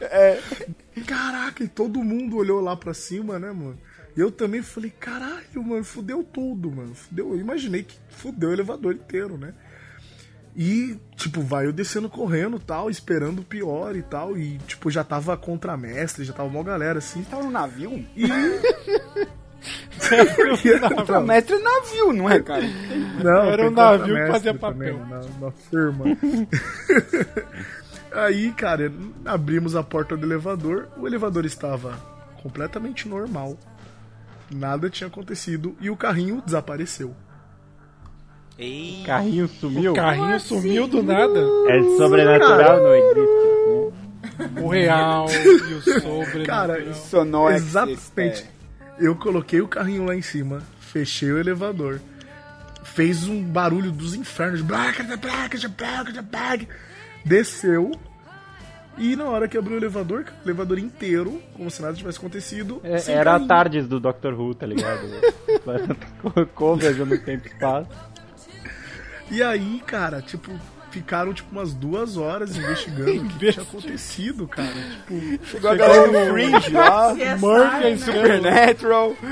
É. 0.00 0.40
Caraca, 1.06 1.62
e 1.62 1.68
todo 1.68 2.02
mundo 2.02 2.36
olhou 2.36 2.60
lá 2.60 2.76
pra 2.76 2.92
cima, 2.94 3.38
né, 3.38 3.52
mano? 3.52 3.78
E 4.16 4.20
eu 4.20 4.30
também 4.30 4.62
falei, 4.62 4.92
caralho, 5.00 5.62
mano, 5.64 5.84
fudeu 5.84 6.22
tudo, 6.22 6.70
mano. 6.70 6.94
Fudeu. 6.94 7.30
Eu 7.30 7.40
imaginei 7.40 7.82
que 7.82 7.96
fudeu 8.10 8.50
o 8.50 8.52
elevador 8.52 8.94
inteiro, 8.94 9.38
né? 9.38 9.54
E, 10.54 10.98
tipo, 11.16 11.40
vai 11.40 11.66
eu 11.66 11.72
descendo 11.72 12.10
correndo 12.10 12.58
tal, 12.58 12.90
esperando 12.90 13.38
o 13.40 13.44
pior 13.44 13.96
e 13.96 14.02
tal. 14.02 14.36
E, 14.36 14.58
tipo, 14.58 14.90
já 14.90 15.02
tava 15.02 15.36
contramestre, 15.36 16.24
já 16.24 16.32
tava 16.32 16.48
uma 16.48 16.62
galera 16.62 16.98
assim. 16.98 17.22
Tava 17.24 17.42
no 17.42 17.50
navio? 17.50 18.04
E. 18.14 18.26
Contra 20.94 21.20
mestre 21.20 21.54
é 21.54 21.58
navio, 21.58 22.12
não 22.12 22.28
é, 22.28 22.42
cara? 22.42 22.64
Não, 23.22 23.44
Era 23.44 23.68
um 23.68 23.70
navio 23.70 24.04
que 24.04 24.10
contramestre 24.10 24.32
fazia 24.32 24.54
também 24.54 24.92
papel. 24.92 25.06
Na, 25.06 25.20
na 25.46 25.50
firma. 25.52 26.04
Aí, 28.12 28.52
cara, 28.52 28.92
abrimos 29.24 29.74
a 29.74 29.82
porta 29.82 30.16
do 30.16 30.26
elevador. 30.26 30.88
O 30.98 31.06
elevador 31.06 31.46
estava 31.46 31.94
completamente 32.42 33.08
normal. 33.08 33.56
Nada 34.54 34.90
tinha 34.90 35.08
acontecido 35.08 35.76
e 35.80 35.90
o 35.90 35.96
carrinho 35.96 36.42
desapareceu. 36.44 37.14
Ei. 38.58 39.02
Carrinho 39.04 39.48
sumiu? 39.48 39.92
O 39.92 39.94
carrinho 39.94 40.38
sumiu 40.38 40.86
do 40.86 41.02
nada. 41.02 41.40
É 41.68 41.82
sobrenatural, 41.96 42.82
não 42.82 42.94
existe. 42.94 43.20
né? 44.38 44.62
O 44.62 44.68
real 44.68 45.26
e 45.30 45.74
o 45.74 45.82
sobrenatural. 45.82 46.46
Cara, 46.46 46.80
Isso 46.80 47.24
não 47.24 47.50
é 47.50 47.56
Exatamente. 47.56 48.44
Eu 48.98 49.16
coloquei 49.16 49.60
o 49.60 49.68
carrinho 49.68 50.04
lá 50.04 50.14
em 50.14 50.22
cima, 50.22 50.62
fechei 50.78 51.32
o 51.32 51.38
elevador, 51.38 52.00
fez 52.84 53.26
um 53.26 53.42
barulho 53.42 53.90
dos 53.90 54.14
infernos, 54.14 54.60
desceu. 57.24 57.92
E 58.98 59.16
na 59.16 59.24
hora 59.24 59.48
que 59.48 59.56
abriu 59.56 59.74
o 59.74 59.78
elevador, 59.78 60.26
o 60.44 60.48
elevador 60.48 60.78
inteiro, 60.78 61.40
como 61.54 61.70
se 61.70 61.80
nada 61.80 61.94
tivesse 61.94 62.18
acontecido. 62.18 62.80
É, 62.84 62.98
sem 62.98 63.14
era 63.14 63.30
a 63.30 63.34
carrinho. 63.34 63.48
tardes 63.48 63.86
do 63.86 63.98
Doctor 63.98 64.38
Who, 64.38 64.54
tá 64.54 64.66
ligado? 64.66 65.00
Como 66.54 66.76
viajando 66.76 67.14
no 67.14 67.20
tempo 67.20 67.46
e 67.46 67.50
espaço. 67.50 67.88
E 69.30 69.42
aí, 69.42 69.82
cara, 69.86 70.20
tipo, 70.20 70.52
ficaram, 70.90 71.32
tipo, 71.32 71.50
umas 71.52 71.72
duas 71.72 72.18
horas 72.18 72.54
investigando 72.54 73.24
o 73.24 73.28
que 73.30 73.50
tinha 73.50 73.62
acontecido, 73.64 74.46
cara. 74.46 74.68
Tipo, 74.68 75.46
Chegou 75.46 75.70
a 75.70 75.74
galera 75.74 76.06
do 76.06 76.32
Fringe 76.32 76.70
lá, 76.70 77.14
CSI, 77.14 77.40
Murphy, 77.40 77.84
né? 77.90 77.96
Supernatural, 77.96 79.16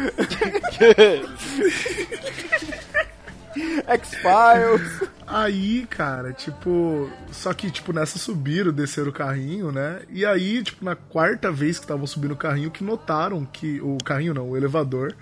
X-Files. 3.87 5.11
Aí, 5.33 5.87
cara, 5.89 6.33
tipo. 6.33 7.09
Só 7.31 7.55
que, 7.55 7.71
tipo, 7.71 7.93
nessa 7.93 8.19
subiram, 8.19 8.73
desceram 8.73 9.11
o 9.11 9.13
carrinho, 9.13 9.71
né? 9.71 10.01
E 10.11 10.27
aí, 10.27 10.61
tipo, 10.61 10.85
na 10.85 10.97
quarta 10.97 11.53
vez 11.53 11.79
que 11.79 11.85
estavam 11.85 12.05
subindo 12.05 12.33
o 12.33 12.37
carrinho, 12.37 12.71
que 12.71 12.83
notaram 12.83 13.45
que. 13.45 13.81
O 13.81 13.97
carrinho 14.05 14.35
não, 14.35 14.51
o 14.51 14.57
elevador. 14.57 15.15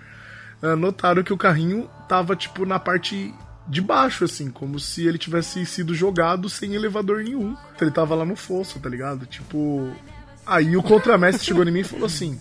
ah, 0.63 0.75
notaram 0.75 1.21
que 1.21 1.31
o 1.31 1.37
carrinho 1.37 1.87
tava, 2.07 2.35
tipo, 2.35 2.65
na 2.65 2.79
parte 2.79 3.31
de 3.67 3.81
baixo, 3.81 4.25
assim, 4.25 4.49
como 4.49 4.79
se 4.79 5.05
ele 5.05 5.19
tivesse 5.19 5.63
sido 5.63 5.93
jogado 5.93 6.49
sem 6.49 6.73
elevador 6.73 7.23
nenhum. 7.23 7.55
Ele 7.79 7.91
tava 7.91 8.15
lá 8.15 8.25
no 8.25 8.35
fosso, 8.35 8.79
tá 8.79 8.89
ligado? 8.89 9.27
Tipo. 9.27 9.93
Aí 10.43 10.75
o 10.75 10.81
contramestre 10.81 11.45
chegou 11.45 11.63
em 11.63 11.71
mim 11.71 11.81
e 11.81 11.83
falou 11.83 12.07
assim: 12.07 12.39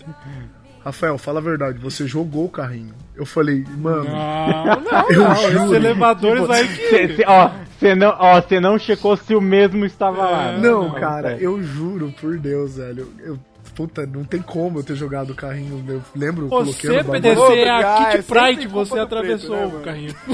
Rafael, 0.84 1.18
fala 1.18 1.40
a 1.40 1.42
verdade, 1.42 1.78
você 1.78 2.06
jogou 2.06 2.46
o 2.46 2.48
carrinho. 2.48 2.94
Eu 3.16 3.26
falei, 3.26 3.64
mano. 3.76 4.04
Não, 4.04 4.80
não, 4.80 5.10
Eu 5.10 5.20
não. 5.28 5.34
juro. 5.36 5.58
Esses 5.64 5.72
elevadores 5.72 6.40
Tipo, 6.42 6.52
aí 6.52 6.68
que. 6.68 6.88
Cê- 6.88 7.16
cê- 7.16 7.24
ó, 7.26 7.50
você 7.78 7.94
não, 7.94 8.16
ó, 8.18 8.40
você 8.40 8.60
não 8.60 8.78
checou 8.78 9.16
se 9.16 9.34
o 9.34 9.40
mesmo 9.40 9.84
estava 9.84 10.30
lá. 10.30 10.52
né? 10.52 10.58
Não, 10.58 10.90
cara, 10.94 11.36
eu 11.38 11.60
juro 11.62 12.14
por 12.20 12.38
Deus, 12.38 12.76
velho. 12.76 13.12
Eu, 13.18 13.38
puta, 13.74 14.06
não 14.06 14.24
tem 14.24 14.40
como 14.40 14.78
eu 14.78 14.84
ter 14.84 14.94
jogado 14.96 15.30
o 15.30 15.34
carrinho. 15.34 15.84
Eu 15.88 16.02
lembro, 16.16 16.46
eu 16.46 16.48
coloquei 16.48 16.90
Você, 16.90 17.02
no 17.02 17.04
bagulho. 17.04 17.22
PDC, 17.22 17.58
é 17.60 17.68
a 17.70 17.76
Ah, 17.76 17.80
é 17.80 17.98
Kit 18.16 18.22
sempre 18.22 18.40
Pride, 18.40 18.68
culpa 18.68 18.84
você 18.86 18.98
atravessou 19.00 19.56
preto, 19.56 19.72
né, 19.72 19.78
o 19.78 19.84
carrinho. 19.84 20.14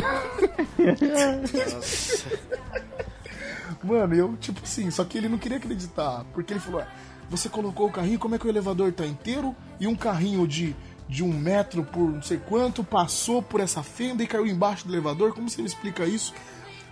Mano, 3.83 4.15
eu, 4.15 4.35
tipo 4.41 4.61
assim, 4.63 4.91
só 4.91 5.05
que 5.05 5.19
ele 5.19 5.29
não 5.29 5.37
queria 5.39 5.59
acreditar. 5.59 6.25
Porque 6.33 6.53
ele 6.55 6.61
falou: 6.61 6.81
"Ué, 6.81 6.87
você 7.37 7.49
colocou 7.49 7.89
o 7.89 7.93
carrinho, 7.93 8.19
como 8.19 8.35
é 8.35 8.39
que 8.39 8.47
o 8.47 8.49
elevador 8.49 8.93
tá 8.93 9.05
inteiro? 9.05 9.55
E 9.81 9.87
um 9.87 9.97
carrinho 9.97 10.47
de, 10.47 10.75
de 11.09 11.25
um 11.25 11.33
metro 11.33 11.85
por 11.85 12.11
não 12.13 12.23
sei 12.23 12.39
quanto 12.39 12.85
passou 12.85 13.43
por 13.43 13.61
essa 13.61 13.83
fenda 13.83 14.23
e 14.23 14.27
caiu 14.27 14.47
embaixo 14.47 14.87
do 14.87 14.93
elevador? 14.93 15.35
Como 15.35 15.49
você 15.49 15.61
me 15.61 15.69
explica 15.69 16.05
isso? 16.05 16.33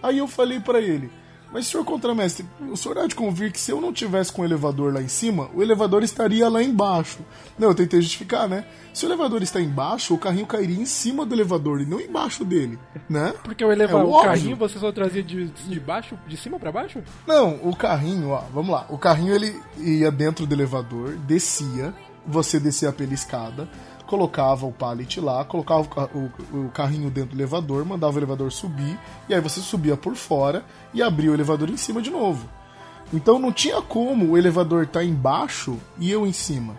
Aí 0.02 0.18
eu 0.18 0.26
falei 0.26 0.58
pra 0.58 0.80
ele. 0.80 1.10
Mas, 1.52 1.66
senhor 1.66 1.84
contramestre, 1.84 2.46
o 2.70 2.76
senhor 2.76 2.98
há 2.98 3.06
de 3.06 3.14
convir 3.14 3.52
que 3.52 3.60
se 3.60 3.70
eu 3.70 3.80
não 3.80 3.92
tivesse 3.92 4.32
com 4.32 4.42
o 4.42 4.44
elevador 4.44 4.92
lá 4.94 5.02
em 5.02 5.08
cima, 5.08 5.50
o 5.54 5.62
elevador 5.62 6.02
estaria 6.02 6.48
lá 6.48 6.62
embaixo. 6.62 7.18
Não, 7.58 7.68
eu 7.68 7.74
tentei 7.74 8.00
justificar, 8.00 8.48
né? 8.48 8.64
Se 8.94 9.04
o 9.04 9.08
elevador 9.08 9.42
está 9.42 9.60
embaixo, 9.60 10.14
o 10.14 10.18
carrinho 10.18 10.46
cairia 10.46 10.80
em 10.80 10.86
cima 10.86 11.26
do 11.26 11.34
elevador 11.34 11.80
e 11.80 11.86
não 11.86 12.00
embaixo 12.00 12.44
dele, 12.44 12.78
né? 13.08 13.34
Porque 13.44 13.64
o 13.64 13.70
elevador, 13.70 14.00
É 14.00 14.20
o 14.20 14.22
carrinho 14.22 14.56
você 14.56 14.78
só 14.78 14.90
trazia 14.90 15.22
de, 15.22 15.46
de 15.48 15.80
baixo, 15.80 16.18
de 16.26 16.36
cima 16.36 16.58
pra 16.58 16.72
baixo? 16.72 17.02
Não, 17.26 17.58
o 17.62 17.76
carrinho, 17.76 18.30
ó, 18.30 18.42
vamos 18.52 18.70
lá. 18.70 18.86
O 18.88 18.96
carrinho 18.96 19.34
ele 19.34 19.54
ia 19.78 20.10
dentro 20.10 20.46
do 20.46 20.54
elevador, 20.54 21.16
descia, 21.16 21.94
você 22.26 22.58
descia 22.60 22.92
pela 22.92 23.12
escada, 23.12 23.68
colocava 24.12 24.66
o 24.66 24.72
pallet 24.72 25.18
lá, 25.22 25.42
colocava 25.42 25.80
o, 25.80 25.88
ca- 25.88 26.08
o- 26.14 26.66
o 26.66 26.68
carrinho 26.68 27.08
dentro 27.08 27.30
do 27.30 27.36
elevador, 27.36 27.82
mandava 27.82 28.14
o 28.14 28.18
elevador 28.18 28.52
subir, 28.52 28.98
e 29.26 29.32
aí 29.34 29.40
você 29.40 29.58
subia 29.60 29.96
por 29.96 30.14
fora 30.14 30.62
e 30.92 31.02
abria 31.02 31.30
o 31.30 31.34
elevador 31.34 31.70
em 31.70 31.78
cima 31.78 32.02
de 32.02 32.10
novo. 32.10 32.46
Então 33.10 33.38
não 33.38 33.50
tinha 33.50 33.80
como 33.80 34.32
o 34.32 34.36
elevador 34.38 34.82
estar 34.84 35.02
embaixo 35.02 35.78
e 35.98 36.10
eu 36.10 36.26
em 36.26 36.32
cima. 36.32 36.76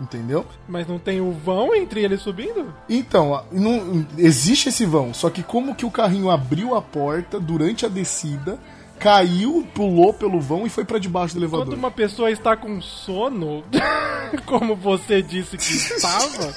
Entendeu? 0.00 0.46
Mas 0.66 0.88
não 0.88 0.98
tem 0.98 1.20
o 1.20 1.30
vão 1.32 1.74
entre 1.74 2.02
eles 2.02 2.22
subindo? 2.22 2.72
Então, 2.88 3.44
não, 3.52 4.06
existe 4.16 4.70
esse 4.70 4.86
vão, 4.86 5.12
só 5.12 5.28
que 5.28 5.42
como 5.42 5.74
que 5.74 5.84
o 5.84 5.90
carrinho 5.90 6.30
abriu 6.30 6.74
a 6.74 6.80
porta 6.80 7.38
durante 7.38 7.84
a 7.84 7.88
descida, 7.90 8.58
caiu, 9.00 9.66
pulou 9.74 10.12
pelo 10.12 10.38
vão 10.40 10.66
e 10.66 10.70
foi 10.70 10.84
pra 10.84 10.98
debaixo 10.98 11.34
do 11.34 11.40
elevador. 11.40 11.66
Quando 11.66 11.76
uma 11.78 11.90
pessoa 11.90 12.30
está 12.30 12.54
com 12.54 12.80
sono, 12.82 13.64
como 14.46 14.76
você 14.76 15.22
disse 15.22 15.56
que 15.56 15.72
estava, 15.72 16.52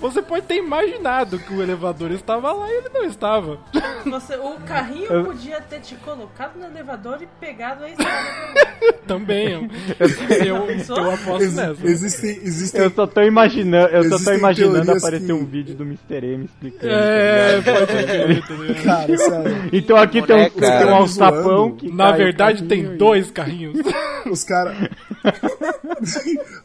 você 0.00 0.22
pode 0.22 0.46
ter 0.46 0.56
imaginado 0.56 1.38
que 1.38 1.52
o 1.52 1.62
elevador 1.62 2.10
estava 2.10 2.50
lá 2.52 2.68
e 2.70 2.76
ele 2.78 2.88
não 2.88 3.04
estava. 3.04 3.58
Você, 4.06 4.34
o 4.36 4.54
carrinho 4.66 5.04
Eu- 5.12 5.24
podia 5.24 5.60
ter 5.60 5.80
te 5.80 5.94
colocado 5.96 6.56
no 6.58 6.66
elevador 6.66 7.18
e 7.22 7.28
pegado 7.38 7.84
a 7.84 7.90
escada. 7.90 8.62
Também. 9.06 9.70
Eu, 10.00 10.66
eu, 10.66 10.96
eu 10.96 11.10
aposto 11.12 11.42
Ex- 11.42 11.54
nessa. 11.54 11.86
Existem, 11.86 12.30
existem, 12.42 12.80
Eu 12.82 12.90
só 12.90 13.06
tô 13.06 13.22
imaginando, 13.22 13.88
eu 13.94 14.08
só 14.18 14.24
tô 14.24 14.32
imaginando 14.36 14.90
aparecer 14.92 15.26
que- 15.26 15.32
um 15.32 15.44
vídeo 15.44 15.74
do 15.74 15.84
Mr. 15.84 16.26
M 16.26 16.44
explicando. 16.46 16.92
É, 16.92 17.60
tá 17.62 17.72
pode 17.72 17.92
ligado? 18.54 18.82
Cara, 18.84 19.18
sério. 19.18 19.70
Então 19.72 19.96
aqui 19.96 20.22
tem 20.22 20.36
um, 20.36 20.50
tem 20.50 20.86
um 20.86 20.94
alçapão. 20.94 21.76
Que 21.90 21.94
Na 21.96 22.10
o 22.12 22.16
verdade, 22.16 22.64
tem 22.64 22.84
e- 22.84 22.96
dois 22.96 23.30
carrinhos. 23.30 23.78
Os 24.30 24.44
caras. 24.44 24.76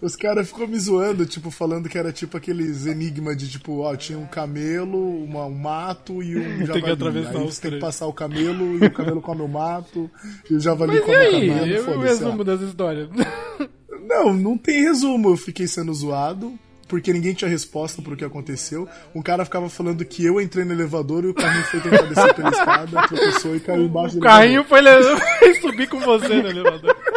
Os 0.02 0.16
caras 0.16 0.48
ficou 0.48 0.68
me 0.68 0.78
zoando, 0.80 1.26
tipo, 1.26 1.50
falando 1.52 1.90
que 1.90 1.98
era 1.98 2.12
tipo 2.12 2.38
aqueles 2.38 2.86
enigma 2.86 3.36
de 3.36 3.50
tipo, 3.50 3.80
ó, 3.80 3.96
tinha 3.96 4.18
um 4.18 4.26
camelo, 4.28 5.24
uma- 5.24 5.46
um 5.46 5.54
mato 5.56 6.22
e 6.22 6.38
um 6.38 6.60
javali. 6.66 6.82
que 6.84 6.90
atravessar 6.92 7.38
aí 7.40 7.46
você 7.46 7.62
tem 7.62 7.72
que 7.72 7.80
passar 7.80 8.06
o 8.08 8.14
camelo 8.14 8.78
e 8.84 8.86
o 8.86 8.92
camelo 8.92 9.22
come 9.22 9.42
o 9.42 9.48
mato 9.48 10.10
e 10.50 10.54
o 10.56 10.60
javali 10.60 10.94
Mas 10.94 11.02
e 11.02 11.04
come 11.06 11.18
o 11.18 11.20
aí? 11.20 11.50
camelo. 11.50 11.68
Eu, 11.68 11.82
o 11.82 11.86
foda-se, 11.86 12.06
resumo 12.08 12.44
dessa 12.44 12.64
história. 12.64 13.10
ah. 13.20 13.68
Não, 14.08 14.32
não 14.34 14.58
tem 14.58 14.84
resumo. 14.84 15.32
Eu 15.32 15.36
fiquei 15.38 15.68
sendo 15.68 15.94
zoado. 15.94 16.58
Porque 16.88 17.12
ninguém 17.12 17.34
tinha 17.34 17.50
resposta 17.50 18.02
pro 18.02 18.16
que 18.16 18.24
aconteceu. 18.24 18.88
Um 19.14 19.22
cara 19.22 19.44
ficava 19.44 19.70
falando 19.70 20.06
que 20.06 20.26
eu 20.26 20.40
entrei 20.40 20.64
no 20.64 20.74
elevador 20.74 21.26
e 21.26 21.28
o 21.28 21.34
carrinho 21.34 21.64
foi 21.66 21.80
tentar 21.82 22.04
descer 22.04 22.34
pela 22.34 22.50
escada, 22.50 23.02
tropeçou 23.08 23.56
e 23.56 23.60
caiu 23.60 23.84
embaixo 23.84 24.16
O 24.16 24.20
do 24.20 24.24
carrinho 24.24 24.66
elevador. 24.70 25.20
foi, 25.40 25.54
subir 25.56 25.88
com 25.90 26.00
você 26.00 26.42
no 26.42 26.50
elevador. 26.50 26.96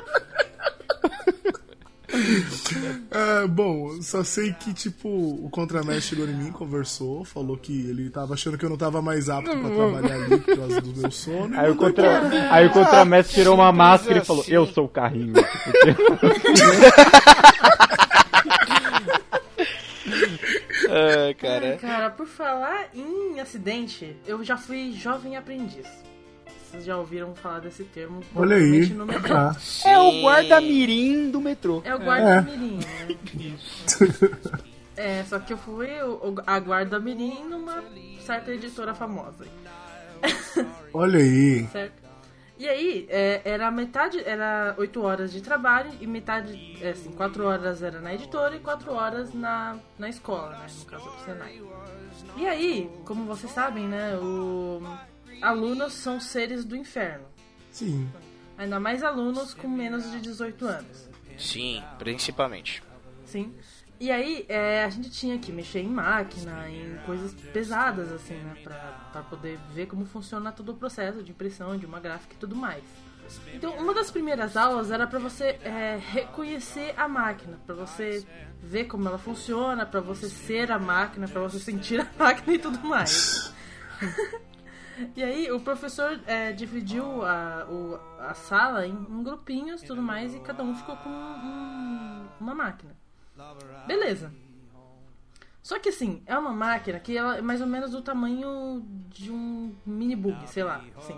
É, 3.10 3.46
bom, 3.46 4.00
só 4.02 4.22
sei 4.22 4.52
que, 4.52 4.72
tipo, 4.72 5.08
o 5.08 5.48
contramestre 5.50 6.16
chegou 6.16 6.28
em 6.28 6.34
mim, 6.34 6.52
conversou, 6.52 7.24
falou 7.24 7.56
que 7.56 7.88
ele 7.88 8.08
tava 8.10 8.34
achando 8.34 8.56
que 8.56 8.64
eu 8.64 8.70
não 8.70 8.76
tava 8.76 9.02
mais 9.02 9.28
apto 9.28 9.50
pra 9.50 9.70
trabalhar 9.70 10.14
ali 10.14 10.38
por 10.38 10.56
causa 10.56 10.80
do 10.80 10.96
meu 10.96 11.10
sono. 11.10 11.58
Aí 11.58 11.70
o, 11.70 11.76
contra... 11.76 12.52
aí 12.52 12.66
o 12.66 12.70
contramestre 12.70 13.34
tirou 13.34 13.54
uma 13.54 13.72
máscara 13.72 14.18
e 14.18 14.24
falou, 14.24 14.44
eu 14.48 14.66
sou 14.66 14.84
o 14.84 14.88
carrinho. 14.88 15.34
Ah, 20.88 21.34
cara. 21.34 21.76
Cara, 21.76 22.10
por 22.10 22.26
falar 22.26 22.88
em 22.94 23.38
acidente, 23.40 24.16
eu 24.26 24.42
já 24.42 24.56
fui 24.56 24.92
jovem 24.92 25.36
aprendiz. 25.36 25.86
Vocês 26.70 26.84
já 26.84 26.96
ouviram 26.96 27.34
falar 27.34 27.60
desse 27.60 27.84
termo? 27.84 28.22
Olha 28.34 28.56
aí. 28.56 28.86
no 28.90 29.04
metrô. 29.04 29.34
Ah. 29.34 29.56
É 29.84 29.98
o 29.98 30.22
guarda-mirim 30.22 31.30
do 31.30 31.40
metrô. 31.40 31.82
É 31.84 31.94
o 31.94 31.98
guarda-mirim, 31.98 32.78
né? 32.78 33.16
É, 34.96 35.24
só 35.24 35.38
que 35.38 35.52
eu 35.52 35.56
fui 35.58 35.88
a 36.46 36.58
guarda-mirim 36.58 37.44
numa 37.48 37.82
certa 38.24 38.52
editora 38.52 38.94
famosa. 38.94 39.46
Olha 40.92 41.18
aí. 41.18 41.66
Certo? 41.68 41.99
E 42.60 42.68
aí, 42.68 43.06
é, 43.08 43.40
era 43.42 43.70
metade, 43.70 44.22
era 44.22 44.74
8 44.76 45.00
horas 45.00 45.32
de 45.32 45.40
trabalho 45.40 45.90
e 45.98 46.06
metade, 46.06 46.76
é, 46.82 46.90
assim, 46.90 47.10
4 47.10 47.46
horas 47.46 47.82
era 47.82 48.02
na 48.02 48.12
editora 48.12 48.54
e 48.54 48.60
4 48.60 48.92
horas 48.92 49.32
na, 49.32 49.78
na 49.98 50.10
escola, 50.10 50.50
né? 50.50 50.66
No 50.78 50.84
caso 50.84 51.10
do 51.10 51.24
Senai. 51.24 51.62
E 52.36 52.46
aí, 52.46 52.90
como 53.06 53.24
vocês 53.24 53.50
sabem, 53.50 53.88
né? 53.88 54.14
O, 54.18 54.82
alunos 55.40 55.94
são 55.94 56.20
seres 56.20 56.62
do 56.62 56.76
inferno. 56.76 57.24
Sim. 57.70 58.06
Ainda 58.58 58.78
mais 58.78 59.02
alunos 59.02 59.54
com 59.54 59.66
menos 59.66 60.10
de 60.10 60.20
18 60.20 60.66
anos. 60.66 61.08
Sim, 61.38 61.82
principalmente. 61.98 62.82
Sim. 63.24 63.54
E 64.00 64.10
aí, 64.10 64.46
é, 64.48 64.82
a 64.82 64.88
gente 64.88 65.10
tinha 65.10 65.38
que 65.38 65.52
mexer 65.52 65.80
em 65.80 65.88
máquina, 65.88 66.66
em 66.70 66.96
coisas 67.04 67.34
pesadas, 67.52 68.10
assim, 68.10 68.34
né? 68.34 68.56
Pra, 68.64 68.74
pra 69.12 69.22
poder 69.22 69.58
ver 69.74 69.86
como 69.86 70.06
funciona 70.06 70.50
todo 70.50 70.72
o 70.72 70.74
processo 70.74 71.22
de 71.22 71.30
impressão, 71.32 71.76
de 71.76 71.84
uma 71.84 72.00
gráfica 72.00 72.32
e 72.34 72.38
tudo 72.38 72.56
mais. 72.56 72.82
Então, 73.54 73.76
uma 73.76 73.92
das 73.92 74.10
primeiras 74.10 74.56
aulas 74.56 74.90
era 74.90 75.06
pra 75.06 75.18
você 75.18 75.58
é, 75.62 76.00
reconhecer 76.00 76.94
a 76.96 77.06
máquina, 77.06 77.58
pra 77.66 77.74
você 77.74 78.26
ver 78.62 78.84
como 78.86 79.06
ela 79.06 79.18
funciona, 79.18 79.84
pra 79.84 80.00
você 80.00 80.28
ser 80.30 80.72
a 80.72 80.78
máquina, 80.78 81.28
pra 81.28 81.42
você 81.42 81.58
sentir 81.58 82.00
a 82.00 82.06
máquina 82.18 82.54
e 82.54 82.58
tudo 82.58 82.78
mais. 82.84 83.54
E 85.14 85.22
aí 85.22 85.52
o 85.52 85.60
professor 85.60 86.18
é, 86.26 86.52
dividiu 86.52 87.22
a, 87.24 87.66
o- 87.70 88.00
a 88.20 88.34
sala 88.34 88.86
em, 88.86 88.92
em 88.92 89.22
grupinhos 89.22 89.82
tudo 89.82 90.02
mais, 90.02 90.34
e 90.34 90.40
cada 90.40 90.62
um 90.62 90.74
ficou 90.74 90.96
com 90.96 91.08
um- 91.10 92.26
uma 92.40 92.54
máquina. 92.54 92.96
Beleza. 93.86 94.32
Só 95.62 95.78
que 95.78 95.90
assim, 95.90 96.22
é 96.26 96.36
uma 96.36 96.52
máquina 96.52 96.98
que 96.98 97.16
ela 97.16 97.38
é 97.38 97.42
mais 97.42 97.60
ou 97.60 97.66
menos 97.66 97.90
do 97.92 98.00
tamanho 98.02 98.82
de 99.08 99.30
um 99.30 99.74
mini 99.86 100.16
bug, 100.16 100.36
sei 100.48 100.64
lá, 100.64 100.80
assim. 100.96 101.16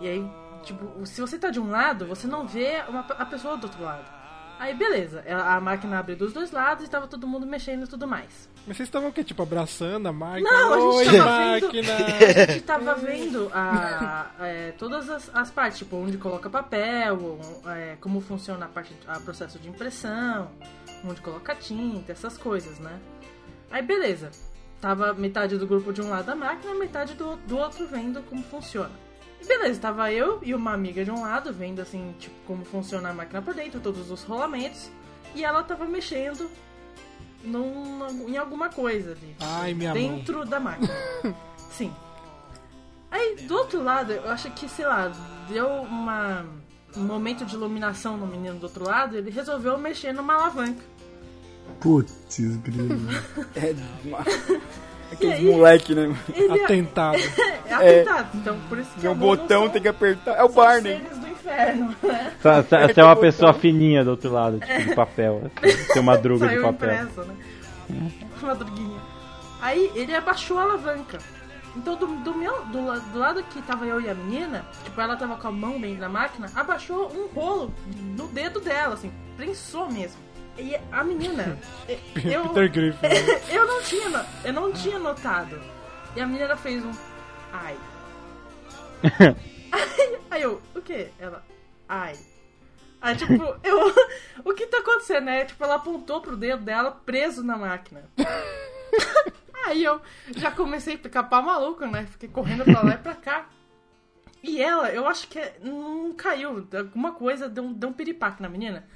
E 0.00 0.08
aí, 0.08 0.30
tipo, 0.62 1.06
se 1.06 1.20
você 1.20 1.38
tá 1.38 1.50
de 1.50 1.60
um 1.60 1.70
lado, 1.70 2.06
você 2.06 2.26
não 2.26 2.46
vê 2.46 2.82
uma- 2.88 3.00
a 3.00 3.26
pessoa 3.26 3.56
do 3.56 3.64
outro 3.64 3.82
lado. 3.82 4.12
Aí 4.58 4.72
beleza, 4.72 5.22
a 5.28 5.60
máquina 5.60 5.98
abriu 5.98 6.16
dos 6.16 6.32
dois 6.32 6.52
lados 6.52 6.86
e 6.86 6.88
tava 6.88 7.08
todo 7.08 7.26
mundo 7.26 7.44
mexendo 7.44 7.84
e 7.84 7.88
tudo 7.88 8.06
mais. 8.06 8.48
Mas 8.66 8.76
vocês 8.76 8.88
estavam 8.88 9.08
o 9.08 9.12
quê? 9.12 9.22
Tipo, 9.24 9.42
abraçando 9.42 10.06
a 10.06 10.12
máquina? 10.12 10.48
Não, 10.50 10.72
a 10.74 10.78
Oi, 10.94 11.04
gente 11.04 11.16
tava 11.18 11.38
vendo. 11.38 11.66
máquina! 11.66 11.92
A 12.48 12.52
gente 12.52 12.62
tava 12.62 12.94
vendo 12.94 13.50
a, 13.52 14.30
é, 14.40 14.70
todas 14.78 15.10
as, 15.10 15.30
as 15.34 15.50
partes, 15.50 15.78
tipo, 15.78 15.96
onde 15.96 16.16
coloca 16.16 16.48
papel, 16.48 17.38
é, 17.66 17.96
como 18.00 18.20
funciona 18.20 18.64
a 18.66 18.68
parte, 18.68 18.96
a 19.08 19.18
processo 19.20 19.58
de 19.58 19.68
impressão, 19.68 20.50
onde 21.06 21.20
coloca 21.20 21.54
tinta, 21.54 22.12
essas 22.12 22.36
coisas, 22.36 22.78
né? 22.78 22.98
Aí 23.70 23.82
beleza. 23.82 24.30
Tava 24.80 25.14
metade 25.14 25.56
do 25.56 25.66
grupo 25.66 25.92
de 25.92 26.02
um 26.02 26.10
lado 26.10 26.26
da 26.26 26.36
máquina 26.36 26.74
metade 26.74 27.14
do, 27.14 27.36
do 27.36 27.56
outro 27.56 27.86
vendo 27.86 28.22
como 28.22 28.42
funciona. 28.42 28.92
E 29.40 29.46
beleza, 29.46 29.80
tava 29.80 30.12
eu 30.12 30.40
e 30.42 30.54
uma 30.54 30.72
amiga 30.72 31.04
de 31.04 31.10
um 31.10 31.22
lado 31.22 31.52
vendo 31.52 31.80
assim, 31.80 32.14
tipo, 32.18 32.34
como 32.46 32.64
funciona 32.64 33.10
a 33.10 33.14
máquina 33.14 33.40
por 33.42 33.54
dentro, 33.54 33.80
todos 33.80 34.10
os 34.10 34.22
rolamentos, 34.24 34.90
e 35.34 35.44
ela 35.44 35.62
tava 35.62 35.86
mexendo 35.86 36.50
num, 37.42 38.28
em 38.28 38.36
alguma 38.36 38.68
coisa 38.68 39.12
ali. 39.12 39.36
Ai, 39.40 39.74
minha 39.74 39.92
Dentro 39.92 40.44
da 40.44 40.58
máquina. 40.58 40.94
Sim. 41.70 41.92
Aí, 43.10 43.36
do 43.36 43.56
outro 43.56 43.82
lado, 43.82 44.12
eu 44.12 44.28
acho 44.30 44.50
que, 44.52 44.68
sei 44.68 44.86
lá, 44.86 45.12
deu 45.48 45.68
uma, 45.82 46.44
um 46.96 47.02
momento 47.02 47.44
de 47.44 47.54
iluminação 47.54 48.16
no 48.16 48.26
menino 48.26 48.58
do 48.58 48.64
outro 48.64 48.84
lado, 48.84 49.16
ele 49.16 49.30
resolveu 49.30 49.78
mexer 49.78 50.12
numa 50.12 50.34
alavanca. 50.34 50.82
Putz, 51.80 52.38
grilo. 52.62 52.98
É, 53.56 53.74
Aqueles 55.12 55.34
aí, 55.38 55.44
moleque, 55.44 55.94
né? 55.94 56.16
ele- 56.34 56.62
Atentado. 56.64 57.18
É 57.66 57.72
atentado, 57.74 58.28
então 58.36 58.58
por 58.68 58.78
isso 58.78 58.90
que 58.98 59.06
um 59.06 59.10
não 59.10 59.16
botão, 59.18 59.68
tem 59.68 59.80
que 59.82 59.88
apertar. 59.88 60.32
É 60.32 60.42
o 60.42 60.48
Barney. 60.48 60.98
seres 60.98 61.18
do 61.18 61.28
inferno, 61.28 61.94
né? 62.02 62.32
Você 62.40 62.92
você 62.94 63.00
é 63.00 63.04
uma 63.04 63.16
pessoa 63.16 63.52
fininha 63.54 64.02
do 64.02 64.10
outro 64.10 64.32
lado, 64.32 64.58
tipo, 64.58 64.82
de 64.82 64.94
papel. 64.94 65.50
Assim, 65.62 65.84
tem 65.92 66.02
uma 66.02 66.16
druga 66.18 66.48
de 66.48 66.56
papel. 66.60 66.70
impresso, 66.94 67.20
né? 67.22 67.34
Uma 68.42 68.54
druguinha. 68.54 69.00
Aí 69.60 69.90
ele 69.94 70.14
abaixou 70.14 70.58
a 70.58 70.62
alavanca. 70.62 71.18
Então 71.76 71.96
do, 71.96 72.06
do 72.06 72.34
meu, 72.34 72.64
do, 72.66 73.00
do 73.12 73.18
lado 73.18 73.42
que 73.44 73.60
tava 73.62 73.84
eu 73.84 74.00
e 74.00 74.08
a 74.08 74.14
menina, 74.14 74.64
tipo, 74.84 75.00
ela 75.00 75.16
tava 75.16 75.36
com 75.36 75.48
a 75.48 75.52
mão 75.52 75.80
dentro 75.80 76.00
da 76.00 76.08
máquina, 76.08 76.48
abaixou 76.54 77.10
um 77.12 77.26
rolo 77.34 77.72
no 78.16 78.28
dedo 78.28 78.60
dela, 78.60 78.94
assim, 78.94 79.12
prensou 79.36 79.90
mesmo. 79.90 80.23
E 80.56 80.76
a 80.92 81.02
menina, 81.02 81.58
eu, 82.24 82.48
Peter 82.50 82.70
Griffin. 82.70 83.06
eu 83.52 83.66
não 83.66 83.82
tinha, 83.82 84.26
eu 84.44 84.52
não 84.52 84.72
tinha 84.72 84.98
notado. 84.98 85.60
E 86.14 86.20
a 86.20 86.26
menina 86.26 86.56
fez 86.56 86.84
um 86.84 86.92
ai. 87.52 87.76
aí, 89.72 90.18
aí 90.30 90.42
eu, 90.42 90.62
o 90.74 90.80
que? 90.80 91.08
Ela, 91.18 91.44
ai. 91.88 92.16
Aí, 93.00 93.16
tipo, 93.16 93.32
eu. 93.62 93.94
O 94.44 94.54
que 94.54 94.66
tá 94.66 94.78
acontecendo, 94.78 95.24
né? 95.24 95.44
Tipo, 95.44 95.62
ela 95.64 95.74
apontou 95.74 96.20
pro 96.22 96.36
dedo 96.36 96.62
dela 96.62 96.90
preso 96.90 97.42
na 97.42 97.58
máquina. 97.58 98.08
Aí 99.66 99.82
eu 99.82 100.00
já 100.36 100.50
comecei 100.50 100.94
a 100.94 100.98
ficar 100.98 101.24
pá 101.24 101.42
maluco, 101.42 101.84
né? 101.86 102.06
Fiquei 102.06 102.28
correndo 102.28 102.64
pra 102.64 102.82
lá 102.82 102.94
e 102.94 102.98
pra 102.98 103.14
cá. 103.14 103.46
E 104.42 104.62
ela, 104.62 104.90
eu 104.90 105.06
acho 105.06 105.26
que 105.28 105.40
não 105.60 106.12
caiu. 106.12 106.66
Alguma 106.72 107.12
coisa 107.12 107.48
deu 107.48 107.64
um, 107.64 107.72
deu 107.72 107.88
um 107.88 107.92
piripaque 107.92 108.42
na 108.42 108.48
menina. 108.48 108.86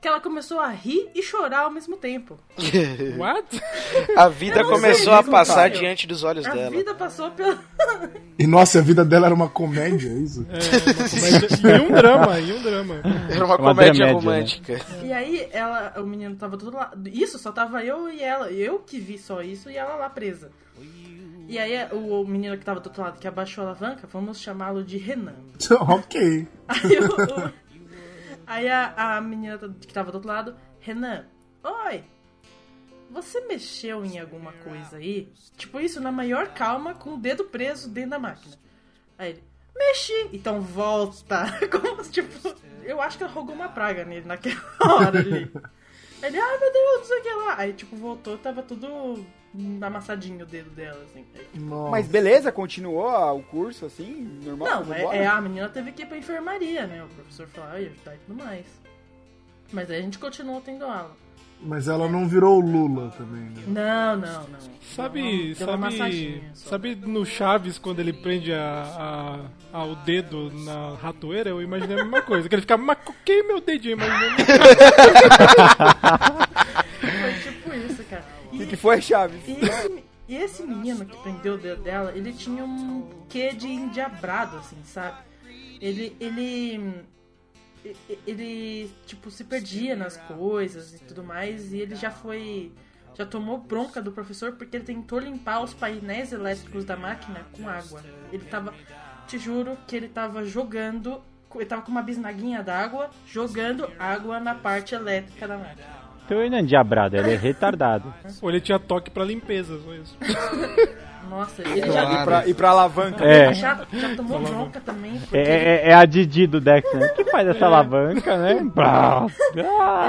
Que 0.00 0.06
ela 0.06 0.20
começou 0.20 0.60
a 0.60 0.68
rir 0.68 1.08
e 1.12 1.20
chorar 1.24 1.62
ao 1.62 1.70
mesmo 1.72 1.96
tempo. 1.96 2.38
What? 3.18 3.60
A 4.16 4.28
vida 4.28 4.62
começou 4.64 5.12
a 5.12 5.24
passar 5.24 5.68
cara. 5.68 5.70
diante 5.70 6.06
dos 6.06 6.22
olhos 6.22 6.46
A 6.46 6.54
dela. 6.54 6.70
vida 6.70 6.94
passou 6.94 7.30
pela. 7.32 7.58
E 8.38 8.46
nossa, 8.46 8.78
a 8.78 8.82
vida 8.82 9.04
dela 9.04 9.26
era 9.26 9.34
uma 9.34 9.48
comédia, 9.48 10.08
é 10.08 10.14
isso? 10.18 10.46
E 11.64 11.80
um 11.80 11.90
drama, 11.92 12.38
e 12.38 12.52
um 12.52 12.62
drama. 12.62 12.94
Era 13.28 13.44
uma, 13.44 13.56
Uma 13.56 13.58
comédia 13.74 14.06
dramédia, 14.06 14.12
romântica. 14.14 14.80
E 15.02 15.12
aí, 15.12 15.48
ela, 15.50 15.94
o 15.96 16.06
menino 16.06 16.36
tava 16.36 16.56
todo 16.56 16.76
lá. 16.76 16.92
Isso, 17.06 17.36
só 17.36 17.50
tava 17.50 17.82
eu 17.84 18.08
e 18.08 18.22
ela. 18.22 18.50
Eu 18.52 18.78
que 18.78 19.00
vi 19.00 19.18
só 19.18 19.42
isso 19.42 19.68
e 19.68 19.76
ela 19.76 19.96
lá 19.96 20.08
presa. 20.08 20.50
E 21.48 21.58
aí, 21.58 21.72
o, 21.92 22.20
o 22.22 22.28
menino 22.28 22.56
que 22.56 22.64
tava 22.64 22.78
do 22.78 22.86
outro 22.86 23.02
lado, 23.02 23.18
que 23.18 23.26
abaixou 23.26 23.64
a 23.64 23.68
alavanca, 23.68 24.06
vamos 24.12 24.38
chamá-lo 24.38 24.84
de 24.84 24.96
Renan. 24.98 25.34
ok. 25.80 26.46
Aí, 26.68 26.98
o- 27.00 27.46
o- 27.46 27.52
aí 28.48 28.68
a, 28.68 29.16
a 29.16 29.20
menina 29.20 29.58
que 29.58 29.92
tava 29.92 30.10
do 30.10 30.16
outro 30.16 30.28
lado, 30.28 30.56
Renan, 30.80 31.26
oi, 31.62 32.02
você 33.10 33.40
mexeu 33.42 34.04
em 34.04 34.18
alguma 34.18 34.52
coisa 34.52 34.96
aí? 34.96 35.32
Tipo 35.56 35.80
isso, 35.80 36.00
na 36.00 36.10
maior 36.10 36.48
calma, 36.48 36.94
com 36.94 37.14
o 37.14 37.18
dedo 37.18 37.44
preso 37.44 37.88
dentro 37.88 38.10
da 38.10 38.18
máquina. 38.18 38.56
Aí 39.18 39.30
ele, 39.30 39.44
mexi, 39.76 40.28
então 40.32 40.60
volta. 40.60 41.46
Como 41.70 42.02
tipo, 42.04 42.54
eu 42.82 43.00
acho 43.00 43.16
que 43.18 43.24
ela 43.24 43.32
rogou 43.32 43.54
uma 43.54 43.68
praga 43.68 44.04
nele 44.04 44.26
naquela 44.26 44.60
hora 44.80 45.18
ali. 45.18 45.50
Ele, 46.22 46.38
ai 46.38 46.58
meu 46.58 46.72
Deus, 46.72 46.98
não 46.98 47.04
sei 47.04 47.18
o 47.18 47.22
que 47.22 47.32
lá. 47.32 47.54
Aí, 47.58 47.72
tipo, 47.72 47.96
voltou, 47.96 48.36
tava 48.38 48.62
tudo 48.62 49.24
amassadinho 49.80 50.44
o 50.44 50.46
dedo 50.46 50.70
dela, 50.70 51.02
assim. 51.04 51.24
Mas 51.90 52.06
beleza, 52.06 52.52
continuou 52.52 53.38
o 53.38 53.42
curso 53.42 53.86
assim, 53.86 54.40
normal? 54.44 54.84
Não, 54.84 54.94
é, 54.94 55.18
é, 55.18 55.26
a 55.26 55.40
menina 55.40 55.68
teve 55.68 55.92
que 55.92 56.02
ir 56.02 56.06
pra 56.06 56.18
enfermaria, 56.18 56.86
né? 56.86 57.02
O 57.04 57.08
professor 57.08 57.46
falou, 57.48 57.70
ai, 57.72 57.86
ajudar 57.86 58.14
e 58.14 58.18
tudo 58.26 58.44
mais. 58.44 58.66
Mas 59.72 59.90
aí 59.90 59.98
a 59.98 60.02
gente 60.02 60.18
continuou 60.18 60.60
tendo 60.60 60.84
aula. 60.84 61.16
Mas 61.60 61.88
ela 61.88 62.08
não 62.08 62.28
virou 62.28 62.58
o 62.58 62.60
Lula 62.60 63.10
também, 63.18 63.50
né? 63.50 63.62
Não, 63.66 64.16
não, 64.16 64.42
não. 64.48 64.58
Sabe, 64.94 65.56
uma 65.58 65.90
sabe, 65.90 66.44
sabe 66.54 66.94
no 66.94 67.26
Chaves 67.26 67.78
quando 67.78 67.98
ele 67.98 68.12
prende 68.12 68.52
a, 68.54 69.40
a, 69.72 69.78
a- 69.80 69.84
o 69.84 69.96
dedo 69.96 70.52
na 70.64 70.94
ratoeira? 71.02 71.50
Eu 71.50 71.60
imaginei 71.60 71.96
a 71.98 72.04
mesma 72.04 72.22
coisa. 72.22 72.48
Que 72.48 72.54
ele 72.54 72.62
fica, 72.62 72.76
macuquei 72.76 73.42
meu 73.42 73.60
dedinho, 73.60 73.94
imaginei. 73.94 74.36
O 78.58 78.60
que, 78.62 78.66
que 78.70 78.76
foi, 78.76 79.00
Chaves? 79.00 79.40
E 79.46 79.52
esse, 79.64 80.04
e 80.28 80.36
esse 80.36 80.62
menino 80.64 81.04
que 81.06 81.16
prendeu 81.18 81.54
o 81.54 81.58
dedo 81.58 81.82
dela, 81.82 82.12
ele 82.12 82.32
tinha 82.32 82.64
um 82.64 83.08
quê 83.28 83.52
de 83.52 83.68
endiabrado, 83.68 84.56
assim, 84.56 84.76
sabe? 84.84 85.18
Ele, 85.80 86.16
ele, 86.18 87.04
e- 87.84 87.96
ele, 88.26 88.90
tipo, 89.06 89.30
se 89.30 89.44
perdia 89.44 89.94
nas 89.94 90.16
coisas 90.16 90.94
e 90.94 90.98
tudo 90.98 91.22
mais, 91.22 91.72
e 91.72 91.78
ele 91.78 91.94
já 91.94 92.10
foi, 92.10 92.72
já 93.14 93.24
tomou 93.24 93.58
bronca 93.58 94.02
do 94.02 94.10
professor 94.10 94.52
porque 94.52 94.76
ele 94.76 94.84
tentou 94.84 95.20
limpar 95.20 95.62
os 95.62 95.72
painéis 95.72 96.32
elétricos 96.32 96.84
da 96.84 96.96
máquina 96.96 97.46
com 97.52 97.68
água. 97.68 98.02
Ele 98.32 98.44
tava, 98.44 98.74
te 99.28 99.38
juro 99.38 99.78
que 99.86 99.94
ele 99.94 100.08
tava 100.08 100.44
jogando, 100.44 101.22
ele 101.54 101.64
tava 101.64 101.82
com 101.82 101.92
uma 101.92 102.02
bisnaguinha 102.02 102.60
d'água, 102.62 103.08
jogando 103.24 103.88
água 104.00 104.40
na 104.40 104.54
parte 104.56 104.96
elétrica 104.96 105.46
da 105.46 105.56
máquina. 105.58 105.97
Então 106.28 106.40
ele 106.42 106.50
não 106.50 106.58
é 106.58 106.62
diabrado, 106.62 107.16
ele 107.16 107.32
é 107.32 107.36
retardado. 107.36 108.12
Ou 108.42 108.50
ele 108.50 108.60
tinha 108.60 108.78
toque 108.78 109.10
pra 109.10 109.24
limpeza, 109.24 109.80
só 109.80 109.94
isso. 109.94 110.14
Nossa, 111.30 111.62
ele 111.62 111.90
já, 111.90 112.04
E 112.04 112.24
pra, 112.24 112.46
e 112.48 112.54
pra 112.54 112.70
alavanca. 112.70 113.24
É. 113.24 113.52
já, 113.54 113.80
já 113.92 114.14
tomou 114.14 114.40
bronca 114.40 114.78
também, 114.80 115.18
porque 115.18 115.36
É, 115.36 115.86
é- 115.86 115.88
é 115.90 115.94
a 115.94 116.04
Didi 116.04 116.46
do 116.46 116.60
Dex, 116.60 116.90
né? 116.94 117.08
Que 117.08 117.24
faz 117.24 117.48
essa 117.48 117.64
alavanca, 117.66 118.36
né? 118.36 118.60
Ah, 118.78 119.26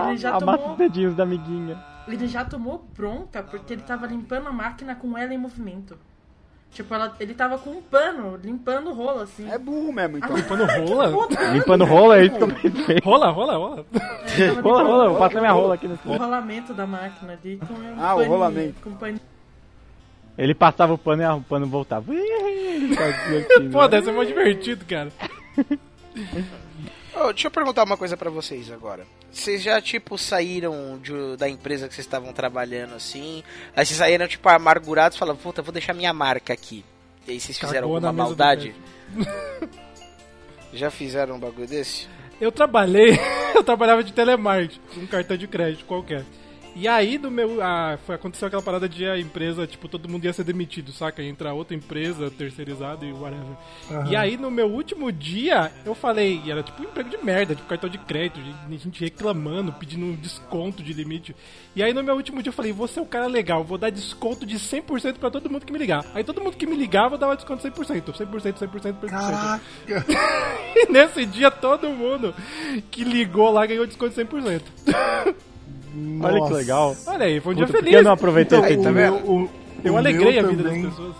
Ele 0.09 0.17
já 0.17 0.29
amassa 0.35 0.57
tomou- 0.57 0.71
os 0.73 0.77
dedinhos 0.77 1.15
da 1.15 1.23
amiguinha. 1.23 1.77
ele 2.07 2.27
já 2.27 2.43
tomou 2.43 2.85
bronca 2.97 3.41
porque 3.43 3.73
ele 3.73 3.81
tava 3.83 4.05
limpando 4.07 4.47
a 4.47 4.51
máquina 4.51 4.95
com 4.95 5.17
ela 5.17 5.33
em 5.33 5.37
movimento. 5.37 5.97
Tipo, 6.71 6.93
ela, 6.93 7.15
ele 7.19 7.33
tava 7.33 7.57
com 7.57 7.71
um 7.71 7.81
pano, 7.81 8.39
limpando 8.41 8.91
o 8.91 8.93
rolo, 8.93 9.21
assim. 9.21 9.49
É 9.49 9.57
burro 9.57 9.91
mesmo, 9.91 10.17
então. 10.17 10.35
Limpando 10.35 10.65
rola? 10.87 11.27
Limpando 11.53 11.85
rola, 11.85 12.19
é 12.19 12.29
que 12.29 12.41
eu 12.41 12.47
pensei. 12.47 12.99
Rola, 13.03 13.29
rola, 13.31 13.57
rola. 13.57 13.85
Rola, 14.61 14.83
rola, 14.83 15.05
eu 15.05 15.15
passo 15.15 15.39
minha 15.39 15.51
rola 15.51 15.73
aqui 15.73 15.87
nesse 15.87 16.07
O 16.07 16.15
rolamento 16.15 16.73
da 16.73 16.85
máquina 16.85 17.33
ali 17.33 17.57
com 17.57 17.73
um 17.73 17.95
Ah, 17.97 18.13
o 18.13 18.17
paninho, 18.17 18.31
rolamento. 18.31 18.81
Com 18.81 18.89
um 18.91 18.95
paninho. 18.95 19.21
Ele 20.37 20.53
passava 20.55 20.93
o 20.93 20.97
pano 20.97 21.21
e 21.21 21.25
o 21.25 21.41
pano 21.41 21.65
voltava. 21.67 22.05
Pô, 23.71 23.87
deve 23.87 24.05
ser 24.05 24.13
mó 24.13 24.23
divertido, 24.23 24.85
cara. 24.85 25.11
Ô, 27.19 27.33
deixa 27.33 27.47
eu 27.47 27.51
perguntar 27.51 27.83
uma 27.83 27.97
coisa 27.97 28.15
pra 28.15 28.29
vocês 28.29 28.71
agora. 28.71 29.05
Vocês 29.31 29.61
já, 29.61 29.81
tipo, 29.81 30.17
saíram 30.17 30.97
de- 31.01 31.35
da 31.37 31.49
empresa 31.49 31.87
que 31.87 31.93
vocês 31.93 32.05
estavam 32.07 32.31
trabalhando 32.31 32.95
assim? 32.95 33.43
Aí 33.75 33.85
vocês 33.85 33.97
saíram, 33.97 34.27
tipo, 34.27 34.47
amargurados 34.47 35.15
e 35.15 35.19
falaram, 35.19 35.37
puta, 35.37 35.61
vou 35.61 35.73
deixar 35.73 35.93
minha 35.93 36.13
marca 36.13 36.53
aqui. 36.53 36.83
E 37.27 37.31
aí 37.31 37.39
vocês 37.39 37.57
fizeram 37.57 37.81
Cagou 37.87 37.95
alguma 37.95 38.13
maldade? 38.13 38.73
Já 40.73 40.89
fizeram 40.91 41.35
um 41.35 41.39
bagulho 41.39 41.67
desse? 41.67 42.07
Eu 42.39 42.51
trabalhei, 42.51 43.19
eu 43.55 43.63
trabalhava 43.63 44.03
de 44.03 44.13
telemarketing, 44.13 44.79
com 44.93 44.99
um 45.01 45.07
cartão 45.07 45.35
de 45.35 45.47
crédito 45.47 45.85
qualquer. 45.85 46.23
E 46.75 46.87
aí, 46.87 47.17
no 47.17 47.29
meu. 47.29 47.61
Ah, 47.61 47.97
foi, 48.05 48.15
aconteceu 48.15 48.47
aquela 48.47 48.61
parada 48.61 48.87
de 48.87 49.05
a 49.05 49.17
empresa, 49.19 49.67
tipo, 49.67 49.87
todo 49.87 50.07
mundo 50.07 50.23
ia 50.25 50.31
ser 50.33 50.43
demitido, 50.43 50.91
saca? 50.91 51.21
Ia 51.21 51.29
entrar 51.29 51.53
outra 51.53 51.75
empresa 51.75 52.29
terceirizada 52.31 53.05
e 53.05 53.11
whatever. 53.11 53.57
Aham. 53.91 54.07
E 54.11 54.15
aí, 54.15 54.37
no 54.37 54.49
meu 54.49 54.67
último 54.67 55.11
dia, 55.11 55.71
eu 55.85 55.93
falei, 55.93 56.41
e 56.45 56.51
era 56.51 56.63
tipo 56.63 56.81
um 56.81 56.85
emprego 56.85 57.09
de 57.09 57.17
merda, 57.17 57.55
tipo 57.55 57.67
cartão 57.67 57.89
de 57.89 57.97
crédito, 57.97 58.39
de- 58.41 58.77
gente 58.77 59.01
reclamando, 59.03 59.73
pedindo 59.73 60.05
um 60.05 60.15
desconto 60.15 60.81
de 60.81 60.93
limite. 60.93 61.35
E 61.75 61.83
aí, 61.83 61.93
no 61.93 62.03
meu 62.03 62.15
último 62.15 62.41
dia, 62.41 62.49
eu 62.49 62.53
falei, 62.53 62.71
você 62.71 62.99
é 62.99 63.01
um 63.01 63.05
cara 63.05 63.27
legal, 63.27 63.63
vou 63.63 63.77
dar 63.77 63.89
desconto 63.89 64.45
de 64.45 64.57
100% 64.57 65.17
pra 65.19 65.29
todo 65.29 65.49
mundo 65.49 65.65
que 65.65 65.73
me 65.73 65.79
ligar. 65.79 66.05
Aí 66.13 66.23
todo 66.23 66.41
mundo 66.41 66.55
que 66.55 66.65
me 66.65 66.75
ligava 66.75 67.17
dava 67.17 67.35
desconto 67.35 67.61
100%, 67.67 68.13
100%, 68.13 68.57
100%, 68.57 68.81
100%. 69.01 69.09
Caraca! 69.09 69.61
E 70.75 70.91
nesse 70.91 71.25
dia, 71.25 71.49
todo 71.51 71.89
mundo 71.89 72.33
que 72.91 73.03
ligou 73.03 73.49
lá 73.51 73.65
ganhou 73.65 73.85
desconto 73.87 74.13
de 74.15 74.21
100%. 74.23 74.61
Olha 76.21 76.47
que 76.47 76.53
legal. 76.53 76.95
Olha 77.05 77.25
aí, 77.25 77.39
foi 77.39 77.53
um 77.53 77.55
dia 77.57 77.65
Puta, 77.65 77.77
feliz. 77.79 77.91
que 77.91 77.95
eu 77.97 78.03
não 78.03 78.11
aproveitei 78.11 78.57
Então, 78.59 78.69
o 78.69 78.71
aí 78.71 78.77
meu, 78.77 79.13
também? 79.13 79.29
o, 79.29 79.49
Eu 79.83 79.93
o 79.93 79.97
alegrei 79.97 80.39
a 80.39 80.43
vida 80.43 80.63
também- 80.63 80.81
das 80.83 80.91
pessoas. 80.93 81.15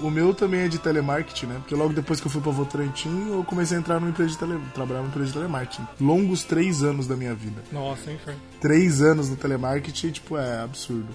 O 0.00 0.10
meu 0.10 0.32
também 0.32 0.60
é 0.62 0.68
de 0.68 0.78
telemarketing, 0.78 1.44
né? 1.46 1.56
Porque 1.58 1.74
logo 1.74 1.92
depois 1.92 2.20
que 2.20 2.26
eu 2.26 2.30
fui 2.30 2.40
pra 2.40 2.50
Votorantim, 2.50 3.28
eu 3.32 3.44
comecei 3.44 3.76
a 3.76 3.80
entrar 3.80 4.00
numa 4.00 4.08
empresa 4.08 4.30
de 4.30 4.38
tele... 4.38 4.58
trabalhar 4.72 5.00
numa 5.00 5.08
empresa 5.10 5.26
de 5.26 5.32
telemarketing. 5.34 5.86
Longos 6.00 6.42
três 6.42 6.82
anos 6.82 7.06
da 7.06 7.14
minha 7.16 7.34
vida. 7.34 7.62
Nossa, 7.70 8.10
hein, 8.10 8.18
Fer? 8.24 8.34
Três 8.62 9.02
anos 9.02 9.28
no 9.28 9.36
telemarketing, 9.36 10.10
tipo, 10.10 10.38
é 10.38 10.62
absurdo. 10.62 11.08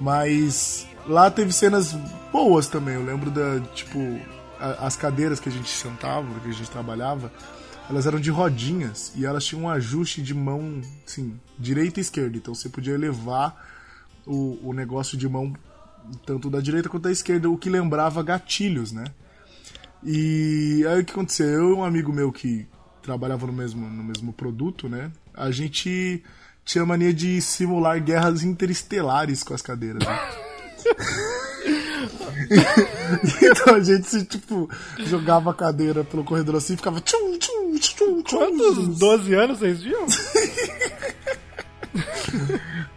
Mas 0.00 0.86
lá 1.06 1.30
teve 1.30 1.52
cenas 1.52 1.92
boas 2.32 2.68
também. 2.68 2.94
Eu 2.94 3.04
lembro 3.04 3.30
da, 3.30 3.60
tipo, 3.74 3.98
a- 4.60 4.86
as 4.86 4.96
cadeiras 4.96 5.40
que 5.40 5.48
a 5.48 5.52
gente 5.52 5.68
sentava, 5.68 6.26
que 6.42 6.48
a 6.48 6.52
gente 6.52 6.70
trabalhava, 6.70 7.32
elas 7.88 8.06
eram 8.06 8.18
de 8.18 8.30
rodinhas 8.30 9.12
e 9.14 9.26
elas 9.26 9.44
tinham 9.44 9.64
um 9.64 9.68
ajuste 9.68 10.22
de 10.22 10.34
mão, 10.34 10.80
assim, 11.06 11.38
direita 11.58 12.00
e 12.00 12.02
esquerda. 12.02 12.36
Então 12.36 12.54
você 12.54 12.68
podia 12.68 12.94
elevar 12.94 13.54
o, 14.26 14.68
o 14.68 14.72
negócio 14.72 15.18
de 15.18 15.28
mão 15.28 15.52
tanto 16.24 16.50
da 16.50 16.60
direita 16.60 16.88
quanto 16.88 17.04
da 17.04 17.12
esquerda, 17.12 17.48
o 17.48 17.56
que 17.56 17.70
lembrava 17.70 18.22
gatilhos, 18.22 18.92
né? 18.92 19.04
E 20.02 20.84
aí 20.86 21.00
o 21.00 21.04
que 21.04 21.12
aconteceu? 21.12 21.46
Eu 21.46 21.70
e 21.70 21.72
um 21.72 21.84
amigo 21.84 22.12
meu 22.12 22.30
que 22.30 22.66
trabalhava 23.02 23.46
no 23.46 23.52
mesmo, 23.52 23.88
no 23.88 24.04
mesmo 24.04 24.32
produto, 24.32 24.88
né? 24.88 25.10
A 25.32 25.50
gente 25.50 26.22
tinha 26.64 26.84
mania 26.84 27.12
de 27.12 27.40
simular 27.40 28.02
guerras 28.02 28.42
interestelares 28.42 29.42
com 29.42 29.54
as 29.54 29.62
cadeiras. 29.62 30.02
Né? 30.04 30.18
então 33.42 33.74
a 33.74 33.80
gente 33.80 34.06
se, 34.08 34.24
tipo, 34.24 34.68
jogava 34.98 35.50
a 35.50 35.54
cadeira 35.54 36.04
pelo 36.04 36.24
corredor 36.24 36.56
assim 36.56 36.74
e 36.74 36.76
ficava. 36.76 37.00
Tchum, 37.00 37.38
tchum, 37.38 37.78
tchum, 37.78 38.22
tchum. 38.22 38.38
Quantos 38.38 38.98
12 38.98 39.34
anos 39.34 39.58
vocês 39.58 39.82
viam? 39.82 40.06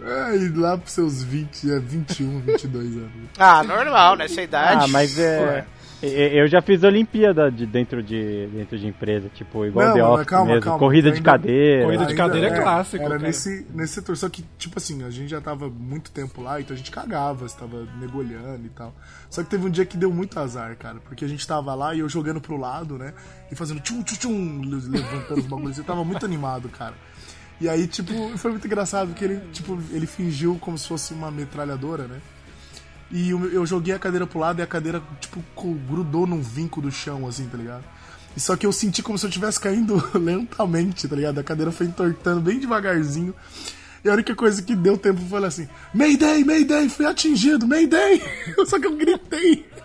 É, 0.02 0.36
e 0.38 0.50
lá 0.50 0.78
pros 0.78 0.94
seus 0.94 1.22
20, 1.22 1.72
é 1.72 1.80
21, 1.80 2.40
22 2.40 2.96
anos. 2.98 3.12
Ah, 3.38 3.62
normal, 3.64 4.16
nessa 4.16 4.42
idade. 4.42 4.86
Ah, 4.86 4.88
mas 4.88 5.20
é. 5.20 5.66
e- 5.74 5.77
Eu 6.02 6.48
já 6.48 6.62
fiz 6.62 6.84
Olimpíada 6.84 7.50
de 7.52 7.66
dentro 7.66 8.04
de 8.04 8.46
dentro 8.54 8.78
de 8.78 8.86
empresa, 8.86 9.30
tipo, 9.34 9.66
igual 9.66 9.88
Não, 9.88 9.94
The 9.96 10.04
Office 10.04 10.28
calma, 10.28 10.46
mesmo, 10.52 10.62
calma, 10.62 10.80
corrida 10.80 11.08
eu 11.08 11.12
de 11.12 11.18
ainda- 11.18 11.32
cadeira. 11.32 11.84
Corrida 11.86 12.06
de 12.06 12.12
Ainda 12.12 12.24
cadeira 12.24 12.48
é 12.48 12.52
era- 12.52 12.62
clássico, 12.62 13.04
Era 13.04 13.16
cara. 13.16 13.22
nesse, 13.28 13.66
nesse 13.74 13.94
setor. 13.94 14.16
Só 14.16 14.30
que, 14.30 14.46
tipo 14.60 14.78
assim, 14.78 15.04
a 15.04 15.10
gente 15.10 15.30
já 15.30 15.42
tava 15.42 15.68
muito 15.70 16.12
tempo 16.12 16.40
lá, 16.42 16.62
então 16.62 16.76
a 16.76 16.78
gente 16.78 16.92
cagava, 16.92 17.46
estava 17.48 17.88
negolhando 18.00 18.64
e 18.66 18.70
tal. 18.70 18.94
Só 19.28 19.44
que 19.44 19.50
teve 19.50 19.66
um 19.66 19.72
dia 19.72 19.86
que 19.86 19.98
deu 19.98 20.14
muito 20.14 20.40
azar, 20.40 20.76
cara. 20.78 20.98
Porque 21.04 21.26
a 21.26 21.28
gente 21.28 21.46
tava 21.48 21.74
lá 21.74 21.96
e 21.96 22.00
eu 22.00 22.08
jogando 22.10 22.40
pro 22.40 22.58
lado, 22.58 22.96
né? 22.98 23.14
E 23.52 23.56
fazendo 23.56 23.80
tchum, 23.80 24.04
tchum, 24.04 24.16
tchum, 24.18 24.62
levantando 24.92 25.40
os 25.40 25.48
bagulhos. 25.48 25.78
Eu 25.80 25.84
tava 25.84 26.04
muito 26.06 26.24
animado, 26.24 26.70
cara. 26.70 26.94
E 27.60 27.68
aí, 27.68 27.88
tipo, 27.88 28.14
foi 28.38 28.52
muito 28.52 28.68
engraçado 28.68 29.08
porque 29.08 29.26
ele, 29.26 29.42
tipo, 29.52 29.80
ele 29.92 30.06
fingiu 30.06 30.58
como 30.62 30.78
se 30.78 30.88
fosse 30.88 31.12
uma 31.12 31.32
metralhadora, 31.32 32.04
né? 32.04 32.20
E 33.12 33.30
eu, 33.30 33.52
eu 33.52 33.66
joguei 33.66 33.94
a 33.94 34.00
cadeira 34.00 34.28
pro 34.28 34.40
lado 34.40 34.60
e 34.60 34.62
a 34.62 34.68
cadeira, 34.68 35.02
tipo, 35.20 35.42
grudou 35.90 36.28
num 36.28 36.42
vinco 36.42 36.82
do 36.82 36.92
chão, 36.92 37.28
assim, 37.28 37.48
tá 37.48 37.58
ligado? 37.58 37.84
E 38.36 38.40
só 38.40 38.56
que 38.56 38.66
eu 38.66 38.72
senti 38.72 39.02
como 39.02 39.18
se 39.18 39.26
eu 39.26 39.30
estivesse 39.30 39.60
caindo 39.60 39.96
lentamente, 40.14 41.08
tá 41.08 41.16
ligado? 41.16 41.40
A 41.40 41.44
cadeira 41.44 41.72
foi 41.72 41.88
entortando 41.88 42.42
bem 42.42 42.60
devagarzinho. 42.60 43.34
E 44.04 44.10
a 44.10 44.14
única 44.14 44.36
coisa 44.36 44.62
que 44.62 44.76
deu 44.76 44.98
tempo 44.98 45.22
foi 45.22 45.44
assim: 45.44 45.68
Mayday, 45.94 46.44
Mayday, 46.44 46.88
fui 46.90 47.06
atingido, 47.06 47.68
Mayday! 47.68 48.22
Só 48.68 48.80
que 48.80 48.88
eu 48.88 48.96
gritei. 48.96 49.66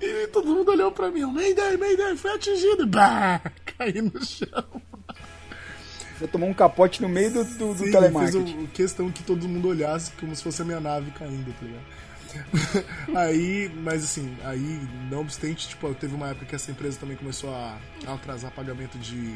E 0.00 0.28
todo 0.28 0.46
mundo 0.46 0.70
olhou 0.70 0.92
pra 0.92 1.10
mim: 1.10 1.24
Mayday, 1.24 1.76
Mayday, 1.76 2.16
fui 2.16 2.30
atingido! 2.30 2.86
Bah! 2.86 3.40
Caí 3.76 4.00
no 4.00 4.24
chão. 4.24 4.64
Você 6.24 6.28
tomou 6.28 6.48
um 6.48 6.54
capote 6.54 7.02
no 7.02 7.08
meio 7.08 7.30
do, 7.30 7.44
do, 7.44 7.74
do 7.74 7.84
Sim, 7.84 7.90
telemarketing. 7.90 8.44
fez 8.44 8.64
o- 8.64 8.68
questão 8.68 9.10
que 9.12 9.22
todo 9.22 9.46
mundo 9.46 9.68
olhasse 9.68 10.10
como 10.12 10.34
se 10.34 10.42
fosse 10.42 10.62
a 10.62 10.64
minha 10.64 10.80
nave 10.80 11.10
caindo, 11.10 11.52
tá 11.52 11.66
ligado? 11.66 11.84
aí, 13.14 13.70
mas 13.82 14.02
assim, 14.02 14.34
aí, 14.42 14.80
não 15.10 15.20
obstante, 15.20 15.68
tipo, 15.68 15.92
teve 15.94 16.14
uma 16.14 16.28
época 16.30 16.46
que 16.46 16.54
essa 16.54 16.70
empresa 16.70 16.98
também 16.98 17.14
começou 17.16 17.54
a, 17.54 17.76
a 18.06 18.14
atrasar 18.14 18.50
pagamento 18.52 18.96
de 18.98 19.34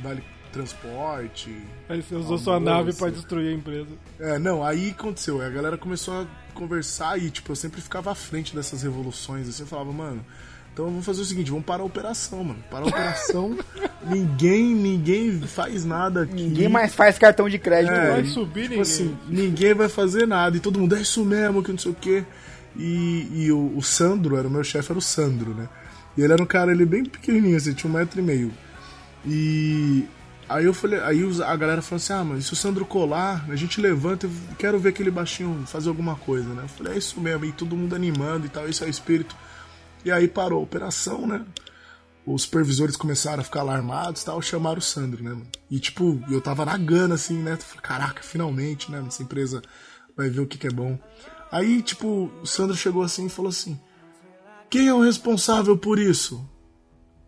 vale 0.00 0.22
transporte. 0.52 1.56
Aí 1.88 2.02
você 2.02 2.16
usou 2.16 2.38
sua 2.38 2.58
nave 2.58 2.92
pra 2.92 3.08
destruir 3.08 3.50
a 3.52 3.52
empresa. 3.56 3.90
É, 4.18 4.36
não, 4.38 4.64
aí 4.64 4.90
aconteceu, 4.90 5.40
a 5.40 5.48
galera 5.48 5.78
começou 5.78 6.22
a 6.22 6.26
conversar 6.54 7.16
e, 7.22 7.30
tipo, 7.30 7.52
eu 7.52 7.56
sempre 7.56 7.80
ficava 7.80 8.10
à 8.10 8.14
frente 8.16 8.52
dessas 8.54 8.82
revoluções, 8.82 9.48
assim, 9.48 9.62
eu 9.62 9.66
falava, 9.68 9.92
mano, 9.92 10.24
então 10.76 10.84
vamos 10.84 11.06
fazer 11.06 11.22
o 11.22 11.24
seguinte, 11.24 11.50
vamos 11.50 11.64
parar 11.64 11.82
a 11.82 11.86
operação, 11.86 12.44
mano. 12.44 12.62
Parar 12.70 12.84
a 12.84 12.88
operação, 12.88 13.56
ninguém, 14.04 14.74
ninguém 14.74 15.40
faz 15.40 15.86
nada 15.86 16.24
aqui. 16.24 16.34
Ninguém 16.34 16.68
mais 16.68 16.94
faz 16.94 17.16
cartão 17.16 17.48
de 17.48 17.58
crédito. 17.58 17.94
É, 17.94 18.10
vai 18.10 18.24
subir 18.26 18.64
tipo 18.64 18.74
ninguém. 18.74 18.80
assim, 18.82 19.16
ninguém 19.26 19.72
vai 19.72 19.88
fazer 19.88 20.26
nada. 20.26 20.54
E 20.54 20.60
todo 20.60 20.78
mundo, 20.78 20.94
é 20.94 21.00
isso 21.00 21.24
mesmo, 21.24 21.62
que 21.62 21.70
não 21.70 21.78
sei 21.78 21.92
o 21.92 21.94
quê. 21.94 22.26
E, 22.76 23.26
e 23.32 23.52
o, 23.52 23.72
o 23.74 23.82
Sandro, 23.82 24.36
era 24.36 24.46
o 24.46 24.50
meu 24.50 24.62
chefe, 24.62 24.92
era 24.92 24.98
o 24.98 25.00
Sandro, 25.02 25.54
né? 25.54 25.66
E 26.14 26.20
ele 26.20 26.34
era 26.34 26.42
um 26.42 26.46
cara, 26.46 26.70
ele 26.72 26.84
bem 26.84 27.06
pequenininho, 27.06 27.56
assim, 27.56 27.72
tinha 27.72 27.90
um 27.90 27.96
metro 27.96 28.20
e 28.20 28.22
meio. 28.22 28.52
E 29.24 30.04
aí 30.46 30.66
eu 30.66 30.74
falei, 30.74 31.00
aí 31.00 31.22
a 31.42 31.56
galera 31.56 31.80
falou 31.80 31.96
assim, 31.96 32.12
ah, 32.12 32.22
mas 32.22 32.44
se 32.44 32.52
o 32.52 32.56
Sandro 32.56 32.84
colar, 32.84 33.46
a 33.48 33.56
gente 33.56 33.80
levanta, 33.80 34.26
eu 34.26 34.30
quero 34.58 34.78
ver 34.78 34.90
aquele 34.90 35.10
baixinho 35.10 35.64
fazer 35.66 35.88
alguma 35.88 36.16
coisa, 36.16 36.50
né? 36.50 36.64
Eu 36.64 36.68
falei, 36.68 36.92
é 36.92 36.98
isso 36.98 37.18
mesmo, 37.18 37.46
e 37.46 37.52
todo 37.52 37.74
mundo 37.74 37.96
animando 37.96 38.44
e 38.44 38.50
tal, 38.50 38.68
esse 38.68 38.84
é 38.84 38.86
o 38.86 38.90
espírito. 38.90 39.34
E 40.06 40.12
aí 40.12 40.28
parou 40.28 40.60
a 40.60 40.62
operação, 40.62 41.26
né? 41.26 41.44
Os 42.24 42.42
supervisores 42.42 42.94
começaram 42.94 43.40
a 43.40 43.44
ficar 43.44 43.62
alarmados 43.62 44.22
e 44.22 44.24
tal, 44.24 44.40
chamaram 44.40 44.78
o 44.78 44.82
Sandro, 44.82 45.20
né, 45.20 45.30
mano? 45.30 45.48
E 45.68 45.80
tipo, 45.80 46.22
eu 46.30 46.40
tava 46.40 46.64
na 46.64 46.78
gana, 46.78 47.16
assim, 47.16 47.42
né? 47.42 47.56
Falei, 47.56 47.82
Caraca, 47.82 48.22
finalmente, 48.22 48.88
né? 48.88 49.02
Essa 49.04 49.24
empresa 49.24 49.60
vai 50.16 50.30
ver 50.30 50.42
o 50.42 50.46
que, 50.46 50.58
que 50.58 50.68
é 50.68 50.70
bom. 50.70 50.96
Aí, 51.50 51.82
tipo, 51.82 52.30
o 52.40 52.46
Sandro 52.46 52.76
chegou 52.76 53.02
assim 53.02 53.26
e 53.26 53.28
falou 53.28 53.48
assim: 53.48 53.80
Quem 54.70 54.86
é 54.86 54.94
o 54.94 55.02
responsável 55.02 55.76
por 55.76 55.98
isso? 55.98 56.48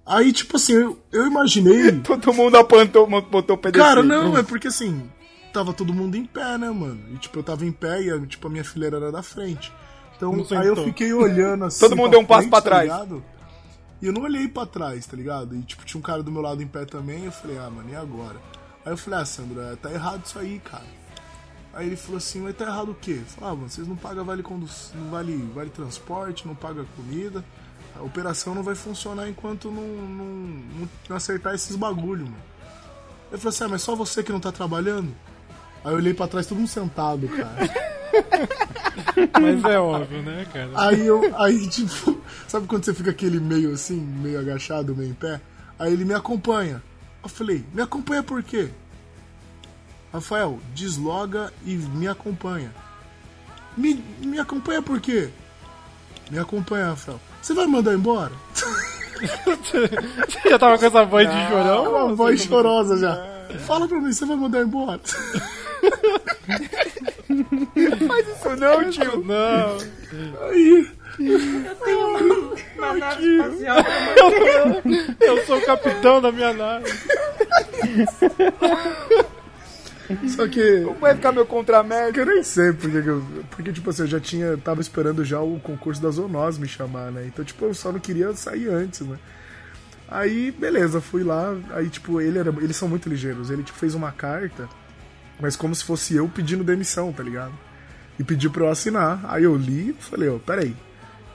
Aí, 0.07 0.33
tipo 0.33 0.57
assim, 0.57 0.75
eu, 0.75 1.03
eu 1.11 1.27
imaginei. 1.27 1.91
Todo 2.07 2.33
mundo 2.33 2.59
apontou, 2.59 3.09
botou 3.23 3.57
o 3.57 3.59
PDC. 3.59 3.85
Cara, 3.85 4.05
não, 4.05 4.39
é 4.39 4.45
porque 4.45 4.69
assim, 4.69 5.11
tava 5.53 5.73
todo 5.73 5.93
mundo 5.93 6.17
em 6.17 6.25
pé, 6.25 6.57
né, 6.57 6.71
mano? 6.71 7.01
E 7.13 7.19
tipo, 7.19 7.41
eu 7.41 7.43
tava 7.43 7.67
em 7.67 7.73
pé 7.73 8.01
e 8.03 8.27
tipo, 8.29 8.47
a 8.47 8.51
minha 8.51 8.63
fileira 8.63 8.99
era 8.99 9.11
da 9.11 9.23
frente. 9.25 9.73
Então, 10.19 10.59
aí 10.59 10.67
eu 10.67 10.77
fiquei 10.85 11.13
olhando 11.13 11.65
assim. 11.67 11.81
Todo 11.81 11.97
mundo 11.97 12.11
deu 12.11 12.21
um 12.21 12.25
passo 12.25 12.41
frente, 12.49 12.51
pra 12.51 12.61
tá 12.61 12.69
trás. 12.69 12.83
ligado? 12.85 13.25
E 14.01 14.07
eu 14.07 14.13
não 14.13 14.23
olhei 14.23 14.47
pra 14.47 14.65
trás, 14.67 15.07
tá 15.07 15.17
ligado? 15.17 15.57
E 15.57 15.63
tipo, 15.63 15.85
tinha 15.85 15.99
um 15.99 16.03
cara 16.03 16.23
do 16.23 16.31
meu 16.31 16.41
lado 16.43 16.63
em 16.63 16.67
pé 16.67 16.85
também. 16.85 17.25
Eu 17.25 17.33
falei, 17.33 17.59
ah, 17.59 17.69
mano, 17.71 17.89
e 17.91 17.97
agora? 17.97 18.37
Aí 18.85 18.93
eu 18.93 18.97
falei, 18.97 19.21
ah, 19.21 19.25
Sandro, 19.25 19.61
é, 19.61 19.75
tá 19.77 19.91
errado 19.93 20.23
isso 20.25 20.39
aí, 20.39 20.59
cara. 20.61 20.85
Aí 21.75 21.87
ele 21.87 21.97
falou 21.97 22.19
assim, 22.19 22.41
mas 22.41 22.57
tá 22.57 22.65
errado 22.65 22.91
o 22.91 22.95
quê? 22.95 23.19
Eu 23.21 23.27
falei, 23.27 23.51
ah, 23.51 23.55
mano, 23.57 23.69
vocês 23.71 23.87
não 23.89 23.97
pagam 23.97 24.25
vale, 24.25 24.43
conduz... 24.43 24.93
não 24.95 25.11
vale, 25.11 25.37
vale 25.55 25.71
transporte, 25.71 26.47
não 26.47 26.55
paga 26.55 26.85
comida. 26.97 27.45
A 27.97 28.03
operação 28.03 28.55
não 28.55 28.63
vai 28.63 28.75
funcionar 28.77 29.29
enquanto 29.29 29.71
não, 29.71 29.83
não, 29.83 30.25
não- 31.09 31.17
acertar 31.17 31.55
esses 31.55 31.75
bagulho, 31.77 32.25
mano. 32.25 32.37
Eu 33.31 33.39
falei 33.39 33.51
assim, 33.51 33.65
ah, 33.65 33.69
mas 33.69 33.83
só 33.83 33.95
você 33.97 34.23
que 34.23 34.31
não 34.33 34.41
tá 34.41 34.51
trabalhando? 34.53 35.13
Aí 35.85 35.91
eu 35.93 35.97
olhei 35.97 36.15
pra 36.15 36.27
trás, 36.29 36.47
todo 36.47 36.59
mundo 36.59 36.69
sentado, 36.69 37.29
cara. 37.29 37.88
Mas 39.41 39.65
é 39.65 39.79
óbvio, 39.79 40.23
né, 40.23 40.47
cara? 40.53 40.71
Aí 40.75 41.07
eu, 41.07 41.21
aí 41.37 41.69
tipo, 41.69 42.21
sabe 42.47 42.67
quando 42.67 42.85
você 42.85 42.95
fica 42.95 43.11
aquele 43.11 43.41
meio 43.41 43.73
assim, 43.73 44.01
meio 44.01 44.39
agachado, 44.39 44.95
meio 44.95 45.11
em 45.11 45.15
pé? 45.15 45.41
Aí 45.79 45.93
ele 45.93 46.05
me 46.05 46.15
acompanha. 46.15 46.83
Eu 47.23 47.29
falei, 47.29 47.65
me 47.73 47.83
acompanha 47.83 48.23
por 48.23 48.43
quê? 48.43 48.71
Rafael, 50.13 50.59
desloga 50.75 51.53
e 51.65 51.75
me 51.77 52.09
acompanha. 52.09 52.73
Me, 53.77 54.03
me 54.21 54.39
acompanha 54.39 54.83
por 54.83 55.01
quê? 55.01 55.29
Me 56.31 56.39
acompanha, 56.39 56.91
Rafael. 56.91 57.21
Você 57.41 57.55
vai 57.55 57.67
me 57.67 57.73
mandar 57.73 57.95
embora? 57.95 58.33
Você 59.55 60.49
já 60.49 60.59
tava 60.59 60.79
com 60.79 60.87
essa 60.87 61.05
voz 61.05 61.29
de 61.29 61.49
chorão? 61.49 61.85
É 61.85 61.89
uma 61.89 62.15
voz 62.15 62.41
chorosa 62.43 62.97
já. 62.97 63.39
Fala 63.67 63.89
pra 63.89 64.01
mim, 64.01 64.13
você 64.13 64.25
vai 64.25 64.37
mandar 64.37 64.61
embora? 64.61 65.01
Faz 68.09 68.29
isso 68.29 68.57
não, 68.57 68.91
tio. 68.91 69.25
Não. 69.25 69.77
Aí, 70.49 70.89
Uma 72.77 72.95
nave 72.95 73.27
espacial. 73.27 73.79
Eu 75.21 75.45
sou 75.45 75.59
o 75.59 75.67
capitão 75.67 76.21
da 76.21 76.33
minha 76.33 76.53
nave. 76.53 76.91
Só 80.29 80.49
que. 80.49 80.83
Como 80.83 81.01
vai 81.01 81.15
ficar 81.15 81.33
meu 81.33 81.45
contramérito? 81.45 82.21
Eu 82.21 82.27
nem 82.27 82.43
sei 82.43 82.73
porque 82.73 83.03
que 83.03 83.09
eu. 83.09 83.23
Porque, 83.51 83.73
tipo 83.73 83.91
assim, 83.91 84.03
eu 84.03 84.09
já 84.09 84.21
tinha. 84.21 84.57
Tava 84.57 84.81
esperando 84.81 85.25
já 85.25 85.41
o 85.41 85.61
concurso 85.61 86.01
da 86.01 86.11
Zoonose 86.11 86.61
me 86.61 86.69
chamar, 86.69 87.11
né? 87.11 87.27
Então, 87.27 87.45
tipo, 87.45 87.65
eu 87.65 87.75
só 87.75 87.93
não 87.93 88.01
queria 88.01 88.33
sair 88.35 88.69
antes, 88.69 89.01
né? 89.01 89.19
Aí, 90.09 90.51
beleza, 90.51 91.01
fui 91.01 91.23
lá. 91.23 91.55
Aí, 91.71 91.91
tipo, 91.91 92.21
ele 92.21 92.39
era. 92.39 92.51
Eles 92.61 92.77
são 92.77 92.89
muito 92.89 93.09
ligeiros. 93.09 93.51
Ele, 93.51 93.63
tipo, 93.63 93.79
fez 93.79 93.95
uma 93.95 94.11
carta, 94.11 94.69
mas 95.41 95.57
como 95.57 95.75
se 95.75 95.85
fosse 95.85 96.15
eu 96.15 96.29
pedindo 96.29 96.65
demissão, 96.65 97.13
tá 97.13 97.23
ligado? 97.23 97.53
E 98.19 98.25
pediu 98.25 98.51
pra 98.51 98.65
eu 98.65 98.71
assinar. 98.71 99.21
Aí 99.25 99.45
eu 99.45 99.57
li 99.57 99.91
e 99.91 100.03
falei, 100.03 100.29
ó, 100.29 100.39
peraí. 100.39 100.75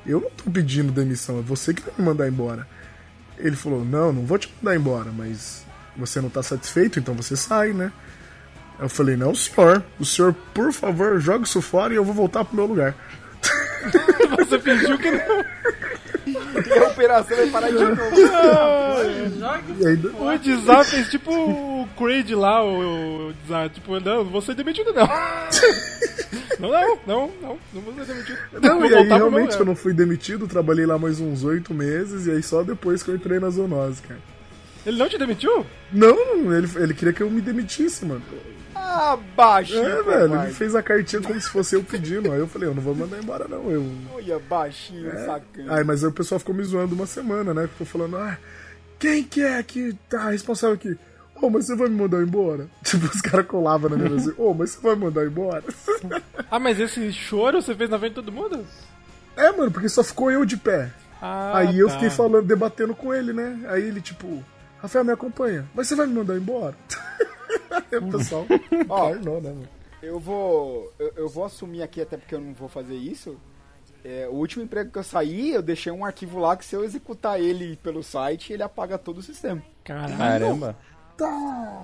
Eu 0.05 0.19
não 0.19 0.30
tô 0.30 0.51
pedindo 0.51 0.91
demissão, 0.91 1.39
é 1.39 1.41
você 1.41 1.73
que 1.73 1.81
vai 1.81 1.93
me 1.97 2.03
mandar 2.03 2.27
embora. 2.27 2.67
Ele 3.38 3.55
falou, 3.55 3.85
não, 3.85 4.11
não 4.11 4.25
vou 4.25 4.38
te 4.38 4.53
mandar 4.61 4.75
embora, 4.75 5.11
mas 5.11 5.65
você 5.95 6.19
não 6.19 6.30
tá 6.30 6.43
satisfeito, 6.43 6.99
então 6.99 7.13
você 7.13 7.38
sai, 7.38 7.71
né? 7.71 7.91
Eu 8.80 8.89
falei, 8.89 9.15
não, 9.15 9.34
senhor. 9.34 9.84
O 9.99 10.05
senhor, 10.05 10.34
por 10.53 10.73
favor, 10.73 11.19
joga 11.19 11.45
isso 11.45 11.61
fora 11.61 11.93
e 11.93 11.95
eu 11.95 12.03
vou 12.03 12.13
voltar 12.13 12.43
pro 12.43 12.55
meu 12.55 12.65
lugar. 12.65 12.95
Você 14.38 14.59
fingiu 14.59 14.97
que 14.97 15.11
não. 15.11 15.45
E 16.26 16.73
a 16.80 16.88
operação 16.88 17.38
vai 17.38 17.49
parar 17.49 17.69
de 17.69 17.73
novo. 17.76 18.02
Ainda... 19.85 20.10
O 20.10 20.26
WhatsApp 20.26 20.90
fez 20.90 21.10
tipo 21.10 21.31
o 21.31 21.88
Creed 21.98 22.31
lá, 22.31 22.64
o, 22.64 22.80
o 22.80 23.27
WhatsApp, 23.27 23.76
tipo, 23.76 23.99
não, 23.99 24.23
não 24.23 24.31
vou 24.31 24.41
ser 24.41 24.56
demitido 24.56 24.94
não. 24.94 25.07
não, 26.60 26.72
não, 26.72 26.99
não, 27.06 27.31
não, 27.41 27.57
não 27.73 27.81
vou 27.81 27.94
ser 27.94 28.06
demitido. 28.06 28.38
Não, 28.61 28.80
vou 28.80 28.90
e 28.90 28.95
aí 28.95 29.03
meu 29.03 29.18
realmente 29.18 29.60
eu 29.60 29.65
não 29.65 29.76
fui 29.76 29.94
demitido, 29.94 30.48
trabalhei 30.48 30.85
lá 30.85 30.98
mais 30.98 31.19
uns 31.19 31.44
oito 31.44 31.73
meses, 31.73 32.27
e 32.27 32.31
aí 32.31 32.44
só 32.44 32.64
depois 32.64 33.03
que 33.03 33.10
eu 33.10 33.15
entrei 33.15 33.40
na 33.40 33.49
zoonose, 33.49 34.02
cara. 34.02 34.19
Ele 34.85 34.98
não 34.98 35.07
te 35.07 35.18
demitiu? 35.18 35.65
Não, 35.91 36.53
ele, 36.53 36.68
ele 36.76 36.94
queria 36.94 37.14
que 37.14 37.23
eu 37.23 37.30
me 37.30 37.41
demitisse, 37.41 38.06
mano. 38.06 38.22
Ah, 38.85 39.18
baixinho. 39.35 39.85
É, 39.85 40.03
velho, 40.03 40.41
ele 40.43 40.53
fez 40.53 40.76
a 40.76 40.84
cartinha 40.84 41.22
como 41.22 41.39
se 41.39 41.49
fosse 41.49 41.76
eu 41.76 41.84
pedindo. 41.84 42.31
Aí 42.31 42.39
eu 42.39 42.47
falei, 42.47 42.68
eu 42.69 42.76
não 42.76 42.81
vou 42.81 42.93
mandar 42.93 43.18
embora, 43.18 43.47
não. 43.47 43.69
Eu. 43.72 43.85
Olha, 44.14 44.38
baixinho, 44.39 45.10
É. 45.10 45.26
sacana. 45.26 45.76
Aí, 45.76 45.84
mas 45.84 46.03
aí 46.03 46.10
o 46.10 46.14
pessoal 46.14 46.38
ficou 46.39 46.53
me 46.53 46.64
zoando 46.64 46.93
uma 46.93 47.05
semana, 47.07 47.53
né? 47.53 47.68
Ficou 47.68 47.88
falando, 47.88 48.18
ah, 48.18 48.38
quem 48.99 49.23
que 49.23 49.41
é 49.41 49.61
que 49.64 49.93
tá 50.10 50.30
responsável 50.30 50.76
aqui? 50.76 50.97
Ô, 51.41 51.49
mas 51.49 51.65
você 51.65 51.76
vai 51.76 51.89
me 51.89 51.95
mandar 51.95 52.22
embora? 52.22 52.68
Tipo, 52.84 53.05
os 53.07 53.22
caras 53.22 53.47
colavam 53.47 53.89
na 53.89 53.97
minha 53.97 54.10
mesa 54.10 54.31
assim, 54.31 54.41
ô, 54.41 54.53
mas 54.53 54.72
você 54.72 54.81
vai 54.81 54.95
me 54.95 55.05
mandar 55.05 55.26
embora? 55.26 55.64
Ah, 56.51 56.60
mas 56.60 56.80
esse 56.80 57.11
choro 57.11 57.60
você 57.61 57.73
fez 57.73 57.89
na 57.89 57.97
frente 57.97 58.11
de 58.11 58.15
todo 58.15 58.31
mundo? 58.31 58.64
É, 59.35 59.51
mano, 59.51 59.72
porque 59.72 59.89
só 59.89 60.03
ficou 60.03 60.30
eu 60.30 60.45
de 60.45 60.55
pé. 60.55 60.91
Ah, 61.19 61.57
Aí 61.57 61.80
eu 61.80 61.88
tá. 61.88 61.93
fiquei 61.93 62.10
falando, 62.11 62.45
debatendo 62.45 62.93
com 62.93 63.11
ele, 63.11 63.34
né? 63.34 63.60
Aí 63.69 63.81
ele, 63.81 63.99
tipo, 64.01 64.43
Rafael, 64.84 65.05
me 65.05 65.14
acompanha. 65.14 65.65
Mas 65.73 65.88
você 65.88 65.95
vai 65.95 66.05
me 66.05 66.14
mandar 66.14 66.35
embora? 66.35 66.76
O 67.93 68.11
pessoal 68.11 68.45
Ó, 68.89 69.10
encarnou, 69.10 69.39
né, 69.39 69.49
mano? 69.49 69.69
Eu 70.01 70.19
vou. 70.19 70.91
Eu, 70.97 71.14
eu 71.15 71.30
vou 71.30 71.45
assumir 71.45 71.84
aqui, 71.84 72.01
até 72.01 72.18
porque 72.18 72.34
eu 72.34 72.41
não 72.41 72.51
vou 72.53 72.68
fazer 72.68 72.95
isso. 72.95 73.38
É, 74.03 74.27
o 74.27 74.34
último 74.34 74.64
emprego 74.64 74.91
que 74.91 74.97
eu 74.97 75.03
saí, 75.03 75.51
eu 75.51 75.61
deixei 75.61 75.91
um 75.91 76.03
arquivo 76.03 76.39
lá 76.39 76.57
que 76.57 76.65
se 76.65 76.76
eu 76.76 76.84
executar 76.84 77.39
ele 77.39 77.77
pelo 77.77 78.03
site, 78.03 78.51
ele 78.51 78.64
apaga 78.64 78.97
todo 78.97 79.19
o 79.19 79.23
sistema. 79.23 79.61
Caramba. 79.84 80.76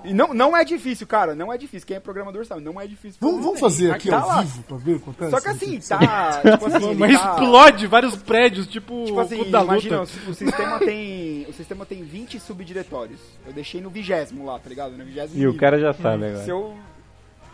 E 0.04 0.12
não, 0.12 0.34
não 0.34 0.56
é 0.56 0.64
difícil, 0.64 1.06
cara, 1.06 1.34
não 1.34 1.52
é 1.52 1.56
difícil. 1.58 1.86
Quem 1.86 1.96
é 1.96 2.00
programador 2.00 2.44
sabe, 2.44 2.60
não 2.62 2.80
é 2.80 2.86
difícil. 2.86 3.18
Vamos, 3.20 3.44
vamos 3.44 3.60
fazer 3.60 3.90
aqui 3.92 4.08
tá 4.10 4.20
ao 4.20 4.28
lá. 4.28 4.40
vivo 4.42 4.62
pra 4.64 4.76
ver 4.76 4.92
o 4.94 4.96
que 4.98 5.02
acontece? 5.10 5.30
Só 5.30 5.40
que 5.40 5.48
assim, 5.48 5.80
tá. 5.80 6.40
Tipo 6.42 6.66
assim, 6.66 6.94
Mas 6.98 7.20
tá- 7.20 7.30
explode 7.30 7.86
vários 7.86 8.16
prédios, 8.16 8.66
tipo, 8.66 9.04
Tipo 9.04 9.16
o 9.18 9.20
assim, 9.20 9.42
imagina, 9.42 9.96
o, 9.98 10.00
luta. 10.00 10.12
o 10.30 10.34
sistema 10.34 10.78
tem. 10.80 11.46
O 11.48 11.52
sistema 11.52 11.86
tem 11.86 12.02
20 12.02 12.40
subdiretórios. 12.40 13.20
Eu 13.46 13.52
deixei 13.52 13.80
no 13.80 13.90
vigésimo 13.90 14.44
lá, 14.44 14.58
tá 14.58 14.68
ligado? 14.68 14.96
No 14.96 15.04
vigésimo 15.04 15.40
E 15.40 15.46
o 15.46 15.56
cara 15.56 15.78
já 15.78 15.92
sabe 15.92 16.26
agora. 16.26 16.44
Se 16.44 16.50
eu. 16.50 16.74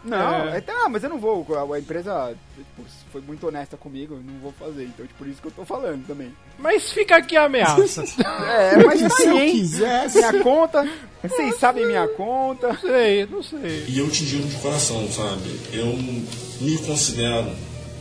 Não, 0.07 0.49
É. 0.49 0.59
é. 0.59 0.61
tá, 0.61 0.89
mas 0.89 1.03
eu 1.03 1.11
não 1.11 1.19
vou. 1.19 1.47
A, 1.57 1.75
a 1.75 1.79
empresa 1.79 2.35
tipo, 2.55 2.89
foi 3.13 3.21
muito 3.21 3.47
honesta 3.47 3.77
comigo, 3.77 4.15
eu 4.15 4.21
não 4.23 4.39
vou 4.41 4.53
fazer. 4.53 4.85
Então, 4.85 5.07
tipo, 5.07 5.19
por 5.19 5.27
isso 5.27 5.41
que 5.43 5.49
eu 5.49 5.53
tô 5.53 5.65
falando 5.65 6.07
também. 6.07 6.33
Mas 6.59 6.93
fica 6.93 7.17
aqui 7.17 7.37
a 7.37 7.45
ameaça. 7.45 8.05
É, 8.47 8.77
mas 8.85 9.01
tá 9.03 9.11
Se 9.11 9.27
eu 9.27 9.37
aí, 9.37 9.51
quisesse. 9.51 10.19
Minha 10.19 10.43
conta. 10.43 10.89
Vocês 11.23 11.57
sabem 11.59 11.87
minha 11.87 12.07
conta. 12.09 12.69
Não 12.69 12.79
sei, 12.81 13.27
não 13.27 13.43
sei. 13.43 13.85
E 13.89 13.99
eu 13.99 14.09
te 14.11 14.25
digo 14.25 14.47
de 14.47 14.57
coração, 14.57 15.09
sabe? 15.11 15.61
Eu 15.73 15.87
me 15.87 16.79
considero 16.87 17.51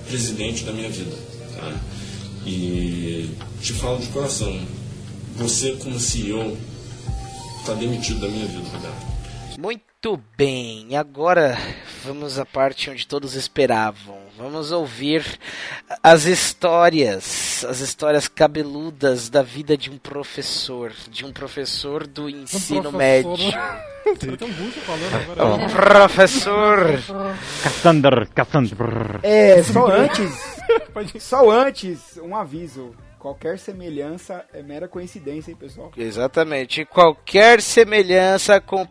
presidente 0.07 0.63
da 0.63 0.71
minha 0.71 0.89
vida, 0.89 1.15
tá? 1.57 1.73
E 2.45 3.35
te 3.61 3.73
falo 3.73 3.97
de 3.99 4.07
coração. 4.07 4.59
Você, 5.37 5.73
como 5.77 5.99
CEO, 5.99 6.55
tá 7.65 7.73
demitido 7.73 8.19
da 8.21 8.27
minha 8.27 8.45
vida, 8.45 8.69
Roberto. 8.71 9.59
Muito 9.59 9.81
bem, 10.13 10.95
agora 10.95 11.57
vamos 12.03 12.37
à 12.37 12.45
parte 12.45 12.91
onde 12.91 13.07
todos 13.07 13.33
esperavam. 13.33 14.19
Vamos 14.37 14.71
ouvir 14.71 15.25
as 16.03 16.25
histórias, 16.25 17.65
as 17.67 17.79
histórias 17.79 18.27
cabeludas 18.27 19.29
da 19.29 19.41
vida 19.41 19.75
de 19.75 19.89
um 19.89 19.97
professor, 19.97 20.93
de 21.09 21.25
um 21.25 21.31
professor 21.31 22.05
do 22.05 22.29
ensino 22.29 22.91
professor. 22.91 22.97
médio. 22.97 23.53
Um 24.05 24.65
russo 24.65 24.79
falando 24.81 25.15
agora. 25.15 25.45
Um 25.55 25.67
professor. 25.67 26.77
Cassandra, 27.63 28.27
Cassandra. 28.27 29.19
É, 29.23 29.63
só 29.63 29.87
antes. 29.87 30.61
Só 31.19 31.49
antes, 31.49 32.17
um 32.17 32.35
aviso. 32.35 32.95
Qualquer 33.17 33.57
semelhança 33.57 34.45
é 34.53 34.61
mera 34.61 34.87
coincidência, 34.87 35.49
hein, 35.49 35.57
pessoal? 35.57 35.91
Exatamente. 35.97 36.85
Qualquer 36.85 37.59
semelhança 37.59 38.61
com 38.61 38.87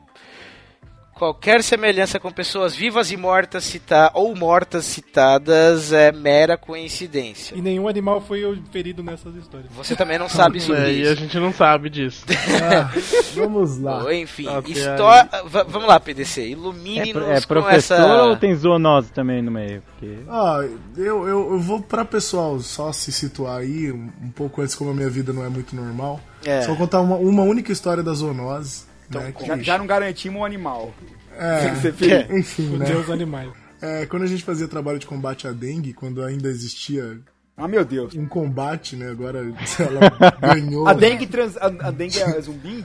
qualquer 1.24 1.62
semelhança 1.62 2.20
com 2.20 2.30
pessoas 2.30 2.74
vivas 2.74 3.10
e 3.10 3.16
mortas 3.16 3.64
cita 3.64 4.10
ou 4.12 4.36
mortas 4.36 4.84
citadas 4.84 5.90
é 5.90 6.12
mera 6.12 6.58
coincidência. 6.58 7.56
E 7.56 7.62
nenhum 7.62 7.88
animal 7.88 8.20
foi 8.20 8.60
ferido 8.70 9.02
nessas 9.02 9.34
histórias. 9.36 9.70
Você 9.72 9.96
também 9.96 10.18
não 10.18 10.28
sabe 10.28 10.60
sobre 10.60 10.82
É, 10.82 10.92
e 10.92 11.08
a 11.08 11.12
isso. 11.12 11.22
gente 11.22 11.38
não 11.38 11.52
sabe 11.52 11.88
disso. 11.88 12.24
Ah, 12.64 12.90
vamos 13.34 13.78
lá. 13.78 14.04
Ou, 14.04 14.12
Enfim, 14.12 14.46
história. 14.66 15.28
va- 15.46 15.64
Vamos 15.64 15.88
lá, 15.88 15.98
PDC. 16.00 16.42
É, 16.42 16.48
Ilumine-nos 16.48 17.12
pro- 17.12 17.30
é 17.32 17.40
com 17.40 17.46
professor 17.46 17.94
essa. 17.94 18.22
ou 18.24 18.36
tem 18.36 18.54
zoonose 18.54 19.10
também 19.12 19.40
no 19.42 19.50
meio? 19.50 19.82
Porque... 19.82 20.18
Ah, 20.28 20.60
eu, 20.96 21.26
eu, 21.28 21.52
eu 21.52 21.58
vou 21.58 21.80
pra 21.82 22.04
pessoal 22.04 22.58
só 22.60 22.92
se 22.92 23.10
situar 23.12 23.58
aí, 23.58 23.90
um, 23.92 24.10
um 24.22 24.30
pouco 24.30 24.60
antes, 24.62 24.74
como 24.74 24.90
a 24.90 24.94
minha 24.94 25.10
vida 25.10 25.32
não 25.32 25.44
é 25.44 25.48
muito 25.48 25.74
normal. 25.76 26.20
É. 26.44 26.62
Só 26.62 26.74
contar 26.74 27.00
uma, 27.00 27.16
uma 27.16 27.42
única 27.42 27.72
história 27.72 28.02
da 28.02 28.12
zoonose. 28.12 28.84
Né, 29.20 29.32
que- 29.32 29.46
Já, 29.46 29.56
já 29.58 29.78
não 29.78 29.86
garantimos 29.86 30.40
um 30.40 30.44
animal. 30.44 30.92
É, 31.36 31.68
Você 31.74 31.92
fez. 31.92 32.30
enfim, 32.30 32.76
né? 32.76 32.86
Fudeu 32.86 33.00
os 33.00 33.10
animais. 33.10 33.50
É, 33.82 34.06
quando 34.06 34.22
a 34.22 34.26
gente 34.26 34.42
fazia 34.44 34.66
trabalho 34.68 34.98
de 34.98 35.06
combate 35.06 35.46
à 35.46 35.52
dengue, 35.52 35.92
quando 35.92 36.22
ainda 36.22 36.48
existia 36.48 37.18
Ah, 37.56 37.68
meu 37.68 37.84
Deus. 37.84 38.14
um 38.14 38.26
combate, 38.26 38.96
né? 38.96 39.10
Agora 39.10 39.40
ela 39.78 40.54
ganhou. 40.54 40.86
A 40.88 40.92
dengue, 40.94 41.26
trans, 41.26 41.56
a, 41.56 41.66
a 41.66 41.90
dengue 41.90 42.20
é 42.20 42.40
zumbi? 42.40 42.82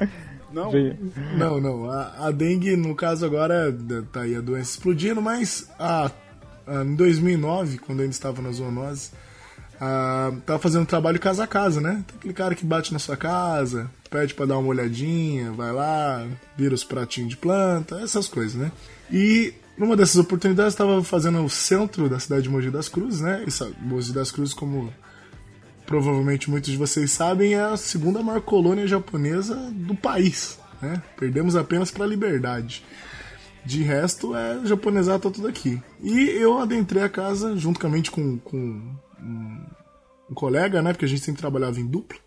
Não. 0.52 0.72
Não, 1.38 1.62
não. 1.62 1.90
A, 1.92 2.28
a 2.28 2.32
dengue, 2.32 2.76
no 2.76 2.96
caso, 2.96 3.26
agora 3.26 3.74
tá 4.12 4.22
aí 4.22 4.36
a 4.36 4.42
doença 4.42 4.72
explodindo, 4.72 5.22
mas 5.22 5.70
a, 5.78 6.12
a- 6.68 6.84
em 6.84 6.96
2009, 6.96 7.78
quando 7.78 8.00
eu 8.00 8.04
ainda 8.04 8.14
estava 8.16 8.42
na 8.42 8.52
zoonose, 8.52 9.12
a, 9.80 10.32
tava 10.46 10.60
fazendo 10.60 10.86
trabalho 10.86 11.20
casa 11.20 11.44
a 11.44 11.48
casa, 11.48 11.80
né? 11.80 12.04
Tem 12.08 12.18
aquele 12.18 12.34
cara 12.34 12.56
que 12.56 12.66
bate 12.66 12.92
na 12.92 13.00
sua 13.00 13.16
casa, 13.16 13.90
pede 14.10 14.34
pra 14.34 14.46
dar 14.46 14.58
uma 14.58 14.70
olhadinha, 14.70 15.52
vai 15.52 15.72
lá, 15.72 16.26
vira 16.58 16.74
os 16.74 16.84
pratinhos 16.84 17.30
de 17.30 17.38
planta, 17.38 18.00
essas 18.02 18.28
coisas, 18.28 18.56
né? 18.56 18.72
E 19.12 19.54
numa 19.78 19.96
dessas 19.96 20.18
oportunidades, 20.18 20.74
estava 20.74 21.02
fazendo 21.04 21.44
o 21.44 21.50
centro 21.50 22.10
da 22.10 22.20
cidade 22.20 22.44
de 22.44 22.50
Mogi 22.50 22.70
das 22.70 22.90
Cruzes, 22.90 23.22
né? 23.22 23.44
Essa, 23.48 23.72
Mogi 23.80 24.12
das 24.12 24.30
Cruzes, 24.30 24.54
como 24.54 24.94
provavelmente 25.86 26.50
muitos 26.50 26.70
de 26.70 26.78
vocês 26.78 27.12
sabem, 27.12 27.54
é 27.54 27.62
a 27.62 27.78
segunda 27.78 28.22
maior 28.22 28.42
colônia 28.42 28.86
japonesa 28.86 29.56
do 29.74 29.96
país. 29.96 30.60
Né? 30.82 31.02
Perdemos 31.18 31.56
apenas 31.56 31.90
para 31.92 32.04
a 32.04 32.08
liberdade. 32.08 32.84
De 33.66 33.82
resto, 33.82 34.36
é 34.36 34.66
japonesar 34.66 35.20
tá 35.20 35.30
tudo 35.30 35.48
aqui. 35.48 35.82
E 36.02 36.30
eu 36.30 36.60
adentrei 36.60 37.02
a 37.02 37.10
casa 37.10 37.56
juntamente 37.56 38.12
com, 38.12 38.38
com 38.38 38.58
um, 38.58 39.66
um 40.30 40.34
colega, 40.34 40.82
né? 40.82 40.94
Porque 40.94 41.06
a 41.06 41.08
gente 41.08 41.22
sempre 41.22 41.42
trabalhava 41.42 41.80
em 41.80 41.88
dupla. 41.88 42.18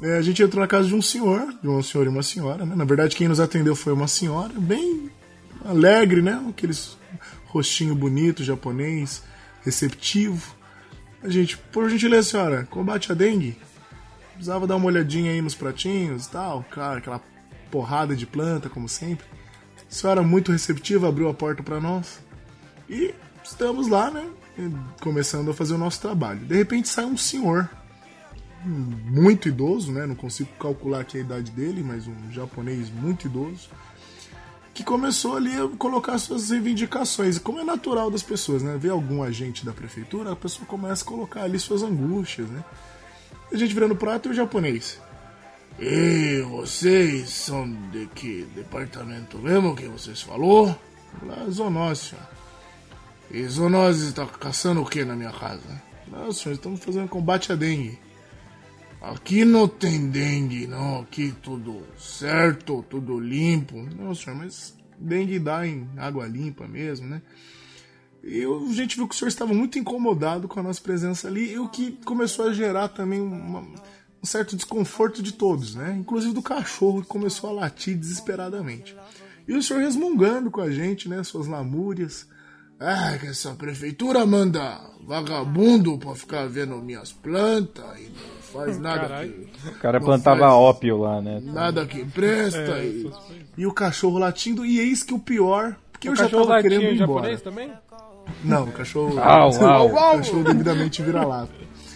É, 0.00 0.16
a 0.16 0.22
gente 0.22 0.42
entrou 0.42 0.60
na 0.60 0.68
casa 0.68 0.86
de 0.86 0.94
um 0.94 1.02
senhor, 1.02 1.52
de 1.60 1.68
um 1.68 1.82
senhor 1.82 2.06
e 2.06 2.08
uma 2.08 2.22
senhora, 2.22 2.64
né? 2.64 2.74
Na 2.76 2.84
verdade, 2.84 3.16
quem 3.16 3.26
nos 3.26 3.40
atendeu 3.40 3.74
foi 3.74 3.92
uma 3.92 4.06
senhora, 4.06 4.52
bem 4.56 5.10
alegre, 5.64 6.22
né? 6.22 6.40
Aqueles 6.48 6.96
rostinho 7.46 7.94
bonito, 7.94 8.44
japonês, 8.44 9.22
receptivo. 9.62 10.54
A 11.22 11.28
gente, 11.28 11.58
por 11.58 11.90
gentileza, 11.90 12.30
senhora, 12.30 12.64
combate 12.70 13.10
a 13.10 13.14
dengue? 13.14 13.56
Precisava 14.34 14.68
dar 14.68 14.76
uma 14.76 14.86
olhadinha 14.86 15.32
aí 15.32 15.42
nos 15.42 15.54
pratinhos 15.54 16.26
e 16.26 16.30
tal. 16.30 16.64
Claro, 16.70 16.98
aquela 16.98 17.20
porrada 17.70 18.14
de 18.14 18.24
planta, 18.24 18.68
como 18.68 18.88
sempre. 18.88 19.26
A 19.78 19.92
senhora 19.92 20.22
muito 20.22 20.52
receptiva, 20.52 21.08
abriu 21.08 21.28
a 21.28 21.34
porta 21.34 21.60
para 21.60 21.80
nós. 21.80 22.20
E 22.88 23.12
estamos 23.42 23.88
lá, 23.88 24.12
né? 24.12 24.28
Começando 25.00 25.50
a 25.50 25.54
fazer 25.54 25.74
o 25.74 25.78
nosso 25.78 26.00
trabalho. 26.00 26.40
De 26.40 26.54
repente 26.54 26.88
sai 26.88 27.04
um 27.04 27.16
senhor, 27.16 27.68
muito 28.68 29.48
idoso, 29.48 29.90
né? 29.92 30.06
Não 30.06 30.14
consigo 30.14 30.50
calcular 30.58 31.00
aqui 31.00 31.18
a 31.18 31.20
idade 31.20 31.50
dele, 31.50 31.82
mas 31.82 32.06
um 32.06 32.30
japonês 32.30 32.90
muito 32.90 33.26
idoso, 33.26 33.70
que 34.74 34.84
começou 34.84 35.36
ali 35.36 35.54
a 35.56 35.68
colocar 35.76 36.18
suas 36.18 36.50
reivindicações. 36.50 37.38
Como 37.38 37.58
é 37.58 37.64
natural 37.64 38.10
das 38.10 38.22
pessoas, 38.22 38.62
né? 38.62 38.76
Ver 38.76 38.90
algum 38.90 39.22
agente 39.22 39.64
da 39.64 39.72
prefeitura, 39.72 40.32
a 40.32 40.36
pessoa 40.36 40.66
começa 40.66 41.02
a 41.02 41.06
colocar 41.06 41.42
ali 41.42 41.58
suas 41.58 41.82
angústias, 41.82 42.48
né? 42.48 42.64
A 43.52 43.56
gente 43.56 43.72
vira 43.72 43.88
no 43.88 43.96
prato 43.96 44.28
e 44.28 44.32
o 44.32 44.34
japonês. 44.34 45.00
E 45.80 46.42
vocês 46.42 47.30
são 47.30 47.70
de 47.90 48.06
que 48.08 48.42
departamento 48.54 49.38
mesmo 49.38 49.76
que 49.76 49.86
vocês 49.86 50.20
falou? 50.20 50.76
Lá, 51.22 51.46
zoonose, 51.48 52.10
senhor. 52.10 52.28
E 53.30 53.46
zoonose 53.46 54.08
está 54.08 54.26
caçando 54.26 54.82
o 54.82 54.86
que 54.86 55.04
na 55.04 55.14
minha 55.14 55.32
casa? 55.32 55.82
Não, 56.10 56.32
senhor, 56.32 56.54
estamos 56.54 56.80
fazendo 56.80 57.08
combate 57.08 57.52
à 57.52 57.54
dengue. 57.54 57.98
Aqui 59.00 59.44
não 59.44 59.68
tem 59.68 60.10
dengue, 60.10 60.66
não. 60.66 61.00
Aqui 61.00 61.32
tudo 61.42 61.82
certo, 61.96 62.84
tudo 62.88 63.18
limpo. 63.18 63.76
Não, 63.96 64.14
senhor, 64.14 64.36
mas 64.36 64.76
dengue 64.98 65.38
dá 65.38 65.66
em 65.66 65.88
água 65.96 66.26
limpa 66.26 66.66
mesmo, 66.66 67.06
né? 67.06 67.22
E 68.22 68.42
a 68.44 68.72
gente 68.74 68.96
viu 68.96 69.06
que 69.06 69.14
o 69.14 69.18
senhor 69.18 69.28
estava 69.28 69.54
muito 69.54 69.78
incomodado 69.78 70.48
com 70.48 70.58
a 70.58 70.62
nossa 70.62 70.80
presença 70.80 71.28
ali, 71.28 71.52
e 71.52 71.58
o 71.58 71.68
que 71.68 71.92
começou 72.04 72.48
a 72.48 72.52
gerar 72.52 72.88
também 72.88 73.20
uma, 73.20 73.60
um 73.60 74.26
certo 74.26 74.56
desconforto 74.56 75.22
de 75.22 75.32
todos, 75.32 75.76
né? 75.76 75.96
Inclusive 75.98 76.34
do 76.34 76.42
cachorro 76.42 77.02
que 77.02 77.08
começou 77.08 77.50
a 77.50 77.52
latir 77.52 77.96
desesperadamente. 77.96 78.96
E 79.46 79.54
o 79.54 79.62
senhor 79.62 79.80
resmungando 79.80 80.50
com 80.50 80.60
a 80.60 80.70
gente, 80.70 81.08
né? 81.08 81.22
Suas 81.22 81.46
lamúrias. 81.46 82.28
Ah, 82.80 83.16
que 83.18 83.26
essa 83.26 83.54
prefeitura 83.54 84.24
manda 84.24 84.80
vagabundo 85.06 85.98
pra 85.98 86.14
ficar 86.14 86.46
vendo 86.48 86.76
minhas 86.76 87.12
plantas 87.12 87.84
e 87.98 88.04
não 88.04 88.42
faz 88.52 88.78
nada 88.78 89.00
Caralho. 89.08 89.32
que. 89.32 89.68
O 89.68 89.74
cara 89.80 90.00
plantava 90.00 90.52
ópio 90.52 90.98
lá, 90.98 91.20
né? 91.20 91.40
Nada 91.42 91.84
que 91.86 92.04
presta. 92.04 92.60
É, 92.60 92.84
e, 92.86 93.10
e 93.56 93.66
o 93.66 93.72
cachorro 93.72 94.18
latindo, 94.18 94.64
e 94.64 94.78
eis 94.78 95.02
que 95.02 95.12
o 95.14 95.18
pior. 95.18 95.74
Porque 95.90 96.08
O 96.08 96.12
eu 96.12 96.16
já 96.16 96.24
cachorro 96.24 96.46
tava 96.46 96.62
querendo 96.62 96.82
ir 96.84 97.00
embora. 97.00 97.36
também? 97.38 97.72
Não, 98.44 98.64
o 98.64 98.72
cachorro. 98.72 99.18
Au, 99.18 99.64
au. 99.64 99.88
O 99.88 100.18
cachorro 100.18 100.44
devidamente 100.44 101.02
vira-lata. 101.02 101.52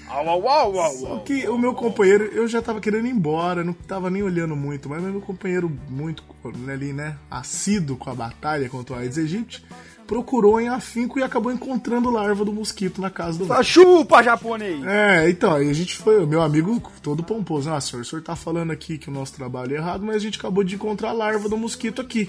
Au, 0.08 0.28
au, 0.28 0.48
au, 0.48 0.78
au, 0.80 0.92
Só 0.92 1.18
que 1.20 1.48
o 1.48 1.56
meu 1.56 1.72
companheiro, 1.74 2.24
eu 2.24 2.46
já 2.46 2.60
tava 2.60 2.80
querendo 2.80 3.06
ir 3.06 3.10
embora, 3.10 3.64
não 3.64 3.72
tava 3.72 4.10
nem 4.10 4.22
olhando 4.22 4.54
muito, 4.54 4.86
mas 4.88 5.02
meu 5.02 5.20
companheiro, 5.22 5.72
muito 5.88 6.22
ali, 6.70 6.92
né, 6.92 7.16
assíduo 7.30 7.96
com 7.96 8.10
a 8.10 8.14
batalha 8.14 8.68
contra 8.68 8.94
o 8.94 8.98
Aedes 8.98 9.16
aegypti, 9.16 9.64
procurou 10.06 10.60
em 10.60 10.68
afinco 10.68 11.18
e 11.18 11.22
acabou 11.22 11.52
encontrando 11.52 12.10
larva 12.10 12.44
do 12.44 12.52
mosquito 12.52 13.00
na 13.00 13.10
casa 13.10 13.38
do 13.38 13.62
chupa, 13.62 14.22
japonês! 14.22 14.84
É, 14.84 15.30
então, 15.30 15.54
aí 15.54 15.70
a 15.70 15.72
gente 15.72 15.96
foi, 15.96 16.24
meu 16.26 16.42
amigo 16.42 16.82
todo 17.02 17.22
pomposo, 17.22 17.70
ah, 17.70 17.80
senhor, 17.80 18.02
o 18.02 18.04
senhor 18.04 18.22
tá 18.22 18.36
falando 18.36 18.70
aqui 18.70 18.98
que 18.98 19.08
o 19.08 19.12
nosso 19.12 19.34
trabalho 19.34 19.74
é 19.74 19.78
errado, 19.78 20.04
mas 20.04 20.16
a 20.16 20.20
gente 20.20 20.38
acabou 20.38 20.62
de 20.62 20.74
encontrar 20.74 21.10
a 21.10 21.12
larva 21.12 21.48
do 21.48 21.56
mosquito 21.56 22.00
aqui. 22.00 22.28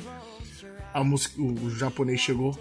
A 0.94 1.04
mos... 1.04 1.30
O 1.38 1.70
japonês 1.72 2.20
chegou. 2.20 2.58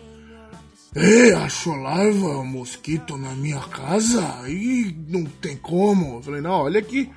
Ei, 0.95 1.33
achou 1.33 1.75
larva, 1.77 2.45
mosquito 2.45 3.17
na 3.17 3.31
minha 3.35 3.61
casa? 3.61 4.23
Ih, 4.47 4.95
não 5.09 5.25
tem 5.25 5.57
como. 5.57 6.17
Eu 6.17 6.23
falei, 6.23 6.41
não, 6.43 6.51
olha 6.51 6.81
aqui. 6.81 7.11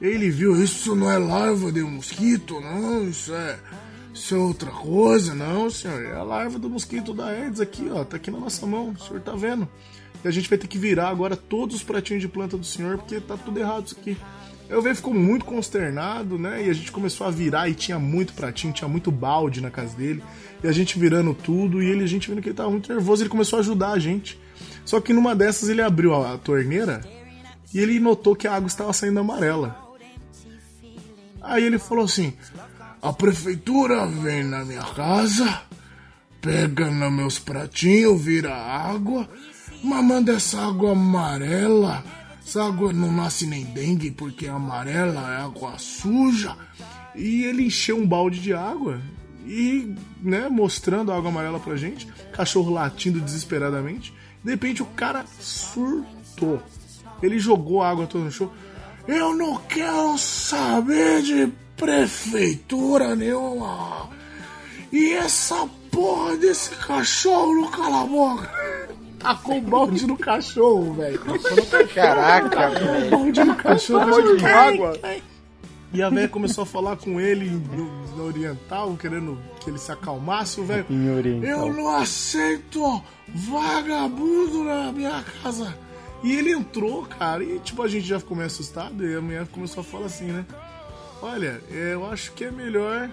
Ele 0.00 0.30
viu, 0.30 0.62
isso 0.62 0.94
não 0.94 1.10
é 1.10 1.18
larva 1.18 1.70
de 1.70 1.82
mosquito, 1.82 2.60
não, 2.60 3.08
isso 3.08 3.34
é. 3.34 3.58
Isso 4.14 4.32
é 4.36 4.38
outra 4.38 4.70
coisa, 4.70 5.34
não, 5.34 5.68
senhor. 5.68 6.00
É 6.04 6.14
a 6.14 6.22
larva 6.22 6.56
do 6.56 6.70
mosquito 6.70 7.12
da 7.12 7.26
Aedes 7.26 7.60
aqui, 7.60 7.90
ó. 7.92 8.04
Tá 8.04 8.16
aqui 8.16 8.30
na 8.30 8.38
nossa 8.38 8.64
mão, 8.64 8.90
o 8.90 8.98
senhor 9.02 9.20
tá 9.20 9.32
vendo. 9.32 9.68
E 10.24 10.28
a 10.28 10.30
gente 10.30 10.48
vai 10.48 10.56
ter 10.56 10.68
que 10.68 10.78
virar 10.78 11.08
agora 11.08 11.36
todos 11.36 11.74
os 11.76 11.82
pratinhos 11.82 12.22
de 12.22 12.28
planta 12.28 12.56
do 12.56 12.64
senhor, 12.64 12.96
porque 12.96 13.20
tá 13.20 13.36
tudo 13.36 13.58
errado 13.58 13.86
isso 13.86 13.96
aqui. 14.00 14.16
Eu 14.68 14.80
veio 14.80 14.94
ficou 14.94 15.12
muito 15.12 15.44
consternado, 15.44 16.38
né? 16.38 16.64
E 16.64 16.70
a 16.70 16.72
gente 16.72 16.92
começou 16.92 17.26
a 17.26 17.30
virar 17.30 17.68
e 17.68 17.74
tinha 17.74 17.98
muito 17.98 18.32
pratinho, 18.32 18.72
tinha 18.72 18.88
muito 18.88 19.10
balde 19.10 19.60
na 19.60 19.70
casa 19.70 19.96
dele. 19.96 20.22
E 20.62 20.68
a 20.68 20.72
gente 20.72 20.98
virando 20.98 21.34
tudo 21.34 21.82
e 21.82 21.86
ele, 21.86 22.04
a 22.04 22.08
gente 22.08 22.30
vendo 22.30 22.40
que 22.40 22.48
ele 22.48 22.56
tava 22.56 22.70
muito 22.70 22.90
nervoso, 22.90 23.22
ele 23.22 23.28
começou 23.28 23.58
a 23.58 23.60
ajudar 23.60 23.90
a 23.90 23.98
gente. 23.98 24.40
Só 24.84 25.00
que 25.00 25.12
numa 25.12 25.34
dessas 25.34 25.68
ele 25.68 25.82
abriu 25.82 26.14
a, 26.14 26.34
a 26.34 26.38
torneira 26.38 27.02
e 27.74 27.80
ele 27.80 27.98
notou 27.98 28.36
que 28.36 28.46
a 28.46 28.54
água 28.54 28.68
estava 28.68 28.92
saindo 28.92 29.18
amarela. 29.18 29.76
Aí 31.42 31.64
ele 31.64 31.78
falou 31.78 32.04
assim: 32.04 32.32
A 33.04 33.12
prefeitura 33.12 34.06
vem 34.06 34.42
na 34.44 34.64
minha 34.64 34.82
casa, 34.82 35.60
pega 36.40 36.90
nos 36.90 37.12
meus 37.12 37.38
pratinhos, 37.38 38.18
vira 38.18 38.56
água, 38.56 39.28
mas 39.82 40.02
manda 40.02 40.32
essa 40.32 40.58
água 40.62 40.92
amarela. 40.92 42.02
Essa 42.42 42.64
água 42.64 42.94
não 42.94 43.12
nasce 43.12 43.46
nem 43.46 43.62
dengue 43.62 44.10
porque 44.10 44.46
é 44.46 44.48
amarela, 44.48 45.34
é 45.34 45.42
água 45.42 45.76
suja. 45.76 46.56
E 47.14 47.44
ele 47.44 47.66
encheu 47.66 47.98
um 47.98 48.06
balde 48.06 48.40
de 48.40 48.54
água 48.54 48.98
e, 49.44 49.94
né, 50.22 50.48
mostrando 50.48 51.12
a 51.12 51.16
água 51.18 51.28
amarela 51.28 51.60
pra 51.60 51.76
gente, 51.76 52.06
cachorro 52.32 52.72
latindo 52.72 53.20
desesperadamente. 53.20 54.14
De 54.42 54.50
repente 54.50 54.82
o 54.82 54.86
cara 54.86 55.26
surtou. 55.38 56.62
Ele 57.22 57.38
jogou 57.38 57.82
a 57.82 57.90
água 57.90 58.06
toda 58.06 58.24
no 58.24 58.32
chão. 58.32 58.50
Eu 59.06 59.36
não 59.36 59.58
quero 59.58 60.16
saber 60.16 61.20
de 61.20 61.63
prefeitura 61.76 63.14
nenhuma. 63.14 64.08
E 64.92 65.12
essa 65.12 65.68
porra 65.90 66.36
desse 66.36 66.70
cachorro 66.70 67.54
não 67.54 67.70
cala 67.70 68.02
a 68.02 68.06
boca. 68.06 68.50
Tacou 69.18 69.58
o 69.58 69.60
balde 69.62 70.06
no 70.06 70.16
cachorro, 70.18 70.92
velho. 70.94 71.20
Caraca, 71.94 72.50
Tacou 72.50 72.88
o 72.88 72.92
velho. 72.92 73.10
balde 73.10 73.44
no 73.44 73.54
cachorro. 73.56 74.10
Balde 74.10 74.44
Ai, 74.44 74.74
água? 74.74 75.00
E 75.92 76.02
a 76.02 76.10
velha 76.10 76.28
começou 76.28 76.62
a 76.62 76.66
falar 76.66 76.96
com 76.96 77.20
ele 77.20 77.48
no, 77.48 77.84
no 78.16 78.24
oriental, 78.24 78.96
querendo 78.96 79.38
que 79.60 79.70
ele 79.70 79.78
se 79.78 79.90
acalmasse. 79.90 80.60
O 80.60 80.64
velho, 80.64 80.84
eu 81.42 81.72
não 81.72 81.88
aceito 81.96 83.02
vagabundo 83.28 84.64
na 84.64 84.92
minha 84.92 85.24
casa. 85.42 85.74
E 86.22 86.32
ele 86.32 86.52
entrou, 86.52 87.04
cara, 87.04 87.44
e 87.44 87.58
tipo, 87.60 87.82
a 87.82 87.88
gente 87.88 88.06
já 88.06 88.18
ficou 88.18 88.36
meio 88.36 88.46
assustado. 88.46 89.06
E 89.06 89.14
a 89.14 89.20
mulher 89.20 89.46
começou 89.48 89.80
a 89.82 89.84
falar 89.84 90.06
assim, 90.06 90.24
né? 90.26 90.44
Olha, 91.24 91.58
eu 91.70 92.04
acho 92.04 92.32
que 92.32 92.44
é 92.44 92.50
melhor 92.50 93.08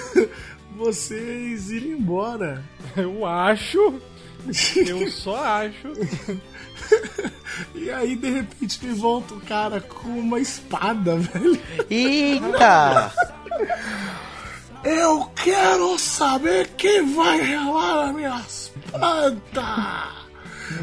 vocês 0.74 1.70
irem 1.70 1.90
embora. 1.90 2.64
Eu 2.96 3.26
acho. 3.26 4.00
Eu 4.74 5.10
só 5.10 5.36
acho. 5.36 5.88
E 7.74 7.90
aí, 7.90 8.16
de 8.16 8.30
repente, 8.30 8.84
me 8.84 8.94
volta 8.94 9.34
o 9.34 9.40
cara 9.42 9.80
com 9.80 10.08
uma 10.08 10.40
espada, 10.40 11.16
velho. 11.16 11.60
Eita! 11.88 13.12
Eu 14.82 15.30
quero 15.36 15.98
saber 15.98 16.68
quem 16.78 17.14
vai 17.14 17.40
relar 17.40 18.08
as 18.08 18.14
minhas 18.14 18.72
plantas! 18.90 20.22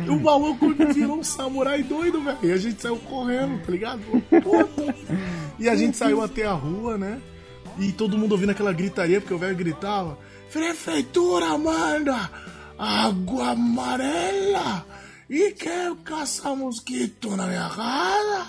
E 0.05 0.09
o 0.09 0.19
maluco 0.19 0.69
virou 0.93 1.17
um 1.17 1.23
samurai 1.23 1.81
doido, 1.81 2.21
velho. 2.21 2.37
E 2.43 2.51
a 2.51 2.57
gente 2.57 2.81
saiu 2.81 2.97
correndo, 2.97 3.59
tá 3.65 3.71
ligado? 3.71 3.99
Puta. 4.29 4.95
E 5.59 5.67
a 5.67 5.75
gente 5.75 5.97
saiu 5.97 6.21
até 6.21 6.45
a 6.45 6.53
rua, 6.53 6.97
né? 6.97 7.21
E 7.77 7.91
todo 7.91 8.17
mundo 8.17 8.31
ouvindo 8.31 8.51
aquela 8.51 8.73
gritaria, 8.73 9.19
porque 9.19 9.33
o 9.33 9.37
velho 9.37 9.55
gritava: 9.55 10.17
Prefeitura 10.51 11.57
manda 11.57 12.29
água 12.77 13.49
amarela 13.51 14.85
e 15.29 15.51
quer 15.51 15.93
caçar 15.97 16.55
mosquito 16.55 17.35
na 17.35 17.45
minha 17.45 17.69
casa 17.69 18.47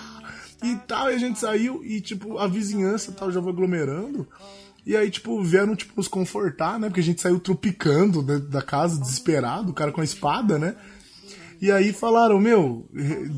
e 0.63 0.75
tal. 0.87 1.11
E 1.11 1.15
a 1.15 1.17
gente 1.17 1.37
saiu 1.37 1.83
e, 1.83 2.01
tipo, 2.01 2.37
a 2.37 2.47
vizinhança 2.47 3.11
tal 3.11 3.31
já 3.31 3.41
foi 3.41 3.51
aglomerando. 3.51 4.27
E 4.85 4.95
aí, 4.95 5.11
tipo, 5.11 5.43
vieram, 5.43 5.75
tipo, 5.75 5.93
nos 5.95 6.07
confortar, 6.07 6.79
né? 6.79 6.87
Porque 6.87 7.01
a 7.01 7.03
gente 7.03 7.21
saiu 7.21 7.39
tropicando 7.39 8.23
dentro 8.23 8.49
da 8.49 8.61
casa, 8.61 8.99
desesperado, 8.99 9.71
o 9.71 9.75
cara 9.75 9.91
com 9.91 10.01
a 10.01 10.03
espada, 10.03 10.57
né? 10.57 10.75
E 11.61 11.71
aí 11.71 11.93
falaram, 11.93 12.39
meu, 12.39 12.89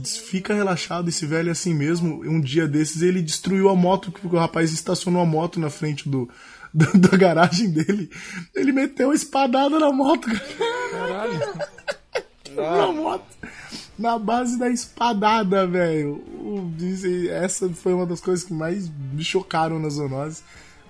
fica 0.06 0.54
relaxado, 0.54 1.10
esse 1.10 1.26
velho 1.26 1.50
é 1.50 1.52
assim 1.52 1.74
mesmo. 1.74 2.22
Um 2.24 2.40
dia 2.40 2.66
desses 2.68 3.02
ele 3.02 3.22
destruiu 3.22 3.68
a 3.68 3.76
moto, 3.76 4.12
porque 4.14 4.34
o 4.34 4.40
rapaz 4.40 4.72
estacionou 4.72 5.22
a 5.22 5.26
moto 5.26 5.60
na 5.60 5.70
frente 5.70 6.08
do, 6.08 6.30
do- 6.74 6.98
da 6.98 7.18
garagem 7.18 7.70
dele. 7.70 8.10
Ele 8.56 8.72
meteu 8.72 9.12
a 9.12 9.16
espadada 9.16 9.78
na 9.78 9.92
moto. 9.92 10.30
Caralho. 10.92 11.40
na 12.56 12.92
moto. 12.94 13.26
Na 14.00 14.18
base 14.18 14.58
da 14.58 14.70
espadada, 14.70 15.68
velho. 15.68 16.24
Essa 17.30 17.70
foi 17.70 17.94
uma 17.94 18.06
das 18.06 18.22
coisas 18.22 18.46
que 18.46 18.54
mais 18.54 18.90
me 19.12 19.24
chocaram 19.24 19.80
na 19.80 19.90
zoonose. 19.90 20.42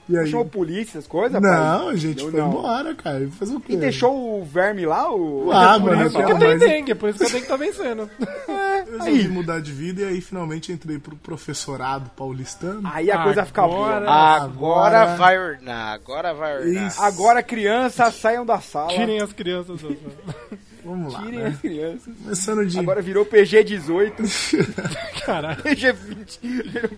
E 0.09 0.17
aí... 0.17 0.27
Chamou 0.27 0.45
a 0.45 0.49
polícia, 0.49 0.99
as 0.99 1.07
coisas? 1.07 1.41
Não, 1.41 1.89
a 1.89 1.95
gente 1.95 2.21
Eu 2.21 2.31
foi 2.31 2.39
não. 2.39 2.49
embora, 2.49 2.93
cara. 2.93 3.27
Fazer 3.31 3.55
o 3.55 3.59
quê? 3.59 3.73
E 3.73 3.77
deixou 3.77 4.41
o 4.41 4.43
verme 4.43 4.85
lá? 4.85 5.13
O... 5.13 5.51
Ah, 5.51 5.77
o 5.77 5.81
mano, 5.81 6.01
eu 6.03 6.11
lá? 6.11 6.25
quero 6.25 6.39
Tem 6.39 6.57
dengue, 6.57 6.95
por 6.95 7.09
isso 7.09 7.19
que 7.19 7.25
a 7.25 7.29
dengue 7.29 7.47
tá 7.47 7.55
vencendo. 7.57 8.09
Eu 8.85 8.99
resolvi 8.99 9.27
mudar 9.29 9.61
de 9.61 9.71
vida 9.71 10.01
e 10.01 10.05
aí 10.05 10.21
finalmente 10.21 10.71
entrei 10.71 10.99
pro 10.99 11.15
professorado 11.15 12.09
paulistano. 12.17 12.81
Aí 12.83 13.09
a 13.09 13.23
coisa 13.23 13.45
fica 13.45 13.65
boa. 13.65 13.97
Agora 14.05 15.15
vai 15.15 15.39
ornar, 15.39 15.93
agora 15.93 16.33
vai 16.33 16.57
ornar. 16.57 16.87
Isso. 16.87 17.01
Agora, 17.01 17.41
crianças, 17.41 18.13
saiam 18.15 18.45
da 18.45 18.59
sala. 18.59 18.89
Tirem 18.89 19.21
as 19.21 19.31
crianças. 19.31 19.81
da 19.81 19.87
sala. 19.87 19.95
Vamos 20.83 21.13
lá. 21.13 21.21
Tirem 21.23 21.39
né? 21.39 21.47
as 21.47 21.59
crianças. 21.59 22.13
Começando 22.21 22.65
de. 22.65 22.79
Agora 22.79 23.01
virou 23.01 23.25
PG 23.25 23.63
18. 23.63 24.23
Caralho. 25.25 25.61
PG 25.63 25.91
20. 25.93 26.39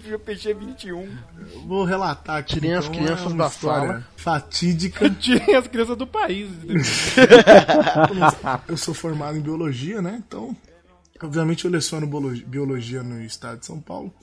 Virou 0.02 0.20
PG 0.20 0.54
21. 0.54 1.08
Vou 1.66 1.84
relatar 1.84 2.38
aqui. 2.38 2.56
Tirem 2.56 2.74
as 2.74 2.86
então, 2.86 3.00
crianças 3.00 3.32
é 3.32 3.36
da 3.36 3.48
história 3.48 3.88
sala. 3.88 4.08
Fatídica. 4.16 5.10
Tirem 5.20 5.56
as 5.56 5.68
crianças 5.68 5.98
do 5.98 6.08
país. 6.08 6.50
eu 8.68 8.78
sou 8.78 8.94
formado 8.94 9.38
em 9.38 9.42
biologia, 9.42 10.02
né? 10.02 10.22
Então, 10.26 10.56
obviamente 11.22 11.66
eu 11.66 11.72
leciono 11.72 12.08
biolo- 12.08 12.36
biologia 12.46 13.04
no 13.04 13.22
estado 13.24 13.60
de 13.60 13.66
São 13.66 13.80
Paulo, 13.80 14.14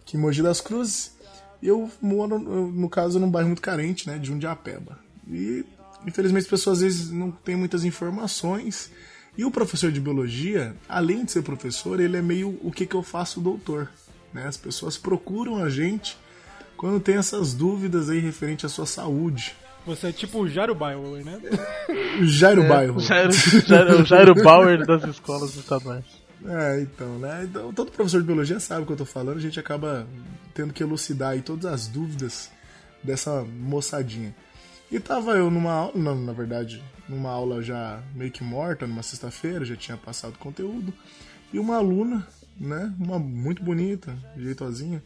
aqui 0.00 0.16
em 0.16 0.20
Mogi 0.20 0.42
das 0.42 0.60
Cruzes. 0.60 1.12
E 1.60 1.68
eu 1.68 1.88
moro, 2.00 2.38
no 2.38 2.88
caso, 2.88 3.20
num 3.20 3.30
bairro 3.30 3.48
muito 3.48 3.62
carente, 3.62 4.08
né? 4.08 4.18
De 4.18 4.26
Jundiapeba. 4.28 4.98
E, 5.28 5.64
infelizmente, 6.06 6.44
as 6.44 6.50
pessoas 6.50 6.78
às 6.78 6.82
vezes 6.82 7.10
não 7.10 7.30
têm 7.30 7.56
muitas 7.56 7.84
informações. 7.84 8.90
E 9.36 9.44
o 9.44 9.50
professor 9.50 9.90
de 9.90 10.00
biologia, 10.00 10.76
além 10.88 11.24
de 11.24 11.32
ser 11.32 11.42
professor, 11.42 12.00
ele 12.00 12.16
é 12.16 12.22
meio 12.22 12.58
o 12.62 12.70
que, 12.70 12.84
que 12.84 12.94
eu 12.94 13.02
faço 13.02 13.40
doutor. 13.40 13.88
Né? 14.32 14.46
As 14.46 14.56
pessoas 14.56 14.98
procuram 14.98 15.62
a 15.62 15.70
gente 15.70 16.18
quando 16.76 17.00
tem 17.00 17.16
essas 17.16 17.54
dúvidas 17.54 18.10
aí 18.10 18.18
referente 18.18 18.66
à 18.66 18.68
sua 18.68 18.86
saúde. 18.86 19.54
Você 19.86 20.08
é 20.08 20.12
tipo 20.12 20.40
o 20.40 20.48
Jairo 20.48 20.74
Bauer, 20.74 21.24
né? 21.24 21.40
Jairo 22.22 22.62
É, 22.62 22.68
Bairro. 22.68 23.00
Jairo, 23.00 23.32
Jairo, 23.32 24.04
Jairo 24.04 24.34
Bauer 24.42 24.86
das 24.86 25.02
escolas 25.04 25.54
estaduais. 25.56 26.04
É, 26.44 26.80
então, 26.80 27.18
né? 27.18 27.44
Então, 27.44 27.72
todo 27.72 27.90
professor 27.90 28.20
de 28.20 28.26
biologia 28.26 28.60
sabe 28.60 28.82
o 28.82 28.86
que 28.86 28.92
eu 28.92 28.96
tô 28.96 29.04
falando, 29.04 29.38
a 29.38 29.40
gente 29.40 29.58
acaba 29.58 30.06
tendo 30.54 30.72
que 30.72 30.82
elucidar 30.82 31.30
aí 31.30 31.40
todas 31.40 31.66
as 31.66 31.86
dúvidas 31.88 32.50
dessa 33.02 33.42
moçadinha. 33.42 34.34
E 34.92 35.00
tava 35.00 35.32
eu 35.32 35.50
numa 35.50 35.72
aula, 35.72 35.92
não, 35.96 36.14
na 36.14 36.34
verdade, 36.34 36.84
numa 37.08 37.30
aula 37.30 37.62
já 37.62 38.02
meio 38.14 38.30
que 38.30 38.44
morta, 38.44 38.86
numa 38.86 39.02
sexta-feira, 39.02 39.64
já 39.64 39.74
tinha 39.74 39.96
passado 39.96 40.38
conteúdo, 40.38 40.92
e 41.50 41.58
uma 41.58 41.76
aluna, 41.76 42.28
né, 42.60 42.92
uma 43.00 43.18
muito 43.18 43.62
bonita, 43.62 44.14
jeitosinha, 44.36 45.02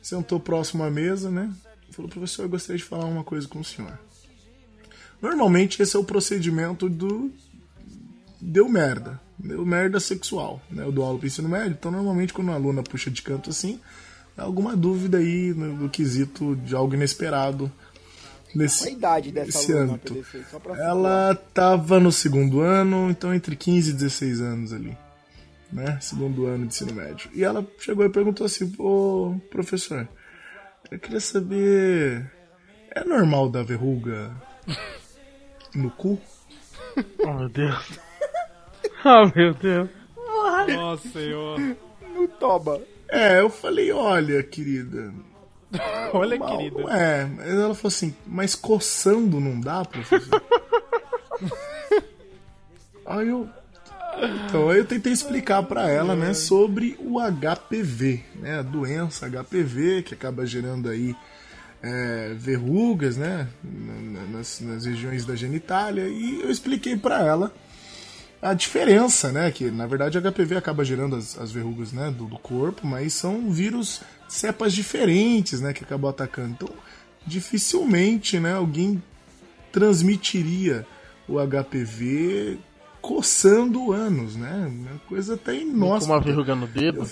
sentou 0.00 0.38
próximo 0.38 0.84
à 0.84 0.90
mesa, 0.92 1.28
né, 1.28 1.52
falou, 1.90 2.08
professor, 2.08 2.44
eu 2.44 2.48
gostaria 2.48 2.78
de 2.78 2.84
falar 2.84 3.04
uma 3.06 3.24
coisa 3.24 3.48
com 3.48 3.58
o 3.58 3.64
senhor. 3.64 3.98
Normalmente 5.20 5.82
esse 5.82 5.96
é 5.96 5.98
o 5.98 6.04
procedimento 6.04 6.88
do 6.88 7.32
deu 8.40 8.68
merda. 8.68 9.20
Deu 9.36 9.66
merda 9.66 9.98
sexual. 9.98 10.62
Né? 10.70 10.84
Eu 10.84 10.92
dou 10.92 11.04
aula 11.04 11.18
pro 11.18 11.26
ensino 11.26 11.48
médio, 11.48 11.72
então 11.72 11.90
normalmente 11.90 12.32
quando 12.32 12.46
uma 12.46 12.56
aluna 12.56 12.82
puxa 12.84 13.10
de 13.10 13.22
canto 13.22 13.50
assim, 13.50 13.80
há 14.38 14.42
alguma 14.44 14.76
dúvida 14.76 15.18
aí 15.18 15.52
no 15.52 15.90
quesito 15.90 16.54
de 16.54 16.76
algo 16.76 16.94
inesperado 16.94 17.70
nesse, 18.54 18.84
Qual 18.84 18.88
a 18.88 18.92
idade 18.92 19.32
dessa 19.32 19.58
nesse 19.58 19.72
aluna. 19.72 19.98
PDC? 19.98 20.44
Pra 20.62 20.76
Ela 20.76 21.34
tava 21.54 22.00
no 22.00 22.10
segundo 22.12 22.60
ano, 22.60 23.10
então 23.10 23.34
entre 23.34 23.56
15 23.56 23.90
e 23.90 23.94
16 23.94 24.40
anos 24.40 24.72
ali. 24.72 24.96
Né? 25.72 25.98
Segundo 26.00 26.46
ano 26.46 26.66
de 26.66 26.74
ensino 26.74 26.92
médio. 26.92 27.30
E 27.32 27.44
ela 27.44 27.66
chegou 27.78 28.04
e 28.04 28.10
perguntou 28.10 28.44
assim, 28.44 28.72
ô 28.78 29.36
professor, 29.50 30.08
eu 30.90 30.98
queria 30.98 31.20
saber. 31.20 32.30
É 32.92 33.04
normal 33.04 33.48
dar 33.48 33.64
verruga 33.64 34.34
no 35.74 35.90
cu? 35.90 36.20
Oh, 37.24 37.32
meu 37.32 37.48
Deus. 37.48 38.00
Oh, 39.04 39.32
meu 39.34 39.54
Deus. 39.54 39.88
Nossa 40.68 41.08
senhora. 41.08 41.76
No 42.14 42.28
toba. 42.28 42.82
É, 43.08 43.40
eu 43.40 43.48
falei, 43.48 43.90
olha, 43.92 44.42
querida. 44.42 45.14
Olha, 46.12 46.38
mal- 46.38 46.56
querida. 46.56 46.82
É, 46.90 47.28
ela 47.50 47.74
falou 47.74 47.88
assim, 47.88 48.14
mas 48.26 48.54
coçando 48.54 49.38
não 49.40 49.60
dá, 49.60 49.84
professor? 49.84 50.42
aí 53.06 53.28
eu. 53.28 53.48
Então, 54.48 54.72
eu 54.72 54.84
tentei 54.84 55.12
explicar 55.12 55.62
pra 55.62 55.88
ela, 55.88 56.14
né, 56.14 56.34
sobre 56.34 56.96
o 56.98 57.18
HPV, 57.20 58.22
né, 58.34 58.58
a 58.58 58.62
doença 58.62 59.26
HPV 59.30 60.02
que 60.02 60.12
acaba 60.14 60.44
gerando 60.44 60.90
aí 60.90 61.16
é, 61.82 62.34
verrugas, 62.36 63.16
né, 63.16 63.48
na- 63.62 64.20
na- 64.20 64.26
nas, 64.38 64.60
nas 64.60 64.84
regiões 64.84 65.24
da 65.24 65.34
genitália 65.36 66.06
e 66.08 66.40
eu 66.42 66.50
expliquei 66.50 66.96
pra 66.96 67.24
ela 67.24 67.50
a 68.42 68.52
diferença, 68.52 69.30
né? 69.32 69.50
Que 69.50 69.70
na 69.70 69.86
verdade 69.86 70.18
o 70.18 70.20
HPV 70.20 70.56
acaba 70.56 70.84
gerando 70.84 71.16
as, 71.16 71.38
as 71.38 71.50
verrugas 71.52 71.92
né, 71.92 72.10
do, 72.10 72.24
do 72.26 72.38
corpo, 72.38 72.86
mas 72.86 73.14
são 73.14 73.50
vírus 73.50 74.02
cepas 74.30 74.72
diferentes, 74.72 75.60
né? 75.60 75.72
Que 75.72 75.84
acabam 75.84 76.10
atacando. 76.10 76.50
Então, 76.52 76.68
dificilmente, 77.26 78.38
né? 78.38 78.54
Alguém 78.54 79.02
transmitiria 79.72 80.86
o 81.28 81.36
HPV 81.38 82.58
coçando 83.00 83.92
anos, 83.92 84.36
né? 84.36 84.66
Uma 84.68 84.98
coisa 85.08 85.34
até 85.34 85.54
Com 85.54 85.60
inóspita. 85.60 86.12
uma 86.12 86.20
verruga 86.20 86.54
no 86.54 86.66
dedo. 86.66 87.08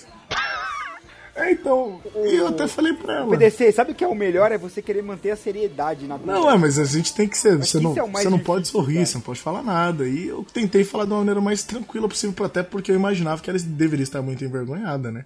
É, 1.34 1.52
então, 1.52 2.00
e 2.16 2.34
eu 2.34 2.48
até 2.48 2.66
falei 2.66 2.92
pra 2.94 3.18
ela. 3.18 3.30
PDC, 3.30 3.70
sabe 3.70 3.92
o 3.92 3.94
que 3.94 4.02
é 4.02 4.08
o 4.08 4.14
melhor? 4.14 4.50
É 4.50 4.58
você 4.58 4.82
querer 4.82 5.02
manter 5.02 5.30
a 5.30 5.36
seriedade 5.36 6.04
na 6.04 6.18
Não, 6.18 6.50
é, 6.50 6.58
mas 6.58 6.80
a 6.80 6.84
gente 6.84 7.14
tem 7.14 7.28
que 7.28 7.38
ser. 7.38 7.60
Acho 7.60 7.78
Você 7.78 7.80
não, 7.80 7.92
é 7.92 8.22
você 8.22 8.28
não 8.28 8.40
pode 8.40 8.66
sorrir, 8.66 8.94
cara. 8.94 9.06
você 9.06 9.14
não 9.14 9.22
pode 9.22 9.40
falar 9.40 9.62
nada. 9.62 10.08
E 10.08 10.26
eu 10.26 10.44
tentei 10.52 10.82
falar 10.82 11.04
de 11.04 11.12
uma 11.12 11.18
maneira 11.18 11.40
mais 11.40 11.62
tranquila 11.62 12.08
possível, 12.08 12.44
até 12.44 12.64
porque 12.64 12.90
eu 12.90 12.96
imaginava 12.96 13.40
que 13.40 13.48
ela 13.48 13.58
deveria 13.60 14.02
estar 14.02 14.20
muito 14.20 14.44
envergonhada, 14.44 15.12
né? 15.12 15.24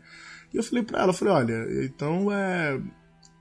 E 0.52 0.56
eu 0.56 0.62
falei 0.62 0.82
pra 0.82 1.02
ela, 1.02 1.12
falei, 1.12 1.34
olha, 1.34 1.84
então 1.84 2.30
é. 2.30 2.80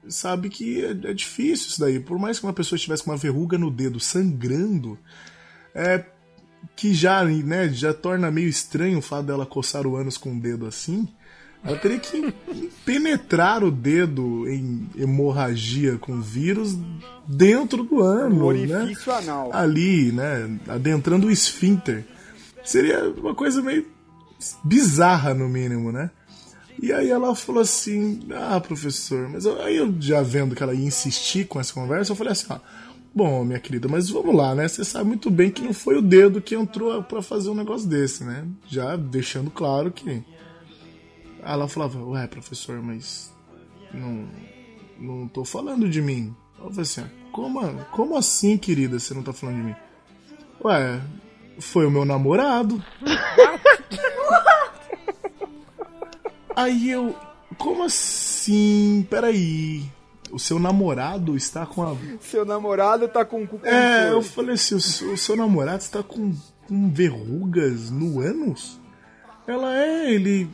Sabe 0.07 0.49
que 0.49 0.83
é, 0.83 0.89
é 0.89 1.13
difícil 1.13 1.67
isso 1.69 1.79
daí. 1.79 1.99
Por 1.99 2.17
mais 2.17 2.39
que 2.39 2.45
uma 2.45 2.53
pessoa 2.53 2.75
estivesse 2.75 3.03
com 3.03 3.11
uma 3.11 3.17
verruga 3.17 3.57
no 3.57 3.69
dedo 3.69 3.99
sangrando, 3.99 4.97
é. 5.75 6.05
Que 6.75 6.93
já, 6.93 7.23
né, 7.23 7.69
já 7.69 7.93
torna 7.93 8.29
meio 8.29 8.47
estranho 8.47 8.99
o 8.99 9.01
fato 9.01 9.25
dela 9.25 9.45
coçar 9.45 9.85
o 9.87 9.95
ânus 9.95 10.17
com 10.17 10.31
o 10.31 10.39
dedo 10.39 10.65
assim. 10.65 11.07
Ela 11.63 11.77
teria 11.77 11.99
que 11.99 12.33
penetrar 12.85 13.63
o 13.63 13.71
dedo 13.71 14.47
em 14.47 14.89
hemorragia 14.95 15.97
com 15.97 16.21
vírus 16.21 16.77
dentro 17.27 17.83
do 17.83 18.01
ânus, 18.01 18.69
né? 18.69 18.93
anal. 19.07 19.53
Ali, 19.53 20.11
né? 20.11 20.59
Adentrando 20.67 21.27
o 21.27 21.31
esfíncter. 21.31 22.05
Seria 22.63 23.09
uma 23.09 23.35
coisa 23.35 23.61
meio 23.61 23.85
bizarra, 24.63 25.33
no 25.33 25.47
mínimo, 25.47 25.91
né? 25.91 26.09
E 26.81 26.91
aí 26.91 27.09
ela 27.11 27.35
falou 27.35 27.61
assim: 27.61 28.21
Ah, 28.33 28.59
professor, 28.59 29.29
mas 29.29 29.45
eu- 29.45 29.61
aí 29.61 29.77
eu 29.77 29.93
já 29.99 30.21
vendo 30.21 30.55
que 30.55 30.63
ela 30.63 30.73
ia 30.73 30.85
insistir 30.85 31.45
com 31.47 31.59
essa 31.59 31.73
conversa, 31.73 32.11
eu 32.11 32.15
falei 32.15 32.33
assim: 32.33 32.47
ó, 32.49 32.59
Bom, 33.13 33.43
minha 33.43 33.59
querida, 33.59 33.87
mas 33.89 34.09
vamos 34.09 34.33
lá, 34.33 34.55
né? 34.55 34.67
Você 34.67 34.83
sabe 34.85 35.05
muito 35.09 35.29
bem 35.29 35.51
que 35.51 35.61
não 35.61 35.73
foi 35.73 35.97
o 35.97 36.01
dedo 36.01 36.41
que 36.41 36.55
entrou 36.55 37.03
pra 37.03 37.21
fazer 37.21 37.49
um 37.49 37.53
negócio 37.55 37.87
desse, 37.87 38.23
né? 38.23 38.47
Já 38.67 38.95
deixando 38.95 39.51
claro 39.51 39.91
que. 39.91 40.23
Ela 41.43 41.67
falava: 41.67 42.03
Ué, 42.03 42.25
professor, 42.27 42.81
mas. 42.81 43.31
Não. 43.93 44.27
Não 44.99 45.27
tô 45.27 45.43
falando 45.43 45.89
de 45.89 46.01
mim. 46.01 46.33
Eu 46.57 46.69
falei 46.69 46.81
assim: 46.81 47.03
Como, 47.31 47.61
como 47.91 48.15
assim, 48.17 48.57
querida, 48.57 48.97
você 48.99 49.13
não 49.13 49.23
tá 49.23 49.33
falando 49.33 49.57
de 49.57 49.63
mim? 49.63 49.75
Ué, 50.63 51.01
foi 51.59 51.85
o 51.85 51.91
meu 51.91 52.05
namorado. 52.05 52.81
Aí 56.55 56.89
eu. 56.89 57.15
Como 57.57 57.83
assim? 57.83 59.05
Peraí. 59.09 59.83
O 60.31 60.39
seu 60.39 60.57
namorado 60.59 61.35
está 61.35 61.65
com 61.65 61.83
a. 61.83 61.95
Seu 62.21 62.45
namorado 62.45 63.07
tá 63.07 63.25
com 63.25 63.43
o 63.43 63.47
cu 63.47 63.59
É, 63.63 64.11
eu 64.11 64.21
falei 64.21 64.55
assim: 64.55 64.75
o 64.75 64.79
seu, 64.79 65.13
o 65.13 65.17
seu 65.17 65.35
namorado 65.35 65.81
está 65.81 66.01
com, 66.01 66.33
com 66.67 66.89
verrugas 66.89 67.91
no 67.91 68.21
ânus? 68.21 68.79
Ela 69.45 69.77
é, 69.77 70.13
ele 70.13 70.49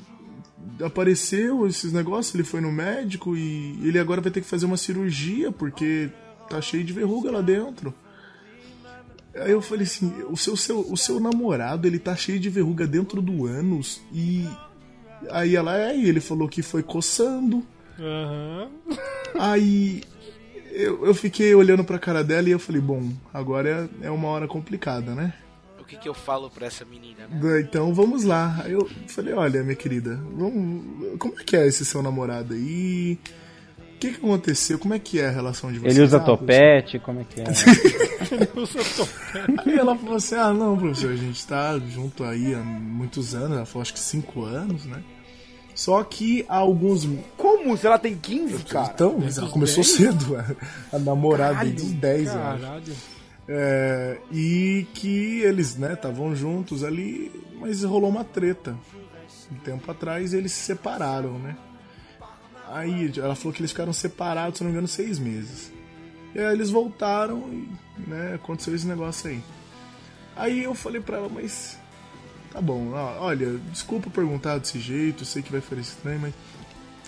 apareceu 0.83 1.67
esses 1.67 1.93
negócios, 1.93 2.33
ele 2.33 2.43
foi 2.43 2.61
no 2.61 2.71
médico 2.71 3.35
e 3.35 3.79
ele 3.87 3.99
agora 3.99 4.21
vai 4.21 4.31
ter 4.31 4.41
que 4.41 4.47
fazer 4.47 4.65
uma 4.65 4.77
cirurgia 4.77 5.51
porque 5.51 6.09
tá 6.49 6.59
cheio 6.61 6.83
de 6.83 6.93
verruga 6.93 7.31
lá 7.31 7.41
dentro. 7.41 7.93
Aí 9.35 9.51
eu 9.51 9.61
falei 9.61 9.85
assim, 9.85 10.11
o 10.29 10.35
seu, 10.35 10.57
seu, 10.57 10.79
o 10.79 10.97
seu 10.97 11.19
namorado, 11.19 11.87
ele 11.87 11.99
tá 11.99 12.15
cheio 12.15 12.39
de 12.39 12.49
verruga 12.49 12.87
dentro 12.87 13.21
do 13.21 13.45
ânus 13.45 14.01
e 14.11 14.47
aí 15.29 15.55
ela 15.55 15.77
é, 15.77 15.95
e 15.95 16.07
ele 16.07 16.19
falou 16.19 16.47
que 16.47 16.61
foi 16.61 16.83
coçando. 16.83 17.65
Aham. 17.99 18.69
Aí 19.37 20.01
eu, 20.71 21.05
eu 21.05 21.13
fiquei 21.13 21.53
olhando 21.55 21.83
pra 21.83 21.99
cara 21.99 22.23
dela 22.23 22.47
e 22.47 22.51
eu 22.51 22.59
falei, 22.59 22.81
bom, 22.81 23.11
agora 23.33 23.89
é, 24.01 24.07
é 24.07 24.11
uma 24.11 24.27
hora 24.27 24.47
complicada, 24.47 25.15
né? 25.15 25.33
O 25.79 25.83
que, 25.83 25.97
que 25.97 26.07
eu 26.07 26.13
falo 26.13 26.49
pra 26.49 26.67
essa 26.67 26.83
menina, 26.83 27.27
né? 27.27 27.61
Então 27.61 27.93
vamos 27.93 28.23
lá. 28.23 28.61
Aí 28.63 28.73
eu 28.73 28.89
falei, 29.07 29.33
olha, 29.33 29.63
minha 29.63 29.75
querida, 29.75 30.19
vamos, 30.33 31.17
como 31.17 31.39
é 31.39 31.43
que 31.43 31.55
é 31.55 31.65
esse 31.65 31.85
seu 31.85 32.03
namorado 32.03 32.53
aí? 32.53 33.17
O 33.97 33.99
que, 33.99 34.11
que 34.11 34.17
aconteceu? 34.17 34.77
Como 34.77 34.93
é 34.93 34.99
que 34.99 35.19
é 35.19 35.25
a 35.25 35.31
relação 35.31 35.71
de 35.71 35.79
vocês? 35.79 35.95
Ele 35.95 36.05
usa 36.05 36.17
Ah, 36.17 36.19
topete, 36.19 36.99
como 36.99 37.21
é 37.21 37.23
que 37.23 37.41
é? 37.41 37.45
Aí 39.65 39.75
ela 39.75 39.97
falou 39.97 40.17
assim: 40.17 40.35
ah, 40.35 40.53
não, 40.53 40.77
professor, 40.77 41.13
a 41.13 41.15
gente 41.15 41.47
tá 41.47 41.79
junto 41.79 42.23
aí 42.23 42.53
há 42.53 42.59
muitos 42.59 43.33
anos, 43.33 43.57
ela 43.57 43.65
falou 43.65 43.81
acho 43.81 43.93
que 43.93 43.99
5 43.99 44.43
anos, 44.43 44.85
né? 44.85 45.01
Só 45.73 46.03
que 46.03 46.45
há 46.47 46.57
alguns. 46.57 47.09
Como? 47.35 47.75
Se 47.75 47.87
ela 47.87 47.97
tem 47.97 48.15
15, 48.15 48.65
cara? 48.65 48.91
Então, 48.93 49.17
mas 49.19 49.39
ela 49.39 49.49
começou 49.49 49.83
cedo 49.83 50.35
a, 50.37 50.45
a 50.95 50.99
namorar 50.99 51.53
Caralho, 51.53 51.71
desde 51.71 51.87
os 51.87 51.93
10 51.93 52.27
anos. 52.29 52.61
Caralho. 52.61 52.93
É, 53.49 54.17
e 54.31 54.85
que 54.93 55.41
eles, 55.41 55.75
né, 55.75 55.93
estavam 55.93 56.35
juntos 56.35 56.83
ali, 56.83 57.31
mas 57.59 57.83
rolou 57.83 58.11
uma 58.11 58.23
treta. 58.23 58.75
Um 59.51 59.55
tempo 59.55 59.89
atrás 59.89 60.35
eles 60.35 60.51
se 60.51 60.65
separaram, 60.65 61.39
né? 61.39 61.57
Aí 62.69 63.11
ela 63.17 63.35
falou 63.35 63.53
que 63.53 63.61
eles 63.61 63.71
ficaram 63.71 63.93
separados, 63.93 64.57
se 64.57 64.63
não 64.63 64.69
me 64.69 64.73
engano, 64.73 64.87
seis 64.87 65.17
meses. 65.19 65.71
E 66.35 66.39
aí 66.39 66.53
eles 66.53 66.69
voltaram 66.69 67.39
e, 67.51 68.09
né, 68.09 68.33
aconteceu 68.35 68.75
esse 68.75 68.85
negócio 68.85 69.29
aí. 69.29 69.41
Aí 70.35 70.63
eu 70.63 70.75
falei 70.75 71.01
pra 71.01 71.17
ela, 71.17 71.29
mas 71.29 71.77
tá 72.51 72.61
bom, 72.61 72.91
olha, 72.91 73.59
desculpa 73.71 74.09
perguntar 74.09 74.57
desse 74.59 74.79
jeito, 74.79 75.25
sei 75.25 75.41
que 75.41 75.51
vai 75.51 75.61
parecer 75.61 75.93
estranho, 75.93 76.19
mas 76.19 76.33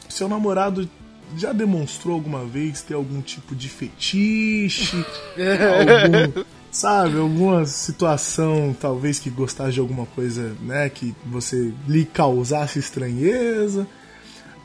seu 0.08 0.28
namorado 0.28 0.90
já 1.38 1.54
demonstrou 1.54 2.16
alguma 2.16 2.44
vez 2.46 2.82
ter 2.82 2.96
algum 2.96 3.22
tipo 3.22 3.56
de 3.56 3.70
fetiche? 3.70 5.06
algum, 5.38 6.46
sabe, 6.72 7.20
alguma 7.20 7.66
situação 7.66 8.76
talvez 8.80 9.20
que 9.20 9.30
gostasse 9.30 9.74
de 9.74 9.80
alguma 9.80 10.08
coisa, 10.08 10.56
né, 10.62 10.90
que 10.90 11.16
você 11.26 11.72
lhe 11.88 12.06
causasse 12.06 12.80
estranheza? 12.80 13.88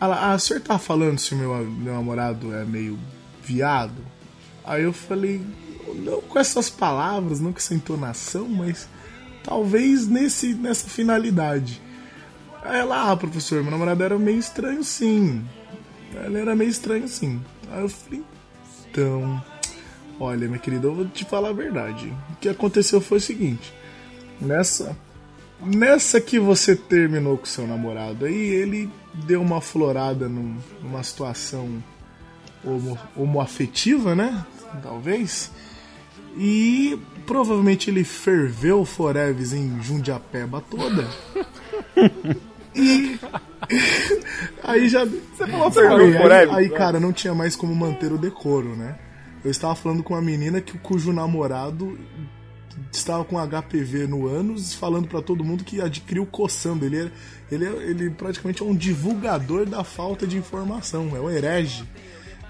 Ela, 0.01 0.33
ah, 0.33 0.35
o 0.35 0.39
senhor 0.39 0.61
tá 0.61 0.79
falando 0.79 1.19
se 1.19 1.35
o 1.35 1.39
meu, 1.39 1.55
meu 1.65 1.95
namorado 1.95 2.55
é 2.55 2.65
meio 2.65 2.99
viado? 3.43 4.05
Aí 4.65 4.83
eu 4.83 4.93
falei, 4.93 5.41
não 5.95 6.21
com 6.21 6.39
essas 6.39 6.71
palavras, 6.71 7.41
não 7.41 7.53
com 7.53 7.59
essa 7.59 7.75
entonação, 7.75 8.49
mas 8.49 8.89
talvez 9.43 10.07
nesse, 10.07 10.55
nessa 10.55 10.89
finalidade. 10.89 11.81
Aí 12.62 12.81
ela, 12.81 13.11
ah, 13.11 13.16
professor, 13.16 13.62
meu 13.62 13.71
namorado 13.71 14.03
era 14.03 14.19
meio 14.19 14.39
estranho 14.39 14.83
sim. 14.83 15.45
Ele 16.25 16.39
era 16.39 16.57
meio 16.57 16.71
estranho 16.71 17.07
sim. 17.07 17.41
Aí 17.71 17.83
eu 17.83 17.89
falei, 17.89 18.25
então, 18.91 19.43
olha, 20.19 20.47
minha 20.47 20.59
querida, 20.59 20.87
eu 20.87 20.95
vou 20.95 21.07
te 21.07 21.25
falar 21.25 21.51
a 21.51 21.53
verdade. 21.53 22.12
O 22.33 22.37
que 22.37 22.49
aconteceu 22.49 23.01
foi 23.01 23.19
o 23.19 23.21
seguinte: 23.21 23.73
nessa, 24.41 24.97
nessa 25.61 26.21
que 26.21 26.39
você 26.39 26.75
terminou 26.75 27.37
com 27.37 27.45
seu 27.45 27.66
namorado 27.66 28.25
aí, 28.25 28.35
ele 28.35 28.91
deu 29.15 29.41
uma 29.41 29.61
florada 29.61 30.28
num, 30.28 30.57
numa 30.82 31.03
situação 31.03 31.82
homo, 32.65 32.99
homoafetiva, 33.16 34.15
né? 34.15 34.45
Talvez. 34.82 35.51
E 36.36 36.99
provavelmente 37.27 37.91
ele 37.91 38.03
ferveu 38.03 38.81
o 38.81 38.85
Foreves 38.85 39.53
em 39.53 39.81
Jundiapeba 39.81 40.62
toda. 40.69 41.09
e. 42.74 43.19
aí 44.62 44.89
já. 44.89 45.05
Você 45.05 45.47
falou 45.47 45.70
ferveu 45.70 46.32
aí, 46.32 46.51
aí, 46.51 46.69
cara, 46.70 46.99
não 46.99 47.12
tinha 47.12 47.35
mais 47.35 47.55
como 47.55 47.74
manter 47.74 48.12
o 48.12 48.19
decoro, 48.19 48.74
né? 48.74 48.99
Eu 49.45 49.51
estava 49.51 49.74
falando 49.74 50.03
com 50.03 50.15
uma 50.15 50.23
menina 50.23 50.61
que, 50.61 50.78
cujo 50.78 51.12
namorado 51.12 51.99
estava 52.93 53.25
com 53.25 53.37
HPV 53.37 54.07
no 54.07 54.29
ânus, 54.29 54.75
falando 54.75 55.09
para 55.09 55.23
todo 55.23 55.45
mundo 55.45 55.65
que 55.65 55.81
adquiriu 55.81 56.27
coçando. 56.27 56.85
Ele, 56.85 57.03
é, 57.03 57.11
ele, 57.51 57.65
é, 57.65 57.69
ele 57.69 58.11
praticamente 58.11 58.63
é 58.63 58.65
um 58.65 58.75
divulgador 58.75 59.67
da 59.67 59.85
falta 59.85 60.27
de 60.27 60.37
informação, 60.37 61.17
é 61.17 61.21
um 61.21 61.31
herege. 61.31 61.85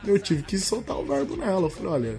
Eu 0.07 0.19
tive 0.19 0.43
que 0.43 0.59
soltar 0.59 0.97
o 0.97 1.05
verbo 1.05 1.37
nela. 1.37 1.63
Eu 1.63 1.71
falei, 1.71 1.93
olha, 1.93 2.19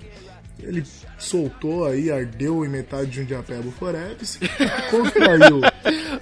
ele 0.60 0.84
soltou 1.18 1.86
aí, 1.86 2.12
ardeu 2.12 2.66
em 2.66 2.70
metade 2.70 3.12
de 3.12 3.22
um 3.22 3.26
diapebo 3.26 3.72
forever, 3.72 4.18
contraiu. 4.90 5.62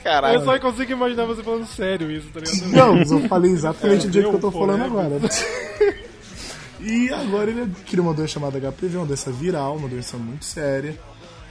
Caralho. 0.04 0.40
Eu 0.40 0.46
só 0.46 0.60
consigo 0.60 0.92
imaginar 0.92 1.26
você 1.26 1.42
falando 1.44 1.66
sério 1.66 2.12
isso, 2.12 2.28
tá 2.30 2.40
ligado? 2.40 2.72
Não, 2.72 3.02
eu 3.02 3.28
falei 3.30 3.52
exatamente 3.52 4.08
o 4.08 4.12
jeito 4.12 4.30
que 4.30 4.36
eu 4.36 4.42
tô 4.42 4.52
falando 4.52 4.84
agora. 4.84 5.20
E 6.86 7.10
agora 7.14 7.50
ele 7.50 7.62
adquiriu 7.62 8.04
uma 8.04 8.14
doença 8.14 8.34
chamada 8.34 8.60
HPV, 8.60 8.98
uma 8.98 9.06
doença 9.06 9.32
viral, 9.32 9.78
uma 9.78 9.88
doença 9.88 10.18
muito 10.18 10.44
séria, 10.44 11.00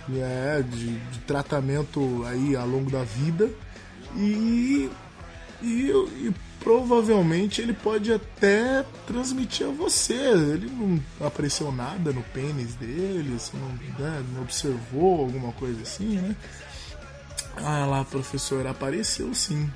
né, 0.09 0.65
de, 0.69 0.99
de 0.99 1.19
tratamento 1.21 2.25
aí 2.27 2.57
ao 2.57 2.67
longo 2.67 2.91
da 2.91 3.03
vida. 3.03 3.51
E, 4.17 4.91
e, 5.63 5.91
e, 5.91 6.35
provavelmente 6.61 7.61
ele 7.61 7.73
pode 7.73 8.13
até 8.13 8.85
transmitir 9.07 9.67
a 9.67 9.71
você. 9.71 10.15
Ele 10.15 10.71
não 10.71 11.27
apareceu 11.27 11.73
nada 11.73 12.13
no 12.13 12.23
pênis 12.23 12.75
dele, 12.75 13.39
você 13.39 13.57
não, 13.57 13.69
né, 13.99 14.25
não 14.35 14.43
observou 14.43 15.21
alguma 15.21 15.53
coisa 15.53 15.83
assim, 15.83 16.17
né? 16.17 16.37
Ah 17.57 17.85
lá, 17.87 18.05
professor, 18.05 18.67
apareceu 18.67 19.35
sim. 19.35 19.71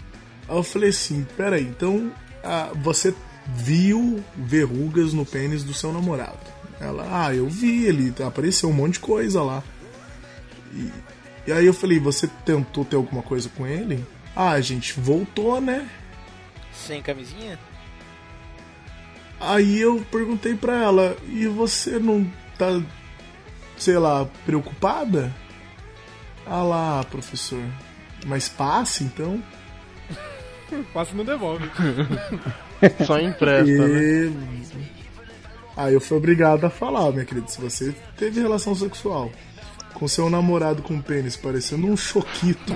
Aí 0.49 0.57
eu 0.57 0.63
falei 0.63 0.91
assim, 0.91 1.27
peraí, 1.37 1.65
então 1.65 2.13
ah, 2.43 2.71
você 2.75 3.15
viu 3.47 4.23
verrugas 4.37 5.13
no 5.13 5.25
pênis 5.25 5.63
do 5.63 5.75
seu 5.75 5.93
namorado. 5.93 6.57
Ela, 6.81 7.27
ah, 7.27 7.35
eu 7.35 7.49
vi, 7.49 7.85
ele 7.85 8.15
apareceu 8.25 8.69
um 8.69 8.73
monte 8.73 8.95
de 8.95 9.01
coisa 9.01 9.43
lá. 9.43 9.63
E, 10.73 10.93
e 11.47 11.53
aí 11.53 11.67
eu 11.67 11.75
falei, 11.75 11.99
você 11.99 12.29
tentou 12.45 12.85
ter 12.85 12.97
alguma 12.97 13.23
coisa 13.23 13.49
com 13.49 13.67
ele? 13.67 14.05
Ah, 14.35 14.51
a 14.51 14.61
gente 14.61 14.99
voltou, 14.99 15.61
né? 15.61 15.89
Sem 16.73 17.01
camisinha? 17.01 17.59
Aí 19.41 19.81
eu 19.81 20.05
perguntei 20.11 20.55
pra 20.55 20.77
ela, 20.77 21.17
e 21.29 21.47
você 21.47 21.99
não 21.99 22.31
tá, 22.59 22.81
sei 23.77 23.99
lá, 23.99 24.27
preocupada? 24.45 25.35
Ah 26.47 26.63
lá, 26.63 27.05
professor. 27.05 27.63
Mas 28.25 28.49
passe 28.49 29.05
então? 29.05 29.43
passe 30.93 31.15
não 31.15 31.25
devolve. 31.25 31.71
Só 33.07 33.19
empresta, 33.19 33.71
e... 33.71 34.31
né? 34.31 34.87
Aí 35.77 35.93
eu 35.93 36.01
fui 36.01 36.17
obrigado 36.17 36.65
a 36.65 36.71
falar, 36.71 37.13
minha 37.13 37.25
querida, 37.25 37.49
se 37.49 37.61
você 37.61 37.95
teve 38.17 38.41
relação 38.41 38.75
sexual 38.75 39.31
com 39.97 40.07
seu 40.07 40.29
namorado 40.29 40.83
com 40.83 41.01
pênis 41.01 41.37
parecendo 41.37 41.87
um 41.87 41.97
choquito. 41.97 42.75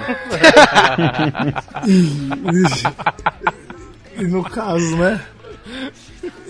e, 1.87 4.23
e, 4.23 4.27
no 4.27 4.43
caso, 4.43 4.97
né? 4.97 5.23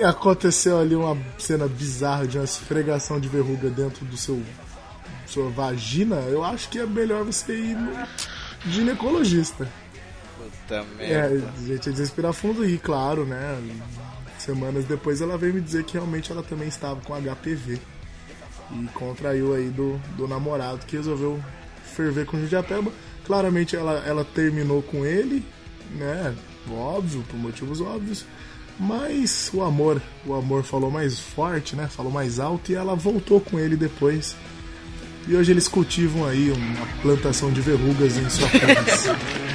Aconteceu 0.02 0.78
ali 0.78 0.94
uma 0.94 1.18
cena 1.36 1.66
bizarra 1.66 2.26
de 2.26 2.38
uma 2.38 2.44
esfregação 2.44 3.18
de 3.18 3.28
verruga 3.28 3.68
dentro 3.68 4.06
do 4.06 4.16
seu 4.16 4.40
sua 5.26 5.48
vagina, 5.48 6.16
eu 6.28 6.44
acho 6.44 6.68
que 6.68 6.80
é 6.80 6.86
melhor 6.86 7.24
você 7.24 7.55
ir 7.55 7.76
no 7.76 7.92
ginecologista. 8.66 9.68
Puta 10.36 10.84
merda. 10.98 11.52
É, 11.56 11.66
gente, 11.66 11.88
é 11.88 11.92
respirar 11.92 12.32
fundo 12.32 12.64
e, 12.64 12.76
claro, 12.78 13.24
né? 13.24 13.56
Semanas 14.38 14.84
depois 14.86 15.20
ela 15.20 15.38
veio 15.38 15.55
me 15.55 15.60
dizer 15.60 15.84
que 15.84 15.92
realmente 15.92 16.32
ela 16.32 16.42
também 16.42 16.66
estava 16.66 17.01
com 17.01 17.14
HPV. 17.14 17.78
E 18.72 18.86
contraiu 18.94 19.55
aí 19.55 19.68
do, 19.68 20.01
do 20.16 20.28
namorado 20.28 20.86
que 20.86 20.97
resolveu 20.97 21.42
ferver 21.94 22.26
com 22.26 22.36
o 22.36 22.40
Judiapeba. 22.40 22.90
Claramente 23.24 23.76
ela, 23.76 24.02
ela 24.06 24.24
terminou 24.24 24.82
com 24.82 25.05
ele, 25.05 25.44
né? 25.97 26.34
Óbvio, 26.70 27.24
por 27.28 27.38
motivos 27.38 27.80
óbvios. 27.80 28.24
Mas 28.78 29.51
o 29.52 29.62
amor, 29.62 30.01
o 30.24 30.34
amor 30.34 30.62
falou 30.62 30.90
mais 30.90 31.18
forte, 31.18 31.76
né? 31.76 31.86
Falou 31.88 32.10
mais 32.10 32.40
alto 32.40 32.72
e 32.72 32.74
ela 32.74 32.94
voltou 32.94 33.40
com 33.40 33.59
ele 33.59 33.76
depois. 33.76 34.34
E 35.28 35.36
hoje 35.36 35.52
eles 35.52 35.68
cultivam 35.68 36.26
aí 36.26 36.51
uma 36.51 36.86
plantação 37.02 37.52
de 37.52 37.60
verrugas 37.60 38.16
em 38.16 38.28
sua 38.30 38.48
casa. 38.48 39.16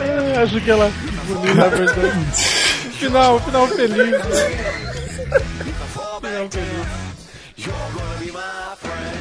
É, 0.00 0.38
acho 0.38 0.58
que 0.62 0.70
ela. 0.70 0.90
Na 1.54 1.68
verdade. 1.68 2.24
final, 2.96 3.38
final 3.40 3.68
feliz. 3.68 3.96
Né? 3.96 4.20
Final 6.20 6.48
feliz. 6.50 7.19
You're 7.62 7.74
gonna 7.74 8.20
be 8.20 8.30
my 8.30 8.74
friend. 8.78 9.18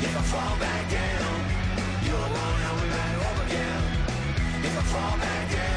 If 0.00 0.16
I 0.16 0.22
fall 0.22 0.58
back 0.58 0.90
down, 0.90 1.36
you're 2.02 2.16
the 2.16 2.30
one 2.32 2.56
help 2.64 2.82
me 2.82 2.88
back 2.88 3.14
up 3.28 3.46
again. 3.46 4.64
If 4.64 4.78
I 4.78 4.82
fall 4.82 5.18
back 5.18 5.52
down. 5.52 5.75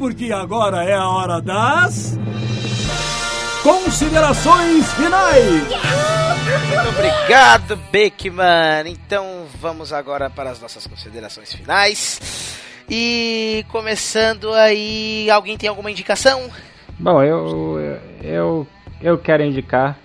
Porque 0.00 0.32
agora 0.32 0.82
é 0.82 0.94
a 0.94 1.06
hora 1.06 1.42
das. 1.42 2.18
Considerações 3.62 4.90
finais! 4.94 5.62
Muito 5.62 6.88
obrigado, 6.88 7.76
Beckman. 7.92 8.84
Então 8.86 9.44
vamos 9.60 9.92
agora 9.92 10.30
para 10.30 10.48
as 10.48 10.58
nossas 10.58 10.86
considerações 10.86 11.52
finais. 11.52 12.56
E 12.88 13.62
começando 13.68 14.54
aí, 14.54 15.30
alguém 15.30 15.58
tem 15.58 15.68
alguma 15.68 15.90
indicação? 15.90 16.48
Bom, 16.98 17.22
eu, 17.22 17.78
eu, 18.22 18.66
eu 19.02 19.18
quero 19.18 19.44
indicar 19.44 19.98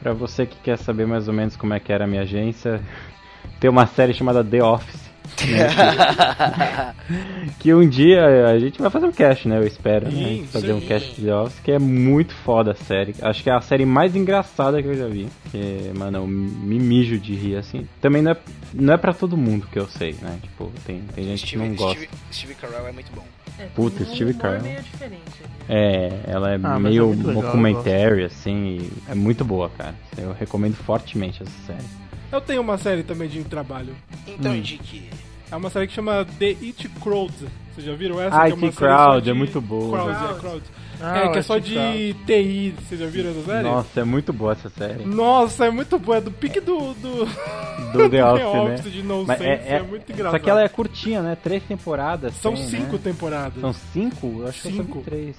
para 0.00 0.12
você 0.12 0.44
que 0.44 0.58
quer 0.58 0.76
saber 0.76 1.06
mais 1.06 1.28
ou 1.28 1.32
menos 1.32 1.56
como 1.56 1.72
é 1.72 1.80
que 1.80 1.90
era 1.90 2.04
a 2.04 2.06
minha 2.06 2.22
agência, 2.22 2.78
tem 3.58 3.70
uma 3.70 3.86
série 3.86 4.12
chamada 4.12 4.44
The 4.44 4.62
Office. 4.62 5.03
Né, 5.46 6.94
que, 7.58 7.64
que, 7.64 7.74
um 7.74 7.88
dia 7.88 8.46
a 8.46 8.58
gente 8.58 8.80
vai 8.80 8.90
fazer 8.90 9.06
um 9.06 9.12
cast, 9.12 9.48
né? 9.48 9.58
Eu 9.58 9.66
espero, 9.66 10.10
sim, 10.10 10.40
né? 10.40 10.46
Fazer 10.52 10.66
sim. 10.68 10.72
um 10.72 10.80
cast 10.80 11.14
de 11.14 11.26
The 11.26 11.34
Office, 11.34 11.60
que 11.60 11.72
é 11.72 11.78
muito 11.78 12.34
foda 12.34 12.72
a 12.72 12.74
série. 12.74 13.14
Acho 13.20 13.42
que 13.42 13.50
é 13.50 13.52
a 13.52 13.60
série 13.60 13.84
mais 13.84 14.14
engraçada 14.14 14.82
que 14.82 14.88
eu 14.88 14.94
já 14.94 15.08
vi. 15.08 15.28
Que, 15.50 15.92
mano, 15.96 16.18
eu 16.18 16.26
me 16.26 16.78
mijo 16.78 17.18
de 17.18 17.34
rir, 17.34 17.56
assim. 17.56 17.86
Também 18.00 18.22
não 18.22 18.32
é, 18.32 18.36
não 18.72 18.94
é 18.94 18.96
pra 18.96 19.12
todo 19.12 19.36
mundo 19.36 19.66
que 19.70 19.78
eu 19.78 19.86
sei, 19.86 20.14
né? 20.20 20.38
Tipo, 20.42 20.72
tem, 20.86 21.02
tem 21.14 21.24
gente 21.24 21.46
Steve, 21.46 21.62
que 21.62 21.68
não 21.68 21.74
gosta. 21.74 22.00
Steve, 22.00 22.10
Steve 22.32 22.54
Carell 22.54 22.88
é 22.88 22.92
muito 22.92 23.12
bom. 23.12 23.24
É, 23.58 23.66
Puta, 23.66 24.02
um 24.02 24.06
Steve 24.06 24.34
Carell. 24.34 24.62
meio 24.62 24.82
diferente. 24.82 25.42
É, 25.68 26.20
ela 26.26 26.52
é 26.52 26.54
Ah, 26.56 26.78
mas 26.78 26.82
meio 26.82 27.12
é 27.12 27.16
documentary, 27.16 28.24
assim, 28.24 28.78
e 28.78 28.92
é 29.08 29.14
muito 29.14 29.44
boa, 29.44 29.70
cara. 29.70 29.94
Eu 30.16 30.32
recomendo 30.32 30.74
fortemente 30.74 31.42
essa 31.42 31.66
série. 31.66 32.04
Eu 32.32 32.40
tenho 32.40 32.60
uma 32.60 32.76
série 32.76 33.02
também 33.04 33.28
de 33.28 33.44
trabalho. 33.44 33.94
Então 34.26 34.52
Hum. 34.52 34.56
indique. 34.56 35.08
É 35.54 35.56
uma 35.56 35.70
série 35.70 35.86
que 35.86 35.92
chama 35.92 36.26
The 36.38 36.46
It 36.60 36.88
Crowd. 37.00 37.32
Vocês 37.72 37.86
já 37.86 37.94
viram 37.94 38.20
essa? 38.20 38.36
Ah, 38.36 38.46
que 38.46 38.52
é 38.52 38.66
IT 38.66 38.72
só 38.72 38.80
Crowd, 38.80 39.22
de- 39.24 39.30
é 39.30 39.32
muito 39.32 39.60
boa. 39.60 39.98
Crowd, 40.02 40.10
é, 40.36 40.40
Crowd. 40.40 40.62
Ah, 41.00 41.18
é, 41.18 41.28
que 41.28 41.38
é 41.38 41.42
só 41.42 41.58
de 41.58 42.14
TI. 42.26 42.74
Vocês 42.78 43.00
já 43.00 43.06
viram 43.06 43.30
essa 43.30 43.42
série? 43.44 43.62
Nossa, 43.62 44.00
é 44.00 44.04
muito 44.04 44.32
boa 44.32 44.52
essa 44.52 44.68
série. 44.70 45.04
Nossa, 45.04 45.66
é 45.66 45.70
muito 45.70 45.98
boa. 45.98 46.18
É 46.18 46.20
do 46.20 46.30
pique 46.30 46.60
do... 46.60 46.94
Do, 46.94 47.24
Do 47.94 48.10
The 48.10 48.24
Office, 48.24 48.44
Office 48.46 48.84
né? 48.86 48.90
de 48.90 49.02
No 49.02 49.24
Mas 49.24 49.38
Sense. 49.38 49.50
é, 49.50 49.64
É, 49.68 49.76
é- 49.76 49.82
muito 49.82 50.10
engraçado. 50.12 50.32
Só 50.40 50.44
que 50.44 50.50
ela 50.50 50.62
é 50.62 50.68
curtinha, 50.68 51.22
né? 51.22 51.36
Três 51.40 51.62
temporadas. 51.62 52.34
São 52.34 52.54
tem, 52.54 52.64
cinco 52.64 52.92
né? 52.94 53.00
temporadas. 53.04 53.60
São 53.60 53.72
cinco? 53.72 54.36
Eu 54.40 54.48
acho 54.48 54.62
que 54.62 54.68
Cinco. 54.72 54.98
vi 54.98 55.04
três. 55.04 55.36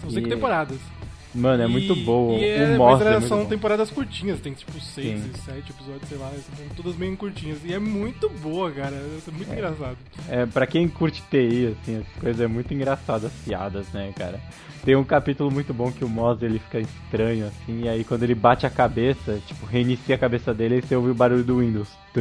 São 0.00 0.10
cinco 0.10 0.26
E- 0.26 0.30
temporadas. 0.30 0.78
Mano, 1.34 1.62
é 1.62 1.66
E- 1.66 1.68
muito 1.68 1.94
boa. 1.96 2.38
E 2.38 2.44
é, 2.44 2.76
o 2.76 2.78
mas 2.78 3.00
é 3.02 3.20
são 3.22 3.40
bom. 3.42 3.46
temporadas 3.46 3.90
curtinhas, 3.90 4.38
tem 4.40 4.52
tipo 4.52 4.78
seis 4.80 5.20
Sim. 5.20 5.30
e 5.34 5.38
sete 5.38 5.70
episódios, 5.72 6.08
sei 6.08 6.18
lá, 6.18 6.30
são 6.30 6.68
todas 6.76 6.96
meio 6.96 7.16
curtinhas. 7.16 7.58
E 7.64 7.72
é 7.74 7.78
muito 7.78 8.28
boa, 8.28 8.70
cara. 8.70 8.94
É 8.94 9.30
muito 9.32 9.52
engraçado. 9.52 9.96
É, 10.28 10.46
pra 10.46 10.66
quem 10.66 10.88
curte 10.88 11.22
TI, 11.30 11.74
assim, 11.82 11.98
as 11.98 12.20
coisas 12.20 12.40
é 12.40 12.46
muito 12.46 12.72
engraçado, 12.72 13.26
as 13.26 13.32
piadas, 13.44 13.86
né, 13.92 14.12
cara? 14.16 14.38
Tem 14.84 14.94
um 14.94 15.04
capítulo 15.04 15.50
muito 15.50 15.72
bom 15.72 15.90
que 15.90 16.04
o 16.04 16.08
Moz 16.08 16.42
ele 16.42 16.58
fica 16.58 16.78
estranho, 16.78 17.46
assim, 17.46 17.84
e 17.84 17.88
aí 17.88 18.04
quando 18.04 18.22
ele 18.22 18.34
bate 18.34 18.66
a 18.66 18.70
cabeça, 18.70 19.40
tipo, 19.46 19.64
reinicia 19.64 20.14
a 20.14 20.18
cabeça 20.18 20.52
dele 20.52 20.76
e 20.76 20.82
você 20.82 20.94
ouve 20.94 21.10
o 21.10 21.14
barulho 21.14 21.42
do 21.42 21.58
Windows. 21.60 21.88
É 22.14 22.20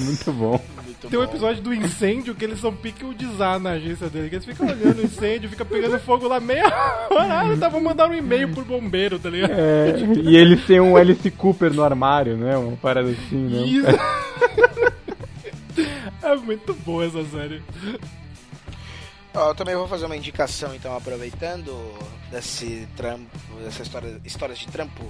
muito 0.00 0.32
bom. 0.32 0.58
Muito 1.00 1.10
Tem 1.10 1.18
um 1.18 1.22
bom. 1.24 1.30
episódio 1.30 1.62
do 1.62 1.72
incêndio 1.72 2.34
que 2.34 2.44
eles 2.44 2.58
são 2.60 2.74
pique 2.74 3.04
o 3.04 3.14
desar 3.14 3.60
na 3.60 3.70
agência 3.70 4.08
dele, 4.10 4.28
que 4.28 4.34
eles 4.34 4.44
ficam 4.44 4.66
olhando 4.66 4.98
o 5.00 5.04
incêndio, 5.04 5.48
fica 5.48 5.64
pegando 5.64 5.96
fogo 6.00 6.26
lá 6.26 6.40
meia 6.40 6.64
hora. 7.08 7.38
Ah, 7.40 7.46
eu 7.46 7.58
tava 7.58 7.78
mandando 7.78 8.14
um 8.14 8.16
e-mail 8.16 8.48
pro 8.48 8.64
bombeiro, 8.64 9.16
tá 9.16 9.30
ligado? 9.30 9.52
É, 9.52 9.94
e 10.24 10.36
ele 10.36 10.56
tem 10.56 10.80
um 10.80 10.96
Alice 10.96 11.30
Cooper 11.30 11.72
no 11.72 11.84
armário, 11.84 12.36
né? 12.36 12.56
Uma 12.56 12.76
parada 12.76 13.08
assim, 13.10 13.36
né? 13.36 13.62
Isso. 13.66 13.88
É 16.20 16.34
muito 16.36 16.74
boa 16.74 17.06
essa 17.06 17.24
série. 17.24 17.62
Eu 19.32 19.54
também 19.54 19.76
vou 19.76 19.86
fazer 19.88 20.04
uma 20.06 20.16
indicação, 20.16 20.74
então, 20.74 20.94
aproveitando 20.96 21.72
desse 22.30 22.86
trampo, 22.96 23.30
dessa 23.62 23.82
história, 23.82 24.20
histórias 24.24 24.58
de 24.58 24.66
trampo. 24.66 25.04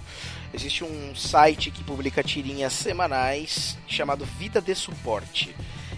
Existe 0.53 0.83
um 0.83 1.15
site 1.15 1.71
que 1.71 1.85
publica 1.85 2.23
tirinhas 2.23 2.73
semanais 2.73 3.77
chamado 3.87 4.25
Vida 4.25 4.61
de 4.61 4.75
Suporte. 4.75 5.55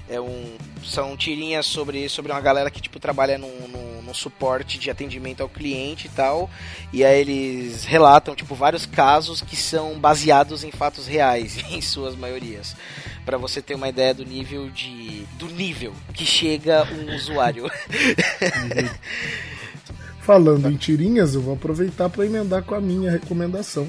É 0.08 0.20
um, 0.20 0.56
são 0.84 1.16
tirinhas 1.16 1.66
sobre, 1.66 2.08
sobre 2.08 2.32
uma 2.32 2.40
galera 2.40 2.68
que 2.68 2.82
tipo 2.82 2.98
trabalha 2.98 3.38
no, 3.38 3.46
no, 3.68 3.90
suporte 4.12 4.76
de 4.76 4.90
atendimento 4.90 5.40
ao 5.40 5.48
cliente 5.48 6.08
e 6.08 6.10
tal. 6.10 6.50
E 6.92 7.04
aí 7.04 7.20
eles 7.20 7.84
relatam 7.84 8.34
tipo 8.34 8.56
vários 8.56 8.84
casos 8.84 9.40
que 9.40 9.54
são 9.54 10.00
baseados 10.00 10.64
em 10.64 10.72
fatos 10.72 11.06
reais, 11.06 11.58
em 11.70 11.80
suas 11.80 12.16
maiorias. 12.16 12.74
Pra 13.24 13.38
você 13.38 13.62
ter 13.62 13.76
uma 13.76 13.88
ideia 13.88 14.12
do 14.12 14.24
nível 14.24 14.68
de 14.68 15.24
do 15.38 15.46
nível 15.46 15.94
que 16.12 16.26
chega 16.26 16.84
um 16.92 17.14
usuário. 17.14 17.70
Falando 20.20 20.68
em 20.68 20.76
tirinhas, 20.76 21.36
eu 21.36 21.40
vou 21.40 21.54
aproveitar 21.54 22.10
para 22.10 22.26
emendar 22.26 22.64
com 22.64 22.74
a 22.74 22.80
minha 22.80 23.12
recomendação. 23.12 23.86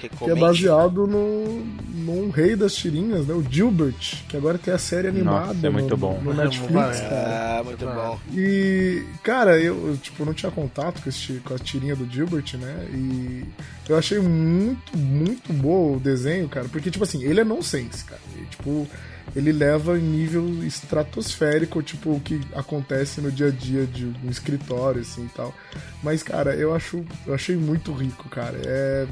Que 0.00 0.30
é 0.30 0.34
baseado 0.34 1.06
no, 1.06 1.64
num 1.94 2.30
rei 2.30 2.54
das 2.54 2.74
tirinhas, 2.74 3.26
né? 3.26 3.34
O 3.34 3.42
Gilbert, 3.48 4.24
que 4.28 4.36
agora 4.36 4.58
tem 4.58 4.72
a 4.72 4.78
série 4.78 5.08
animada 5.08 5.54
Nossa, 5.54 5.66
é 5.66 5.70
muito 5.70 5.90
no, 5.90 5.96
bom. 5.96 6.20
no 6.22 6.32
É 6.32 6.44
Netflix, 6.44 6.72
muito 6.72 7.08
cara. 7.08 7.58
Ah, 7.58 7.62
muito 7.64 7.84
bom. 7.86 8.20
E, 8.32 9.04
cara, 9.22 9.58
eu, 9.58 9.98
tipo, 10.02 10.24
não 10.24 10.34
tinha 10.34 10.52
contato 10.52 11.02
com, 11.02 11.08
esse, 11.08 11.34
com 11.44 11.54
a 11.54 11.58
tirinha 11.58 11.96
do 11.96 12.08
Gilbert, 12.08 12.56
né? 12.58 12.86
E 12.92 13.44
eu 13.88 13.96
achei 13.96 14.18
muito, 14.18 14.96
muito 14.96 15.52
boa 15.52 15.96
o 15.96 16.00
desenho, 16.00 16.48
cara, 16.48 16.68
porque, 16.68 16.90
tipo 16.90 17.04
assim, 17.04 17.22
ele 17.22 17.40
é 17.40 17.44
nonsense, 17.44 18.04
cara. 18.04 18.20
E, 18.36 18.44
tipo, 18.46 18.86
ele 19.34 19.50
leva 19.52 19.98
em 19.98 20.02
nível 20.02 20.62
estratosférico, 20.64 21.82
tipo, 21.82 22.10
o 22.10 22.20
que 22.20 22.40
acontece 22.54 23.20
no 23.20 23.30
dia 23.30 23.48
a 23.48 23.50
dia 23.50 23.84
de 23.86 24.06
um 24.24 24.30
escritório, 24.30 25.00
assim 25.00 25.24
e 25.24 25.28
tal. 25.36 25.54
Mas, 26.02 26.22
cara, 26.22 26.54
eu 26.54 26.74
acho, 26.74 27.04
eu 27.26 27.34
achei 27.34 27.56
muito 27.56 27.92
rico, 27.92 28.28
cara. 28.28 28.58
É. 28.64 29.06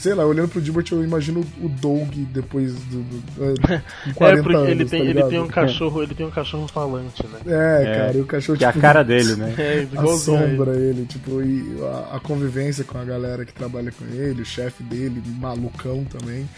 Sei 0.00 0.14
lá, 0.14 0.24
olhando 0.24 0.48
pro 0.48 0.60
Gilbert, 0.62 0.86
eu 0.92 1.04
imagino 1.04 1.40
o 1.60 1.68
Doug 1.68 2.10
depois 2.32 2.72
do. 2.86 3.02
do, 3.02 3.20
do 3.20 3.58
40 4.14 4.40
É 4.40 4.42
porque 4.42 4.56
anos, 4.56 4.68
ele 4.70 4.84
tá 4.86 4.90
tem, 4.90 5.00
ele 5.08 5.12
ligado? 5.12 5.28
tem 5.28 5.40
um 5.40 5.48
cachorro, 5.48 6.02
ele 6.02 6.14
tem 6.14 6.26
um 6.26 6.30
cachorro 6.30 6.66
falante, 6.68 7.26
né? 7.26 7.40
É, 7.46 7.84
É, 7.84 7.94
cara, 7.94 8.16
e 8.16 8.20
o 8.22 8.26
cachorro 8.26 8.58
Que 8.58 8.64
é 8.64 8.68
a 8.68 8.72
tipo, 8.72 8.80
cara 8.80 9.02
dele, 9.02 9.36
né? 9.36 9.54
É, 9.58 9.82
igualzinho 9.82 10.38
a 10.38 10.46
ele. 10.46 10.62
assombra 10.62 10.76
ele, 10.76 11.04
tipo, 11.06 11.42
e 11.42 11.76
a, 11.82 12.16
a 12.16 12.20
convivência 12.20 12.84
com 12.84 12.96
a 12.98 13.04
galera 13.04 13.44
que 13.44 13.52
trabalha 13.52 13.92
com 13.92 14.04
ele, 14.06 14.42
o 14.42 14.46
chefe 14.46 14.82
dele, 14.82 15.22
malucão 15.38 16.04
também. 16.04 16.48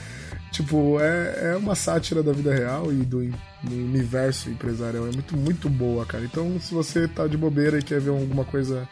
Tipo, 0.52 1.00
é, 1.00 1.52
é 1.52 1.56
uma 1.56 1.74
sátira 1.74 2.22
da 2.22 2.32
vida 2.32 2.54
real 2.54 2.92
e 2.92 2.96
do, 3.04 3.24
do 3.62 3.74
universo 3.74 4.50
empresarial. 4.50 5.06
É 5.06 5.10
muito, 5.12 5.36
muito 5.36 5.68
boa, 5.68 6.04
cara. 6.06 6.24
Então, 6.24 6.60
se 6.60 6.74
você 6.74 7.08
tá 7.08 7.26
de 7.26 7.36
bobeira 7.36 7.78
e 7.78 7.82
quer 7.82 8.00
ver 8.00 8.10
alguma 8.10 8.44
coisa 8.44 8.88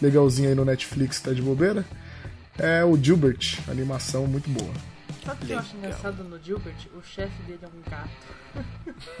legalzinha 0.00 0.48
aí 0.50 0.54
no 0.54 0.64
Netflix, 0.64 1.20
tá 1.20 1.32
de 1.32 1.42
bobeira, 1.42 1.84
é 2.62 2.84
o 2.84 2.96
Gilbert, 3.02 3.58
animação 3.68 4.26
muito 4.26 4.48
boa. 4.50 4.72
Sabe 5.24 5.44
o 5.44 5.46
que 5.46 5.52
eu 5.52 5.58
acho 5.58 5.76
engraçado 5.76 6.22
no 6.24 6.38
Gilbert? 6.38 6.76
O 6.94 7.02
chefe 7.02 7.42
dele 7.42 7.60
é 7.62 7.66
um 7.66 7.90
gato. 7.90 8.10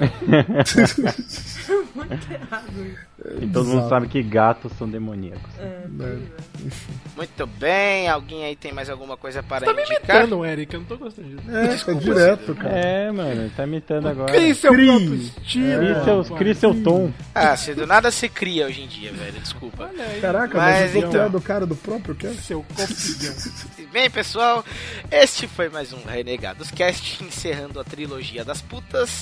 Muito 1.94 2.32
errado 2.32 2.86
isso. 2.86 3.10
E 3.42 3.46
todo 3.48 3.68
mundo 3.68 3.88
sabe 3.88 4.08
que 4.08 4.22
gatos 4.22 4.72
são 4.78 4.88
demoníacos. 4.88 5.50
É, 5.58 5.86
Né? 5.88 6.18
terrível. 6.56 6.78
Muito 7.16 7.46
bem, 7.46 8.08
alguém 8.08 8.44
aí 8.44 8.56
tem 8.56 8.72
mais 8.72 8.88
alguma 8.88 9.14
coisa 9.16 9.42
para 9.42 9.66
Tá 9.66 9.74
me 9.74 9.82
indicar? 9.82 10.20
imitando, 10.22 10.44
Eric, 10.44 10.72
eu 10.74 10.80
não 10.80 10.86
tô 10.86 10.96
gostando 10.96 11.28
disso. 11.28 11.50
É, 11.50 11.76
tá 11.76 11.92
direto, 11.92 12.54
cara. 12.54 12.74
É, 12.78 13.10
mano, 13.12 13.42
ele 13.42 13.50
tá 13.54 13.64
imitando 13.64 14.08
agora. 14.08 14.32
Crie 14.32 14.54
seu 14.54 14.72
Crie. 14.72 14.86
próprio 14.86 15.14
estilo. 15.14 15.78
Crie 15.78 15.94
seu, 16.04 16.22
rapaz. 16.22 16.38
crie 16.38 16.54
seu 16.54 16.82
tom. 16.82 17.12
Ah, 17.34 17.56
se 17.56 17.74
do 17.74 17.86
nada 17.86 18.10
se 18.10 18.28
cria 18.28 18.66
hoje 18.66 18.82
em 18.82 18.86
dia, 18.88 19.12
velho, 19.12 19.38
desculpa. 19.40 19.90
Olha 19.92 20.04
aí. 20.04 20.20
Caraca, 20.20 20.56
Mas 20.56 20.80
mas, 20.80 20.96
então- 20.96 21.08
então... 21.10 21.24
é 21.24 21.28
do 21.28 21.40
cara 21.42 21.66
do 21.66 21.76
próprio 21.76 22.14
cast? 22.14 22.40
Seu 22.42 22.62
confidão. 22.74 23.34
Bem, 23.92 24.08
pessoal, 24.08 24.64
este 25.10 25.46
foi 25.48 25.68
mais 25.68 25.92
um 25.92 25.98
Renegados 26.06 26.70
Cast, 26.70 27.22
encerrando 27.24 27.80
a 27.80 27.84
trilogia 27.84 28.44
das 28.44 28.62
putas. 28.62 29.19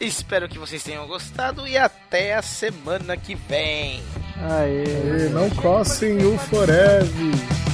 Espero 0.00 0.48
que 0.48 0.58
vocês 0.58 0.82
tenham 0.82 1.06
gostado 1.06 1.66
e 1.66 1.76
até 1.78 2.34
a 2.34 2.42
semana 2.42 3.16
que 3.16 3.34
vem. 3.34 4.02
Aê. 4.42 5.28
Não 5.30 5.48
cossem 5.50 6.16
o 6.24 6.38
Forever. 6.38 7.04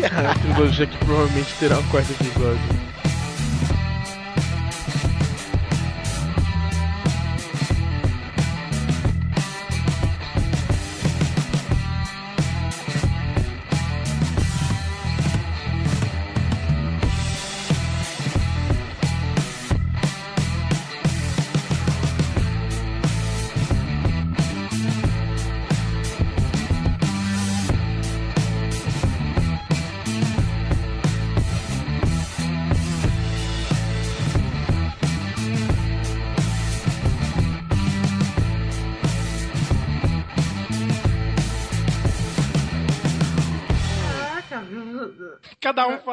É 0.00 0.26
a 0.26 0.34
trilogia 0.34 0.86
que 0.86 0.96
provavelmente 0.98 1.52
terá 1.58 1.78
um 1.78 1.88
quarto 1.88 2.12
episódio. 2.12 2.60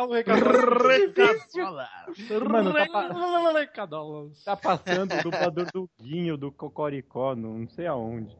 Um 0.05 0.11
Recadolas. 0.11 1.89
Mano, 2.49 2.73
tá, 2.73 2.85
pa- 2.87 3.59
Recadolas. 3.59 4.43
tá 4.43 4.55
passando 4.55 5.13
o 5.13 5.23
dublador 5.23 5.67
do 5.73 5.89
Guinho, 5.99 6.37
do 6.37 6.51
Cocoricó, 6.51 7.35
não, 7.35 7.67
sei 7.69 7.87
aonde. 7.87 8.35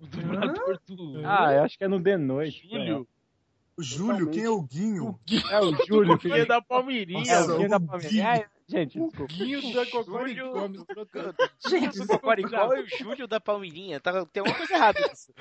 O 0.00 0.06
dublador 0.06 0.78
do. 0.88 1.22
Ah, 1.24 1.52
eu 1.54 1.62
acho 1.64 1.76
que 1.78 1.84
é 1.84 1.88
no 1.88 2.02
The 2.02 2.16
Noite. 2.16 2.68
Júlio. 2.68 3.06
O 3.76 3.82
Júlio, 3.82 4.30
quem 4.30 4.42
é 4.44 4.50
o 4.50 4.60
Guinho? 4.60 5.18
É 5.50 5.60
o 5.60 5.72
Júlio, 5.86 6.14
O 6.14 6.18
Guinho 6.18 6.46
da 6.48 6.60
Palmeirinha. 6.60 7.32
É 7.32 7.40
o 7.42 7.56
Guinho 7.56 7.68
da 7.68 7.76
o 7.76 7.80
Palmeirinha. 7.86 8.32
Guinho. 8.34 8.46
Gente, 8.70 8.98
desculpa. 9.00 9.32
Guinho 9.32 9.72
da 9.72 9.86
Cocoricó. 9.86 10.68
Gente, 11.68 11.98
do 12.00 12.06
Cocoricó 12.06 12.74
e 12.74 12.82
o 12.82 12.86
Júlio 12.98 13.26
da 13.28 13.40
Palmeirinha. 13.40 13.98
Tá, 14.00 14.26
tem 14.26 14.42
uma 14.42 14.52
coisa 14.54 14.74
errada 14.74 15.00
nisso. 15.00 15.32